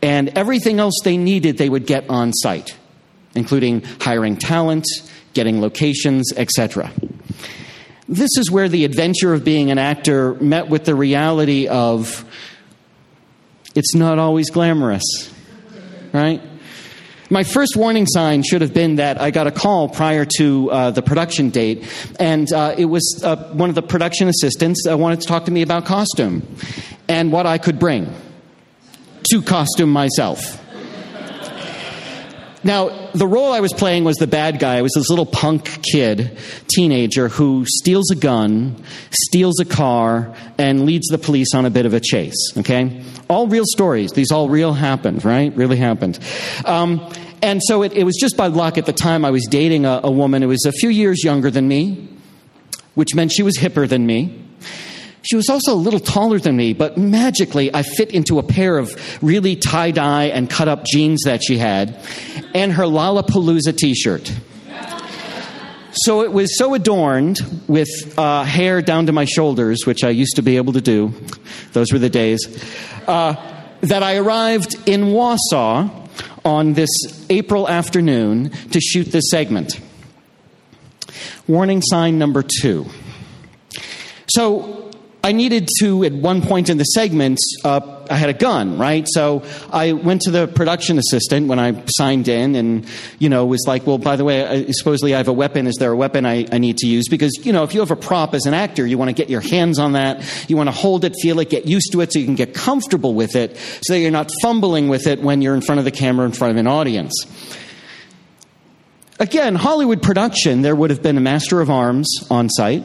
and 0.01 0.37
everything 0.37 0.79
else 0.79 0.95
they 1.05 1.15
needed 1.15 1.57
they 1.57 1.69
would 1.69 1.87
get 1.87 2.09
on 2.09 2.33
site, 2.33 2.75
including 3.33 3.81
hiring 4.01 4.35
talent, 4.35 4.85
getting 5.33 5.61
locations, 5.61 6.33
etc. 6.35 6.91
This 8.09 8.31
is 8.37 8.51
where 8.51 8.67
the 8.67 8.83
adventure 8.83 9.33
of 9.33 9.45
being 9.45 9.71
an 9.71 9.77
actor 9.77 10.33
met 10.35 10.67
with 10.67 10.83
the 10.83 10.95
reality 10.95 11.69
of 11.69 12.25
it's 13.73 13.95
not 13.95 14.19
always 14.19 14.49
glamorous, 14.49 15.31
right? 16.11 16.41
My 17.33 17.43
first 17.43 17.75
warning 17.75 18.05
sign 18.05 18.43
should 18.43 18.61
have 18.61 18.75
been 18.75 18.97
that 18.97 19.19
I 19.19 19.31
got 19.31 19.47
a 19.47 19.51
call 19.51 19.89
prior 19.89 20.23
to 20.37 20.69
uh, 20.69 20.91
the 20.91 21.01
production 21.01 21.49
date, 21.49 21.83
and 22.19 22.47
uh, 22.53 22.75
it 22.77 22.85
was 22.85 23.21
uh, 23.23 23.51
one 23.53 23.69
of 23.69 23.75
the 23.75 23.81
production 23.81 24.27
assistants 24.27 24.83
that 24.85 24.99
wanted 24.99 25.21
to 25.21 25.27
talk 25.27 25.45
to 25.45 25.51
me 25.51 25.63
about 25.63 25.85
costume. 25.85 26.45
and 27.07 27.31
what 27.31 27.47
I 27.47 27.57
could 27.57 27.79
bring 27.79 28.13
to 29.31 29.41
costume 29.41 29.89
myself. 29.91 30.59
Now, 32.63 33.09
the 33.13 33.27
role 33.27 33.51
I 33.51 33.61
was 33.61 33.73
playing 33.73 34.03
was 34.03 34.15
the 34.17 34.27
bad 34.27 34.59
guy. 34.59 34.77
I 34.77 34.83
was 34.83 34.93
this 34.93 35.09
little 35.09 35.25
punk 35.25 35.81
kid, 35.81 36.37
teenager, 36.67 37.29
who 37.29 37.65
steals 37.67 38.11
a 38.11 38.15
gun, 38.15 38.81
steals 39.09 39.59
a 39.59 39.65
car, 39.65 40.35
and 40.59 40.85
leads 40.85 41.07
the 41.07 41.17
police 41.17 41.55
on 41.55 41.65
a 41.65 41.71
bit 41.71 41.87
of 41.87 41.95
a 41.95 41.99
chase. 41.99 42.53
Okay? 42.57 43.03
All 43.27 43.47
real 43.47 43.65
stories. 43.65 44.11
These 44.11 44.31
all 44.31 44.49
real 44.49 44.71
happened, 44.73 45.25
right? 45.25 45.53
Really 45.57 45.77
happened. 45.77 46.19
Um, 46.63 47.11
and 47.43 47.61
so 47.61 47.83
it, 47.83 47.91
it, 47.91 48.05
was 48.05 48.15
just 48.15 48.37
by 48.37 48.47
luck 48.47 48.77
at 48.77 48.85
the 48.85 48.93
time 48.93 49.25
I 49.25 49.29
was 49.29 49.45
dating 49.49 49.85
a, 49.85 49.99
a 50.05 50.09
woman 50.09 50.41
who 50.41 50.47
was 50.47 50.65
a 50.65 50.71
few 50.71 50.87
years 50.87 51.25
younger 51.25 51.51
than 51.51 51.67
me, 51.67 52.07
which 52.95 53.13
meant 53.13 53.33
she 53.33 53.43
was 53.43 53.57
hipper 53.57 53.87
than 53.87 54.05
me. 54.05 54.41
She 55.23 55.35
was 55.35 55.49
also 55.49 55.73
a 55.73 55.75
little 55.75 55.99
taller 55.99 56.39
than 56.39 56.55
me, 56.55 56.73
but 56.73 56.97
magically 56.97 57.69
I 57.73 57.83
fit 57.83 58.11
into 58.11 58.39
a 58.39 58.43
pair 58.43 58.77
of 58.77 59.21
really 59.21 59.57
tie 59.57 59.91
dye 59.91 60.25
and 60.25 60.49
cut 60.49 60.69
up 60.69 60.85
jeans 60.85 61.23
that 61.25 61.43
she 61.43 61.57
had 61.57 61.99
and 62.55 62.71
her 62.71 62.83
Lollapalooza 62.83 63.75
t 63.75 63.93
shirt. 63.93 64.33
So 65.91 66.23
it 66.23 66.31
was 66.31 66.57
so 66.57 66.73
adorned 66.73 67.39
with 67.67 68.17
uh, 68.17 68.45
hair 68.45 68.81
down 68.81 69.07
to 69.07 69.11
my 69.11 69.25
shoulders, 69.25 69.85
which 69.85 70.05
I 70.05 70.09
used 70.09 70.37
to 70.37 70.41
be 70.41 70.55
able 70.55 70.73
to 70.73 70.81
do. 70.81 71.13
Those 71.73 71.91
were 71.91 71.99
the 71.99 72.09
days. 72.09 72.39
Uh, 73.05 73.35
that 73.81 74.01
I 74.01 74.15
arrived 74.15 74.75
in 74.87 75.07
Wausau 75.07 76.02
on 76.45 76.73
this 76.73 76.89
April 77.29 77.67
afternoon 77.67 78.49
to 78.71 78.79
shoot 78.79 79.05
this 79.05 79.25
segment. 79.29 79.79
Warning 81.47 81.81
sign 81.81 82.17
number 82.17 82.43
two. 82.43 82.85
So 84.27 84.91
I 85.23 85.31
needed 85.31 85.69
to, 85.79 86.03
at 86.03 86.13
one 86.13 86.41
point 86.41 86.69
in 86.69 86.77
the 86.77 86.83
segment, 86.83 87.39
uh, 87.63 87.92
I 88.09 88.15
had 88.15 88.29
a 88.29 88.33
gun, 88.33 88.77
right? 88.77 89.05
So 89.09 89.43
I 89.71 89.93
went 89.93 90.21
to 90.23 90.31
the 90.31 90.47
production 90.47 90.97
assistant 90.97 91.47
when 91.47 91.59
I 91.59 91.83
signed 91.87 92.27
in 92.27 92.55
and, 92.55 92.85
you 93.19 93.29
know, 93.29 93.45
was 93.45 93.63
like, 93.67 93.87
well, 93.87 93.97
by 93.97 94.15
the 94.15 94.23
way, 94.23 94.45
I, 94.45 94.71
supposedly 94.71 95.13
I 95.13 95.17
have 95.17 95.27
a 95.27 95.33
weapon. 95.33 95.67
Is 95.67 95.75
there 95.79 95.91
a 95.91 95.95
weapon 95.95 96.25
I, 96.25 96.45
I 96.51 96.57
need 96.57 96.77
to 96.77 96.87
use? 96.87 97.07
Because, 97.07 97.31
you 97.43 97.53
know, 97.53 97.63
if 97.63 97.73
you 97.73 97.79
have 97.79 97.91
a 97.91 97.95
prop 97.95 98.33
as 98.33 98.45
an 98.45 98.53
actor, 98.53 98.85
you 98.85 98.97
want 98.97 99.09
to 99.09 99.13
get 99.13 99.29
your 99.29 99.41
hands 99.41 99.79
on 99.79 99.93
that. 99.93 100.49
You 100.49 100.57
want 100.57 100.67
to 100.67 100.71
hold 100.71 101.05
it, 101.05 101.13
feel 101.21 101.39
it, 101.39 101.49
get 101.49 101.65
used 101.65 101.91
to 101.93 102.01
it 102.01 102.11
so 102.11 102.19
you 102.19 102.25
can 102.25 102.35
get 102.35 102.53
comfortable 102.53 103.13
with 103.13 103.35
it 103.35 103.55
so 103.81 103.93
that 103.93 103.99
you're 103.99 104.11
not 104.11 104.31
fumbling 104.41 104.89
with 104.89 105.07
it 105.07 105.21
when 105.21 105.41
you're 105.41 105.55
in 105.55 105.61
front 105.61 105.79
of 105.79 105.85
the 105.85 105.91
camera 105.91 106.25
in 106.25 106.31
front 106.31 106.51
of 106.51 106.57
an 106.57 106.67
audience. 106.67 107.13
Again, 109.19 109.55
Hollywood 109.55 110.01
production, 110.01 110.63
there 110.63 110.75
would 110.75 110.89
have 110.89 111.01
been 111.01 111.17
a 111.17 111.21
master 111.21 111.61
of 111.61 111.69
arms 111.69 112.09
on 112.29 112.49
site 112.49 112.83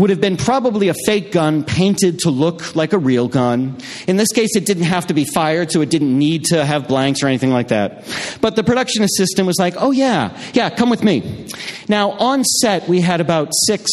would 0.00 0.08
have 0.08 0.20
been 0.20 0.38
probably 0.38 0.88
a 0.88 0.94
fake 1.04 1.30
gun 1.30 1.62
painted 1.62 2.20
to 2.20 2.30
look 2.30 2.74
like 2.74 2.94
a 2.94 2.98
real 2.98 3.28
gun. 3.28 3.76
In 4.06 4.16
this 4.16 4.32
case, 4.32 4.56
it 4.56 4.64
didn't 4.64 4.84
have 4.84 5.06
to 5.08 5.14
be 5.14 5.26
fired, 5.26 5.70
so 5.70 5.82
it 5.82 5.90
didn't 5.90 6.18
need 6.18 6.46
to 6.46 6.64
have 6.64 6.88
blanks 6.88 7.22
or 7.22 7.26
anything 7.26 7.50
like 7.50 7.68
that. 7.68 8.08
But 8.40 8.56
the 8.56 8.64
production 8.64 9.04
assistant 9.04 9.46
was 9.46 9.58
like, 9.58 9.74
oh, 9.76 9.90
yeah, 9.90 10.34
yeah, 10.54 10.70
come 10.70 10.88
with 10.88 11.04
me. 11.04 11.48
Now, 11.86 12.12
on 12.12 12.44
set, 12.44 12.88
we 12.88 13.02
had 13.02 13.20
about 13.20 13.50
six 13.66 13.90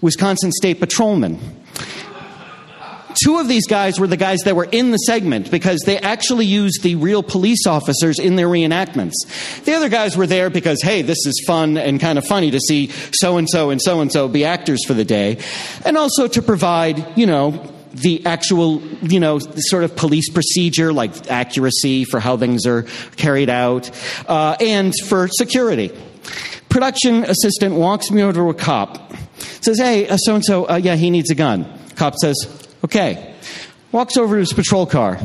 Wisconsin 0.00 0.52
State 0.52 0.78
patrolmen 0.78 1.40
two 3.14 3.38
of 3.38 3.48
these 3.48 3.66
guys 3.66 3.98
were 3.98 4.06
the 4.06 4.16
guys 4.16 4.40
that 4.44 4.56
were 4.56 4.68
in 4.70 4.90
the 4.90 4.98
segment 4.98 5.50
because 5.50 5.80
they 5.86 5.98
actually 5.98 6.46
used 6.46 6.82
the 6.82 6.96
real 6.96 7.22
police 7.22 7.66
officers 7.66 8.18
in 8.18 8.36
their 8.36 8.48
reenactments. 8.48 9.14
The 9.64 9.74
other 9.74 9.88
guys 9.88 10.16
were 10.16 10.26
there 10.26 10.50
because, 10.50 10.82
hey, 10.82 11.02
this 11.02 11.26
is 11.26 11.42
fun 11.46 11.76
and 11.76 12.00
kind 12.00 12.18
of 12.18 12.24
funny 12.26 12.50
to 12.50 12.60
see 12.60 12.88
so 13.12 13.36
and 13.36 13.48
so 13.48 13.70
and 13.70 13.80
so 13.80 14.00
and 14.00 14.12
so 14.12 14.28
be 14.28 14.44
actors 14.44 14.84
for 14.86 14.94
the 14.94 15.04
day. 15.04 15.38
And 15.84 15.96
also 15.96 16.28
to 16.28 16.42
provide, 16.42 17.18
you 17.18 17.26
know, 17.26 17.72
the 17.92 18.24
actual, 18.24 18.80
you 19.02 19.20
know, 19.20 19.38
sort 19.38 19.84
of 19.84 19.96
police 19.96 20.30
procedure, 20.30 20.92
like 20.92 21.30
accuracy 21.30 22.04
for 22.04 22.20
how 22.20 22.36
things 22.36 22.66
are 22.66 22.82
carried 23.16 23.50
out, 23.50 23.90
uh, 24.28 24.56
and 24.60 24.94
for 25.08 25.28
security. 25.28 25.90
Production 26.68 27.24
assistant 27.24 27.74
walks 27.74 28.10
me 28.10 28.22
over 28.22 28.32
to 28.34 28.48
a 28.50 28.54
cop, 28.54 29.12
says, 29.60 29.80
"Hey, 29.80 30.06
so 30.18 30.36
and 30.36 30.44
so, 30.44 30.76
yeah, 30.76 30.94
he 30.94 31.10
needs 31.10 31.30
a 31.30 31.34
gun." 31.34 31.66
Cop 31.96 32.14
says, 32.16 32.69
Okay. 32.84 33.34
Walks 33.92 34.16
over 34.16 34.36
to 34.36 34.40
his 34.40 34.52
patrol 34.52 34.86
car, 34.86 35.18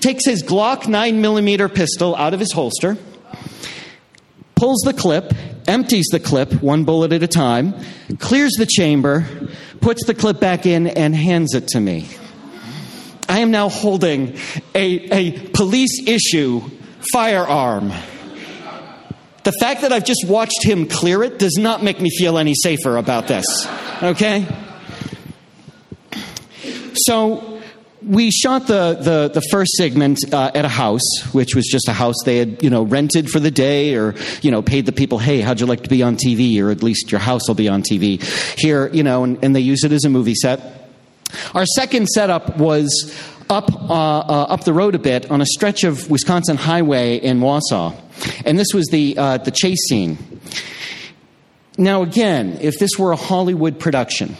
takes 0.00 0.24
his 0.24 0.42
Glock 0.42 0.84
9mm 0.84 1.74
pistol 1.74 2.16
out 2.16 2.32
of 2.32 2.40
his 2.40 2.50
holster, 2.50 2.96
pulls 4.54 4.80
the 4.86 4.94
clip, 4.94 5.34
empties 5.68 6.06
the 6.10 6.20
clip 6.20 6.62
one 6.62 6.84
bullet 6.84 7.12
at 7.12 7.22
a 7.22 7.28
time, 7.28 7.74
clears 8.18 8.52
the 8.58 8.64
chamber, 8.64 9.26
puts 9.82 10.06
the 10.06 10.14
clip 10.14 10.40
back 10.40 10.64
in, 10.64 10.86
and 10.86 11.14
hands 11.14 11.54
it 11.54 11.68
to 11.68 11.80
me. 11.80 12.08
I 13.28 13.40
am 13.40 13.50
now 13.50 13.68
holding 13.68 14.38
a, 14.74 14.84
a 15.10 15.48
police 15.48 16.06
issue 16.06 16.62
firearm. 17.12 17.92
The 19.42 19.52
fact 19.60 19.82
that 19.82 19.92
I've 19.92 20.04
just 20.04 20.24
watched 20.26 20.64
him 20.64 20.86
clear 20.86 21.22
it 21.22 21.38
does 21.38 21.56
not 21.58 21.82
make 21.82 22.00
me 22.00 22.08
feel 22.16 22.38
any 22.38 22.54
safer 22.54 22.96
about 22.96 23.28
this. 23.28 23.44
Okay? 24.02 24.46
So 26.96 27.60
we 28.02 28.30
shot 28.30 28.66
the, 28.66 28.94
the, 28.94 29.30
the 29.32 29.40
first 29.50 29.72
segment 29.72 30.18
uh, 30.32 30.50
at 30.54 30.64
a 30.64 30.68
house, 30.68 31.02
which 31.32 31.54
was 31.54 31.66
just 31.66 31.88
a 31.88 31.92
house 31.92 32.14
they 32.24 32.38
had, 32.38 32.62
you 32.62 32.70
know, 32.70 32.82
rented 32.82 33.28
for 33.28 33.40
the 33.40 33.50
day 33.50 33.94
or, 33.94 34.14
you 34.42 34.50
know, 34.50 34.62
paid 34.62 34.86
the 34.86 34.92
people, 34.92 35.18
hey, 35.18 35.40
how'd 35.40 35.60
you 35.60 35.66
like 35.66 35.82
to 35.82 35.88
be 35.88 36.02
on 36.02 36.16
TV? 36.16 36.60
Or 36.62 36.70
at 36.70 36.82
least 36.82 37.10
your 37.10 37.20
house 37.20 37.48
will 37.48 37.54
be 37.54 37.68
on 37.68 37.82
TV. 37.82 38.22
Here, 38.58 38.88
you 38.88 39.02
know, 39.02 39.24
and, 39.24 39.42
and 39.42 39.56
they 39.56 39.60
use 39.60 39.82
it 39.84 39.92
as 39.92 40.04
a 40.04 40.10
movie 40.10 40.34
set. 40.34 40.90
Our 41.54 41.66
second 41.66 42.06
setup 42.08 42.58
was 42.58 43.14
up, 43.50 43.72
uh, 43.72 43.92
uh, 43.92 44.46
up 44.48 44.64
the 44.64 44.72
road 44.72 44.94
a 44.94 44.98
bit 44.98 45.30
on 45.30 45.40
a 45.40 45.46
stretch 45.46 45.84
of 45.84 46.10
Wisconsin 46.10 46.56
Highway 46.56 47.16
in 47.16 47.40
Wausau. 47.40 47.94
And 48.44 48.58
this 48.58 48.72
was 48.72 48.86
the, 48.86 49.16
uh, 49.18 49.38
the 49.38 49.50
chase 49.50 49.88
scene. 49.88 50.18
Now, 51.78 52.02
again, 52.02 52.58
if 52.60 52.78
this 52.78 52.92
were 52.98 53.12
a 53.12 53.16
Hollywood 53.16 53.78
production, 53.78 54.36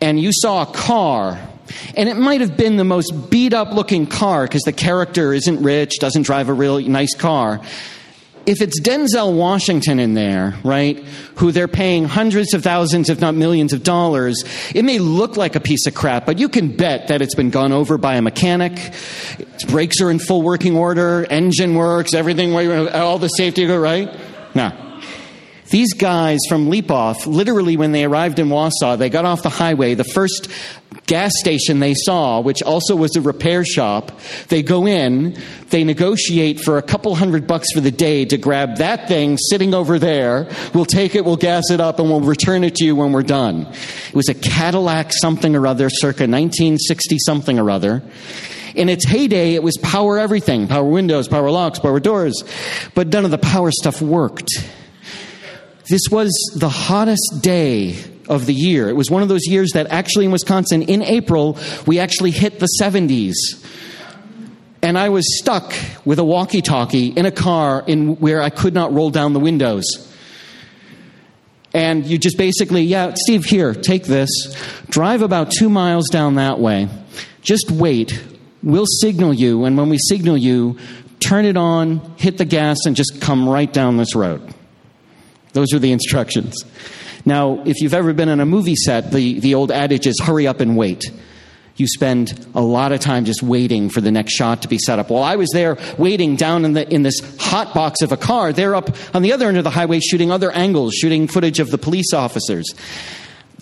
and 0.00 0.20
you 0.20 0.30
saw 0.32 0.62
a 0.62 0.66
car, 0.66 1.38
and 1.96 2.08
it 2.08 2.16
might 2.16 2.40
have 2.40 2.56
been 2.56 2.76
the 2.76 2.84
most 2.84 3.30
beat 3.30 3.52
up 3.54 3.72
looking 3.72 4.06
car 4.06 4.44
because 4.44 4.62
the 4.62 4.72
character 4.72 5.32
isn't 5.32 5.62
rich, 5.62 5.98
doesn't 6.00 6.22
drive 6.22 6.48
a 6.48 6.52
really 6.52 6.88
nice 6.88 7.14
car. 7.14 7.60
If 8.46 8.62
it's 8.62 8.80
Denzel 8.80 9.36
Washington 9.36 10.00
in 10.00 10.14
there, 10.14 10.54
right, 10.64 10.98
who 11.36 11.52
they're 11.52 11.68
paying 11.68 12.06
hundreds 12.06 12.54
of 12.54 12.64
thousands, 12.64 13.10
if 13.10 13.20
not 13.20 13.34
millions 13.34 13.72
of 13.74 13.82
dollars, 13.82 14.42
it 14.74 14.82
may 14.84 14.98
look 14.98 15.36
like 15.36 15.56
a 15.56 15.60
piece 15.60 15.86
of 15.86 15.94
crap, 15.94 16.24
but 16.24 16.38
you 16.38 16.48
can 16.48 16.74
bet 16.74 17.08
that 17.08 17.20
it's 17.20 17.34
been 17.34 17.50
gone 17.50 17.70
over 17.70 17.98
by 17.98 18.16
a 18.16 18.22
mechanic. 18.22 18.72
Its 19.38 19.64
brakes 19.66 20.00
are 20.00 20.10
in 20.10 20.18
full 20.18 20.42
working 20.42 20.74
order, 20.74 21.26
engine 21.30 21.74
works, 21.74 22.14
everything, 22.14 22.52
all 22.90 23.18
the 23.18 23.28
safety, 23.28 23.66
right? 23.66 24.08
Now, 24.54 24.89
these 25.70 25.94
guys 25.94 26.40
from 26.48 26.68
Leapoff, 26.68 27.26
literally 27.26 27.76
when 27.76 27.92
they 27.92 28.04
arrived 28.04 28.38
in 28.38 28.48
Wausau, 28.48 28.98
they 28.98 29.08
got 29.08 29.24
off 29.24 29.42
the 29.42 29.48
highway. 29.48 29.94
The 29.94 30.04
first 30.04 30.48
gas 31.06 31.32
station 31.38 31.78
they 31.78 31.94
saw, 31.94 32.40
which 32.40 32.62
also 32.62 32.96
was 32.96 33.14
a 33.16 33.20
repair 33.20 33.64
shop, 33.64 34.12
they 34.48 34.62
go 34.62 34.86
in, 34.86 35.36
they 35.70 35.84
negotiate 35.84 36.60
for 36.60 36.78
a 36.78 36.82
couple 36.82 37.14
hundred 37.14 37.46
bucks 37.46 37.72
for 37.72 37.80
the 37.80 37.90
day 37.90 38.24
to 38.24 38.36
grab 38.36 38.76
that 38.78 39.06
thing 39.06 39.38
sitting 39.38 39.72
over 39.72 39.98
there. 39.98 40.48
We'll 40.74 40.84
take 40.84 41.14
it, 41.14 41.24
we'll 41.24 41.36
gas 41.36 41.70
it 41.70 41.80
up, 41.80 42.00
and 42.00 42.10
we'll 42.10 42.20
return 42.20 42.64
it 42.64 42.74
to 42.76 42.84
you 42.84 42.96
when 42.96 43.12
we're 43.12 43.22
done. 43.22 43.66
It 44.08 44.14
was 44.14 44.28
a 44.28 44.34
Cadillac 44.34 45.12
something 45.12 45.54
or 45.54 45.66
other, 45.66 45.88
circa 45.88 46.24
1960 46.24 47.18
something 47.20 47.58
or 47.58 47.70
other. 47.70 48.02
In 48.74 48.88
its 48.88 49.04
heyday, 49.04 49.54
it 49.54 49.62
was 49.62 49.76
power 49.78 50.18
everything 50.18 50.68
power 50.68 50.88
windows, 50.88 51.28
power 51.28 51.50
locks, 51.50 51.78
power 51.78 52.00
doors. 52.00 52.42
But 52.94 53.08
none 53.08 53.24
of 53.24 53.30
the 53.30 53.38
power 53.38 53.70
stuff 53.70 54.00
worked. 54.00 54.50
This 55.90 56.02
was 56.08 56.30
the 56.54 56.68
hottest 56.68 57.40
day 57.40 57.96
of 58.28 58.46
the 58.46 58.54
year. 58.54 58.88
It 58.88 58.94
was 58.94 59.10
one 59.10 59.22
of 59.22 59.28
those 59.28 59.48
years 59.48 59.72
that 59.72 59.88
actually 59.88 60.24
in 60.24 60.30
Wisconsin, 60.30 60.82
in 60.82 61.02
April, 61.02 61.58
we 61.84 61.98
actually 61.98 62.30
hit 62.30 62.60
the 62.60 62.68
70s. 62.80 63.34
And 64.82 64.96
I 64.96 65.08
was 65.08 65.24
stuck 65.40 65.74
with 66.04 66.20
a 66.20 66.24
walkie 66.24 66.62
talkie 66.62 67.08
in 67.08 67.26
a 67.26 67.32
car 67.32 67.82
in 67.84 68.14
where 68.20 68.40
I 68.40 68.50
could 68.50 68.72
not 68.72 68.92
roll 68.92 69.10
down 69.10 69.32
the 69.32 69.40
windows. 69.40 69.84
And 71.74 72.06
you 72.06 72.18
just 72.18 72.38
basically, 72.38 72.82
yeah, 72.82 73.14
Steve, 73.14 73.44
here, 73.44 73.74
take 73.74 74.04
this. 74.04 74.30
Drive 74.90 75.22
about 75.22 75.50
two 75.50 75.68
miles 75.68 76.08
down 76.08 76.36
that 76.36 76.60
way. 76.60 76.88
Just 77.42 77.68
wait. 77.68 78.22
We'll 78.62 78.86
signal 78.86 79.34
you. 79.34 79.64
And 79.64 79.76
when 79.76 79.88
we 79.88 79.98
signal 79.98 80.36
you, 80.36 80.78
turn 81.18 81.46
it 81.46 81.56
on, 81.56 82.14
hit 82.16 82.38
the 82.38 82.44
gas, 82.44 82.78
and 82.86 82.94
just 82.94 83.20
come 83.20 83.48
right 83.48 83.72
down 83.72 83.96
this 83.96 84.14
road. 84.14 84.54
Those 85.52 85.72
are 85.72 85.78
the 85.78 85.92
instructions. 85.92 86.54
Now, 87.24 87.62
if 87.64 87.80
you've 87.80 87.94
ever 87.94 88.12
been 88.12 88.28
on 88.28 88.40
a 88.40 88.46
movie 88.46 88.76
set, 88.76 89.10
the, 89.10 89.40
the 89.40 89.54
old 89.54 89.70
adage 89.70 90.06
is 90.06 90.18
hurry 90.20 90.46
up 90.46 90.60
and 90.60 90.76
wait. 90.76 91.10
You 91.76 91.86
spend 91.86 92.46
a 92.54 92.60
lot 92.60 92.92
of 92.92 93.00
time 93.00 93.24
just 93.24 93.42
waiting 93.42 93.88
for 93.88 94.00
the 94.00 94.10
next 94.10 94.34
shot 94.34 94.62
to 94.62 94.68
be 94.68 94.78
set 94.78 94.98
up. 94.98 95.10
While 95.10 95.22
I 95.22 95.36
was 95.36 95.48
there 95.52 95.78
waiting 95.96 96.36
down 96.36 96.64
in, 96.64 96.74
the, 96.74 96.92
in 96.92 97.02
this 97.02 97.18
hot 97.38 97.72
box 97.74 98.02
of 98.02 98.12
a 98.12 98.16
car, 98.16 98.52
they're 98.52 98.74
up 98.74 98.90
on 99.14 99.22
the 99.22 99.32
other 99.32 99.48
end 99.48 99.56
of 99.56 99.64
the 99.64 99.70
highway 99.70 100.00
shooting 100.00 100.30
other 100.30 100.50
angles, 100.52 100.94
shooting 100.94 101.26
footage 101.26 101.58
of 101.58 101.70
the 101.70 101.78
police 101.78 102.12
officers. 102.12 102.74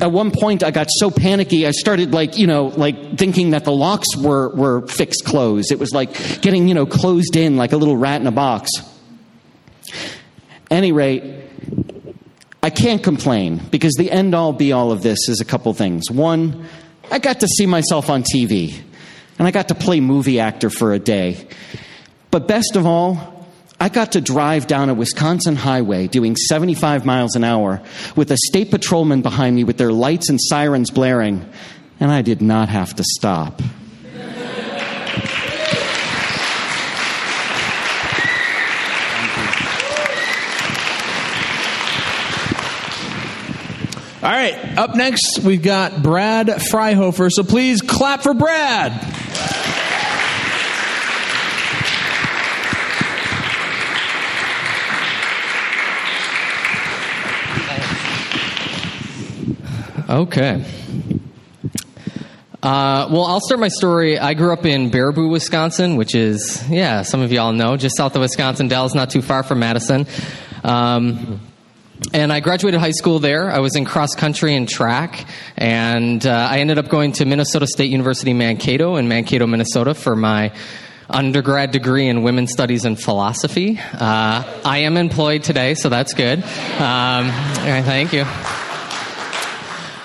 at 0.01 0.11
one 0.11 0.31
point 0.31 0.63
I 0.63 0.71
got 0.71 0.89
so 0.91 1.11
panicky 1.11 1.67
I 1.67 1.71
started 1.73 2.13
like 2.13 2.39
you 2.39 2.47
know 2.47 2.67
like 2.69 3.19
thinking 3.19 3.51
that 3.51 3.65
the 3.65 3.73
locks 3.73 4.17
were 4.17 4.49
were 4.51 4.87
fixed 4.87 5.25
closed. 5.25 5.73
It 5.73 5.79
was 5.79 5.93
like 5.93 6.41
getting 6.41 6.69
you 6.69 6.75
know 6.75 6.87
closed 6.87 7.37
in 7.37 7.57
like 7.57 7.73
a 7.73 7.77
little 7.77 7.97
rat 7.97 8.21
in 8.21 8.27
a 8.27 8.33
box. 8.33 8.71
Any 10.71 10.93
rate, 10.93 11.23
I 12.63 12.71
can't 12.71 13.03
complain 13.03 13.59
because 13.71 13.95
the 13.95 14.11
end 14.11 14.35
all 14.35 14.53
be 14.53 14.73
all 14.73 14.93
of 14.93 15.03
this 15.03 15.29
is 15.29 15.41
a 15.41 15.45
couple 15.45 15.73
things. 15.75 16.11
One, 16.11 16.67
I 17.11 17.19
got 17.19 17.41
to 17.41 17.47
see 17.47 17.67
myself 17.67 18.11
on 18.11 18.23
TV 18.23 18.81
and 19.39 19.47
I 19.47 19.51
got 19.51 19.69
to 19.69 19.75
play 19.75 20.01
movie 20.01 20.41
actor 20.41 20.69
for 20.69 20.93
a 20.93 20.99
day. 20.99 21.49
But 22.31 22.49
best 22.49 22.77
of 22.77 22.87
all, 22.87 23.47
I 23.81 23.89
got 23.89 24.13
to 24.13 24.21
drive 24.21 24.67
down 24.67 24.89
a 24.89 24.95
Wisconsin 24.95 25.55
highway 25.55 26.09
doing 26.09 26.35
75 26.35 27.07
miles 27.07 27.37
an 27.37 27.45
hour 27.45 27.81
with 28.17 28.31
a 28.33 28.37
state 28.37 28.71
patrolman 28.71 29.23
behind 29.23 29.55
me 29.55 29.63
with 29.63 29.79
their 29.79 29.93
lights 29.93 30.29
and 30.29 30.41
sirens 30.41 30.91
blaring, 30.91 31.49
and 32.01 32.11
I 32.11 32.23
did 32.23 32.43
not 32.43 32.69
have 32.69 32.97
to 32.97 33.05
stop. 33.05 33.63
All 44.29 44.35
right, 44.35 44.77
up 44.77 44.95
next, 44.95 45.39
we've 45.43 45.63
got 45.63 46.03
Brad 46.03 46.49
Freihofer. 46.49 47.31
So 47.33 47.45
please 47.45 47.81
clap 47.81 48.23
for 48.23 48.35
Brad. 48.35 48.93
Okay. 60.11 60.63
Uh, 62.63 63.09
well, 63.11 63.25
I'll 63.25 63.41
start 63.41 63.61
my 63.61 63.69
story. 63.69 64.19
I 64.19 64.35
grew 64.35 64.53
up 64.53 64.67
in 64.67 64.91
Baraboo, 64.91 65.31
Wisconsin, 65.31 65.97
which 65.97 66.15
is, 66.15 66.63
yeah, 66.69 67.01
some 67.01 67.23
of 67.23 67.33
y'all 67.33 67.55
know, 67.55 67.79
just 67.79 67.97
south 67.97 68.15
of 68.15 68.21
Wisconsin. 68.21 68.69
Dells, 68.69 68.95
not 68.95 69.09
too 69.09 69.23
far 69.23 69.43
from 69.43 69.61
Madison. 69.61 70.07
Um, 70.63 71.41
and 72.13 72.33
I 72.33 72.41
graduated 72.41 72.81
high 72.81 72.93
school 72.93 73.19
there. 73.19 73.51
I 73.51 73.59
was 73.59 73.77
in 73.77 73.85
cross 73.85 74.15
country 74.15 74.55
and 74.55 74.69
track, 74.69 75.27
and 75.57 76.25
uh, 76.25 76.49
I 76.51 76.59
ended 76.59 76.79
up 76.79 76.89
going 76.89 77.13
to 77.13 77.25
Minnesota 77.25 77.67
State 77.67 77.91
University 77.91 78.33
Mankato 78.33 78.97
in 78.97 79.09
Mankato, 79.09 79.47
Minnesota, 79.47 79.95
for 79.95 80.17
my 80.17 80.53
undergrad 81.11 81.71
degree 81.71 82.09
in 82.09 82.23
women's 82.23 82.53
studies 82.53 82.85
and 82.85 83.01
philosophy. 83.01 83.79
Uh, 83.79 84.61
I 84.65 84.79
am 84.79 84.97
employed 84.97 85.43
today, 85.43 85.75
so 85.75 85.89
that's 85.89 86.15
good. 86.15 86.43
Um, 86.43 87.31
thank 87.31 88.13
you. 88.13 88.25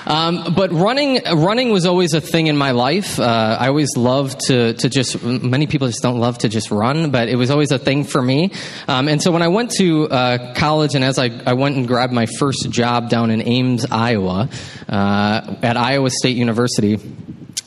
Um, 0.06 0.54
but 0.56 0.72
running, 0.72 1.22
running 1.24 1.70
was 1.70 1.86
always 1.86 2.14
a 2.14 2.22
thing 2.22 2.48
in 2.48 2.58
my 2.58 2.72
life. 2.72 3.20
Uh, 3.20 3.58
I 3.60 3.68
always 3.68 3.96
loved 3.96 4.40
to, 4.48 4.74
to 4.74 4.90
just, 4.90 5.24
many 5.24 5.68
people 5.68 5.88
just 5.88 6.04
don't 6.04 6.20
love 6.20 6.40
to 6.40 6.50
just 6.50 6.72
run, 6.72 7.12
but 7.12 7.30
it 7.30 7.36
was 7.36 7.50
always 7.50 7.72
a 7.72 7.80
thing 7.80 8.04
for 8.04 8.22
me. 8.22 8.52
Um, 8.88 9.08
and 9.08 9.22
so 9.22 9.32
when 9.32 9.42
I 9.42 9.48
went 9.48 9.72
to 9.78 10.10
uh, 10.10 10.54
college 10.56 10.96
and 10.96 11.04
as 11.04 11.18
I, 11.18 11.30
I 11.46 11.54
went 11.54 11.78
and 11.78 11.88
grabbed 11.88 12.14
my 12.14 12.26
first 12.26 12.70
job 12.70 13.10
down 13.10 13.32
in 13.32 13.42
Ames, 13.48 13.86
Iowa, 13.90 14.50
uh, 14.90 15.56
at 15.62 15.78
Iowa 15.78 16.10
State 16.10 16.36
University, 16.38 17.00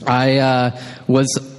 I 0.07 0.39
uh, 0.39 0.81
was 1.07 1.56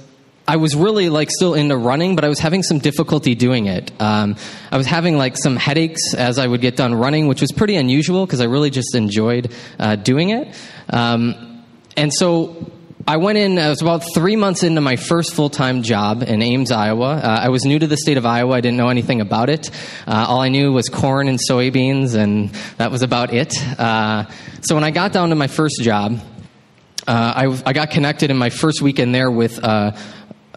I 0.48 0.56
was 0.56 0.74
really 0.74 1.10
like 1.10 1.30
still 1.30 1.52
into 1.52 1.76
running, 1.76 2.16
but 2.16 2.24
I 2.24 2.28
was 2.28 2.38
having 2.38 2.62
some 2.62 2.78
difficulty 2.78 3.34
doing 3.34 3.66
it. 3.66 3.92
Um, 4.00 4.36
I 4.72 4.78
was 4.78 4.86
having 4.86 5.18
like 5.18 5.36
some 5.36 5.56
headaches 5.56 6.14
as 6.14 6.38
I 6.38 6.46
would 6.46 6.62
get 6.62 6.74
done 6.74 6.94
running, 6.94 7.28
which 7.28 7.42
was 7.42 7.52
pretty 7.52 7.76
unusual 7.76 8.24
because 8.24 8.40
I 8.40 8.46
really 8.46 8.70
just 8.70 8.94
enjoyed 8.94 9.52
uh, 9.78 9.96
doing 9.96 10.30
it. 10.30 10.56
Um, 10.88 11.64
and 11.98 12.10
so 12.14 12.72
I 13.06 13.18
went 13.18 13.36
in, 13.36 13.58
I 13.58 13.68
was 13.68 13.82
about 13.82 14.04
three 14.14 14.36
months 14.36 14.62
into 14.62 14.80
my 14.80 14.96
first 14.96 15.34
full 15.34 15.50
time 15.50 15.82
job 15.82 16.22
in 16.22 16.40
Ames, 16.40 16.72
Iowa. 16.72 17.16
Uh, 17.16 17.40
I 17.42 17.50
was 17.50 17.66
new 17.66 17.78
to 17.78 17.86
the 17.86 17.98
state 17.98 18.16
of 18.16 18.24
Iowa. 18.24 18.54
I 18.54 18.62
didn't 18.62 18.78
know 18.78 18.88
anything 18.88 19.20
about 19.20 19.50
it. 19.50 19.70
Uh, 20.06 20.24
all 20.28 20.40
I 20.40 20.48
knew 20.48 20.72
was 20.72 20.88
corn 20.88 21.28
and 21.28 21.38
soybeans, 21.38 22.14
and 22.14 22.48
that 22.78 22.90
was 22.90 23.02
about 23.02 23.34
it. 23.34 23.52
Uh, 23.78 24.24
so 24.62 24.74
when 24.74 24.84
I 24.84 24.92
got 24.92 25.12
down 25.12 25.28
to 25.28 25.34
my 25.34 25.46
first 25.46 25.82
job, 25.82 26.20
uh, 27.06 27.32
I, 27.36 27.62
I, 27.64 27.72
got 27.72 27.90
connected 27.90 28.30
in 28.30 28.36
my 28.36 28.50
first 28.50 28.82
weekend 28.82 29.14
there 29.14 29.30
with 29.30 29.64
uh, 29.64 29.92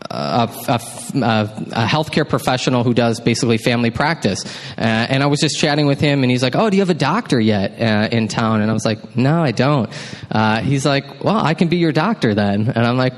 a, 0.10 0.50
a, 0.68 0.82
a, 1.14 1.86
healthcare 1.86 2.28
professional 2.28 2.84
who 2.84 2.94
does 2.94 3.20
basically 3.20 3.58
family 3.58 3.92
practice. 3.92 4.44
Uh, 4.78 4.82
and 4.82 5.24
I 5.24 5.28
was 5.28 5.40
just 5.40 5.60
chatting 5.60 5.86
with 5.86 6.00
him, 6.00 6.24
and 6.24 6.32
he's 6.32 6.44
like, 6.44 6.56
"Oh, 6.56 6.70
do 6.70 6.78
you 6.78 6.82
have 6.82 6.90
a 6.90 6.96
doctor 6.96 7.40
yet 7.40 7.80
uh, 7.80 8.10
in 8.12 8.28
town?" 8.28 8.62
And 8.62 8.70
I 8.70 8.74
was 8.74 8.86
like, 8.86 9.16
"No, 9.16 9.44
I 9.44 9.52
don't." 9.52 9.90
Uh, 10.30 10.62
he's 10.62 10.86
like, 10.86 11.24
"Well, 11.24 11.38
I 11.38 11.54
can 11.54 11.68
be 11.68 11.78
your 11.78 11.92
doctor 11.92 12.34
then." 12.34 12.70
And 12.70 12.86
I'm 12.86 12.98
like, 12.98 13.14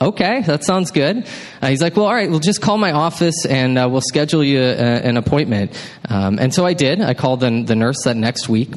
okay, 0.00 0.42
that 0.42 0.64
sounds 0.64 0.90
good. 0.90 1.26
Uh, 1.60 1.68
he's 1.68 1.80
like, 1.80 1.96
well, 1.96 2.06
all 2.06 2.14
right, 2.14 2.28
we'll 2.28 2.40
just 2.40 2.60
call 2.60 2.76
my 2.76 2.90
office 2.90 3.46
and 3.46 3.78
uh, 3.78 3.88
we'll 3.88 4.00
schedule 4.00 4.42
you 4.42 4.60
a, 4.60 4.74
an 4.74 5.16
appointment. 5.16 5.72
Um, 6.08 6.40
and 6.40 6.52
so 6.52 6.66
I 6.66 6.74
did. 6.74 7.00
I 7.00 7.14
called 7.14 7.38
the, 7.40 7.62
the 7.64 7.76
nurse 7.76 8.02
that 8.04 8.16
next 8.16 8.48
week 8.48 8.70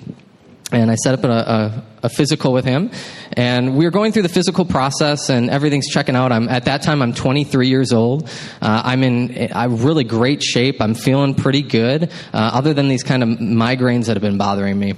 and 0.76 0.92
I 0.92 0.96
set 0.96 1.14
up 1.14 1.24
a, 1.24 1.30
a, 1.30 1.84
a, 2.04 2.10
physical 2.10 2.52
with 2.52 2.66
him, 2.66 2.92
and 3.34 3.78
we 3.78 3.86
were 3.86 3.92
going 3.92 4.12
through 4.12 4.24
the 4.24 4.30
physical 4.30 4.66
process, 4.66 5.30
and 5.30 5.50
everything's 5.50 5.88
checking 5.88 6.16
out. 6.16 6.32
I'm 6.32 6.50
at 6.50 6.66
that 6.66 6.82
time 6.82 7.02
I'm 7.02 7.14
23 7.14 7.68
years 7.68 7.94
old. 7.94 8.30
Uh, 8.62 8.82
I'm 8.84 9.04
in 9.04 9.50
a 9.54 9.70
really 9.70 10.04
great 10.04 10.44
shape. 10.44 10.82
I'm 10.82 10.94
feeling 10.94 11.34
pretty 11.34 11.62
good, 11.62 12.12
uh, 12.34 12.52
other 12.54 12.74
than 12.74 12.90
these 12.90 13.04
kind 13.04 13.24
of 13.24 13.30
migraines 13.30 14.08
that 14.08 14.18
have 14.18 14.22
been 14.22 14.38
bothering 14.38 14.78
me. 14.78 14.96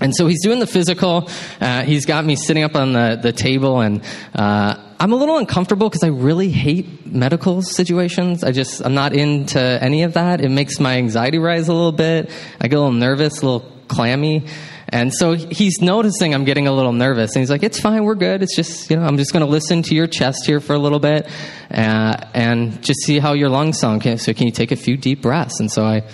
And 0.00 0.14
so 0.14 0.26
he's 0.26 0.42
doing 0.42 0.58
the 0.60 0.66
physical. 0.66 1.28
Uh, 1.60 1.82
he's 1.82 2.06
got 2.06 2.24
me 2.24 2.36
sitting 2.36 2.62
up 2.62 2.76
on 2.76 2.92
the, 2.92 3.18
the 3.20 3.32
table, 3.32 3.80
and 3.80 4.02
uh, 4.34 4.76
I'm 4.98 5.12
a 5.12 5.16
little 5.16 5.38
uncomfortable 5.38 5.88
because 5.88 6.02
I 6.02 6.08
really 6.08 6.50
hate 6.50 7.06
medical 7.06 7.62
situations. 7.62 8.42
I 8.42 8.50
just 8.50 8.84
I'm 8.84 8.94
not 8.94 9.12
into 9.12 9.60
any 9.60 10.02
of 10.02 10.14
that. 10.14 10.40
It 10.40 10.50
makes 10.50 10.80
my 10.80 10.96
anxiety 10.96 11.38
rise 11.38 11.68
a 11.68 11.72
little 11.72 11.92
bit. 11.92 12.30
I 12.60 12.66
get 12.66 12.76
a 12.76 12.80
little 12.80 12.92
nervous, 12.92 13.42
a 13.42 13.46
little 13.46 13.72
clammy. 13.88 14.44
And 14.90 15.12
so 15.12 15.34
he's 15.34 15.82
noticing 15.82 16.34
I'm 16.34 16.44
getting 16.44 16.66
a 16.66 16.72
little 16.72 16.92
nervous, 16.92 17.34
and 17.34 17.42
he's 17.42 17.50
like, 17.50 17.62
"It's 17.62 17.78
fine, 17.78 18.04
we're 18.04 18.14
good. 18.14 18.42
It's 18.42 18.56
just, 18.56 18.90
you 18.90 18.96
know, 18.96 19.02
I'm 19.02 19.18
just 19.18 19.32
going 19.32 19.44
to 19.44 19.50
listen 19.50 19.82
to 19.82 19.94
your 19.94 20.06
chest 20.06 20.46
here 20.46 20.60
for 20.60 20.72
a 20.74 20.78
little 20.78 20.98
bit, 20.98 21.28
uh, 21.70 22.16
and 22.32 22.82
just 22.82 23.00
see 23.02 23.18
how 23.18 23.34
your 23.34 23.50
lungs 23.50 23.78
sound. 23.78 24.02
So 24.20 24.32
can 24.32 24.46
you 24.46 24.52
take 24.52 24.72
a 24.72 24.76
few 24.76 24.96
deep 24.96 25.20
breaths?" 25.20 25.60
And 25.60 25.70
so 25.70 25.84
I 25.84 26.04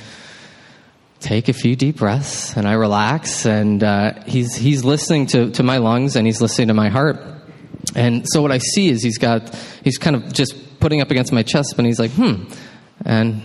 take 1.20 1.48
a 1.48 1.52
few 1.52 1.76
deep 1.76 1.98
breaths, 1.98 2.56
and 2.56 2.66
I 2.66 2.72
relax, 2.72 3.46
and 3.46 3.82
uh, 3.82 4.24
he's 4.26 4.56
he's 4.56 4.84
listening 4.84 5.26
to 5.28 5.50
to 5.52 5.62
my 5.62 5.78
lungs, 5.78 6.16
and 6.16 6.26
he's 6.26 6.40
listening 6.40 6.68
to 6.68 6.74
my 6.74 6.88
heart. 6.88 7.22
And 7.94 8.26
so 8.28 8.42
what 8.42 8.50
I 8.50 8.58
see 8.58 8.88
is 8.88 9.04
he's 9.04 9.18
got 9.18 9.54
he's 9.84 9.98
kind 9.98 10.16
of 10.16 10.32
just 10.32 10.80
putting 10.80 11.00
up 11.00 11.12
against 11.12 11.32
my 11.32 11.44
chest, 11.44 11.74
and 11.78 11.86
he's 11.86 12.00
like, 12.00 12.10
"Hmm," 12.10 12.44
and 13.04 13.40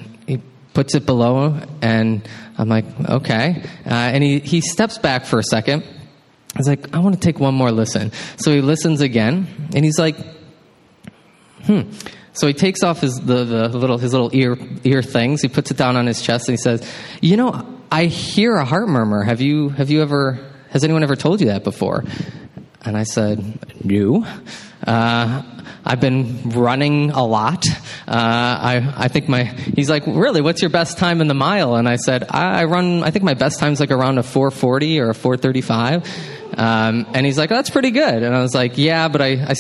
puts 0.74 0.96
it 0.96 1.06
below, 1.06 1.60
and 1.82 2.28
I'm 2.58 2.70
like, 2.70 2.86
okay. 3.10 3.64
Uh, 3.86 3.90
and 3.90 4.24
he, 4.24 4.40
he 4.40 4.62
steps 4.62 4.98
back 4.98 5.26
for 5.26 5.40
a 5.40 5.44
second. 5.44 5.84
He's 6.58 6.68
like, 6.68 6.94
I 6.96 7.00
want 7.00 7.16
to 7.16 7.22
take 7.22 7.40
one 7.40 7.54
more 7.54 7.72
listen. 7.72 8.12
So 8.38 8.52
he 8.52 8.62
listens 8.62 9.02
again, 9.02 9.70
and 9.74 9.86
he's 9.86 10.00
like, 10.00 10.16
hmm. 11.64 11.82
So 12.34 12.48
he 12.48 12.54
takes 12.54 12.84
off 12.84 13.02
his 13.02 13.16
the, 13.16 13.44
the 13.44 13.68
little 13.70 13.98
his 13.98 14.14
little 14.14 14.30
ear 14.34 14.58
ear 14.84 15.02
things. 15.02 15.42
He 15.42 15.50
puts 15.50 15.72
it 15.72 15.78
down 15.78 15.98
on 15.98 16.06
his 16.06 16.22
chest, 16.22 16.48
and 16.48 16.54
he 16.54 16.62
says, 16.62 16.90
"You 17.22 17.36
know, 17.36 17.80
I 17.92 18.06
hear 18.06 18.56
a 18.56 18.64
heart 18.64 18.88
murmur. 18.88 19.24
Have 19.24 19.42
you 19.42 19.70
have 19.70 19.90
you 19.90 20.02
ever 20.02 20.40
has 20.70 20.84
anyone 20.84 21.04
ever 21.04 21.18
told 21.18 21.42
you 21.42 21.48
that 21.48 21.64
before?" 21.64 22.06
And 22.86 22.98
I 22.98 23.04
said, 23.04 23.84
New. 23.84 24.26
Uh, 24.86 25.44
I've 25.86 26.00
been 26.00 26.50
running 26.52 27.12
a 27.12 27.26
lot. 27.26 27.66
Uh, 28.08 28.12
I, 28.12 28.94
I 28.96 29.08
think 29.08 29.28
my, 29.28 29.44
he's 29.44 29.90
like, 29.90 30.06
really, 30.08 30.42
what's 30.42 30.62
your 30.62 30.70
best 30.70 30.98
time 30.98 31.22
in 31.22 31.28
the 31.28 31.34
mile? 31.34 31.76
And 31.76 31.88
I 31.88 31.96
said, 31.96 32.26
I, 32.30 32.62
I 32.62 32.64
run, 32.66 33.04
I 33.04 33.12
think 33.12 33.24
my 33.24 33.34
best 33.34 33.60
time's 33.60 33.80
like 33.80 33.92
around 33.92 34.18
a 34.18 34.24
440 34.24 35.00
or 35.00 35.10
a 35.10 35.14
435. 35.14 36.04
Um, 36.58 37.08
and 37.14 37.26
he's 37.26 37.38
like, 37.38 37.50
that's 37.50 37.70
pretty 37.70 37.92
good. 37.92 38.24
And 38.24 38.36
I 38.36 38.42
was 38.42 38.54
like, 38.54 38.78
yeah, 38.78 39.08
but 39.08 39.22
I, 39.22 39.28
I 39.50 39.56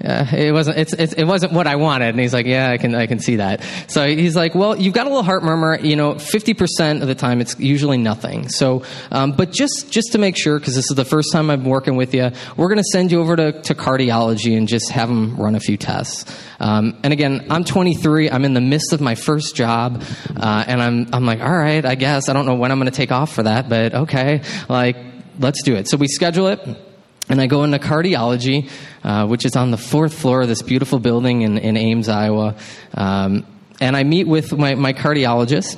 yeah, 0.00 0.32
it 0.32 0.52
wasn't. 0.52 0.78
It's, 0.78 0.92
it's, 0.92 1.12
it 1.14 1.24
wasn't 1.24 1.52
what 1.52 1.66
I 1.66 1.76
wanted. 1.76 2.10
And 2.10 2.20
he's 2.20 2.32
like, 2.32 2.46
yeah, 2.46 2.70
I 2.70 2.78
can, 2.78 2.94
I 2.94 3.06
can 3.06 3.18
see 3.18 3.36
that. 3.36 3.62
So 3.88 4.06
he's 4.06 4.36
like, 4.36 4.54
well, 4.54 4.76
you've 4.76 4.94
got 4.94 5.06
a 5.06 5.10
little 5.10 5.24
heart 5.24 5.42
murmur. 5.42 5.78
You 5.80 5.96
know, 5.96 6.18
fifty 6.18 6.54
percent 6.54 7.02
of 7.02 7.08
the 7.08 7.16
time, 7.16 7.40
it's 7.40 7.58
usually 7.58 7.98
nothing. 7.98 8.48
So, 8.48 8.84
um, 9.10 9.32
but 9.32 9.50
just, 9.50 9.90
just 9.90 10.12
to 10.12 10.18
make 10.18 10.36
sure, 10.36 10.58
because 10.58 10.76
this 10.76 10.88
is 10.90 10.96
the 10.96 11.04
first 11.04 11.32
time 11.32 11.50
I'm 11.50 11.64
working 11.64 11.96
with 11.96 12.14
you, 12.14 12.30
we're 12.56 12.68
going 12.68 12.78
to 12.78 12.88
send 12.92 13.10
you 13.10 13.20
over 13.20 13.34
to, 13.36 13.60
to 13.62 13.74
cardiology 13.74 14.56
and 14.56 14.68
just 14.68 14.90
have 14.90 15.08
them 15.08 15.36
run 15.36 15.56
a 15.56 15.60
few 15.60 15.76
tests. 15.76 16.32
Um, 16.60 16.98
and 17.02 17.12
again, 17.12 17.46
I'm 17.50 17.64
23. 17.64 18.30
I'm 18.30 18.44
in 18.44 18.54
the 18.54 18.60
midst 18.60 18.92
of 18.92 19.00
my 19.00 19.14
first 19.16 19.56
job, 19.56 20.02
uh, 20.36 20.64
and 20.66 20.80
I'm, 20.82 21.08
I'm 21.12 21.26
like, 21.26 21.40
all 21.40 21.56
right, 21.56 21.84
I 21.84 21.96
guess 21.96 22.28
I 22.28 22.32
don't 22.32 22.46
know 22.46 22.54
when 22.54 22.70
I'm 22.70 22.78
going 22.78 22.90
to 22.90 22.96
take 22.96 23.12
off 23.12 23.32
for 23.32 23.42
that, 23.42 23.68
but 23.68 23.94
okay, 23.94 24.42
like, 24.68 24.96
let's 25.40 25.62
do 25.62 25.74
it. 25.74 25.88
So 25.88 25.96
we 25.96 26.06
schedule 26.06 26.48
it. 26.48 26.87
And 27.30 27.40
I 27.40 27.46
go 27.46 27.62
into 27.64 27.78
cardiology, 27.78 28.70
uh, 29.04 29.26
which 29.26 29.44
is 29.44 29.54
on 29.54 29.70
the 29.70 29.76
fourth 29.76 30.14
floor 30.14 30.42
of 30.42 30.48
this 30.48 30.62
beautiful 30.62 30.98
building 30.98 31.42
in, 31.42 31.58
in 31.58 31.76
Ames, 31.76 32.08
Iowa. 32.08 32.56
Um, 32.94 33.46
and 33.80 33.96
I 33.96 34.04
meet 34.04 34.26
with 34.26 34.56
my, 34.56 34.74
my 34.74 34.92
cardiologist. 34.92 35.76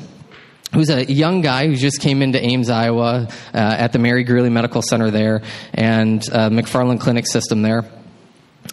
who's 0.72 0.90
a 0.90 1.04
young 1.10 1.40
guy 1.40 1.66
who 1.66 1.74
just 1.74 2.00
came 2.00 2.22
into 2.22 2.42
Ames, 2.42 2.70
Iowa, 2.70 3.28
uh, 3.28 3.56
at 3.56 3.92
the 3.92 3.98
Mary 3.98 4.24
Greeley 4.24 4.50
Medical 4.50 4.82
Center 4.82 5.10
there 5.10 5.42
and 5.74 6.22
uh, 6.32 6.48
McFarland 6.50 7.00
Clinic 7.00 7.26
System 7.26 7.62
there. 7.62 7.84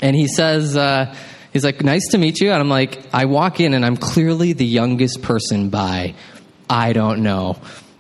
And 0.02 0.16
he 0.16 0.28
says, 0.28 0.78
uh, 0.78 1.16
he's 1.54 1.64
like, 1.64 1.84
nice 1.84 2.08
to 2.12 2.18
meet 2.18 2.40
you. 2.40 2.52
And 2.52 2.60
I'm 2.60 2.70
like, 2.70 3.00
I 3.14 3.26
walk 3.26 3.60
in 3.60 3.74
and 3.74 3.86
I'm 3.86 3.98
clearly 3.98 4.54
the 4.54 4.66
youngest 4.66 5.22
person 5.22 5.70
by, 5.70 6.14
I 6.70 6.94
don't 6.94 7.24
know, 7.24 7.58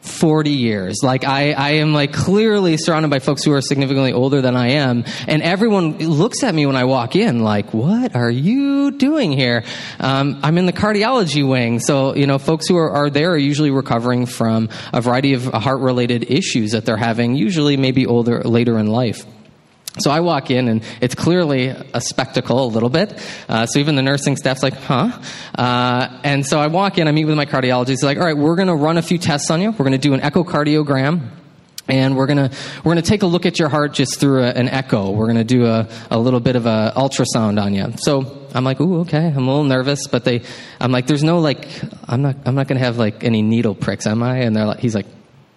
40 0.08 0.50
years. 0.50 1.00
Like 1.04 1.24
I, 1.24 1.52
I 1.52 1.70
am 1.72 1.94
like 1.94 2.14
clearly 2.14 2.78
surrounded 2.78 3.10
by 3.10 3.20
folks 3.20 3.44
who 3.44 3.54
are 3.54 3.62
significantly 3.62 4.14
older 4.14 4.42
than 4.42 4.56
I 4.56 4.70
am. 4.70 5.04
And 5.28 5.44
everyone 5.44 5.98
looks 5.98 6.44
at 6.44 6.56
me 6.56 6.66
when 6.66 6.76
I 6.76 6.86
walk 6.86 7.16
in 7.16 7.44
like, 7.44 7.74
what 7.74 8.16
are 8.16 8.30
you 8.30 8.92
doing 8.92 9.32
here? 9.32 9.64
Um, 10.00 10.40
I'm 10.44 10.58
in 10.58 10.66
the 10.66 10.74
cardiology 10.74 11.48
wing. 11.48 11.80
So, 11.80 12.16
you 12.16 12.28
know, 12.28 12.40
folks 12.40 12.68
who 12.68 12.78
are, 12.78 12.90
are 12.92 13.10
there 13.10 13.32
are 13.32 13.38
usually 13.38 13.72
recovering 13.72 14.26
from 14.26 14.70
a 14.94 15.02
variety 15.02 15.34
of 15.34 15.46
heart 15.46 15.80
related 15.80 16.32
issues 16.32 16.72
that 16.72 16.86
they're 16.86 16.98
having, 16.98 17.36
usually 17.36 17.78
maybe 17.78 18.06
older, 18.06 18.42
later 18.44 18.78
in 18.80 18.88
life. 18.88 19.26
So 20.00 20.12
I 20.12 20.20
walk 20.20 20.52
in 20.52 20.68
and 20.68 20.84
it's 21.02 21.16
clearly 21.16 21.68
a 21.68 22.02
spectacle 22.02 22.64
a 22.64 22.68
little 22.68 22.90
bit. 22.90 23.20
Uh, 23.50 23.66
so 23.66 23.80
even 23.80 23.96
the 23.96 24.02
nursing 24.02 24.38
staff's 24.38 24.64
like, 24.64 24.74
huh? 24.74 25.12
Uh, 25.56 26.20
and 26.24 26.46
so 26.46 26.60
I 26.60 26.68
walk 26.68 26.98
in, 26.98 27.08
I 27.08 27.12
meet 27.12 27.26
with 27.26 27.36
my 27.36 27.46
cardiologist. 27.46 27.90
He's 27.90 28.04
like, 28.04 28.18
all 28.18 28.26
right, 28.26 28.38
we're 28.38 28.56
going 28.56 28.68
to 28.68 28.76
run 28.76 28.98
a 28.98 29.02
few 29.02 29.18
tests 29.18 29.50
on 29.50 29.62
you. 29.62 29.72
We're 29.72 29.86
going 29.86 29.92
to 29.94 29.98
do 29.98 30.14
an 30.14 30.22
echocardiogram. 30.22 31.30
And 31.90 32.18
we're 32.18 32.28
gonna 32.28 32.52
we're 32.84 32.92
gonna 32.92 33.02
take 33.02 33.24
a 33.24 33.28
look 33.28 33.46
at 33.46 33.60
your 33.60 33.70
heart 33.70 33.94
just 33.94 34.20
through 34.20 34.44
a, 34.44 34.50
an 34.50 34.68
echo. 34.68 35.12
We're 35.12 35.28
gonna 35.28 35.46
do 35.46 35.66
a, 35.68 35.88
a 36.12 36.20
little 36.20 36.42
bit 36.42 36.58
of 36.58 36.66
a 36.66 36.92
ultrasound 36.98 37.64
on 37.64 37.74
you. 37.74 37.94
So 38.00 38.46
I'm 38.54 38.66
like, 38.66 38.82
ooh, 38.82 39.00
okay. 39.02 39.26
I'm 39.26 39.48
a 39.48 39.50
little 39.50 39.64
nervous, 39.64 40.06
but 40.06 40.26
they, 40.26 40.42
I'm 40.82 40.92
like, 40.92 41.08
there's 41.08 41.24
no 41.24 41.40
like, 41.40 41.66
I'm 42.06 42.22
not 42.22 42.36
I'm 42.46 42.56
not 42.56 42.68
gonna 42.68 42.82
have 42.82 42.98
like 42.98 43.24
any 43.24 43.42
needle 43.42 43.74
pricks, 43.74 44.06
am 44.06 44.22
I? 44.22 44.40
And 44.40 44.54
they're 44.54 44.66
like, 44.66 44.80
he's 44.80 44.96
like, 44.96 45.06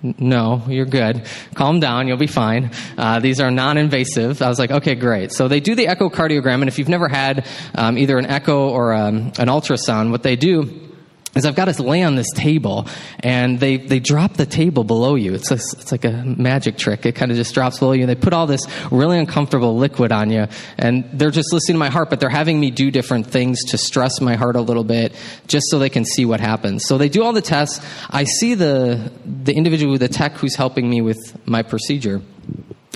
no, 0.03 0.63
you're 0.69 0.87
good. 0.87 1.27
Calm 1.55 1.81
down. 1.81 2.09
You'll 2.09 2.17
be 2.17 2.27
fine. 2.27 2.71
Uh, 2.97 3.21
these 3.21 3.41
are 3.41 3.51
non-invasive. 3.51 4.41
I 4.41 4.49
was 4.49 4.59
like, 4.59 4.71
okay, 4.71 4.95
great. 4.95 5.33
So 5.33 5.49
they 5.49 5.61
do 5.61 5.75
the 5.75 5.87
echocardiogram, 5.87 6.61
and 6.61 6.69
if 6.69 6.79
you've 6.79 6.89
never 6.89 7.09
had 7.09 7.47
um, 7.75 7.99
either 7.99 8.19
an 8.19 8.27
echo 8.27 8.71
or 8.71 8.93
um, 8.93 9.33
an 9.39 9.49
ultrasound, 9.49 10.11
what 10.11 10.23
they 10.23 10.37
do 10.37 10.90
is 11.35 11.47
I've 11.47 11.55
got 11.55 11.67
to 11.67 11.83
lay 11.83 12.03
on 12.03 12.17
this 12.17 12.31
table, 12.35 12.89
and 13.21 13.61
they, 13.61 13.77
they 13.77 14.01
drop 14.01 14.35
the 14.35 14.47
table 14.47 14.83
below 14.83 15.15
you. 15.15 15.35
It's, 15.35 15.51
a, 15.51 15.55
it's 15.55 15.93
like 15.93 16.05
a 16.05 16.25
magic 16.25 16.77
trick. 16.77 17.07
It 17.07 17.15
kind 17.15 17.31
of 17.31 17.37
just 17.37 17.55
drops 17.55 17.79
below 17.79 17.93
you. 17.93 18.03
And 18.03 18.11
they 18.11 18.17
put 18.17 18.33
all 18.33 18.47
this 18.47 18.63
really 18.91 19.19
uncomfortable 19.19 19.77
liquid 19.77 20.11
on 20.11 20.31
you, 20.31 20.47
and 20.77 21.09
they're 21.13 21.31
just 21.31 21.53
listening 21.53 21.77
to 21.77 21.79
my 21.79 21.91
heart, 21.91 22.11
but 22.11 22.19
they're 22.19 22.29
having 22.29 22.59
me 22.59 22.71
do 22.71 22.91
different 22.91 23.27
things 23.27 23.63
to 23.67 23.79
stress 23.79 24.21
my 24.21 24.35
heart 24.35 24.57
a 24.57 24.61
little 24.61 24.85
bit, 24.85 25.15
just 25.47 25.67
so 25.71 25.79
they 25.79 25.91
can 25.91 26.05
see 26.05 26.25
what 26.25 26.41
happens. 26.41 26.85
So 26.85 26.99
they 26.99 27.09
do 27.09 27.23
all 27.23 27.33
the 27.33 27.41
tests. 27.43 27.85
I 28.11 28.25
see 28.25 28.55
the 28.55 29.13
the 29.25 29.55
individual, 29.55 29.93
with 29.93 30.01
the 30.01 30.09
tech 30.09 30.33
who's 30.35 30.57
helping 30.57 30.89
me 30.89 31.01
with 31.01 31.19
my 31.47 31.63
procedure. 31.63 32.23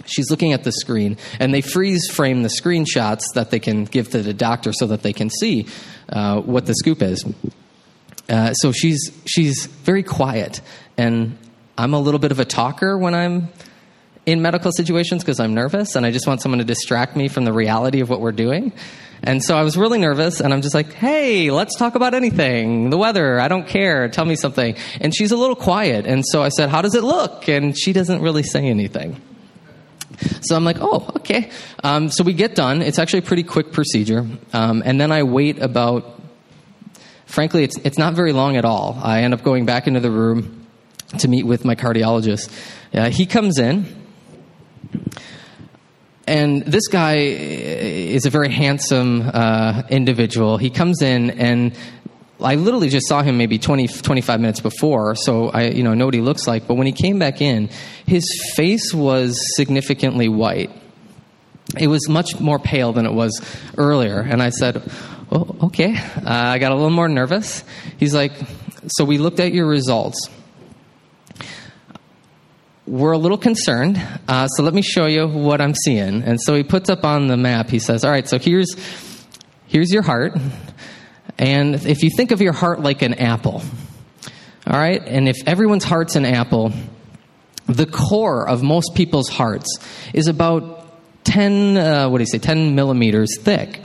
She's 0.06 0.30
looking 0.30 0.52
at 0.52 0.64
the 0.64 0.72
screen, 0.72 1.16
and 1.38 1.54
they 1.54 1.60
freeze 1.62 2.08
frame 2.10 2.42
the 2.42 2.50
screenshots 2.50 3.22
that 3.34 3.50
they 3.50 3.58
can 3.58 3.84
give 3.84 4.10
to 4.10 4.22
the 4.22 4.34
doctor 4.34 4.72
so 4.72 4.86
that 4.88 5.02
they 5.02 5.12
can 5.12 5.30
see 5.30 5.66
uh, 6.10 6.40
what 6.40 6.66
the 6.66 6.74
scoop 6.74 7.00
is. 7.00 7.24
Uh, 8.28 8.52
so 8.54 8.72
she's 8.72 9.12
she's 9.26 9.66
very 9.66 10.02
quiet, 10.02 10.60
and 10.96 11.36
I'm 11.76 11.94
a 11.94 12.00
little 12.00 12.20
bit 12.20 12.32
of 12.32 12.40
a 12.40 12.44
talker 12.44 12.96
when 12.96 13.14
I'm 13.14 13.48
in 14.26 14.40
medical 14.40 14.72
situations 14.72 15.22
because 15.22 15.40
I'm 15.40 15.54
nervous 15.54 15.96
and 15.96 16.06
I 16.06 16.10
just 16.10 16.26
want 16.26 16.40
someone 16.40 16.58
to 16.58 16.64
distract 16.64 17.16
me 17.16 17.28
from 17.28 17.44
the 17.44 17.52
reality 17.52 18.00
of 18.00 18.08
what 18.08 18.20
we're 18.20 18.32
doing. 18.32 18.72
And 19.22 19.42
so 19.42 19.56
I 19.56 19.62
was 19.62 19.76
really 19.76 19.98
nervous 19.98 20.40
and 20.40 20.52
I'm 20.52 20.62
just 20.62 20.74
like, 20.74 20.92
hey, 20.92 21.50
let's 21.50 21.76
talk 21.76 21.94
about 21.94 22.14
anything. 22.14 22.90
The 22.90 22.98
weather, 22.98 23.40
I 23.40 23.48
don't 23.48 23.66
care. 23.66 24.08
Tell 24.08 24.24
me 24.24 24.36
something. 24.36 24.76
And 25.00 25.14
she's 25.14 25.32
a 25.32 25.36
little 25.36 25.56
quiet. 25.56 26.06
And 26.06 26.24
so 26.26 26.42
I 26.42 26.50
said, 26.50 26.68
how 26.68 26.82
does 26.82 26.94
it 26.94 27.02
look? 27.04 27.48
And 27.48 27.76
she 27.78 27.92
doesn't 27.92 28.20
really 28.20 28.42
say 28.42 28.66
anything. 28.66 29.20
So 30.42 30.54
I'm 30.56 30.64
like, 30.64 30.76
oh, 30.80 31.10
okay. 31.16 31.50
Um, 31.82 32.10
so 32.10 32.22
we 32.22 32.34
get 32.34 32.54
done. 32.54 32.82
It's 32.82 32.98
actually 32.98 33.20
a 33.20 33.22
pretty 33.22 33.42
quick 33.42 33.72
procedure. 33.72 34.26
Um, 34.52 34.82
and 34.84 35.00
then 35.00 35.10
I 35.10 35.22
wait 35.22 35.60
about 35.60 36.13
frankly, 37.34 37.64
it's, 37.64 37.76
it's 37.78 37.98
not 37.98 38.14
very 38.14 38.32
long 38.32 38.56
at 38.56 38.64
all. 38.64 38.96
I 39.02 39.22
end 39.22 39.34
up 39.34 39.42
going 39.42 39.66
back 39.66 39.88
into 39.88 39.98
the 39.98 40.10
room 40.10 40.66
to 41.18 41.28
meet 41.28 41.44
with 41.44 41.64
my 41.64 41.74
cardiologist. 41.74 42.48
Uh, 42.94 43.10
he 43.10 43.26
comes 43.26 43.58
in, 43.58 43.84
and 46.28 46.64
this 46.64 46.86
guy 46.86 47.16
is 47.16 48.24
a 48.24 48.30
very 48.30 48.50
handsome 48.50 49.22
uh, 49.22 49.82
individual. 49.90 50.58
He 50.58 50.70
comes 50.70 51.02
in, 51.02 51.30
and 51.32 51.76
I 52.40 52.54
literally 52.54 52.88
just 52.88 53.08
saw 53.08 53.22
him 53.22 53.36
maybe 53.36 53.58
20, 53.58 53.88
25 53.88 54.40
minutes 54.40 54.60
before, 54.60 55.16
so 55.16 55.48
I 55.48 55.64
you 55.64 55.82
know, 55.82 55.94
know 55.94 56.04
what 56.04 56.14
he 56.14 56.20
looks 56.20 56.46
like. 56.46 56.68
But 56.68 56.74
when 56.74 56.86
he 56.86 56.92
came 56.92 57.18
back 57.18 57.40
in, 57.40 57.68
his 58.06 58.24
face 58.54 58.94
was 58.94 59.36
significantly 59.56 60.28
white. 60.28 60.70
It 61.76 61.88
was 61.88 62.08
much 62.08 62.38
more 62.38 62.60
pale 62.60 62.92
than 62.92 63.06
it 63.06 63.12
was 63.12 63.44
earlier. 63.76 64.20
And 64.20 64.40
I 64.40 64.50
said, 64.50 64.88
oh, 65.34 65.56
okay. 65.64 65.96
Uh, 65.96 66.22
I 66.24 66.58
got 66.58 66.72
a 66.72 66.74
little 66.74 66.90
more 66.90 67.08
nervous. 67.08 67.64
He's 67.98 68.14
like, 68.14 68.32
so 68.86 69.04
we 69.04 69.18
looked 69.18 69.40
at 69.40 69.52
your 69.52 69.66
results. 69.66 70.30
We're 72.86 73.12
a 73.12 73.18
little 73.18 73.38
concerned, 73.38 74.00
uh, 74.28 74.46
so 74.46 74.62
let 74.62 74.74
me 74.74 74.82
show 74.82 75.06
you 75.06 75.26
what 75.26 75.62
I'm 75.62 75.74
seeing. 75.74 76.22
And 76.22 76.38
so 76.38 76.54
he 76.54 76.62
puts 76.62 76.90
up 76.90 77.02
on 77.02 77.28
the 77.28 77.36
map, 77.36 77.70
he 77.70 77.78
says, 77.78 78.04
all 78.04 78.10
right, 78.10 78.28
so 78.28 78.38
here's, 78.38 78.68
here's 79.66 79.90
your 79.90 80.02
heart. 80.02 80.36
And 81.38 81.76
if 81.86 82.02
you 82.02 82.10
think 82.14 82.30
of 82.30 82.42
your 82.42 82.52
heart 82.52 82.80
like 82.80 83.00
an 83.00 83.14
apple, 83.14 83.62
all 84.66 84.78
right, 84.78 85.02
and 85.06 85.28
if 85.28 85.36
everyone's 85.46 85.84
heart's 85.84 86.14
an 86.14 86.26
apple, 86.26 86.72
the 87.66 87.86
core 87.86 88.46
of 88.46 88.62
most 88.62 88.94
people's 88.94 89.30
hearts 89.30 89.78
is 90.12 90.28
about 90.28 91.24
10, 91.24 91.78
uh, 91.78 92.08
what 92.10 92.18
do 92.18 92.22
you 92.22 92.28
say, 92.30 92.38
10 92.38 92.74
millimeters 92.74 93.38
thick 93.40 93.80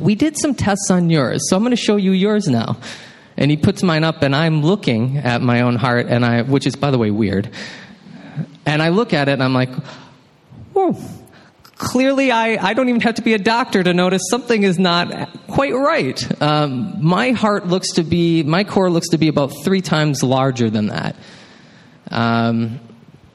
we 0.00 0.14
did 0.14 0.38
some 0.38 0.54
tests 0.54 0.90
on 0.90 1.10
yours, 1.10 1.48
so 1.48 1.56
I'm 1.56 1.62
going 1.62 1.70
to 1.70 1.76
show 1.76 1.96
you 1.96 2.12
yours 2.12 2.48
now. 2.48 2.78
And 3.36 3.50
he 3.50 3.56
puts 3.56 3.82
mine 3.82 4.04
up, 4.04 4.22
and 4.22 4.34
I'm 4.34 4.62
looking 4.62 5.18
at 5.18 5.42
my 5.42 5.60
own 5.60 5.76
heart, 5.76 6.06
and 6.08 6.24
I, 6.24 6.42
which 6.42 6.66
is, 6.66 6.74
by 6.74 6.90
the 6.90 6.98
way, 6.98 7.10
weird. 7.10 7.50
And 8.64 8.82
I 8.82 8.88
look 8.88 9.12
at 9.12 9.28
it, 9.28 9.32
and 9.32 9.42
I'm 9.42 9.54
like, 9.54 9.70
whoa. 10.72 10.96
Clearly, 11.76 12.32
I, 12.32 12.56
I 12.56 12.72
don't 12.72 12.88
even 12.88 13.02
have 13.02 13.16
to 13.16 13.22
be 13.22 13.34
a 13.34 13.38
doctor 13.38 13.82
to 13.82 13.92
notice 13.92 14.22
something 14.30 14.62
is 14.62 14.78
not 14.78 15.28
quite 15.46 15.74
right. 15.74 16.42
Um, 16.42 17.04
my 17.04 17.32
heart 17.32 17.66
looks 17.66 17.92
to 17.92 18.02
be, 18.02 18.42
my 18.42 18.64
core 18.64 18.88
looks 18.88 19.10
to 19.10 19.18
be 19.18 19.28
about 19.28 19.48
three 19.62 19.82
times 19.82 20.22
larger 20.22 20.70
than 20.70 20.86
that. 20.86 21.16
Um, 22.10 22.80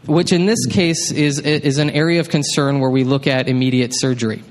which 0.07 0.33
in 0.33 0.47
this 0.47 0.65
case 0.65 1.11
is, 1.11 1.37
is 1.39 1.77
an 1.77 1.91
area 1.91 2.19
of 2.19 2.29
concern 2.29 2.79
where 2.79 2.89
we 2.89 3.03
look 3.03 3.27
at 3.27 3.47
immediate 3.47 3.91
surgery. 3.93 4.43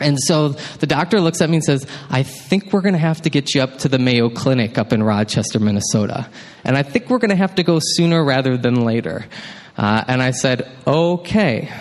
And 0.00 0.18
so 0.20 0.48
the 0.48 0.86
doctor 0.86 1.20
looks 1.20 1.40
at 1.40 1.48
me 1.48 1.56
and 1.56 1.64
says, 1.64 1.86
I 2.10 2.24
think 2.24 2.72
we're 2.72 2.80
going 2.80 2.94
to 2.94 2.98
have 2.98 3.22
to 3.22 3.30
get 3.30 3.54
you 3.54 3.62
up 3.62 3.78
to 3.78 3.88
the 3.88 3.98
Mayo 3.98 4.28
Clinic 4.28 4.76
up 4.76 4.92
in 4.92 5.02
Rochester, 5.02 5.60
Minnesota. 5.60 6.28
And 6.64 6.76
I 6.76 6.82
think 6.82 7.08
we're 7.08 7.18
going 7.18 7.30
to 7.30 7.36
have 7.36 7.54
to 7.56 7.62
go 7.62 7.78
sooner 7.80 8.24
rather 8.24 8.56
than 8.56 8.84
later. 8.84 9.26
Uh, 9.76 10.04
and 10.08 10.20
I 10.20 10.32
said, 10.32 10.68
okay. 10.86 11.72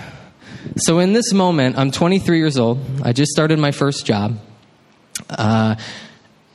So 0.77 0.99
in 0.99 1.13
this 1.13 1.33
moment, 1.33 1.77
I'm 1.77 1.91
23 1.91 2.37
years 2.37 2.57
old. 2.57 2.79
I 3.03 3.13
just 3.13 3.31
started 3.31 3.57
my 3.57 3.71
first 3.71 4.05
job. 4.05 4.37
Uh, 5.29 5.75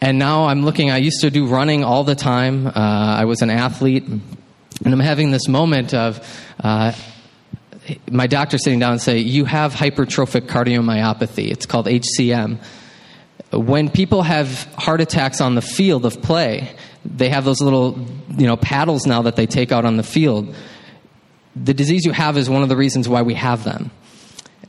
and 0.01 0.19
now 0.19 0.45
I'm 0.47 0.65
looking, 0.65 0.91
I 0.91 0.99
used 0.99 1.21
to 1.23 1.31
do 1.31 1.47
running 1.47 1.83
all 1.83 2.05
the 2.05 2.15
time. 2.15 2.69
Uh, 2.69 2.73
I 2.75 3.25
was 3.25 3.43
an 3.43 3.51
athlete. 3.51 4.05
And 4.05 4.23
I'm 4.85 5.01
having 5.01 5.33
this 5.33 5.49
moment 5.49 5.93
of, 5.93 6.25
uh, 6.63 6.93
my 8.11 8.27
doctor 8.27 8.59
sitting 8.59 8.79
down 8.79 8.93
and 8.93 9.01
say, 9.01 9.19
You 9.19 9.45
have 9.45 9.75
hypertrophic 9.75 10.43
cardiomyopathy. 10.43 11.51
It's 11.51 11.67
called 11.67 11.87
HCM. 11.87 12.59
When 13.53 13.89
people 13.89 14.23
have 14.23 14.65
heart 14.75 15.01
attacks 15.01 15.41
on 15.41 15.55
the 15.55 15.63
field 15.63 16.05
of 16.05 16.21
play, 16.21 16.75
they 17.05 17.31
have 17.31 17.45
those 17.45 17.61
little 17.61 17.99
you 18.37 18.47
know, 18.47 18.57
paddles 18.57 19.07
now 19.07 19.23
that 19.23 19.37
they 19.37 19.47
take 19.47 19.73
out 19.73 19.85
on 19.85 19.97
the 19.97 20.03
field. 20.03 20.55
The 21.57 21.75
disease 21.75 22.05
you 22.05 22.13
have 22.13 22.37
is 22.37 22.51
one 22.51 22.63
of 22.63 22.69
the 22.69 22.77
reasons 22.77 23.09
why 23.09 23.23
we 23.23 23.35
have 23.35 23.65
them. 23.65 23.91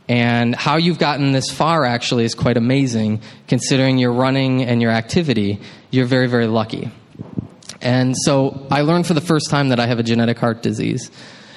And 0.08 0.56
how 0.56 0.78
you've 0.78 0.98
gotten 0.98 1.34
this 1.34 1.52
far 1.52 1.86
actually 1.86 2.24
is 2.24 2.34
quite 2.34 2.58
amazing, 2.58 3.22
considering 3.48 3.98
your 4.00 4.12
running 4.12 4.64
and 4.64 4.82
your 4.82 4.92
activity. 4.92 5.60
You're 5.92 6.08
very, 6.08 6.28
very 6.28 6.48
lucky. 6.48 6.92
And 7.82 8.16
so 8.18 8.66
I 8.72 8.82
learned 8.82 9.06
for 9.06 9.14
the 9.14 9.22
first 9.22 9.50
time 9.50 9.70
that 9.70 9.80
I 9.80 9.86
have 9.86 10.00
a 10.00 10.04
genetic 10.04 10.40
heart 10.40 10.64
disease. 10.64 11.12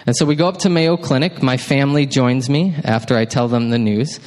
And 0.05 0.17
so 0.17 0.27
we 0.27 0.35
go 0.35 0.49
up 0.49 0.59
to 0.59 0.69
Mayo 0.69 0.97
Clinic. 0.97 1.43
My 1.43 1.57
family 1.57 2.07
joins 2.07 2.51
me 2.51 2.75
after 2.85 3.17
I 3.17 3.25
tell 3.25 3.49
them 3.49 3.71
the 3.71 3.79
news. 3.79 4.19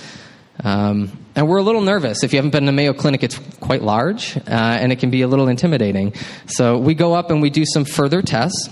Um, 0.64 1.26
and 1.36 1.50
we're 1.50 1.58
a 1.58 1.64
little 1.64 1.82
nervous. 1.82 2.24
If 2.24 2.32
you 2.32 2.38
haven't 2.38 2.52
been 2.52 2.66
to 2.66 2.72
Mayo 2.72 2.94
Clinic, 2.94 3.24
it's 3.24 3.38
quite 3.60 3.82
large 3.82 4.38
uh, 4.38 4.42
and 4.48 4.94
it 4.94 5.00
can 5.00 5.10
be 5.10 5.22
a 5.22 5.28
little 5.28 5.50
intimidating. 5.50 6.14
So 6.48 6.78
we 6.78 6.94
go 6.94 7.14
up 7.14 7.30
and 7.30 7.42
we 7.42 7.50
do 7.50 7.66
some 7.66 7.84
further 7.84 8.22
tests. 8.22 8.70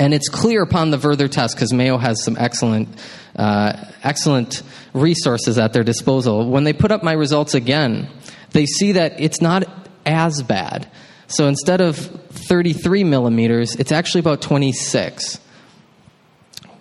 And 0.00 0.14
it's 0.14 0.28
clear 0.28 0.62
upon 0.62 0.90
the 0.90 0.98
further 0.98 1.28
tests 1.28 1.54
because 1.54 1.72
Mayo 1.72 1.98
has 1.98 2.22
some 2.22 2.36
excellent, 2.38 2.88
uh, 3.36 3.72
excellent 4.02 4.62
resources 4.92 5.58
at 5.58 5.72
their 5.72 5.82
disposal. 5.82 6.50
When 6.50 6.64
they 6.64 6.72
put 6.72 6.92
up 6.92 7.02
my 7.02 7.12
results 7.12 7.54
again, 7.54 8.08
they 8.50 8.66
see 8.66 8.92
that 8.92 9.20
it's 9.20 9.40
not 9.40 9.64
as 10.06 10.42
bad. 10.42 10.88
So 11.26 11.46
instead 11.46 11.80
of 11.80 11.96
33 11.96 13.04
millimeters, 13.04 13.74
it's 13.74 13.92
actually 13.92 14.20
about 14.20 14.40
26, 14.40 15.38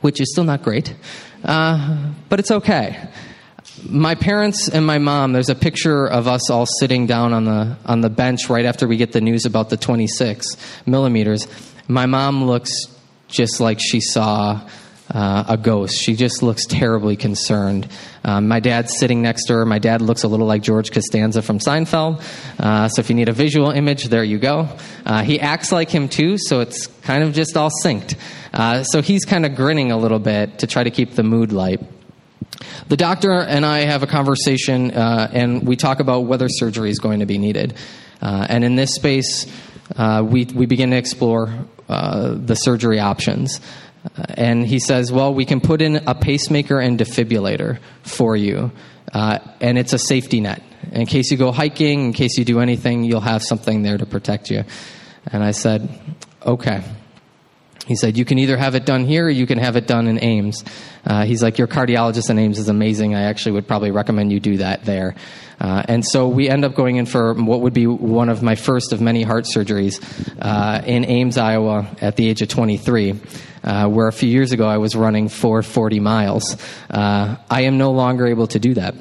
which 0.08 0.22
is 0.22 0.32
still 0.32 0.46
not 0.46 0.64
great, 0.64 0.96
uh, 1.44 2.14
but 2.30 2.40
it's 2.40 2.50
okay. 2.50 3.10
My 3.90 4.16
parents 4.16 4.70
and 4.70 4.86
my 4.86 5.00
mom, 5.00 5.34
there's 5.34 5.50
a 5.50 5.56
picture 5.56 6.08
of 6.08 6.30
us 6.30 6.50
all 6.50 6.66
sitting 6.80 7.08
down 7.08 7.34
on 7.34 7.44
the, 7.44 7.76
on 7.84 8.00
the 8.00 8.10
bench 8.10 8.50
right 8.50 8.64
after 8.64 8.88
we 8.88 8.96
get 8.96 9.12
the 9.12 9.20
news 9.20 9.46
about 9.46 9.70
the 9.70 9.76
26 9.76 10.56
millimeters. 10.86 11.46
My 11.90 12.06
mom 12.06 12.46
looks 12.46 12.72
just 13.28 13.60
like 13.60 13.80
she 13.82 14.00
saw 14.00 14.62
uh, 15.10 15.46
a 15.48 15.58
ghost. 15.58 15.96
She 15.96 16.16
just 16.16 16.44
looks 16.44 16.66
terribly 16.66 17.16
concerned. 17.16 17.88
Um, 18.24 18.48
my 18.48 18.60
dad's 18.60 18.98
sitting 18.98 19.22
next 19.22 19.46
to 19.46 19.54
her. 19.54 19.66
My 19.66 19.80
dad 19.80 20.02
looks 20.02 20.24
a 20.24 20.28
little 20.28 20.48
like 20.48 20.62
George 20.62 20.92
Costanza 20.92 21.42
from 21.42 21.60
Seinfeld. 21.60 22.22
Uh, 22.60 22.90
so 22.90 23.00
if 23.00 23.10
you 23.10 23.16
need 23.16 23.30
a 23.30 23.34
visual 23.34 23.72
image, 23.72 24.06
there 24.06 24.24
you 24.24 24.38
go. 24.38 24.68
Uh, 25.06 25.24
he 25.24 25.40
acts 25.40 25.72
like 25.72 25.90
him 25.90 26.10
too, 26.10 26.38
so 26.38 26.60
it's 26.60 26.88
kind 27.04 27.24
of 27.24 27.34
just 27.34 27.56
all 27.56 27.70
synced. 27.84 28.18
Uh, 28.54 28.84
so 28.84 29.02
he's 29.02 29.24
kind 29.24 29.46
of 29.46 29.56
grinning 29.56 29.92
a 29.92 29.98
little 29.98 30.20
bit 30.20 30.60
to 30.60 30.68
try 30.68 30.84
to 30.84 30.92
keep 30.92 31.12
the 31.12 31.24
mood 31.24 31.52
light. 31.52 31.82
The 32.90 32.98
doctor 32.98 33.32
and 33.32 33.66
I 33.66 33.80
have 33.80 34.04
a 34.04 34.08
conversation, 34.08 34.92
uh, 34.92 35.30
and 35.32 35.66
we 35.66 35.76
talk 35.76 36.00
about 36.00 36.22
whether 36.22 36.50
surgery 36.50 36.90
is 36.90 37.00
going 37.00 37.20
to 37.20 37.26
be 37.26 37.38
needed. 37.38 37.76
Uh, 38.22 38.48
and 38.50 38.64
in 38.64 38.76
this 38.76 38.96
space, 38.96 39.46
we, 39.98 40.46
we 40.46 40.66
begin 40.66 40.90
to 40.90 40.98
explore 40.98 41.54
the 41.88 42.56
surgery 42.56 43.00
options. 43.00 43.62
And 44.16 44.66
he 44.66 44.80
says, 44.80 45.12
Well, 45.12 45.34
we 45.34 45.46
can 45.46 45.62
put 45.62 45.82
in 45.82 45.98
a 46.08 46.16
pacemaker 46.16 46.80
and 46.80 47.00
defibrillator 47.00 47.80
for 48.04 48.36
you, 48.36 48.72
uh, 49.14 49.40
and 49.62 49.78
it's 49.78 49.94
a 49.94 50.00
safety 50.00 50.42
net. 50.42 50.64
In 50.92 51.06
case 51.06 51.32
you 51.32 51.38
go 51.38 51.52
hiking, 51.52 52.06
in 52.06 52.14
case 52.14 52.38
you 52.38 52.46
do 52.46 52.60
anything, 52.60 53.04
you'll 53.04 53.20
have 53.20 53.44
something 53.44 53.84
there 53.84 53.98
to 53.98 54.06
protect 54.06 54.50
you. 54.50 54.64
And 55.32 55.44
I 55.44 55.52
said, 55.52 55.90
Okay. 56.46 56.84
He 57.88 57.96
said, 57.96 58.18
You 58.18 58.26
can 58.26 58.38
either 58.38 58.58
have 58.58 58.76
it 58.76 58.86
done 58.86 59.06
here 59.06 59.26
or 59.26 59.30
you 59.30 59.48
can 59.48 59.58
have 59.60 59.78
it 59.78 59.88
done 59.88 60.08
in 60.08 60.22
Ames. 60.22 60.64
Uh, 61.06 61.24
he's 61.26 61.42
like, 61.42 61.58
Your 61.58 61.68
cardiologist 61.68 62.30
in 62.30 62.38
Ames 62.38 62.60
is 62.60 62.68
amazing. 62.68 63.16
I 63.16 63.24
actually 63.24 63.54
would 63.54 63.68
probably 63.68 63.92
recommend 63.92 64.32
you 64.32 64.40
do 64.40 64.58
that 64.58 64.84
there. 64.84 65.16
Uh, 65.60 65.84
and 65.88 66.06
so 66.06 66.28
we 66.28 66.50
end 66.50 66.66
up 66.66 66.76
going 66.76 66.98
in 66.98 67.06
for 67.06 67.34
what 67.34 67.62
would 67.62 67.74
be 67.74 67.88
one 67.88 68.30
of 68.30 68.44
my 68.44 68.56
first 68.56 68.94
of 68.94 69.02
many 69.02 69.24
heart 69.24 69.46
surgeries 69.46 70.00
uh, 70.40 70.84
in 70.86 71.06
Ames, 71.06 71.38
Iowa, 71.38 71.88
at 72.02 72.16
the 72.16 72.28
age 72.28 72.42
of 72.42 72.50
23. 72.50 73.20
Uh, 73.68 73.86
where 73.90 74.08
a 74.08 74.14
few 74.14 74.30
years 74.30 74.54
ago 74.54 74.66
I 74.66 74.78
was 74.78 74.96
running 74.96 75.28
for 75.28 75.62
40 75.62 76.00
miles. 76.00 76.56
Uh, 76.90 77.36
I 77.50 77.64
am 77.64 77.78
no 77.78 77.92
longer 77.92 78.26
able 78.26 78.48
to 78.48 78.60
do 78.60 78.76
that. 78.76 78.96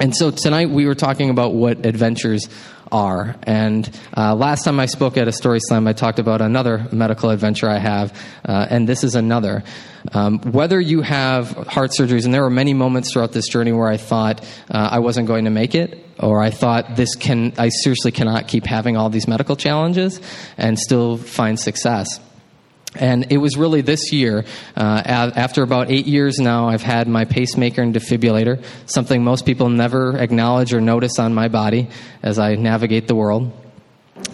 And 0.00 0.16
so 0.16 0.32
tonight 0.32 0.68
we 0.68 0.86
were 0.86 0.96
talking 0.96 1.30
about 1.30 1.54
what 1.54 1.86
adventures 1.86 2.48
are. 2.90 3.36
And 3.44 3.88
uh, 4.16 4.34
last 4.34 4.64
time 4.64 4.80
I 4.80 4.86
spoke 4.86 5.16
at 5.16 5.28
a 5.28 5.32
story 5.32 5.60
slam, 5.60 5.86
I 5.86 5.92
talked 5.92 6.18
about 6.18 6.40
another 6.40 6.88
medical 6.90 7.30
adventure 7.30 7.68
I 7.68 7.78
have, 7.78 8.20
uh, 8.44 8.66
and 8.68 8.88
this 8.88 9.04
is 9.04 9.14
another. 9.14 9.62
Um, 10.12 10.40
whether 10.40 10.80
you 10.80 11.02
have 11.02 11.52
heart 11.52 11.92
surgeries, 11.92 12.24
and 12.24 12.34
there 12.34 12.42
were 12.42 12.50
many 12.50 12.74
moments 12.74 13.12
throughout 13.12 13.30
this 13.30 13.46
journey 13.46 13.70
where 13.70 13.88
I 13.88 13.96
thought 13.96 14.44
uh, 14.70 14.88
I 14.90 14.98
wasn't 14.98 15.28
going 15.28 15.44
to 15.44 15.50
make 15.50 15.76
it, 15.76 16.04
or 16.18 16.42
I 16.42 16.50
thought 16.50 16.96
this 16.96 17.14
can, 17.14 17.52
I 17.58 17.68
seriously 17.68 18.10
cannot 18.10 18.48
keep 18.48 18.66
having 18.66 18.96
all 18.96 19.10
these 19.10 19.28
medical 19.28 19.54
challenges 19.54 20.20
and 20.58 20.76
still 20.76 21.16
find 21.16 21.58
success. 21.58 22.20
And 22.94 23.32
it 23.32 23.38
was 23.38 23.56
really 23.56 23.80
this 23.80 24.12
year, 24.12 24.44
uh, 24.76 25.02
after 25.04 25.62
about 25.62 25.90
eight 25.90 26.06
years 26.06 26.38
now, 26.38 26.68
I've 26.68 26.82
had 26.82 27.08
my 27.08 27.24
pacemaker 27.24 27.82
and 27.82 27.94
defibrillator, 27.94 28.64
something 28.86 29.24
most 29.24 29.44
people 29.46 29.68
never 29.68 30.16
acknowledge 30.16 30.72
or 30.72 30.80
notice 30.80 31.18
on 31.18 31.34
my 31.34 31.48
body 31.48 31.88
as 32.22 32.38
I 32.38 32.54
navigate 32.54 33.08
the 33.08 33.14
world. 33.14 33.52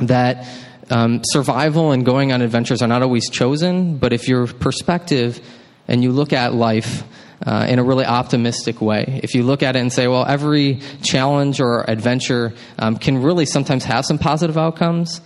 That 0.01 0.47
um, 0.91 1.23
survival 1.25 1.93
and 1.93 2.05
going 2.05 2.33
on 2.33 2.43
adventures 2.43 2.83
are 2.83 2.89
not 2.89 3.03
always 3.03 3.31
chosen, 3.31 3.97
but 3.97 4.13
if 4.13 4.29
your 4.29 4.47
perspective 4.47 5.41
and 5.89 6.03
you 6.03 6.13
look 6.13 6.33
at 6.33 6.53
life 6.55 7.05
uh, 7.47 7.67
in 7.69 7.79
a 7.79 7.83
really 7.83 8.05
optimistic 8.05 8.81
way, 8.83 9.21
if 9.23 9.35
you 9.35 9.43
look 9.43 9.63
at 9.63 9.77
it 9.77 9.79
and 9.79 9.93
say, 9.93 10.07
well, 10.07 10.27
every 10.27 10.81
challenge 11.03 11.61
or 11.61 11.89
adventure 11.89 12.53
um, 12.79 12.97
can 12.97 13.23
really 13.23 13.47
sometimes 13.47 13.85
have 13.85 14.05
some 14.05 14.19
positive 14.19 14.59
outcomes, 14.59 15.21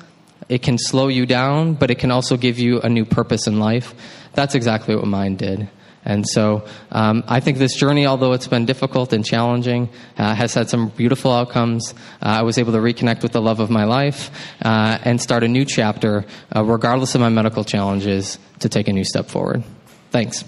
it 0.49 0.63
can 0.63 0.79
slow 0.79 1.09
you 1.09 1.27
down, 1.27 1.75
but 1.75 1.91
it 1.91 1.99
can 1.99 2.11
also 2.11 2.37
give 2.37 2.59
you 2.59 2.81
a 2.81 2.89
new 2.89 3.05
purpose 3.05 3.47
in 3.47 3.59
life. 3.59 3.95
That's 4.35 4.55
exactly 4.55 4.95
what 4.97 5.07
mine 5.07 5.37
did. 5.37 5.69
And 6.05 6.29
so 6.29 6.67
um, 6.93 7.25
I 7.27 7.41
think 7.41 7.57
this 7.59 7.75
journey, 7.75 8.07
although 8.07 8.33
it's 8.33 8.47
been 8.47 8.67
difficult 8.67 9.13
and 9.13 9.25
challenging, 9.25 9.89
uh, 10.19 10.35
has 10.35 10.53
had 10.53 10.69
some 10.69 10.89
beautiful 10.91 11.33
outcomes. 11.33 11.95
Uh, 12.21 12.27
I 12.27 12.43
was 12.43 12.59
able 12.59 12.73
to 12.73 12.79
reconnect 12.79 13.23
with 13.23 13.33
the 13.33 13.41
love 13.41 13.61
of 13.61 13.71
my 13.71 13.85
life 13.85 14.31
uh, 14.63 14.99
and 15.03 15.21
start 15.21 15.45
a 15.45 15.49
new 15.49 15.65
chapter, 15.65 16.27
uh, 16.55 16.63
regardless 16.63 17.15
of 17.15 17.23
my 17.23 17.31
medical 17.31 17.65
challenges, 17.65 18.39
to 18.61 18.69
take 18.69 18.89
a 18.89 18.93
new 18.93 19.05
step 19.05 19.27
forward. 19.27 19.65
Thanks. 20.11 20.45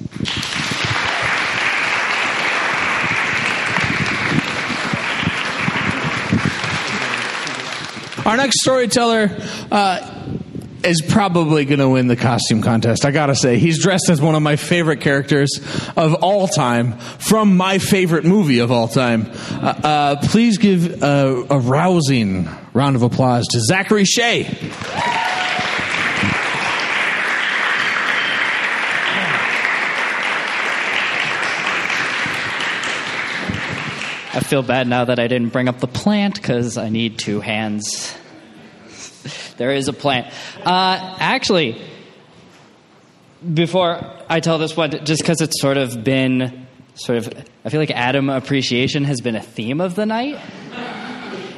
Our 8.27 8.37
next 8.37 8.61
storyteller 8.61 9.31
uh, 9.71 10.27
is 10.83 11.01
probably 11.01 11.65
going 11.65 11.79
to 11.79 11.89
win 11.89 12.09
the 12.09 12.17
costume 12.17 12.61
contest. 12.61 13.05
I 13.05 13.13
gotta 13.13 13.37
say, 13.37 13.59
he's 13.59 13.81
dressed 13.81 14.11
as 14.11 14.21
one 14.21 14.35
of 14.35 14.43
my 14.43 14.57
favorite 14.57 15.01
characters 15.01 15.61
of 15.97 16.15
all 16.15 16.49
time 16.49 16.99
from 16.99 17.57
my 17.57 17.79
favorite 17.79 18.25
movie 18.25 18.59
of 18.59 18.73
all 18.73 18.89
time. 18.89 19.31
Uh, 19.31 19.81
uh, 19.85 20.27
please 20.27 20.59
give 20.59 21.05
a, 21.05 21.47
a 21.51 21.59
rousing 21.61 22.49
round 22.75 22.97
of 22.97 23.03
applause 23.03 23.47
to 23.53 23.61
Zachary 23.61 24.05
Shea. 24.05 24.43
I 34.37 34.41
feel 34.41 34.63
bad 34.63 34.87
now 34.87 35.07
that 35.07 35.19
I 35.19 35.29
didn't 35.29 35.49
bring 35.49 35.67
up 35.67 35.81
the 35.81 35.87
plant 35.87 36.35
because 36.35 36.77
I 36.77 36.91
need 36.91 37.19
two 37.19 37.41
hands. 37.41 38.15
there 39.57 39.71
is 39.71 39.89
a 39.89 39.95
plant. 39.95 40.27
Uh, 40.63 41.17
actually, 41.19 41.81
before 43.55 43.99
I 44.29 44.41
tell 44.41 44.59
this 44.59 44.77
one, 44.77 44.91
just 45.07 45.23
because 45.23 45.41
it's 45.41 45.59
sort 45.59 45.79
of 45.79 46.05
been 46.05 46.67
sort 46.97 47.17
of, 47.17 47.45
I 47.65 47.71
feel 47.71 47.81
like 47.81 47.91
Adam 47.91 48.29
appreciation 48.29 49.05
has 49.05 49.23
been 49.23 49.37
a 49.37 49.41
theme 49.41 49.81
of 49.81 49.95
the 49.95 50.05
night. 50.05 50.39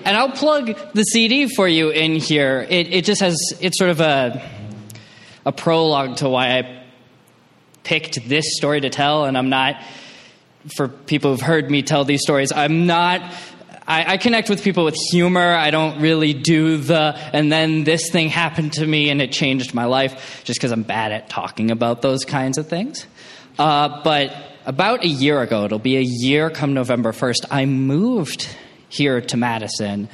And 0.05 0.17
I'll 0.17 0.31
plug 0.31 0.79
the 0.93 1.03
CD 1.03 1.49
for 1.49 1.67
you 1.67 1.91
in 1.91 2.15
here. 2.15 2.65
It, 2.71 2.95
it 2.95 3.05
just 3.05 3.21
has, 3.23 3.37
it's 3.61 3.77
sort 3.77 3.91
of 3.91 4.01
a, 4.01 4.49
a 5.45 5.51
prologue 5.51 6.19
to 6.19 6.29
why 6.29 6.61
I 6.61 6.85
picked 7.83 8.29
this 8.29 8.57
story 8.57 8.83
to 8.83 8.89
tell, 8.89 9.25
and 9.25 9.37
I'm 9.37 9.49
not 9.49 9.83
for 10.77 10.89
people 10.89 11.33
who've 11.33 11.41
heard 11.41 11.71
me 11.71 11.83
tell 11.83 12.05
these 12.05 12.23
stories, 12.23 12.53
I'm 12.53 12.87
not. 12.87 13.23
I, 13.87 14.15
I, 14.15 14.17
connect 14.19 14.51
with 14.51 14.63
people 14.63 14.85
with 14.85 14.97
humor. 15.11 15.55
I 15.55 15.71
don't 15.71 16.03
really 16.03 16.35
do 16.35 16.77
the, 16.77 17.19
and 17.33 17.51
then 17.51 17.85
this 17.85 18.11
thing 18.11 18.29
happened 18.29 18.75
to 18.75 18.87
me 18.87 19.09
and 19.09 19.23
it 19.23 19.33
changed 19.33 19.73
my 19.73 19.87
life 19.87 20.43
just 20.45 20.59
because 20.59 20.73
I'm 20.73 20.83
bad 20.83 21.11
at 21.11 21.31
talking 21.31 21.71
about 21.71 22.03
those 22.03 22.27
kinds 22.27 22.59
of 22.59 22.69
things. 22.69 23.07
Uh, 23.59 24.03
but 24.05 24.37
about 24.67 25.05
a 25.05 25.09
year 25.09 25.41
ago, 25.41 25.65
it'll 25.65 25.79
be 25.79 25.97
a 25.97 26.03
year 26.03 26.51
come 26.51 26.75
November 26.75 27.13
1st, 27.13 27.47
I 27.51 27.65
moved 27.65 28.47
here 28.91 29.23
to 29.23 29.37
Madison. 29.39 30.11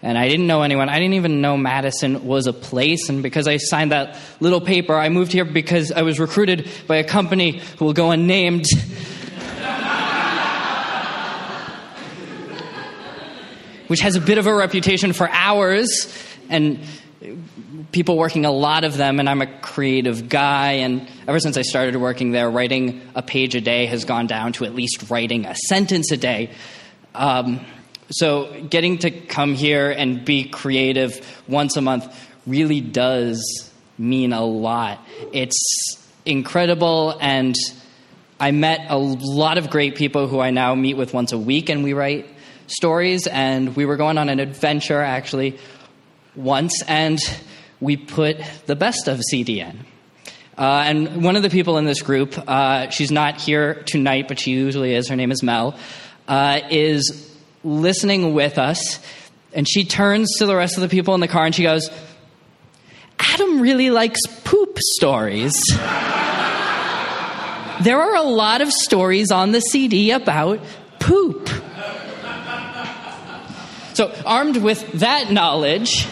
And 0.00 0.16
I 0.16 0.28
didn't 0.28 0.46
know 0.46 0.62
anyone. 0.62 0.88
I 0.88 0.98
didn't 1.00 1.14
even 1.14 1.40
know 1.40 1.56
Madison 1.56 2.24
was 2.24 2.46
a 2.46 2.52
place. 2.52 3.08
And 3.08 3.22
because 3.22 3.48
I 3.48 3.56
signed 3.56 3.90
that 3.90 4.16
little 4.38 4.60
paper, 4.60 4.94
I 4.94 5.08
moved 5.08 5.32
here 5.32 5.44
because 5.44 5.90
I 5.90 6.02
was 6.02 6.20
recruited 6.20 6.70
by 6.86 6.96
a 6.96 7.04
company 7.04 7.60
who 7.78 7.84
will 7.84 7.94
go 7.94 8.12
unnamed 8.12 8.64
which 13.88 14.00
has 14.00 14.16
a 14.16 14.20
bit 14.20 14.38
of 14.38 14.46
a 14.46 14.54
reputation 14.54 15.12
for 15.12 15.28
hours 15.28 16.12
and 16.48 16.80
people 17.90 18.16
working 18.16 18.44
a 18.44 18.52
lot 18.52 18.84
of 18.84 18.96
them 18.96 19.18
and 19.18 19.28
i'm 19.28 19.42
a 19.42 19.60
creative 19.60 20.28
guy 20.28 20.72
and 20.72 21.08
ever 21.26 21.40
since 21.40 21.56
i 21.56 21.62
started 21.62 21.96
working 21.96 22.30
there 22.30 22.48
writing 22.48 23.02
a 23.14 23.22
page 23.22 23.54
a 23.54 23.60
day 23.60 23.86
has 23.86 24.04
gone 24.04 24.26
down 24.26 24.52
to 24.52 24.64
at 24.64 24.74
least 24.74 25.10
writing 25.10 25.44
a 25.44 25.54
sentence 25.54 26.12
a 26.12 26.16
day. 26.16 26.50
Um, 27.14 27.64
so 28.10 28.62
getting 28.70 28.98
to 28.98 29.10
come 29.10 29.54
here 29.54 29.90
and 29.90 30.24
be 30.24 30.44
creative 30.44 31.42
once 31.46 31.76
a 31.76 31.82
month 31.82 32.06
really 32.46 32.80
does 32.80 33.70
mean 33.98 34.32
a 34.32 34.44
lot. 34.44 35.00
It's 35.32 35.98
incredible 36.24 37.16
and 37.20 37.54
i 38.38 38.50
met 38.50 38.90
a 38.90 38.98
lot 38.98 39.56
of 39.56 39.70
great 39.70 39.96
people 39.96 40.28
who 40.28 40.40
i 40.40 40.50
now 40.50 40.74
meet 40.74 40.94
with 40.94 41.14
once 41.14 41.32
a 41.32 41.38
week 41.38 41.70
and 41.70 41.82
we 41.82 41.94
write 41.94 42.28
stories, 42.68 43.26
and 43.26 43.74
we 43.74 43.84
were 43.84 43.96
going 43.96 44.18
on 44.18 44.28
an 44.28 44.40
adventure 44.40 45.00
actually 45.00 45.58
once, 46.36 46.82
and 46.86 47.18
we 47.80 47.96
put 47.96 48.40
the 48.66 48.76
best 48.76 49.08
of 49.08 49.20
CDN. 49.32 49.76
Uh, 50.56 50.82
and 50.86 51.22
one 51.22 51.36
of 51.36 51.42
the 51.42 51.50
people 51.50 51.78
in 51.78 51.84
this 51.84 52.02
group, 52.02 52.36
uh, 52.48 52.90
she's 52.90 53.12
not 53.12 53.40
here 53.40 53.82
tonight, 53.86 54.26
but 54.26 54.40
she 54.40 54.50
usually 54.50 54.94
is, 54.94 55.08
her 55.08 55.14
name 55.14 55.30
is 55.30 55.42
Mel, 55.42 55.78
uh, 56.26 56.60
is 56.68 57.32
listening 57.62 58.34
with 58.34 58.58
us. 58.58 58.98
And 59.52 59.68
she 59.68 59.84
turns 59.84 60.36
to 60.38 60.46
the 60.46 60.56
rest 60.56 60.76
of 60.76 60.80
the 60.80 60.88
people 60.88 61.14
in 61.14 61.20
the 61.20 61.28
car 61.28 61.44
and 61.46 61.54
she 61.54 61.62
goes, 61.62 61.88
Adam 63.18 63.60
really 63.60 63.90
likes 63.90 64.20
poop 64.44 64.78
stories. 64.78 65.62
there 67.82 68.00
are 68.00 68.16
a 68.16 68.22
lot 68.22 68.60
of 68.60 68.72
stories 68.72 69.30
on 69.30 69.52
the 69.52 69.60
CD 69.60 70.10
about 70.10 70.60
poop. 70.98 71.48
So, 73.98 74.14
armed 74.24 74.58
with 74.58 74.92
that 75.00 75.32
knowledge, 75.32 76.06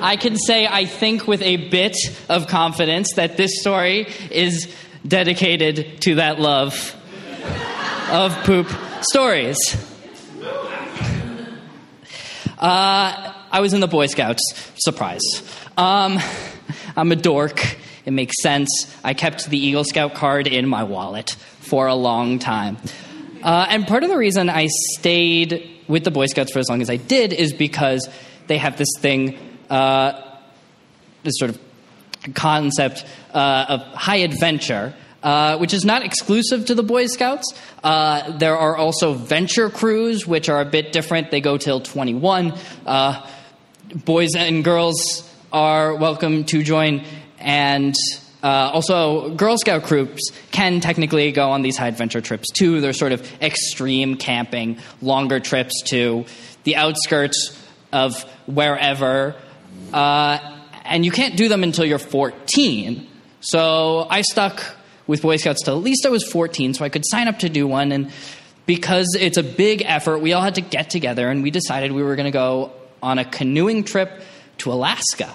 I 0.00 0.16
can 0.16 0.36
say, 0.36 0.66
I 0.66 0.84
think, 0.84 1.28
with 1.28 1.42
a 1.42 1.68
bit 1.68 1.96
of 2.28 2.48
confidence, 2.48 3.12
that 3.14 3.36
this 3.36 3.60
story 3.60 4.08
is 4.32 4.74
dedicated 5.06 6.00
to 6.00 6.16
that 6.16 6.40
love 6.40 6.96
of 8.10 8.34
poop 8.42 8.66
stories. 9.02 9.56
Uh, 12.58 13.32
I 13.52 13.60
was 13.60 13.74
in 13.74 13.78
the 13.80 13.86
Boy 13.86 14.06
Scouts. 14.06 14.42
Surprise. 14.78 15.22
Um, 15.76 16.18
I'm 16.96 17.12
a 17.12 17.16
dork. 17.16 17.76
It 18.06 18.10
makes 18.10 18.42
sense. 18.42 18.68
I 19.04 19.14
kept 19.14 19.48
the 19.48 19.56
Eagle 19.56 19.84
Scout 19.84 20.14
card 20.14 20.48
in 20.48 20.66
my 20.66 20.82
wallet 20.82 21.30
for 21.60 21.86
a 21.86 21.94
long 21.94 22.40
time. 22.40 22.76
Uh, 23.42 23.66
and 23.68 23.86
part 23.86 24.02
of 24.02 24.10
the 24.10 24.16
reason 24.16 24.50
I 24.50 24.68
stayed 24.94 25.70
with 25.88 26.04
the 26.04 26.10
Boy 26.10 26.26
Scouts 26.26 26.52
for 26.52 26.58
as 26.58 26.68
long 26.68 26.82
as 26.82 26.90
I 26.90 26.96
did 26.96 27.32
is 27.32 27.52
because 27.52 28.08
they 28.46 28.58
have 28.58 28.76
this 28.76 28.88
thing, 28.98 29.38
uh, 29.70 30.20
this 31.22 31.34
sort 31.38 31.50
of 31.50 31.60
concept 32.34 33.04
uh, 33.34 33.66
of 33.68 33.80
high 33.94 34.16
adventure. 34.16 34.94
Uh, 35.20 35.58
which 35.58 35.74
is 35.74 35.84
not 35.84 36.04
exclusive 36.04 36.66
to 36.66 36.76
the 36.76 36.82
Boy 36.84 37.06
Scouts. 37.06 37.52
Uh, 37.82 38.38
there 38.38 38.56
are 38.56 38.76
also 38.76 39.14
venture 39.14 39.68
crews, 39.68 40.28
which 40.28 40.48
are 40.48 40.60
a 40.60 40.64
bit 40.64 40.92
different. 40.92 41.32
They 41.32 41.40
go 41.40 41.58
till 41.58 41.80
21. 41.80 42.54
Uh, 42.86 43.26
boys 44.04 44.36
and 44.36 44.62
girls 44.62 45.28
are 45.52 45.96
welcome 45.96 46.44
to 46.44 46.62
join, 46.62 47.04
and 47.40 47.96
uh, 48.42 48.70
also 48.72 49.30
Girl 49.30 49.56
Scout 49.58 49.82
groups 49.84 50.30
can 50.50 50.80
technically 50.80 51.32
go 51.32 51.50
on 51.50 51.62
these 51.62 51.76
high 51.76 51.88
adventure 51.88 52.20
trips 52.20 52.50
too. 52.50 52.80
They're 52.80 52.92
sort 52.92 53.12
of 53.12 53.42
extreme 53.42 54.16
camping, 54.16 54.78
longer 55.02 55.40
trips 55.40 55.82
to 55.88 56.24
the 56.64 56.76
outskirts 56.76 57.58
of 57.92 58.22
wherever, 58.46 59.34
uh, 59.92 60.38
and 60.84 61.04
you 61.04 61.10
can't 61.10 61.36
do 61.36 61.48
them 61.48 61.62
until 61.62 61.84
you're 61.84 61.98
14. 61.98 63.06
So 63.40 64.06
I 64.08 64.22
stuck 64.22 64.62
with 65.06 65.22
Boy 65.22 65.36
Scouts 65.36 65.62
till 65.64 65.76
at 65.76 65.82
least 65.82 66.06
I 66.06 66.10
was 66.10 66.24
14, 66.24 66.74
so 66.74 66.84
I 66.84 66.88
could 66.88 67.04
sign 67.06 67.28
up 67.28 67.40
to 67.40 67.48
do 67.48 67.66
one. 67.66 67.92
And 67.92 68.12
because 68.66 69.16
it's 69.18 69.38
a 69.38 69.42
big 69.42 69.82
effort, 69.84 70.18
we 70.18 70.32
all 70.32 70.42
had 70.42 70.56
to 70.56 70.60
get 70.60 70.90
together 70.90 71.28
and 71.28 71.42
we 71.42 71.50
decided 71.50 71.92
we 71.92 72.02
were 72.02 72.16
going 72.16 72.26
to 72.26 72.30
go 72.30 72.72
on 73.02 73.18
a 73.18 73.24
canoeing 73.24 73.84
trip 73.84 74.22
to 74.58 74.72
Alaska. 74.72 75.32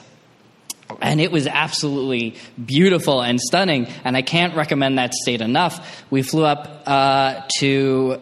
And 1.01 1.21
it 1.21 1.31
was 1.31 1.47
absolutely 1.47 2.35
beautiful 2.63 3.21
and 3.21 3.39
stunning, 3.39 3.87
and 4.03 4.15
I 4.17 4.21
can't 4.21 4.55
recommend 4.55 4.97
that 4.97 5.13
state 5.13 5.41
enough. 5.41 6.03
We 6.09 6.21
flew 6.21 6.45
up 6.45 6.83
uh, 6.85 7.41
to 7.59 8.21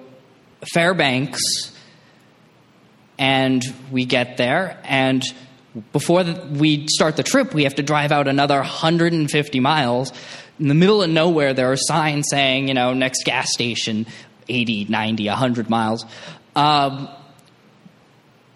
Fairbanks, 0.73 1.41
and 3.17 3.63
we 3.91 4.05
get 4.05 4.37
there, 4.37 4.79
and 4.83 5.23
before 5.93 6.23
we 6.23 6.87
start 6.87 7.15
the 7.15 7.23
trip, 7.23 7.53
we 7.53 7.63
have 7.63 7.75
to 7.75 7.83
drive 7.83 8.11
out 8.11 8.27
another 8.27 8.57
150 8.57 9.59
miles. 9.59 10.11
In 10.59 10.67
the 10.67 10.73
middle 10.73 11.01
of 11.01 11.09
nowhere, 11.09 11.53
there 11.53 11.71
are 11.71 11.77
signs 11.77 12.27
saying, 12.29 12.67
you 12.67 12.73
know, 12.73 12.93
next 12.93 13.23
gas 13.23 13.51
station, 13.51 14.05
80, 14.49 14.85
90, 14.85 15.27
100 15.27 15.69
miles. 15.69 16.05
Um, 16.55 17.07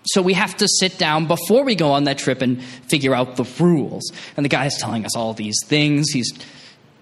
so 0.06 0.22
we 0.22 0.34
have 0.34 0.56
to 0.58 0.68
sit 0.68 0.98
down 0.98 1.26
before 1.26 1.64
we 1.64 1.76
go 1.76 1.92
on 1.92 2.04
that 2.06 2.18
trip 2.18 2.42
and 2.42 2.62
figure 2.64 3.16
out 3.16 3.36
the 3.36 3.44
rules. 3.60 4.12
And 4.38 4.44
the 4.44 4.50
guy's 4.50 4.78
telling 4.78 5.06
us 5.06 5.16
all 5.16 5.34
these 5.34 5.58
things. 5.66 6.10
He's 6.12 6.32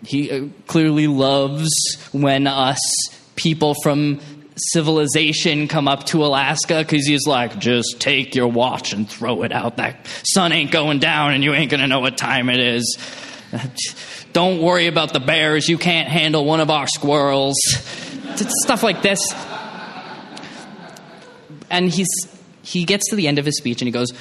he 0.05 0.31
uh, 0.31 0.47
clearly 0.67 1.07
loves 1.07 1.69
when 2.11 2.47
us 2.47 2.79
people 3.35 3.73
from 3.83 4.19
civilization 4.71 5.67
come 5.67 5.87
up 5.87 6.05
to 6.05 6.23
Alaska 6.25 6.79
because 6.79 7.05
he's 7.07 7.25
like, 7.25 7.57
just 7.59 7.99
take 7.99 8.35
your 8.35 8.47
watch 8.47 8.93
and 8.93 9.09
throw 9.09 9.43
it 9.43 9.51
out. 9.51 9.77
That 9.77 10.05
sun 10.25 10.51
ain't 10.51 10.71
going 10.71 10.99
down 10.99 11.33
and 11.33 11.43
you 11.43 11.53
ain't 11.53 11.71
gonna 11.71 11.87
know 11.87 12.01
what 12.01 12.17
time 12.17 12.49
it 12.49 12.59
is. 12.59 12.97
Don't 14.33 14.61
worry 14.61 14.87
about 14.87 15.13
the 15.13 15.19
bears. 15.19 15.69
You 15.69 15.77
can't 15.77 16.07
handle 16.07 16.45
one 16.45 16.59
of 16.59 16.69
our 16.69 16.87
squirrels. 16.87 17.55
Stuff 18.63 18.83
like 18.83 19.01
this. 19.01 19.33
And 21.69 21.89
he's 21.89 22.09
he 22.63 22.85
gets 22.85 23.09
to 23.09 23.15
the 23.15 23.27
end 23.27 23.37
of 23.37 23.45
his 23.45 23.57
speech 23.57 23.81
and 23.81 23.87
he 23.87 23.91
goes, 23.91 24.11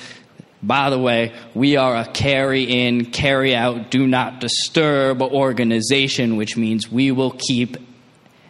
by 0.63 0.91
the 0.91 0.99
way, 0.99 1.33
we 1.55 1.77
are 1.77 1.97
a 1.97 2.05
carry 2.05 2.65
in, 2.65 3.07
carry 3.07 3.55
out, 3.55 3.91
do 3.91 4.07
not 4.07 4.41
disturb 4.41 5.23
organization, 5.23 6.37
which 6.37 6.57
means 6.57 6.91
we 6.91 7.11
will 7.11 7.33
keep 7.33 7.77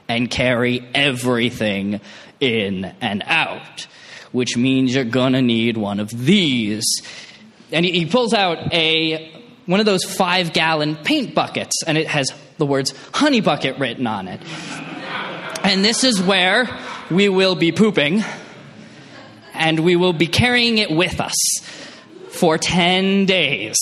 and 0.08 0.30
carry 0.30 0.86
everything 0.94 2.00
in 2.38 2.84
and 3.00 3.22
out, 3.26 3.86
which 4.32 4.56
means 4.56 4.94
you're 4.94 5.04
gonna 5.04 5.40
need 5.40 5.76
one 5.76 6.00
of 6.00 6.10
these. 6.10 6.84
And 7.70 7.86
he, 7.86 7.92
he 7.92 8.06
pulls 8.06 8.34
out 8.34 8.74
a 8.74 9.30
one 9.64 9.80
of 9.80 9.86
those 9.86 10.04
five 10.04 10.52
gallon 10.52 10.96
paint 10.96 11.34
buckets, 11.34 11.82
and 11.86 11.96
it 11.96 12.08
has 12.08 12.28
the 12.58 12.66
words 12.66 12.92
honey 13.14 13.40
bucket 13.40 13.78
written 13.78 14.06
on 14.06 14.28
it. 14.28 14.40
And 15.64 15.84
this 15.84 16.04
is 16.04 16.20
where 16.20 16.68
we 17.10 17.28
will 17.28 17.54
be 17.54 17.72
pooping 17.72 18.22
and 19.62 19.80
we 19.80 19.94
will 19.94 20.12
be 20.12 20.26
carrying 20.26 20.78
it 20.78 20.90
with 20.90 21.20
us 21.20 21.36
for 22.30 22.58
10 22.58 23.26
days. 23.26 23.76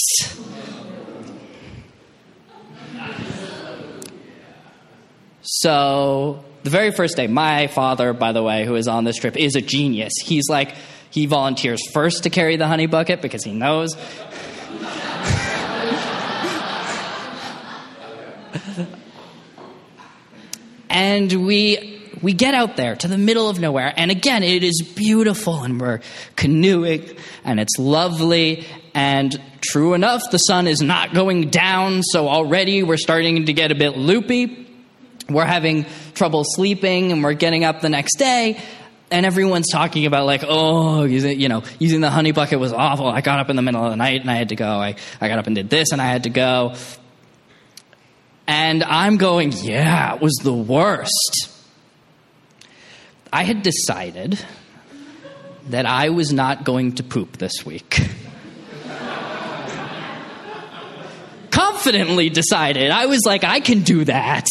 So, 5.41 6.45
the 6.65 6.71
very 6.71 6.91
first 6.91 7.17
day, 7.17 7.29
my 7.29 7.67
father, 7.67 8.13
by 8.13 8.33
the 8.33 8.43
way, 8.43 8.67
who 8.67 8.75
is 8.75 8.89
on 8.89 9.05
this 9.05 9.17
trip, 9.17 9.39
is 9.39 9.57
a 9.57 9.63
genius. 9.63 10.13
He's 10.23 10.51
like, 10.51 10.75
he 11.09 11.25
volunteers 11.25 11.81
first 11.95 12.25
to 12.25 12.31
carry 12.31 12.57
the 12.57 12.67
honey 12.67 12.85
bucket 12.85 13.23
because 13.23 13.43
he 13.43 13.55
knows. 13.55 13.97
and 20.91 21.47
we 21.47 22.00
we 22.23 22.33
get 22.33 22.55
out 22.55 22.77
there 22.77 22.97
to 22.97 23.09
the 23.09 23.19
middle 23.19 23.49
of 23.49 23.61
nowhere, 23.61 23.93
and 23.97 24.11
again, 24.11 24.43
it 24.43 24.63
is 24.63 24.83
beautiful, 24.97 25.63
and 25.63 25.81
we're 25.81 26.01
canoeing, 26.37 27.17
and 27.45 27.61
it's 27.61 27.79
lovely. 27.79 28.67
And 28.95 29.41
true 29.61 29.95
enough, 29.95 30.31
the 30.31 30.39
sun 30.39 30.67
is 30.67 30.81
not 30.81 31.15
going 31.15 31.51
down, 31.51 32.03
so 32.03 32.29
already 32.29 32.83
we're 32.83 32.97
starting 32.97 33.47
to 33.47 33.53
get 33.53 33.71
a 33.71 33.75
bit 33.75 33.97
loopy. 33.97 34.67
We're 35.29 35.45
having 35.45 35.87
trouble 36.15 36.43
sleeping, 36.45 37.13
and 37.13 37.23
we're 37.23 37.35
getting 37.35 37.65
up 37.65 37.81
the 37.81 37.89
next 37.89 38.17
day, 38.17 38.61
and 39.11 39.27
everyone's 39.27 39.69
talking 39.69 40.07
about 40.07 40.27
like, 40.27 40.45
oh, 40.47 41.05
using, 41.05 41.41
you 41.41 41.49
know, 41.49 41.63
using 41.79 42.01
the 42.01 42.11
honey 42.11 42.33
bucket 42.33 42.61
was 42.61 42.73
awful. 42.73 43.07
I 43.07 43.21
got 43.21 43.41
up 43.41 43.51
in 43.51 43.57
the 43.57 43.63
middle 43.63 43.85
of 43.85 43.91
the 43.91 43.97
night 43.97 44.21
and 44.21 44.31
I 44.31 44.37
had 44.37 44.51
to 44.51 44.57
go. 44.57 44.67
I, 44.67 44.97
I 45.21 45.29
got 45.29 45.39
up 45.39 45.47
and 45.47 45.57
did 45.57 45.69
this 45.69 45.91
and 45.93 46.01
I 46.01 46.07
had 46.07 46.25
to 46.25 46.31
go. 46.31 46.75
And 48.47 48.83
I'm 48.85 49.17
going, 49.17 49.53
yeah, 49.53 50.15
it 50.15 50.21
was 50.21 50.35
the 50.43 50.53
worst. 50.53 51.60
I 53.33 53.45
had 53.45 53.63
decided 53.63 54.39
that 55.69 55.87
I 55.87 56.09
was 56.11 56.33
not 56.33 56.65
going 56.65 56.97
to 56.97 57.03
poop 57.03 57.37
this 57.37 57.65
week. 57.65 58.01
Confidently 61.51 62.31
decided. 62.31 62.91
I 62.91 63.07
was 63.07 63.21
like, 63.25 63.45
I 63.45 63.61
can 63.61 63.83
do 63.83 64.05
that. 64.05 64.47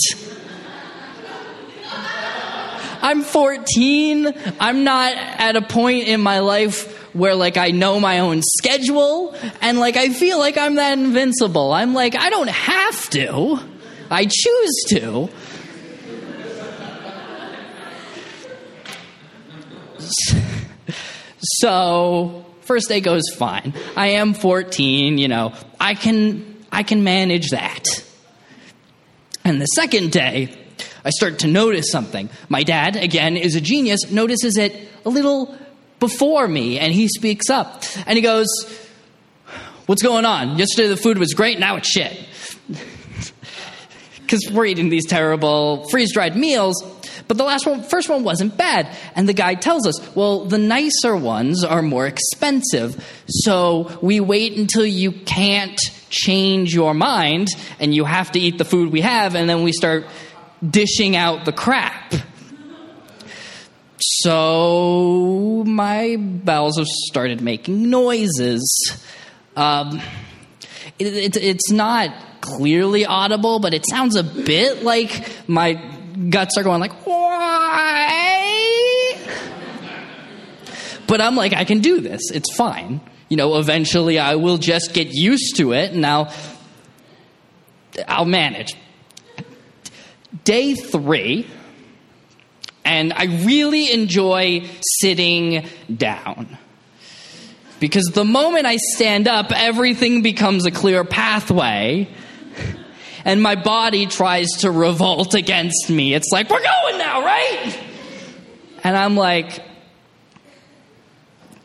I'm 3.01 3.21
14. 3.21 4.33
I'm 4.59 4.83
not 4.83 5.13
at 5.15 5.55
a 5.55 5.61
point 5.61 6.07
in 6.07 6.21
my 6.21 6.39
life 6.39 6.95
where 7.13 7.35
like 7.35 7.57
I 7.57 7.71
know 7.71 7.99
my 7.99 8.19
own 8.19 8.41
schedule 8.41 9.35
and 9.61 9.79
like 9.79 9.97
I 9.97 10.09
feel 10.09 10.37
like 10.37 10.57
I'm 10.57 10.75
that 10.75 10.97
invincible. 10.97 11.71
I'm 11.71 11.93
like 11.93 12.15
I 12.15 12.29
don't 12.29 12.49
have 12.49 13.09
to. 13.11 13.59
I 14.11 14.25
choose 14.25 14.83
to. 14.89 15.29
So, 21.41 22.45
first 22.61 22.89
day 22.89 23.01
goes 23.01 23.23
fine. 23.35 23.73
I 23.95 24.07
am 24.07 24.33
14, 24.33 25.17
you 25.17 25.27
know. 25.27 25.53
I 25.79 25.93
can 25.93 26.57
I 26.71 26.83
can 26.83 27.03
manage 27.03 27.49
that. 27.49 27.85
And 29.43 29.61
the 29.61 29.65
second 29.65 30.11
day, 30.11 30.55
I 31.03 31.09
start 31.11 31.39
to 31.39 31.47
notice 31.47 31.91
something. 31.91 32.29
My 32.49 32.63
dad, 32.63 32.95
again, 32.95 33.37
is 33.37 33.55
a 33.55 33.61
genius, 33.61 34.11
notices 34.11 34.57
it 34.57 34.75
a 35.05 35.09
little 35.09 35.57
before 35.99 36.47
me, 36.47 36.77
and 36.79 36.93
he 36.93 37.07
speaks 37.07 37.49
up. 37.49 37.83
And 38.05 38.15
he 38.15 38.21
goes, 38.21 38.47
What's 39.85 40.03
going 40.03 40.25
on? 40.25 40.59
Yesterday 40.59 40.87
the 40.87 40.97
food 40.97 41.17
was 41.17 41.33
great, 41.33 41.59
now 41.59 41.77
it's 41.77 41.89
shit. 41.89 42.25
Because 44.21 44.51
we're 44.51 44.67
eating 44.67 44.89
these 44.89 45.07
terrible 45.07 45.89
freeze 45.89 46.13
dried 46.13 46.35
meals. 46.35 46.83
But 47.29 47.37
the 47.37 47.43
last 47.43 47.67
one, 47.67 47.83
first 47.83 48.09
one 48.09 48.23
wasn't 48.23 48.57
bad. 48.57 48.89
And 49.15 49.29
the 49.29 49.33
guide 49.33 49.61
tells 49.61 49.85
us, 49.85 50.15
well, 50.15 50.45
the 50.45 50.57
nicer 50.57 51.15
ones 51.15 51.63
are 51.63 51.83
more 51.83 52.07
expensive. 52.07 53.05
So 53.27 53.99
we 54.01 54.19
wait 54.19 54.57
until 54.57 54.83
you 54.83 55.11
can't 55.11 55.79
change 56.09 56.73
your 56.73 56.95
mind 56.95 57.49
and 57.79 57.93
you 57.93 58.03
have 58.03 58.31
to 58.31 58.39
eat 58.39 58.57
the 58.57 58.65
food 58.65 58.91
we 58.91 59.01
have, 59.01 59.35
and 59.35 59.47
then 59.47 59.61
we 59.61 59.71
start 59.73 60.07
dishing 60.67 61.15
out 61.15 61.45
the 61.45 61.51
crap. 61.51 62.15
So 63.99 65.63
my 65.67 66.15
bowels 66.17 66.79
have 66.79 66.87
started 66.87 67.41
making 67.41 67.91
noises. 67.91 69.03
Um, 69.55 70.01
it, 70.97 71.05
it, 71.05 71.37
it's 71.37 71.69
not 71.69 72.41
clearly 72.41 73.05
audible, 73.05 73.59
but 73.59 73.75
it 73.75 73.85
sounds 73.87 74.15
a 74.15 74.23
bit 74.23 74.83
like 74.83 75.29
my 75.47 75.73
guts 76.29 76.57
are 76.57 76.63
going 76.63 76.81
like, 76.81 77.05
But 81.07 81.21
I'm 81.21 81.35
like, 81.35 81.53
I 81.53 81.65
can 81.65 81.79
do 81.79 82.01
this. 82.01 82.21
It's 82.31 82.55
fine. 82.55 83.01
You 83.29 83.37
know, 83.37 83.57
eventually 83.57 84.19
I 84.19 84.35
will 84.35 84.57
just 84.57 84.93
get 84.93 85.07
used 85.11 85.55
to 85.57 85.73
it 85.73 85.91
and 85.91 86.05
I'll, 86.05 86.31
I'll 88.07 88.25
manage. 88.25 88.75
Day 90.43 90.75
three, 90.75 91.47
and 92.85 93.11
I 93.13 93.25
really 93.45 93.91
enjoy 93.91 94.67
sitting 94.99 95.67
down. 95.95 96.57
Because 97.79 98.05
the 98.13 98.25
moment 98.25 98.65
I 98.65 98.77
stand 98.77 99.27
up, 99.27 99.51
everything 99.51 100.21
becomes 100.21 100.65
a 100.65 100.71
clear 100.71 101.03
pathway. 101.03 102.07
And 103.25 103.41
my 103.41 103.55
body 103.55 104.05
tries 104.05 104.47
to 104.59 104.71
revolt 104.71 105.33
against 105.33 105.89
me. 105.89 106.13
It's 106.13 106.29
like, 106.31 106.49
we're 106.49 106.63
going 106.63 106.97
now, 106.97 107.23
right? 107.23 107.79
And 108.83 108.95
I'm 108.95 109.15
like, 109.15 109.61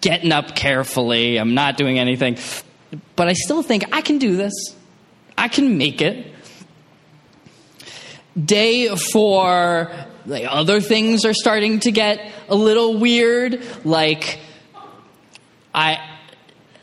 getting 0.00 0.32
up 0.32 0.54
carefully. 0.54 1.38
I'm 1.38 1.54
not 1.54 1.76
doing 1.76 1.98
anything. 1.98 2.36
But 3.16 3.28
I 3.28 3.32
still 3.32 3.62
think 3.62 3.84
I 3.94 4.02
can 4.02 4.18
do 4.18 4.36
this. 4.36 4.52
I 5.36 5.48
can 5.48 5.78
make 5.78 6.02
it. 6.02 6.26
Day 8.42 8.94
four, 8.94 9.90
like 10.26 10.46
other 10.48 10.80
things 10.80 11.24
are 11.24 11.32
starting 11.32 11.80
to 11.80 11.92
get 11.92 12.32
a 12.48 12.54
little 12.54 12.98
weird. 12.98 13.64
Like, 13.84 14.40
I, 15.74 15.98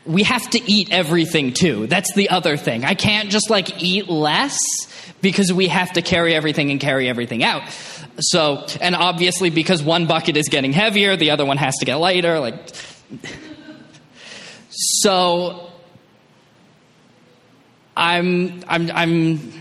we 0.04 0.24
have 0.24 0.48
to 0.50 0.70
eat 0.70 0.90
everything 0.90 1.52
too. 1.52 1.86
That's 1.86 2.12
the 2.14 2.30
other 2.30 2.56
thing. 2.56 2.84
I 2.84 2.94
can't 2.94 3.30
just 3.30 3.50
like 3.50 3.82
eat 3.82 4.08
less 4.08 4.58
because 5.20 5.52
we 5.52 5.68
have 5.68 5.92
to 5.92 6.02
carry 6.02 6.34
everything 6.34 6.70
and 6.70 6.80
carry 6.80 7.08
everything 7.08 7.44
out. 7.44 7.62
So, 8.18 8.66
and 8.80 8.94
obviously 8.94 9.50
because 9.50 9.82
one 9.82 10.06
bucket 10.06 10.36
is 10.36 10.48
getting 10.48 10.72
heavier, 10.72 11.16
the 11.16 11.30
other 11.30 11.44
one 11.44 11.56
has 11.56 11.76
to 11.76 11.84
get 11.84 11.96
lighter. 11.96 12.40
Like, 12.40 12.56
so 14.70 15.70
I'm, 17.96 18.64
I'm, 18.68 18.90
I'm, 18.90 19.52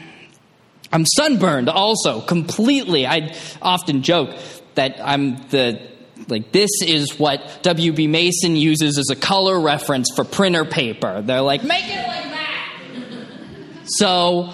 I'm 0.91 1.05
sunburned 1.05 1.69
also 1.69 2.21
completely. 2.21 3.05
I 3.05 3.35
often 3.61 4.01
joke 4.01 4.35
that 4.75 4.99
I'm 5.01 5.37
the 5.49 5.90
like 6.27 6.51
this 6.51 6.69
is 6.81 7.17
what 7.19 7.41
WB 7.63 8.09
Mason 8.09 8.55
uses 8.55 8.97
as 8.97 9.09
a 9.09 9.15
color 9.15 9.59
reference 9.59 10.09
for 10.15 10.23
printer 10.23 10.65
paper. 10.65 11.21
They're 11.21 11.41
like, 11.41 11.63
make 11.63 11.85
it 11.85 12.07
like 12.07 12.23
that. 12.23 13.83
so 13.85 14.53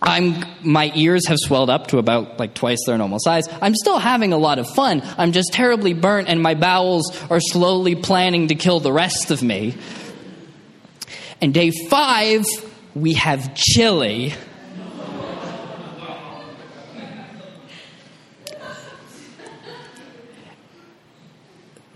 I'm 0.00 0.44
my 0.62 0.92
ears 0.94 1.26
have 1.28 1.38
swelled 1.38 1.70
up 1.70 1.88
to 1.88 1.98
about 1.98 2.38
like 2.38 2.54
twice 2.54 2.78
their 2.86 2.98
normal 2.98 3.18
size. 3.20 3.48
I'm 3.60 3.74
still 3.74 3.98
having 3.98 4.32
a 4.32 4.38
lot 4.38 4.58
of 4.58 4.68
fun. 4.68 5.02
I'm 5.16 5.32
just 5.32 5.52
terribly 5.52 5.94
burnt 5.94 6.28
and 6.28 6.42
my 6.42 6.54
bowels 6.54 7.16
are 7.30 7.40
slowly 7.40 7.94
planning 7.94 8.48
to 8.48 8.54
kill 8.54 8.80
the 8.80 8.92
rest 8.92 9.30
of 9.30 9.42
me. 9.42 9.76
And 11.40 11.52
day 11.52 11.70
5 11.90 12.44
we 12.94 13.14
have 13.14 13.54
chili. 13.54 14.34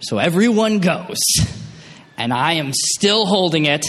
So 0.01 0.17
everyone 0.17 0.79
goes, 0.79 1.19
and 2.17 2.33
I 2.33 2.55
am 2.55 2.73
still 2.73 3.27
holding 3.27 3.67
it. 3.67 3.85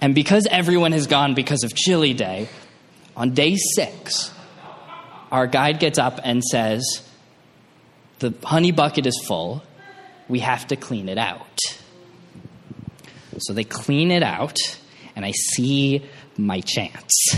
And 0.00 0.14
because 0.14 0.46
everyone 0.48 0.92
has 0.92 1.08
gone 1.08 1.34
because 1.34 1.64
of 1.64 1.74
Chili 1.74 2.14
Day, 2.14 2.48
on 3.16 3.34
day 3.34 3.56
six, 3.74 4.32
our 5.32 5.48
guide 5.48 5.80
gets 5.80 5.98
up 5.98 6.20
and 6.22 6.44
says, 6.44 7.02
The 8.20 8.32
honey 8.44 8.70
bucket 8.70 9.06
is 9.06 9.20
full. 9.26 9.64
We 10.28 10.38
have 10.38 10.68
to 10.68 10.76
clean 10.76 11.08
it 11.08 11.18
out. 11.18 11.58
So 13.38 13.52
they 13.52 13.64
clean 13.64 14.12
it 14.12 14.22
out, 14.22 14.58
and 15.16 15.24
I 15.24 15.32
see 15.32 16.06
my 16.36 16.60
chance. 16.60 17.34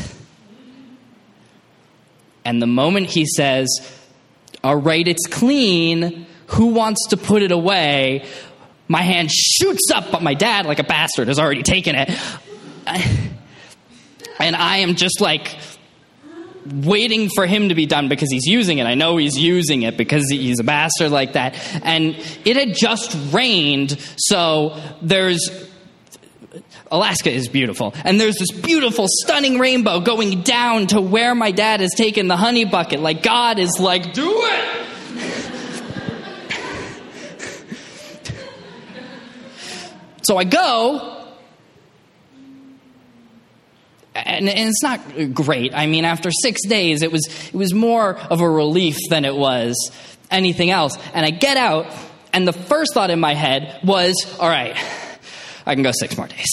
And 2.44 2.60
the 2.60 2.66
moment 2.66 3.06
he 3.06 3.24
says, 3.24 3.68
all 4.64 4.76
right, 4.76 5.06
it's 5.06 5.26
clean. 5.26 6.26
Who 6.48 6.66
wants 6.66 7.08
to 7.08 7.16
put 7.16 7.42
it 7.42 7.52
away? 7.52 8.26
My 8.88 9.02
hand 9.02 9.30
shoots 9.30 9.90
up, 9.94 10.10
but 10.10 10.22
my 10.22 10.34
dad, 10.34 10.66
like 10.66 10.78
a 10.78 10.84
bastard, 10.84 11.28
has 11.28 11.38
already 11.38 11.62
taken 11.62 11.94
it. 11.96 12.10
And 14.38 14.56
I 14.56 14.78
am 14.78 14.96
just 14.96 15.20
like 15.20 15.56
waiting 16.66 17.28
for 17.28 17.46
him 17.46 17.68
to 17.68 17.76
be 17.76 17.86
done 17.86 18.08
because 18.08 18.28
he's 18.30 18.46
using 18.46 18.78
it. 18.78 18.86
I 18.86 18.94
know 18.94 19.16
he's 19.16 19.38
using 19.38 19.82
it 19.82 19.96
because 19.96 20.28
he's 20.28 20.58
a 20.58 20.64
bastard 20.64 21.12
like 21.12 21.34
that. 21.34 21.56
And 21.84 22.16
it 22.44 22.56
had 22.56 22.74
just 22.74 23.16
rained, 23.32 23.98
so 24.16 24.80
there's 25.00 25.70
Alaska 26.92 27.32
is 27.32 27.48
beautiful. 27.48 27.94
And 28.04 28.20
there's 28.20 28.36
this 28.36 28.52
beautiful, 28.52 29.06
stunning 29.08 29.58
rainbow 29.58 30.00
going 30.00 30.42
down 30.42 30.88
to 30.88 31.00
where 31.00 31.34
my 31.34 31.50
dad 31.50 31.80
has 31.80 31.92
taken 31.96 32.28
the 32.28 32.36
honey 32.36 32.66
bucket. 32.66 33.00
Like 33.00 33.22
God 33.22 33.58
is 33.58 33.80
like, 33.80 34.12
do 34.12 34.30
it! 34.30 34.86
so 40.22 40.36
I 40.36 40.44
go, 40.44 41.26
and, 44.14 44.48
it's 44.48 44.82
not 44.82 45.00
great. 45.32 45.72
I 45.74 45.86
mean, 45.86 46.04
after 46.04 46.30
six 46.30 46.60
days, 46.66 47.02
it 47.02 47.10
was, 47.10 47.26
it 47.46 47.54
was 47.54 47.72
more 47.72 48.18
of 48.18 48.42
a 48.42 48.50
relief 48.50 48.98
than 49.08 49.24
it 49.24 49.34
was 49.34 49.90
anything 50.30 50.70
else. 50.70 50.98
And 51.14 51.24
I 51.24 51.30
get 51.30 51.56
out, 51.56 51.86
and 52.34 52.46
the 52.46 52.52
first 52.52 52.92
thought 52.92 53.10
in 53.10 53.18
my 53.18 53.32
head 53.32 53.80
was, 53.82 54.14
all 54.38 54.48
right, 54.48 54.76
I 55.66 55.74
can 55.74 55.82
go 55.82 55.92
six 55.92 56.16
more 56.16 56.26
days. 56.26 56.46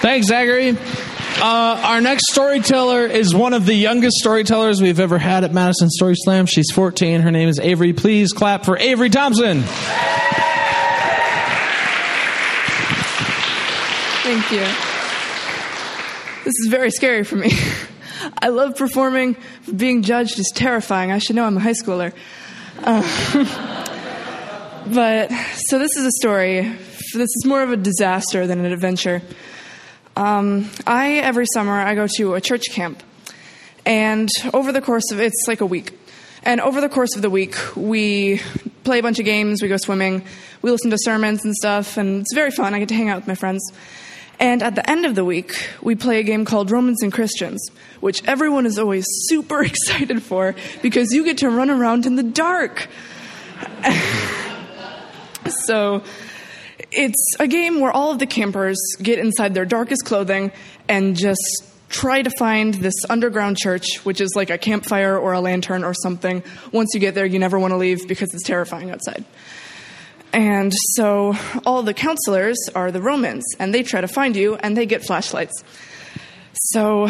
Thanks, 0.00 0.28
Zachary. 0.28 0.76
Uh, 1.38 1.80
our 1.84 2.00
next 2.00 2.30
storyteller 2.30 3.06
is 3.06 3.34
one 3.34 3.52
of 3.52 3.66
the 3.66 3.74
youngest 3.74 4.16
storytellers 4.16 4.80
we've 4.80 5.00
ever 5.00 5.18
had 5.18 5.44
at 5.44 5.52
Madison 5.52 5.90
Story 5.90 6.14
Slam. 6.16 6.46
She's 6.46 6.70
14. 6.72 7.20
Her 7.20 7.30
name 7.30 7.48
is 7.48 7.58
Avery. 7.58 7.92
Please 7.92 8.32
clap 8.32 8.64
for 8.64 8.78
Avery 8.78 9.10
Thompson. 9.10 9.62
Thank 14.22 14.50
you. 14.50 14.66
This 16.44 16.54
is 16.60 16.68
very 16.70 16.90
scary 16.90 17.24
for 17.24 17.36
me. 17.36 17.50
I 18.38 18.48
love 18.48 18.76
performing. 18.76 19.36
Being 19.74 20.02
judged 20.02 20.38
is 20.38 20.52
terrifying. 20.54 21.10
I 21.10 21.18
should 21.18 21.36
know 21.36 21.44
I'm 21.44 21.56
a 21.56 21.60
high 21.60 21.72
schooler. 21.72 22.12
Uh, 22.78 23.02
but 24.92 25.30
so 25.54 25.78
this 25.78 25.96
is 25.96 26.04
a 26.04 26.12
story. 26.12 26.62
This 27.14 27.30
is 27.34 27.44
more 27.46 27.62
of 27.62 27.70
a 27.70 27.76
disaster 27.76 28.46
than 28.46 28.64
an 28.64 28.72
adventure. 28.72 29.22
Um, 30.16 30.70
I 30.86 31.14
every 31.14 31.46
summer 31.54 31.72
I 31.72 31.94
go 31.94 32.06
to 32.16 32.34
a 32.34 32.40
church 32.40 32.64
camp, 32.70 33.02
and 33.84 34.28
over 34.52 34.72
the 34.72 34.80
course 34.80 35.10
of 35.12 35.20
it's 35.20 35.44
like 35.46 35.60
a 35.60 35.66
week, 35.66 35.98
and 36.42 36.60
over 36.60 36.80
the 36.80 36.88
course 36.88 37.16
of 37.16 37.22
the 37.22 37.30
week 37.30 37.56
we 37.76 38.40
play 38.84 38.98
a 38.98 39.02
bunch 39.02 39.18
of 39.18 39.24
games, 39.24 39.62
we 39.62 39.68
go 39.68 39.76
swimming, 39.76 40.24
we 40.62 40.70
listen 40.70 40.90
to 40.90 40.98
sermons 41.00 41.44
and 41.44 41.54
stuff, 41.54 41.96
and 41.96 42.20
it's 42.20 42.34
very 42.34 42.50
fun. 42.50 42.74
I 42.74 42.78
get 42.78 42.88
to 42.88 42.94
hang 42.94 43.08
out 43.08 43.16
with 43.16 43.26
my 43.26 43.34
friends. 43.34 43.62
And 44.38 44.62
at 44.62 44.74
the 44.74 44.88
end 44.88 45.06
of 45.06 45.14
the 45.14 45.24
week, 45.24 45.68
we 45.82 45.94
play 45.94 46.20
a 46.20 46.22
game 46.22 46.44
called 46.44 46.70
Romans 46.70 47.02
and 47.02 47.12
Christians, 47.12 47.70
which 48.00 48.22
everyone 48.26 48.66
is 48.66 48.78
always 48.78 49.06
super 49.28 49.62
excited 49.64 50.22
for 50.22 50.54
because 50.82 51.12
you 51.12 51.24
get 51.24 51.38
to 51.38 51.50
run 51.50 51.70
around 51.70 52.06
in 52.06 52.16
the 52.16 52.22
dark. 52.22 52.88
so 55.64 56.02
it's 56.92 57.36
a 57.40 57.46
game 57.46 57.80
where 57.80 57.92
all 57.92 58.10
of 58.10 58.18
the 58.18 58.26
campers 58.26 58.78
get 59.02 59.18
inside 59.18 59.54
their 59.54 59.64
darkest 59.64 60.04
clothing 60.04 60.52
and 60.88 61.16
just 61.16 61.64
try 61.88 62.20
to 62.20 62.30
find 62.38 62.74
this 62.74 62.94
underground 63.08 63.56
church, 63.56 64.04
which 64.04 64.20
is 64.20 64.32
like 64.34 64.50
a 64.50 64.58
campfire 64.58 65.16
or 65.16 65.32
a 65.32 65.40
lantern 65.40 65.84
or 65.84 65.94
something. 65.94 66.42
Once 66.72 66.90
you 66.94 67.00
get 67.00 67.14
there, 67.14 67.26
you 67.26 67.38
never 67.38 67.58
want 67.58 67.72
to 67.72 67.76
leave 67.76 68.06
because 68.08 68.34
it's 68.34 68.42
terrifying 68.42 68.90
outside. 68.90 69.24
And 70.36 70.70
so 70.92 71.34
all 71.64 71.82
the 71.82 71.94
counselors 71.94 72.58
are 72.74 72.92
the 72.92 73.00
Romans, 73.00 73.42
and 73.58 73.72
they 73.72 73.82
try 73.82 74.02
to 74.02 74.06
find 74.06 74.36
you, 74.36 74.54
and 74.56 74.76
they 74.76 74.84
get 74.84 75.02
flashlights. 75.02 75.64
So 76.52 77.08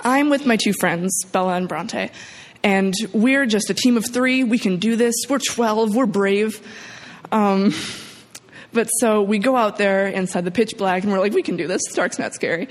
I'm 0.00 0.30
with 0.30 0.46
my 0.46 0.56
two 0.56 0.72
friends, 0.80 1.26
Bella 1.30 1.56
and 1.56 1.68
Bronte, 1.68 2.10
and 2.64 2.94
we're 3.12 3.44
just 3.44 3.68
a 3.68 3.74
team 3.74 3.98
of 3.98 4.06
three. 4.06 4.44
We 4.44 4.58
can 4.58 4.78
do 4.78 4.96
this. 4.96 5.14
We're 5.28 5.40
12. 5.40 5.94
We're 5.94 6.06
brave. 6.06 6.66
Um, 7.32 7.74
but 8.72 8.86
so 8.86 9.20
we 9.20 9.38
go 9.38 9.54
out 9.54 9.76
there 9.76 10.08
inside 10.08 10.46
the 10.46 10.50
pitch 10.50 10.78
black, 10.78 11.02
and 11.02 11.12
we're 11.12 11.20
like, 11.20 11.34
we 11.34 11.42
can 11.42 11.58
do 11.58 11.66
this. 11.66 11.82
Dark's 11.92 12.18
not 12.18 12.32
scary. 12.32 12.68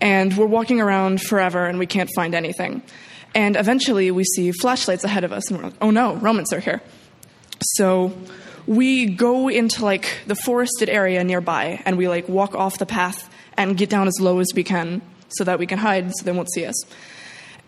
And 0.00 0.36
we're 0.36 0.46
walking 0.46 0.80
around 0.80 1.20
forever, 1.20 1.66
and 1.66 1.80
we 1.80 1.86
can't 1.86 2.10
find 2.14 2.32
anything. 2.32 2.84
And 3.34 3.56
eventually, 3.56 4.12
we 4.12 4.22
see 4.22 4.52
flashlights 4.52 5.02
ahead 5.02 5.24
of 5.24 5.32
us, 5.32 5.50
and 5.50 5.58
we're 5.58 5.64
like, 5.64 5.78
oh 5.80 5.90
no, 5.90 6.14
Romans 6.14 6.52
are 6.52 6.60
here. 6.60 6.80
So 7.74 8.12
we 8.68 9.06
go 9.06 9.48
into 9.48 9.82
like 9.82 10.18
the 10.26 10.36
forested 10.36 10.90
area 10.90 11.24
nearby, 11.24 11.82
and 11.86 11.96
we 11.96 12.06
like 12.06 12.28
walk 12.28 12.54
off 12.54 12.78
the 12.78 12.86
path 12.86 13.28
and 13.56 13.76
get 13.76 13.88
down 13.88 14.06
as 14.06 14.20
low 14.20 14.38
as 14.38 14.48
we 14.54 14.62
can 14.62 15.00
so 15.28 15.42
that 15.44 15.58
we 15.58 15.66
can 15.66 15.78
hide 15.78 16.12
so 16.14 16.24
they 16.24 16.32
won't 16.32 16.52
see 16.52 16.66
us. 16.66 16.84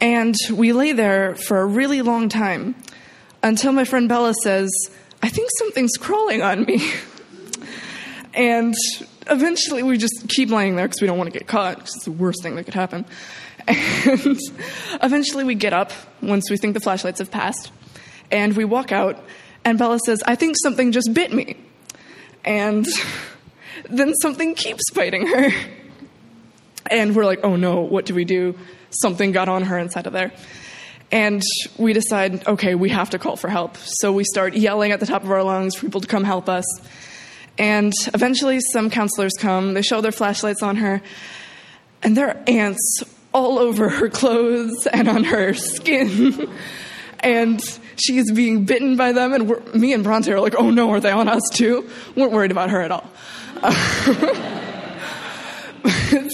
And 0.00 0.34
we 0.52 0.72
lay 0.72 0.92
there 0.92 1.34
for 1.36 1.60
a 1.60 1.66
really 1.66 2.02
long 2.02 2.28
time 2.28 2.74
until 3.42 3.72
my 3.72 3.84
friend 3.84 4.08
Bella 4.08 4.34
says, 4.42 4.70
I 5.22 5.30
think 5.30 5.48
something's 5.58 5.96
crawling 5.96 6.42
on 6.42 6.64
me. 6.64 6.82
and 8.34 8.74
eventually 9.30 9.82
we 9.82 9.96
just 9.96 10.28
keep 10.28 10.50
laying 10.50 10.76
there 10.76 10.86
because 10.86 11.00
we 11.00 11.06
don't 11.06 11.18
want 11.18 11.32
to 11.32 11.38
get 11.38 11.48
caught 11.48 11.76
because 11.76 11.94
it's 11.96 12.04
the 12.04 12.12
worst 12.12 12.42
thing 12.42 12.56
that 12.56 12.64
could 12.64 12.74
happen. 12.74 13.04
And 13.66 14.38
eventually 15.00 15.44
we 15.44 15.54
get 15.54 15.72
up 15.72 15.92
once 16.22 16.50
we 16.50 16.56
think 16.56 16.74
the 16.74 16.80
flashlights 16.80 17.20
have 17.20 17.30
passed 17.30 17.70
and 18.30 18.56
we 18.56 18.64
walk 18.64 18.90
out 18.90 19.22
and 19.64 19.78
Bella 19.78 19.98
says, 20.04 20.22
I 20.26 20.34
think 20.34 20.56
something 20.62 20.92
just 20.92 21.12
bit 21.12 21.32
me. 21.32 21.56
And 22.44 22.86
then 23.90 24.14
something 24.14 24.54
keeps 24.54 24.82
biting 24.94 25.26
her. 25.26 25.50
And 26.90 27.14
we're 27.14 27.24
like, 27.24 27.40
oh 27.44 27.56
no, 27.56 27.80
what 27.80 28.06
do 28.06 28.14
we 28.14 28.24
do? 28.24 28.58
Something 28.90 29.32
got 29.32 29.48
on 29.48 29.62
her 29.64 29.78
inside 29.78 30.06
of 30.06 30.12
there. 30.12 30.32
And 31.12 31.42
we 31.76 31.92
decide, 31.92 32.46
okay, 32.46 32.74
we 32.74 32.88
have 32.90 33.10
to 33.10 33.18
call 33.18 33.36
for 33.36 33.48
help. 33.48 33.76
So 33.76 34.12
we 34.12 34.24
start 34.24 34.54
yelling 34.54 34.92
at 34.92 35.00
the 35.00 35.06
top 35.06 35.24
of 35.24 35.30
our 35.30 35.42
lungs 35.42 35.74
for 35.74 35.86
people 35.86 36.00
to 36.00 36.06
come 36.06 36.24
help 36.24 36.48
us. 36.48 36.64
And 37.58 37.92
eventually, 38.14 38.60
some 38.72 38.90
counselors 38.90 39.32
come. 39.38 39.74
They 39.74 39.82
show 39.82 40.00
their 40.00 40.12
flashlights 40.12 40.62
on 40.62 40.76
her, 40.76 41.02
and 42.02 42.16
there 42.16 42.28
are 42.28 42.42
ants 42.46 43.02
all 43.34 43.58
over 43.58 43.88
her 43.88 44.08
clothes 44.08 44.86
and 44.86 45.08
on 45.08 45.24
her 45.24 45.52
skin. 45.54 46.48
and 47.18 47.60
she's 47.96 48.30
being 48.30 48.64
bitten 48.64 48.96
by 48.96 49.12
them. 49.12 49.32
And 49.32 49.74
me 49.74 49.92
and 49.92 50.04
Bronte 50.04 50.32
are 50.32 50.40
like, 50.40 50.54
oh 50.56 50.70
no, 50.70 50.90
are 50.90 51.00
they 51.00 51.10
on 51.10 51.28
us 51.28 51.42
too? 51.52 51.88
weren't 52.16 52.32
worried 52.32 52.50
about 52.50 52.70
her 52.70 52.80
at 52.80 52.90
all. 52.90 53.10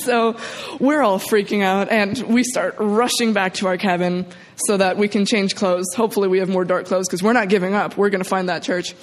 so 0.04 0.36
we're 0.80 1.02
all 1.02 1.18
freaking 1.18 1.62
out, 1.62 1.90
and 1.90 2.18
we 2.22 2.44
start 2.44 2.76
rushing 2.78 3.32
back 3.32 3.54
to 3.54 3.66
our 3.66 3.76
cabin 3.76 4.26
so 4.56 4.76
that 4.76 4.96
we 4.96 5.08
can 5.08 5.26
change 5.26 5.54
clothes. 5.54 5.86
Hopefully, 5.94 6.28
we 6.28 6.38
have 6.38 6.48
more 6.48 6.64
dark 6.64 6.86
clothes 6.86 7.08
because 7.08 7.22
we're 7.22 7.32
not 7.32 7.48
giving 7.48 7.74
up. 7.74 7.96
We're 7.96 8.10
going 8.10 8.22
to 8.22 8.28
find 8.28 8.48
that 8.48 8.62
church. 8.62 8.94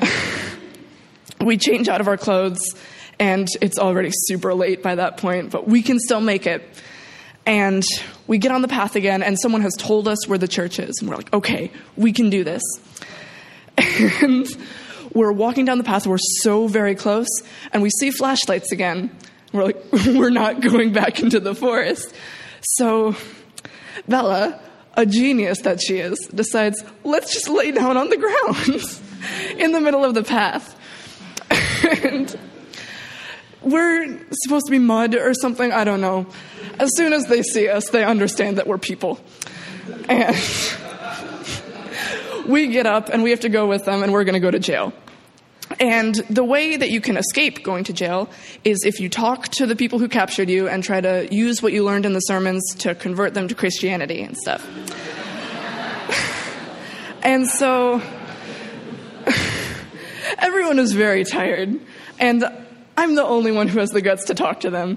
we 1.40 1.56
change 1.56 1.88
out 1.88 2.00
of 2.00 2.08
our 2.08 2.16
clothes, 2.16 2.60
and 3.18 3.48
it's 3.60 3.78
already 3.78 4.10
super 4.12 4.54
late 4.54 4.82
by 4.82 4.94
that 4.96 5.16
point, 5.16 5.50
but 5.50 5.66
we 5.66 5.82
can 5.82 5.98
still 5.98 6.20
make 6.20 6.46
it. 6.46 6.62
And 7.44 7.82
we 8.26 8.38
get 8.38 8.52
on 8.52 8.62
the 8.62 8.68
path 8.68 8.94
again, 8.94 9.22
and 9.22 9.38
someone 9.40 9.62
has 9.62 9.74
told 9.74 10.06
us 10.06 10.28
where 10.28 10.38
the 10.38 10.48
church 10.48 10.78
is. 10.78 10.94
And 11.00 11.08
we're 11.08 11.16
like, 11.16 11.32
okay, 11.32 11.72
we 11.96 12.12
can 12.12 12.30
do 12.30 12.44
this. 12.44 12.62
And 14.22 14.46
we're 15.14 15.32
walking 15.32 15.64
down 15.64 15.78
the 15.78 15.84
path, 15.84 16.06
we're 16.06 16.18
so 16.18 16.66
very 16.66 16.94
close, 16.94 17.28
and 17.72 17.82
we 17.82 17.90
see 17.90 18.10
flashlights 18.10 18.72
again. 18.72 19.10
We're 19.52 19.64
like, 19.64 19.84
we're 19.92 20.30
not 20.30 20.60
going 20.60 20.92
back 20.92 21.20
into 21.20 21.40
the 21.40 21.54
forest. 21.54 22.14
So 22.62 23.14
Bella, 24.08 24.60
a 24.94 25.04
genius 25.04 25.60
that 25.62 25.82
she 25.82 25.98
is, 25.98 26.18
decides, 26.34 26.82
let's 27.04 27.32
just 27.32 27.48
lay 27.48 27.72
down 27.72 27.96
on 27.96 28.08
the 28.08 28.16
ground 28.16 29.58
in 29.58 29.72
the 29.72 29.80
middle 29.80 30.04
of 30.04 30.14
the 30.14 30.22
path. 30.22 30.76
and 32.04 32.38
we're 33.64 34.18
supposed 34.32 34.66
to 34.66 34.70
be 34.70 34.78
mud 34.78 35.14
or 35.14 35.34
something, 35.34 35.72
I 35.72 35.84
don't 35.84 36.00
know. 36.00 36.26
As 36.78 36.90
soon 36.96 37.12
as 37.12 37.26
they 37.26 37.42
see 37.42 37.68
us, 37.68 37.90
they 37.90 38.04
understand 38.04 38.58
that 38.58 38.66
we're 38.66 38.78
people. 38.78 39.20
And 40.08 40.36
we 42.46 42.68
get 42.68 42.86
up 42.86 43.08
and 43.08 43.22
we 43.22 43.30
have 43.30 43.40
to 43.40 43.48
go 43.48 43.66
with 43.66 43.84
them, 43.84 44.02
and 44.02 44.12
we're 44.12 44.24
going 44.24 44.34
to 44.34 44.40
go 44.40 44.50
to 44.50 44.58
jail. 44.58 44.92
And 45.80 46.14
the 46.28 46.44
way 46.44 46.76
that 46.76 46.90
you 46.90 47.00
can 47.00 47.16
escape 47.16 47.62
going 47.62 47.84
to 47.84 47.92
jail 47.92 48.28
is 48.64 48.84
if 48.84 49.00
you 49.00 49.08
talk 49.08 49.48
to 49.50 49.66
the 49.66 49.76
people 49.76 49.98
who 49.98 50.08
captured 50.08 50.50
you 50.50 50.68
and 50.68 50.84
try 50.84 51.00
to 51.00 51.28
use 51.30 51.62
what 51.62 51.72
you 51.72 51.84
learned 51.84 52.04
in 52.04 52.12
the 52.12 52.20
sermons 52.20 52.74
to 52.80 52.94
convert 52.94 53.34
them 53.34 53.48
to 53.48 53.54
Christianity 53.54 54.22
and 54.22 54.36
stuff. 54.36 54.66
and 57.22 57.48
so 57.48 58.02
everyone 60.38 60.78
is 60.78 60.92
very 60.92 61.24
tired, 61.24 61.80
and 62.18 62.44
I'm 63.02 63.16
the 63.16 63.24
only 63.24 63.50
one 63.50 63.66
who 63.66 63.80
has 63.80 63.90
the 63.90 64.00
guts 64.00 64.26
to 64.26 64.34
talk 64.34 64.60
to 64.60 64.70
them. 64.70 64.96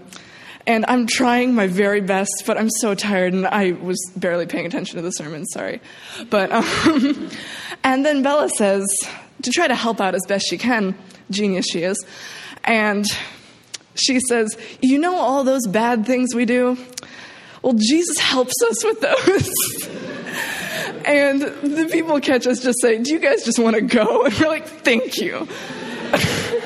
And 0.68 0.86
I'm 0.88 1.08
trying 1.08 1.56
my 1.56 1.66
very 1.66 2.02
best, 2.02 2.44
but 2.46 2.56
I'm 2.56 2.70
so 2.70 2.94
tired, 2.94 3.34
and 3.34 3.48
I 3.48 3.72
was 3.72 3.98
barely 4.16 4.46
paying 4.46 4.68
attention 4.68 4.98
to 4.98 5.02
the 5.02 5.10
sermon, 5.10 5.44
sorry. 5.48 5.82
But, 6.30 6.52
um, 6.52 7.32
and 7.84 8.06
then 8.06 8.22
Bella 8.22 8.48
says, 8.50 8.86
to 9.42 9.50
try 9.50 9.68
to 9.68 9.74
help 9.74 10.00
out 10.00 10.14
as 10.14 10.22
best 10.28 10.46
she 10.48 10.60
can, 10.60 10.96
genius 11.32 11.66
she 11.66 11.82
is, 11.82 12.04
and 12.64 13.08
she 13.96 14.20
says, 14.20 14.56
You 14.84 15.00
know 15.00 15.16
all 15.16 15.44
those 15.44 15.66
bad 15.66 16.06
things 16.06 16.36
we 16.36 16.46
do? 16.46 16.78
Well, 17.64 17.74
Jesus 17.74 18.20
helps 18.20 18.54
us 18.70 18.84
with 18.86 19.02
those. 19.02 19.86
and 21.06 21.42
the 21.42 21.90
people 21.92 22.20
catch 22.20 22.46
us 22.46 22.62
just 22.62 22.82
say, 22.82 23.02
Do 23.02 23.12
you 23.12 23.20
guys 23.20 23.44
just 23.44 23.58
want 23.58 23.76
to 23.78 23.82
go? 23.82 24.26
And 24.26 24.34
we're 24.36 24.48
like, 24.48 24.68
Thank 24.68 25.18
you. 25.18 25.48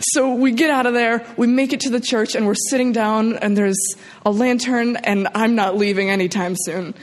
so 0.00 0.34
we 0.34 0.52
get 0.52 0.70
out 0.70 0.86
of 0.86 0.94
there, 0.94 1.24
we 1.36 1.46
make 1.46 1.72
it 1.72 1.80
to 1.80 1.90
the 1.90 2.00
church, 2.00 2.34
and 2.34 2.46
we're 2.46 2.54
sitting 2.54 2.92
down, 2.92 3.36
and 3.36 3.56
there's 3.56 3.78
a 4.24 4.30
lantern, 4.30 4.96
and 4.96 5.28
I'm 5.34 5.54
not 5.54 5.76
leaving 5.76 6.10
anytime 6.10 6.56
soon. 6.56 6.94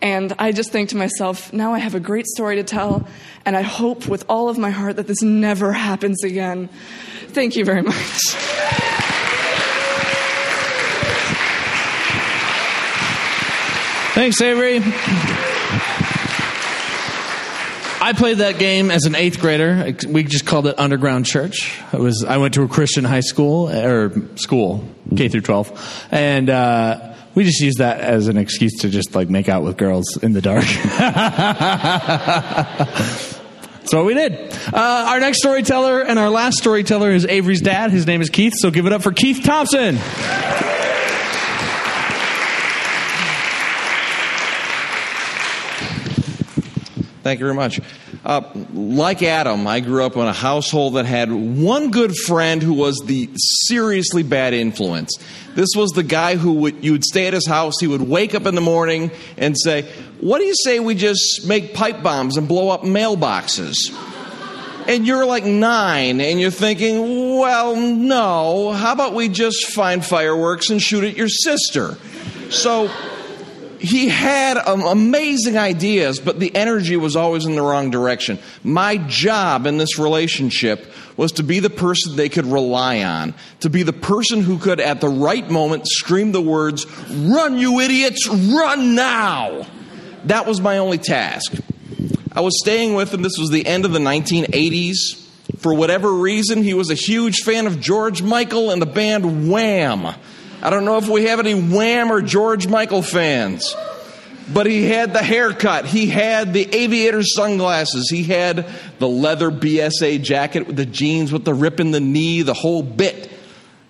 And 0.00 0.32
I 0.38 0.52
just 0.52 0.70
think 0.70 0.90
to 0.90 0.96
myself, 0.96 1.52
now 1.52 1.74
I 1.74 1.78
have 1.80 1.94
a 1.94 2.00
great 2.00 2.26
story 2.26 2.56
to 2.56 2.62
tell, 2.62 3.08
and 3.44 3.56
I 3.56 3.62
hope 3.62 4.06
with 4.06 4.24
all 4.28 4.48
of 4.48 4.56
my 4.56 4.70
heart 4.70 4.96
that 4.96 5.08
this 5.08 5.22
never 5.22 5.72
happens 5.72 6.22
again. 6.22 6.68
Thank 7.28 7.56
you 7.56 7.64
very 7.64 7.82
much. 7.82 7.94
Thanks, 14.14 14.40
Avery. 14.40 14.82
I 18.00 18.12
played 18.12 18.38
that 18.38 18.58
game 18.58 18.90
as 18.90 19.04
an 19.04 19.14
eighth 19.14 19.40
grader. 19.40 19.92
We 20.08 20.22
just 20.22 20.46
called 20.46 20.66
it 20.66 20.78
Underground 20.78 21.26
Church. 21.26 21.80
It 21.92 21.98
was 21.98 22.24
I 22.24 22.36
went 22.38 22.54
to 22.54 22.62
a 22.62 22.68
Christian 22.68 23.04
high 23.04 23.20
school 23.20 23.68
or 23.68 24.12
school 24.36 24.84
K 25.16 25.28
through 25.28 25.40
twelve, 25.40 26.06
and 26.10 26.48
uh, 26.48 27.14
we 27.34 27.44
just 27.44 27.60
used 27.60 27.78
that 27.78 28.00
as 28.00 28.28
an 28.28 28.36
excuse 28.36 28.78
to 28.80 28.88
just 28.88 29.14
like 29.14 29.28
make 29.28 29.48
out 29.48 29.64
with 29.64 29.76
girls 29.76 30.16
in 30.22 30.32
the 30.32 30.40
dark. 30.40 30.64
That's 33.88 33.94
what 33.94 34.04
we 34.04 34.14
did. 34.14 34.52
Uh, 34.72 35.06
our 35.08 35.18
next 35.18 35.38
storyteller 35.38 36.02
and 36.02 36.18
our 36.18 36.30
last 36.30 36.58
storyteller 36.58 37.10
is 37.10 37.24
Avery's 37.24 37.62
dad. 37.62 37.90
His 37.90 38.06
name 38.06 38.20
is 38.20 38.28
Keith. 38.28 38.52
So 38.56 38.70
give 38.70 38.86
it 38.86 38.92
up 38.92 39.02
for 39.02 39.12
Keith 39.12 39.42
Thompson. 39.42 39.98
Thank 47.22 47.40
you 47.40 47.46
very 47.46 47.54
much. 47.54 47.80
Uh, 48.24 48.42
like 48.72 49.22
Adam, 49.22 49.66
I 49.66 49.80
grew 49.80 50.04
up 50.04 50.16
in 50.16 50.22
a 50.22 50.32
household 50.32 50.94
that 50.94 51.04
had 51.04 51.32
one 51.32 51.90
good 51.90 52.14
friend 52.16 52.62
who 52.62 52.74
was 52.74 53.02
the 53.04 53.28
seriously 53.36 54.22
bad 54.22 54.54
influence. 54.54 55.16
This 55.54 55.70
was 55.74 55.90
the 55.90 56.04
guy 56.04 56.36
who 56.36 56.52
would, 56.54 56.84
you 56.84 56.92
would 56.92 57.04
stay 57.04 57.26
at 57.26 57.32
his 57.32 57.46
house. 57.46 57.74
He 57.80 57.88
would 57.88 58.02
wake 58.02 58.34
up 58.34 58.46
in 58.46 58.54
the 58.54 58.60
morning 58.60 59.10
and 59.36 59.56
say, 59.58 59.82
"What 60.20 60.38
do 60.38 60.44
you 60.44 60.54
say 60.64 60.78
we 60.78 60.94
just 60.94 61.46
make 61.46 61.74
pipe 61.74 62.02
bombs 62.02 62.36
and 62.36 62.46
blow 62.46 62.68
up 62.68 62.82
mailboxes?" 62.84 63.76
And 64.86 65.06
you're 65.06 65.26
like 65.26 65.44
nine, 65.44 66.20
and 66.20 66.40
you're 66.40 66.50
thinking, 66.52 67.36
"Well, 67.38 67.74
no. 67.76 68.72
How 68.72 68.92
about 68.92 69.14
we 69.14 69.28
just 69.28 69.66
find 69.72 70.04
fireworks 70.04 70.70
and 70.70 70.80
shoot 70.80 71.02
at 71.02 71.16
your 71.16 71.28
sister?" 71.28 71.98
So 72.50 72.88
he 73.78 74.08
had 74.08 74.56
um, 74.58 74.82
amazing 74.82 75.56
ideas, 75.56 76.20
but 76.20 76.40
the 76.40 76.54
energy 76.54 76.96
was 76.96 77.16
always 77.16 77.46
in 77.46 77.54
the 77.54 77.62
wrong 77.62 77.90
direction. 77.90 78.38
My 78.62 78.96
job 78.96 79.66
in 79.66 79.78
this 79.78 79.98
relationship 79.98 80.86
was 81.16 81.32
to 81.32 81.42
be 81.42 81.60
the 81.60 81.70
person 81.70 82.16
they 82.16 82.28
could 82.28 82.46
rely 82.46 83.02
on, 83.02 83.34
to 83.60 83.70
be 83.70 83.82
the 83.82 83.92
person 83.92 84.42
who 84.42 84.58
could, 84.58 84.80
at 84.80 85.00
the 85.00 85.08
right 85.08 85.48
moment, 85.50 85.86
scream 85.86 86.32
the 86.32 86.42
words, 86.42 86.86
Run, 87.10 87.58
you 87.58 87.80
idiots, 87.80 88.28
run 88.28 88.94
now! 88.94 89.66
That 90.24 90.46
was 90.46 90.60
my 90.60 90.78
only 90.78 90.98
task. 90.98 91.54
I 92.32 92.40
was 92.40 92.60
staying 92.60 92.94
with 92.94 93.12
him. 93.12 93.22
This 93.22 93.38
was 93.38 93.50
the 93.50 93.66
end 93.66 93.84
of 93.84 93.92
the 93.92 93.98
1980s. 93.98 95.24
For 95.58 95.74
whatever 95.74 96.12
reason, 96.12 96.62
he 96.62 96.74
was 96.74 96.90
a 96.90 96.94
huge 96.94 97.38
fan 97.42 97.66
of 97.66 97.80
George 97.80 98.22
Michael 98.22 98.70
and 98.70 98.80
the 98.80 98.86
band 98.86 99.50
Wham. 99.50 100.14
I 100.60 100.70
don't 100.70 100.84
know 100.84 100.98
if 100.98 101.08
we 101.08 101.24
have 101.24 101.38
any 101.38 101.54
Wham 101.54 102.10
or 102.10 102.20
George 102.20 102.66
Michael 102.66 103.02
fans. 103.02 103.76
But 104.52 104.66
he 104.66 104.84
had 104.84 105.12
the 105.12 105.22
haircut. 105.22 105.84
He 105.84 106.06
had 106.06 106.54
the 106.54 106.74
aviator 106.74 107.22
sunglasses. 107.22 108.08
He 108.08 108.24
had 108.24 108.66
the 108.98 109.08
leather 109.08 109.50
BSA 109.50 110.22
jacket 110.22 110.66
with 110.66 110.76
the 110.76 110.86
jeans 110.86 111.32
with 111.32 111.44
the 111.44 111.52
rip 111.52 111.80
in 111.80 111.90
the 111.90 112.00
knee, 112.00 112.42
the 112.42 112.54
whole 112.54 112.82
bit. 112.82 113.30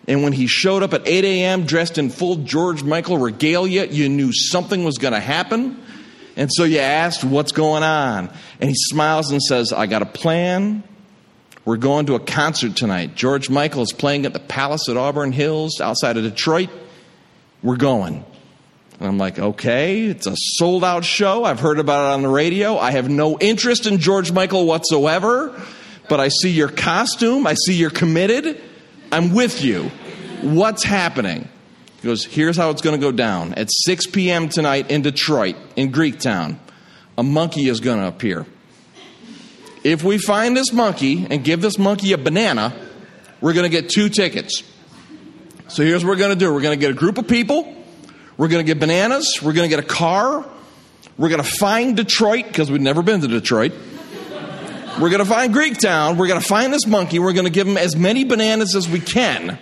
And 0.09 0.23
when 0.23 0.32
he 0.32 0.47
showed 0.47 0.82
up 0.82 0.95
at 0.95 1.07
8 1.07 1.24
a.m. 1.24 1.65
dressed 1.65 1.97
in 1.99 2.11
full 2.11 2.36
George 2.36 2.82
Michael 2.82 3.19
regalia, 3.19 3.86
you 3.86 4.09
knew 4.09 4.32
something 4.32 4.82
was 4.82 4.99
going 4.99 5.12
to 5.12 5.20
happen. 5.20 5.81
And 6.35 6.51
so 6.53 6.65
you 6.65 6.78
asked, 6.78 7.24
What's 7.24 7.53
going 7.53 7.82
on? 7.82 8.31
And 8.61 8.70
he 8.70 8.74
smiles 8.74 9.31
and 9.31 9.43
says, 9.43 9.73
I 9.73 9.86
got 9.86 10.03
a 10.03 10.07
plan. 10.07 10.82
We're 11.69 11.77
going 11.77 12.07
to 12.07 12.15
a 12.15 12.19
concert 12.19 12.77
tonight. 12.77 13.15
George 13.15 13.51
Michael 13.51 13.82
is 13.82 13.93
playing 13.93 14.24
at 14.24 14.32
the 14.32 14.40
Palace 14.40 14.89
at 14.89 14.97
Auburn 14.97 15.32
Hills 15.32 15.82
outside 15.82 16.16
of 16.16 16.23
Detroit. 16.23 16.70
We're 17.62 17.77
going. 17.77 18.24
And 18.99 19.07
I'm 19.07 19.19
like, 19.19 19.39
okay, 19.39 20.07
it's 20.07 20.27
a 20.27 20.32
sold 20.35 20.82
out 20.82 21.05
show. 21.05 21.45
I've 21.45 21.61
heard 21.61 21.78
about 21.78 22.07
it 22.07 22.15
on 22.15 22.23
the 22.23 22.31
radio. 22.31 22.78
I 22.78 22.93
have 22.93 23.11
no 23.11 23.39
interest 23.39 23.86
in 23.86 23.99
George 23.99 24.32
Michael 24.32 24.65
whatsoever, 24.65 25.62
but 26.09 26.20
I 26.20 26.28
see 26.28 26.49
your 26.49 26.70
costume. 26.70 27.47
I 27.47 27.53
see 27.53 27.74
you're 27.74 27.90
committed. 27.90 28.62
I'm 29.12 29.35
with 29.35 29.62
you. 29.62 29.90
What's 30.40 30.85
happening? 30.85 31.51
He 32.01 32.09
goes, 32.09 32.24
here's 32.24 32.57
how 32.57 32.70
it's 32.70 32.81
going 32.81 32.99
to 32.99 33.07
go 33.07 33.12
down. 33.12 33.53
At 33.53 33.69
6 33.70 34.07
p.m. 34.07 34.49
tonight 34.49 34.90
in 34.90 35.03
Detroit, 35.03 35.57
in 35.77 35.93
Greektown, 35.93 36.57
a 37.19 37.23
monkey 37.23 37.69
is 37.69 37.81
going 37.81 37.99
to 37.99 38.09
appear. 38.09 38.47
If 39.85 40.03
we 40.03 40.19
find 40.19 40.57
this 40.57 40.73
monkey 40.73 41.27
and 41.31 41.45
give 41.45 41.61
this 41.61 41.79
monkey 41.79 42.13
a 42.13 42.19
banana, 42.19 42.75
we're 43.41 43.53
going 43.53 43.71
to 43.71 43.71
get 43.71 43.91
two 43.91 44.09
tickets. 44.09 44.63
So 45.69 45.83
here's 45.83 46.05
what 46.05 46.11
we're 46.11 46.17
going 46.17 46.31
to 46.31 46.37
do 46.37 46.53
we're 46.53 46.63
going 46.63 46.79
to 46.79 46.81
get 46.81 46.91
a 46.91 46.99
group 46.99 47.19
of 47.19 47.29
people, 47.29 47.75
we're 48.37 48.49
going 48.49 48.65
to 48.65 48.73
get 48.73 48.81
bananas, 48.81 49.41
we're 49.43 49.53
going 49.53 49.69
to 49.69 49.75
get 49.75 49.85
a 49.85 49.89
car, 49.89 50.45
we're 51.17 51.29
going 51.29 51.43
to 51.43 51.51
find 51.51 51.97
Detroit 51.97 52.47
because 52.47 52.71
we've 52.71 52.81
never 52.81 53.03
been 53.03 53.21
to 53.21 53.29
Detroit. 53.29 53.73
We're 55.01 55.11
going 55.11 55.23
to 55.23 55.31
find 55.31 55.55
Greektown. 55.55 56.17
We're 56.17 56.27
going 56.27 56.41
to 56.41 56.47
find 56.47 56.73
this 56.73 56.85
monkey. 56.85 57.21
We're 57.21 57.33
going 57.33 57.45
to 57.45 57.53
give 57.53 57.69
him 57.69 57.77
as 57.77 57.95
many 57.95 58.25
bananas 58.25 58.75
as 58.75 58.89
we 58.89 58.99
can. 58.99 59.57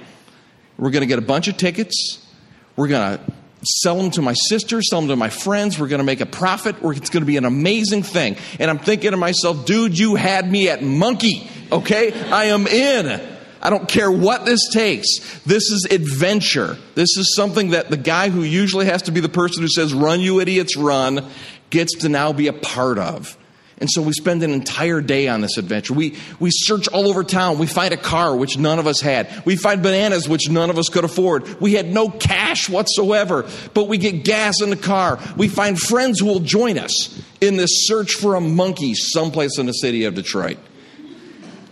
We're 0.78 0.90
going 0.90 1.02
to 1.02 1.06
get 1.06 1.18
a 1.18 1.22
bunch 1.22 1.46
of 1.46 1.58
tickets. 1.58 2.26
We're 2.74 2.88
going 2.88 3.18
to 3.18 3.32
sell 3.66 3.96
them 3.96 4.10
to 4.12 4.22
my 4.22 4.34
sister, 4.34 4.80
sell 4.82 5.00
them 5.00 5.08
to 5.08 5.16
my 5.16 5.30
friends. 5.30 5.78
We're 5.78 5.88
going 5.88 5.98
to 6.00 6.04
make 6.04 6.20
a 6.20 6.26
profit. 6.26 6.76
It's 6.82 7.10
going 7.10 7.22
to 7.22 7.26
be 7.26 7.36
an 7.36 7.44
amazing 7.44 8.02
thing. 8.02 8.36
And 8.58 8.70
I'm 8.70 8.78
thinking 8.78 9.10
to 9.10 9.16
myself, 9.16 9.66
dude, 9.66 9.98
you 9.98 10.14
had 10.14 10.50
me 10.50 10.68
at 10.68 10.82
monkey. 10.82 11.50
Okay? 11.70 12.12
I 12.30 12.46
am 12.46 12.66
in. 12.66 13.36
I 13.60 13.70
don't 13.70 13.88
care 13.88 14.10
what 14.10 14.44
this 14.44 14.60
takes. 14.72 15.40
This 15.44 15.70
is 15.70 15.88
adventure. 15.90 16.76
This 16.94 17.16
is 17.16 17.34
something 17.34 17.70
that 17.70 17.90
the 17.90 17.96
guy 17.96 18.28
who 18.28 18.42
usually 18.42 18.86
has 18.86 19.02
to 19.02 19.10
be 19.10 19.20
the 19.20 19.28
person 19.28 19.62
who 19.62 19.68
says, 19.68 19.92
run, 19.92 20.20
you 20.20 20.40
idiots, 20.40 20.76
run, 20.76 21.28
gets 21.70 21.98
to 21.98 22.08
now 22.08 22.32
be 22.32 22.46
a 22.46 22.52
part 22.52 22.98
of. 22.98 23.36
And 23.78 23.90
so 23.90 24.00
we 24.00 24.12
spend 24.12 24.42
an 24.42 24.52
entire 24.52 25.02
day 25.02 25.28
on 25.28 25.42
this 25.42 25.58
adventure. 25.58 25.92
We, 25.92 26.16
we 26.40 26.50
search 26.50 26.88
all 26.88 27.08
over 27.08 27.22
town. 27.22 27.58
We 27.58 27.66
find 27.66 27.92
a 27.92 27.98
car, 27.98 28.34
which 28.34 28.56
none 28.56 28.78
of 28.78 28.86
us 28.86 29.02
had. 29.02 29.44
We 29.44 29.56
find 29.56 29.82
bananas, 29.82 30.26
which 30.26 30.48
none 30.48 30.70
of 30.70 30.78
us 30.78 30.88
could 30.88 31.04
afford. 31.04 31.60
We 31.60 31.74
had 31.74 31.92
no 31.92 32.08
cash 32.08 32.70
whatsoever, 32.70 33.46
but 33.74 33.86
we 33.86 33.98
get 33.98 34.24
gas 34.24 34.62
in 34.62 34.70
the 34.70 34.76
car. 34.76 35.18
We 35.36 35.48
find 35.48 35.78
friends 35.78 36.20
who 36.20 36.26
will 36.26 36.40
join 36.40 36.78
us 36.78 37.22
in 37.42 37.58
this 37.58 37.86
search 37.86 38.12
for 38.12 38.34
a 38.34 38.40
monkey 38.40 38.94
someplace 38.94 39.58
in 39.58 39.66
the 39.66 39.72
city 39.72 40.04
of 40.04 40.14
Detroit. 40.14 40.56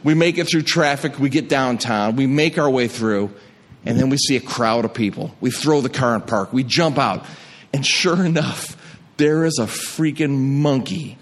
We 0.03 0.13
make 0.13 0.37
it 0.37 0.45
through 0.45 0.63
traffic. 0.63 1.19
We 1.19 1.31
get 1.31 1.49
downtown. 1.49 2.17
We 2.17 2.27
make 2.27 2.59
our 2.59 2.69
way 2.69 2.87
through, 2.87 3.33
and 3.87 3.99
then 3.99 4.11
we 4.11 4.19
see 4.19 4.37
a 4.37 4.41
crowd 4.41 4.85
of 4.85 4.93
people. 4.93 5.35
We 5.41 5.51
throw 5.51 5.81
the 5.81 5.89
car 5.89 6.17
in 6.17 6.21
park. 6.21 6.53
We 6.53 6.65
jump 6.65 6.99
out, 6.99 7.25
and 7.73 7.87
sure 7.87 8.27
enough, 8.27 8.77
there 9.17 9.47
is 9.47 9.59
a 9.59 9.65
freaking 9.65 10.61
monkey 10.61 11.17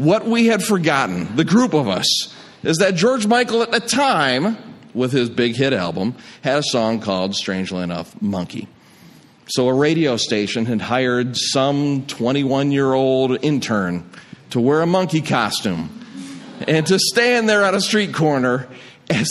what 0.00 0.24
we 0.24 0.46
had 0.46 0.62
forgotten, 0.62 1.36
the 1.36 1.44
group 1.44 1.74
of 1.74 1.86
us, 1.86 2.34
is 2.62 2.78
that 2.78 2.94
George 2.94 3.26
Michael 3.26 3.62
at 3.62 3.70
the 3.70 3.80
time, 3.80 4.56
with 4.94 5.12
his 5.12 5.28
big 5.28 5.54
hit 5.54 5.74
album, 5.74 6.14
had 6.42 6.60
a 6.60 6.62
song 6.62 7.00
called, 7.00 7.34
strangely 7.34 7.82
enough, 7.82 8.20
Monkey. 8.22 8.66
So 9.48 9.68
a 9.68 9.74
radio 9.74 10.16
station 10.16 10.64
had 10.64 10.80
hired 10.80 11.36
some 11.36 12.06
21 12.06 12.72
year 12.72 12.94
old 12.94 13.44
intern 13.44 14.08
to 14.50 14.60
wear 14.60 14.80
a 14.80 14.86
monkey 14.86 15.20
costume 15.20 15.90
and 16.66 16.86
to 16.86 16.98
stand 16.98 17.46
there 17.46 17.66
on 17.66 17.74
a 17.74 17.80
street 17.82 18.14
corner 18.14 18.68
as 19.10 19.28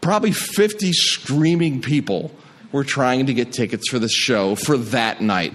probably 0.00 0.32
50 0.32 0.92
screaming 0.92 1.80
people 1.80 2.32
were 2.72 2.82
trying 2.82 3.26
to 3.26 3.34
get 3.34 3.52
tickets 3.52 3.88
for 3.88 4.00
the 4.00 4.08
show 4.08 4.56
for 4.56 4.76
that 4.78 5.20
night. 5.20 5.52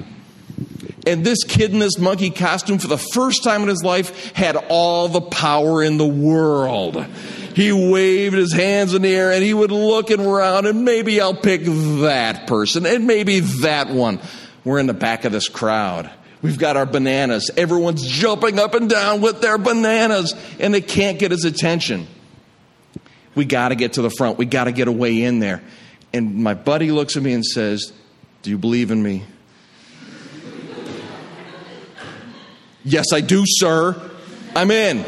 And 1.06 1.26
this 1.26 1.44
kid 1.44 1.72
in 1.72 1.80
this 1.80 1.98
monkey 1.98 2.30
costume, 2.30 2.78
for 2.78 2.88
the 2.88 2.98
first 2.98 3.44
time 3.44 3.64
in 3.64 3.70
his 3.70 3.84
life, 3.84 4.34
had 4.34 4.56
all 4.56 5.08
the 5.08 5.22
power 5.22 5.82
in 5.82 5.98
the 5.98 6.08
world. 6.08 7.04
He 7.56 7.72
waved 7.72 8.36
his 8.36 8.54
hands 8.54 8.94
in 8.94 9.02
the 9.02 9.14
air 9.14 9.32
and 9.32 9.44
he 9.44 9.54
would 9.54 9.72
look 9.72 10.10
around 10.12 10.68
and 10.68 10.86
maybe 10.86 11.20
I'll 11.20 11.34
pick 11.34 11.64
that 11.64 12.48
person 12.48 12.86
and 12.86 13.08
maybe 13.08 13.40
that 13.62 13.90
one. 13.90 14.20
We're 14.64 14.80
in 14.80 14.88
the 14.88 14.94
back 14.94 15.26
of 15.26 15.32
this 15.32 15.50
crowd. 15.50 16.10
We've 16.42 16.58
got 16.58 16.78
our 16.78 16.86
bananas. 16.86 17.52
Everyone's 17.56 18.06
jumping 18.06 18.58
up 18.58 18.74
and 18.74 18.90
down 18.90 19.22
with 19.22 19.42
their 19.42 19.58
bananas 19.58 20.34
and 20.60 20.74
they 20.74 20.82
can't 20.82 21.20
get 21.20 21.32
his 21.32 21.46
attention. 21.46 22.08
We 23.36 23.46
got 23.46 23.70
to 23.70 23.76
get 23.76 23.94
to 23.94 24.02
the 24.02 24.10
front. 24.10 24.38
We 24.38 24.46
got 24.46 24.66
to 24.66 24.72
get 24.72 24.88
away 24.88 25.24
in 25.24 25.40
there. 25.40 25.62
And 26.14 26.36
my 26.36 26.54
buddy 26.54 26.92
looks 26.92 27.16
at 27.16 27.24
me 27.24 27.34
and 27.34 27.46
says, 27.46 27.94
Do 28.42 28.50
you 28.50 28.58
believe 28.58 28.92
in 28.92 29.02
me? 29.02 29.24
Yes, 32.84 33.14
I 33.14 33.22
do, 33.22 33.44
sir. 33.46 34.00
I'm 34.56 34.72
in. 34.72 35.06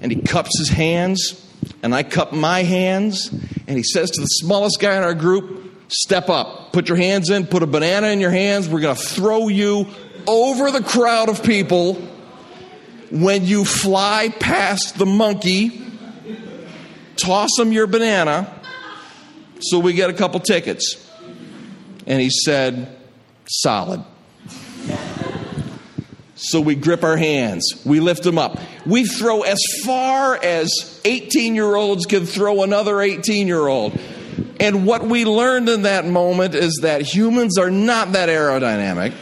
And 0.00 0.12
he 0.12 0.20
cups 0.20 0.58
his 0.58 0.68
hands, 0.68 1.40
and 1.82 1.94
I 1.94 2.02
cup 2.02 2.32
my 2.32 2.62
hands, 2.62 3.28
and 3.28 3.76
he 3.76 3.82
says 3.82 4.10
to 4.10 4.20
the 4.20 4.26
smallest 4.26 4.80
guy 4.80 4.96
in 4.96 5.02
our 5.02 5.14
group, 5.14 5.62
Step 5.88 6.28
up, 6.28 6.72
put 6.72 6.88
your 6.88 6.96
hands 6.96 7.30
in, 7.30 7.46
put 7.46 7.62
a 7.62 7.66
banana 7.66 8.08
in 8.08 8.18
your 8.18 8.30
hands. 8.30 8.68
We're 8.68 8.80
going 8.80 8.96
to 8.96 9.02
throw 9.02 9.48
you 9.48 9.86
over 10.26 10.70
the 10.70 10.82
crowd 10.82 11.28
of 11.28 11.42
people. 11.42 11.94
When 13.10 13.44
you 13.44 13.64
fly 13.64 14.30
past 14.40 14.98
the 14.98 15.06
monkey, 15.06 15.82
toss 17.16 17.50
him 17.58 17.70
your 17.70 17.86
banana 17.86 18.52
so 19.60 19.78
we 19.78 19.92
get 19.92 20.10
a 20.10 20.14
couple 20.14 20.40
tickets. 20.40 20.96
And 22.06 22.20
he 22.20 22.30
said, 22.30 22.96
Solid. 23.46 24.02
So 26.36 26.60
we 26.60 26.74
grip 26.74 27.04
our 27.04 27.16
hands, 27.16 27.82
we 27.84 28.00
lift 28.00 28.24
them 28.24 28.38
up. 28.38 28.58
We 28.84 29.04
throw 29.04 29.42
as 29.42 29.60
far 29.84 30.36
as 30.36 31.00
18 31.04 31.54
year 31.54 31.74
olds 31.74 32.06
can 32.06 32.26
throw 32.26 32.62
another 32.62 33.00
18 33.00 33.46
year 33.46 33.66
old. 33.66 33.98
And 34.58 34.86
what 34.86 35.04
we 35.04 35.24
learned 35.24 35.68
in 35.68 35.82
that 35.82 36.06
moment 36.06 36.54
is 36.54 36.80
that 36.82 37.02
humans 37.02 37.58
are 37.58 37.70
not 37.70 38.12
that 38.12 38.28
aerodynamic. 38.28 39.14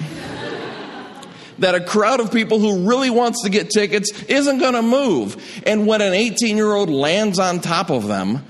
that 1.58 1.74
a 1.74 1.80
crowd 1.84 2.20
of 2.20 2.32
people 2.32 2.58
who 2.58 2.88
really 2.88 3.10
wants 3.10 3.42
to 3.42 3.50
get 3.50 3.70
tickets 3.70 4.10
isn't 4.24 4.58
going 4.58 4.74
to 4.74 4.82
move. 4.82 5.62
And 5.66 5.86
when 5.86 6.00
an 6.00 6.14
18 6.14 6.56
year 6.56 6.72
old 6.72 6.88
lands 6.88 7.38
on 7.38 7.60
top 7.60 7.90
of 7.90 8.08
them, 8.08 8.44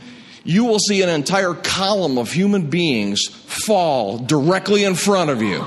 you 0.45 0.65
will 0.65 0.79
see 0.79 1.03
an 1.03 1.09
entire 1.09 1.55
column 1.55 2.17
of 2.19 2.31
human 2.31 2.69
beings 2.69 3.27
fall 3.29 4.19
directly 4.19 4.85
in 4.85 4.95
front 4.95 5.31
of 5.31 5.43
you. 5.43 5.65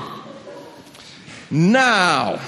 Now, 1.50 2.40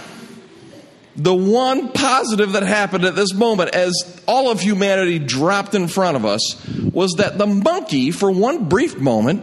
the 1.18 1.34
one 1.34 1.90
positive 1.90 2.52
that 2.52 2.62
happened 2.62 3.04
at 3.04 3.16
this 3.16 3.34
moment 3.34 3.74
as 3.74 4.22
all 4.28 4.52
of 4.52 4.60
humanity 4.60 5.18
dropped 5.18 5.74
in 5.74 5.88
front 5.88 6.16
of 6.16 6.24
us 6.24 6.64
was 6.92 7.14
that 7.14 7.38
the 7.38 7.46
monkey, 7.46 8.12
for 8.12 8.30
one 8.30 8.68
brief 8.68 8.98
moment, 8.98 9.42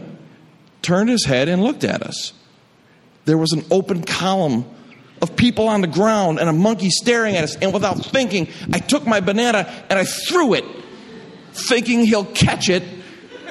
turned 0.81 1.09
his 1.09 1.25
head 1.25 1.49
and 1.49 1.61
looked 1.61 1.83
at 1.83 2.01
us. 2.01 2.31
There 3.25 3.37
was 3.37 3.51
an 3.51 3.65
open 3.69 4.03
column 4.03 4.65
of 5.21 5.35
people 5.35 5.67
on 5.67 5.81
the 5.81 5.87
ground 5.87 6.39
and 6.39 6.47
a 6.47 6.53
monkey 6.53 6.89
staring 6.89 7.35
at 7.35 7.43
us. 7.43 7.57
And 7.57 7.73
without 7.73 7.97
thinking, 8.05 8.47
I 8.71 8.79
took 8.79 9.05
my 9.05 9.19
banana 9.19 9.69
and 9.89 9.99
I 9.99 10.05
threw 10.05 10.53
it, 10.53 10.63
thinking 11.51 12.05
he'll 12.05 12.23
catch 12.23 12.69
it. 12.69 12.83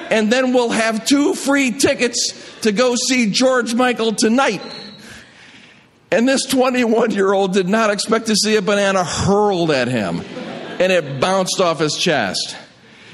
And 0.09 0.31
then 0.31 0.51
we'll 0.51 0.69
have 0.69 1.05
two 1.05 1.35
free 1.35 1.71
tickets 1.71 2.59
to 2.61 2.71
go 2.71 2.95
see 2.95 3.29
George 3.29 3.75
Michael 3.75 4.13
tonight. 4.13 4.61
And 6.11 6.27
this 6.27 6.45
21 6.45 7.11
year 7.11 7.33
old 7.33 7.53
did 7.53 7.67
not 7.67 7.89
expect 7.89 8.27
to 8.27 8.35
see 8.35 8.55
a 8.55 8.61
banana 8.61 9.03
hurled 9.03 9.71
at 9.71 9.87
him, 9.87 10.21
and 10.21 10.91
it 10.91 11.19
bounced 11.19 11.59
off 11.59 11.79
his 11.79 11.95
chest. 11.95 12.55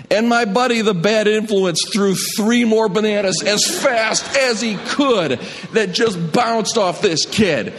And 0.09 0.27
my 0.27 0.43
buddy, 0.43 0.81
the 0.81 0.93
bad 0.93 1.27
influence, 1.27 1.88
threw 1.91 2.15
three 2.15 2.65
more 2.65 2.89
bananas 2.89 3.41
as 3.43 3.63
fast 3.63 4.35
as 4.35 4.59
he 4.59 4.76
could 4.76 5.39
that 5.72 5.93
just 5.93 6.34
bounced 6.34 6.77
off 6.77 7.01
this 7.01 7.26
kid. 7.26 7.73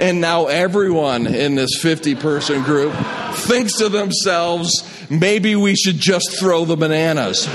And 0.00 0.20
now 0.20 0.46
everyone 0.46 1.26
in 1.26 1.54
this 1.56 1.78
50 1.80 2.14
person 2.14 2.62
group 2.62 2.94
thinks 3.34 3.76
to 3.78 3.90
themselves, 3.90 4.82
maybe 5.10 5.56
we 5.56 5.76
should 5.76 5.98
just 5.98 6.38
throw 6.38 6.64
the 6.64 6.76
bananas. 6.76 7.46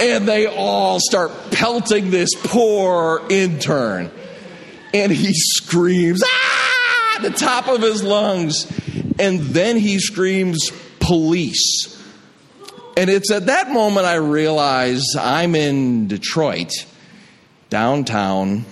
And 0.00 0.28
they 0.28 0.46
all 0.46 1.00
start 1.00 1.32
pelting 1.50 2.10
this 2.10 2.30
poor 2.36 3.20
intern. 3.28 4.12
And 4.92 5.12
he 5.12 5.32
screams, 5.32 6.22
ah, 6.24 7.16
at 7.16 7.22
the 7.22 7.30
top 7.30 7.68
of 7.68 7.82
his 7.82 8.02
lungs. 8.02 8.66
And 9.18 9.40
then 9.40 9.76
he 9.76 9.98
screams, 9.98 10.70
police. 10.98 11.96
And 12.96 13.08
it's 13.08 13.30
at 13.30 13.46
that 13.46 13.70
moment 13.70 14.06
I 14.06 14.16
realize 14.16 15.04
I'm 15.18 15.54
in 15.54 16.08
Detroit, 16.08 16.72
downtown, 17.68 18.64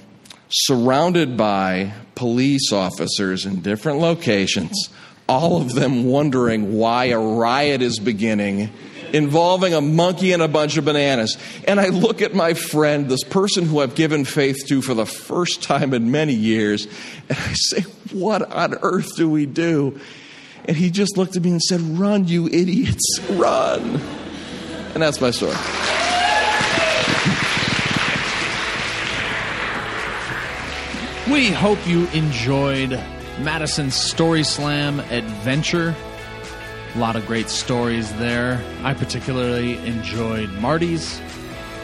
surrounded 0.48 1.36
by 1.36 1.92
police 2.14 2.72
officers 2.72 3.46
in 3.46 3.60
different 3.60 4.00
locations, 4.00 4.88
all 5.28 5.60
of 5.60 5.74
them 5.74 6.04
wondering 6.04 6.74
why 6.74 7.06
a 7.06 7.18
riot 7.18 7.80
is 7.82 7.98
beginning 7.98 8.70
involving 9.12 9.74
a 9.74 9.80
monkey 9.80 10.32
and 10.32 10.42
a 10.42 10.48
bunch 10.48 10.76
of 10.76 10.84
bananas. 10.84 11.36
And 11.66 11.80
I 11.80 11.88
look 11.88 12.22
at 12.22 12.34
my 12.34 12.54
friend, 12.54 13.08
this 13.08 13.24
person 13.24 13.66
who 13.66 13.80
I've 13.80 13.94
given 13.94 14.24
faith 14.24 14.66
to 14.68 14.82
for 14.82 14.94
the 14.94 15.06
first 15.06 15.62
time 15.62 15.94
in 15.94 16.10
many 16.10 16.34
years, 16.34 16.86
and 17.28 17.38
I 17.38 17.52
say, 17.54 17.80
What 18.12 18.50
on 18.52 18.74
earth 18.82 19.16
do 19.16 19.28
we 19.28 19.46
do? 19.46 20.00
And 20.64 20.76
he 20.76 20.90
just 20.90 21.16
looked 21.16 21.36
at 21.36 21.42
me 21.42 21.52
and 21.52 21.62
said, 21.62 21.80
Run, 21.80 22.28
you 22.28 22.46
idiots, 22.46 23.20
run. 23.30 24.00
And 24.94 25.02
that's 25.02 25.20
my 25.20 25.30
story. 25.30 25.56
We 31.30 31.50
hope 31.50 31.78
you 31.86 32.06
enjoyed 32.08 32.98
Madison's 33.40 33.94
Story 33.94 34.42
Slam 34.42 34.98
adventure. 34.98 35.94
A 36.94 36.98
lot 36.98 37.16
of 37.16 37.26
great 37.26 37.48
stories 37.48 38.12
there. 38.14 38.62
I 38.82 38.94
particularly 38.94 39.76
enjoyed 39.86 40.50
Marty's 40.54 41.20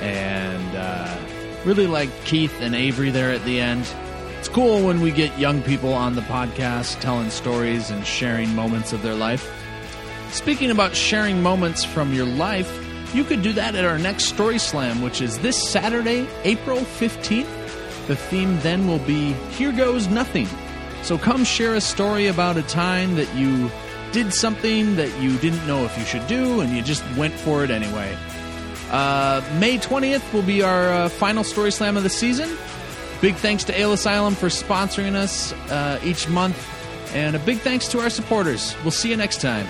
and 0.00 0.76
uh, 0.76 1.16
really 1.64 1.86
liked 1.86 2.12
Keith 2.24 2.60
and 2.60 2.74
Avery 2.74 3.10
there 3.10 3.30
at 3.30 3.44
the 3.44 3.60
end. 3.60 3.86
It's 4.38 4.48
cool 4.48 4.84
when 4.84 5.00
we 5.00 5.10
get 5.10 5.38
young 5.38 5.62
people 5.62 5.92
on 5.92 6.14
the 6.14 6.20
podcast 6.22 7.00
telling 7.00 7.30
stories 7.30 7.90
and 7.90 8.06
sharing 8.06 8.54
moments 8.54 8.92
of 8.92 9.02
their 9.02 9.14
life. 9.14 9.50
Speaking 10.32 10.70
about 10.70 10.94
sharing 10.96 11.42
moments 11.42 11.84
from 11.84 12.12
your 12.12 12.26
life, 12.26 12.70
you 13.14 13.24
could 13.24 13.42
do 13.42 13.52
that 13.52 13.74
at 13.74 13.84
our 13.84 13.98
next 13.98 14.24
Story 14.24 14.58
Slam, 14.58 15.00
which 15.00 15.22
is 15.22 15.38
this 15.38 15.56
Saturday, 15.70 16.26
April 16.42 16.78
15th. 16.78 17.46
The 18.06 18.16
theme 18.16 18.58
then 18.60 18.86
will 18.86 18.98
be 18.98 19.32
Here 19.52 19.72
Goes 19.72 20.08
Nothing. 20.08 20.48
So 21.02 21.16
come 21.16 21.44
share 21.44 21.74
a 21.74 21.80
story 21.80 22.26
about 22.26 22.56
a 22.56 22.62
time 22.62 23.14
that 23.14 23.32
you 23.34 23.70
did 24.14 24.32
something 24.32 24.94
that 24.94 25.20
you 25.20 25.36
didn't 25.38 25.66
know 25.66 25.84
if 25.84 25.98
you 25.98 26.04
should 26.04 26.24
do 26.28 26.60
and 26.60 26.72
you 26.72 26.80
just 26.80 27.04
went 27.16 27.34
for 27.34 27.64
it 27.64 27.70
anyway. 27.70 28.16
Uh, 28.92 29.42
May 29.58 29.76
20th 29.76 30.32
will 30.32 30.42
be 30.42 30.62
our 30.62 30.88
uh, 30.88 31.08
final 31.08 31.42
Story 31.42 31.72
Slam 31.72 31.96
of 31.96 32.04
the 32.04 32.08
season. 32.08 32.48
Big 33.20 33.34
thanks 33.34 33.64
to 33.64 33.76
Ale 33.76 33.92
Asylum 33.92 34.36
for 34.36 34.46
sponsoring 34.46 35.16
us 35.16 35.52
uh, 35.68 35.98
each 36.04 36.28
month. 36.28 36.56
And 37.12 37.34
a 37.34 37.40
big 37.40 37.58
thanks 37.58 37.88
to 37.88 38.00
our 38.00 38.10
supporters. 38.10 38.76
We'll 38.82 38.92
see 38.92 39.10
you 39.10 39.16
next 39.16 39.40
time. 39.40 39.66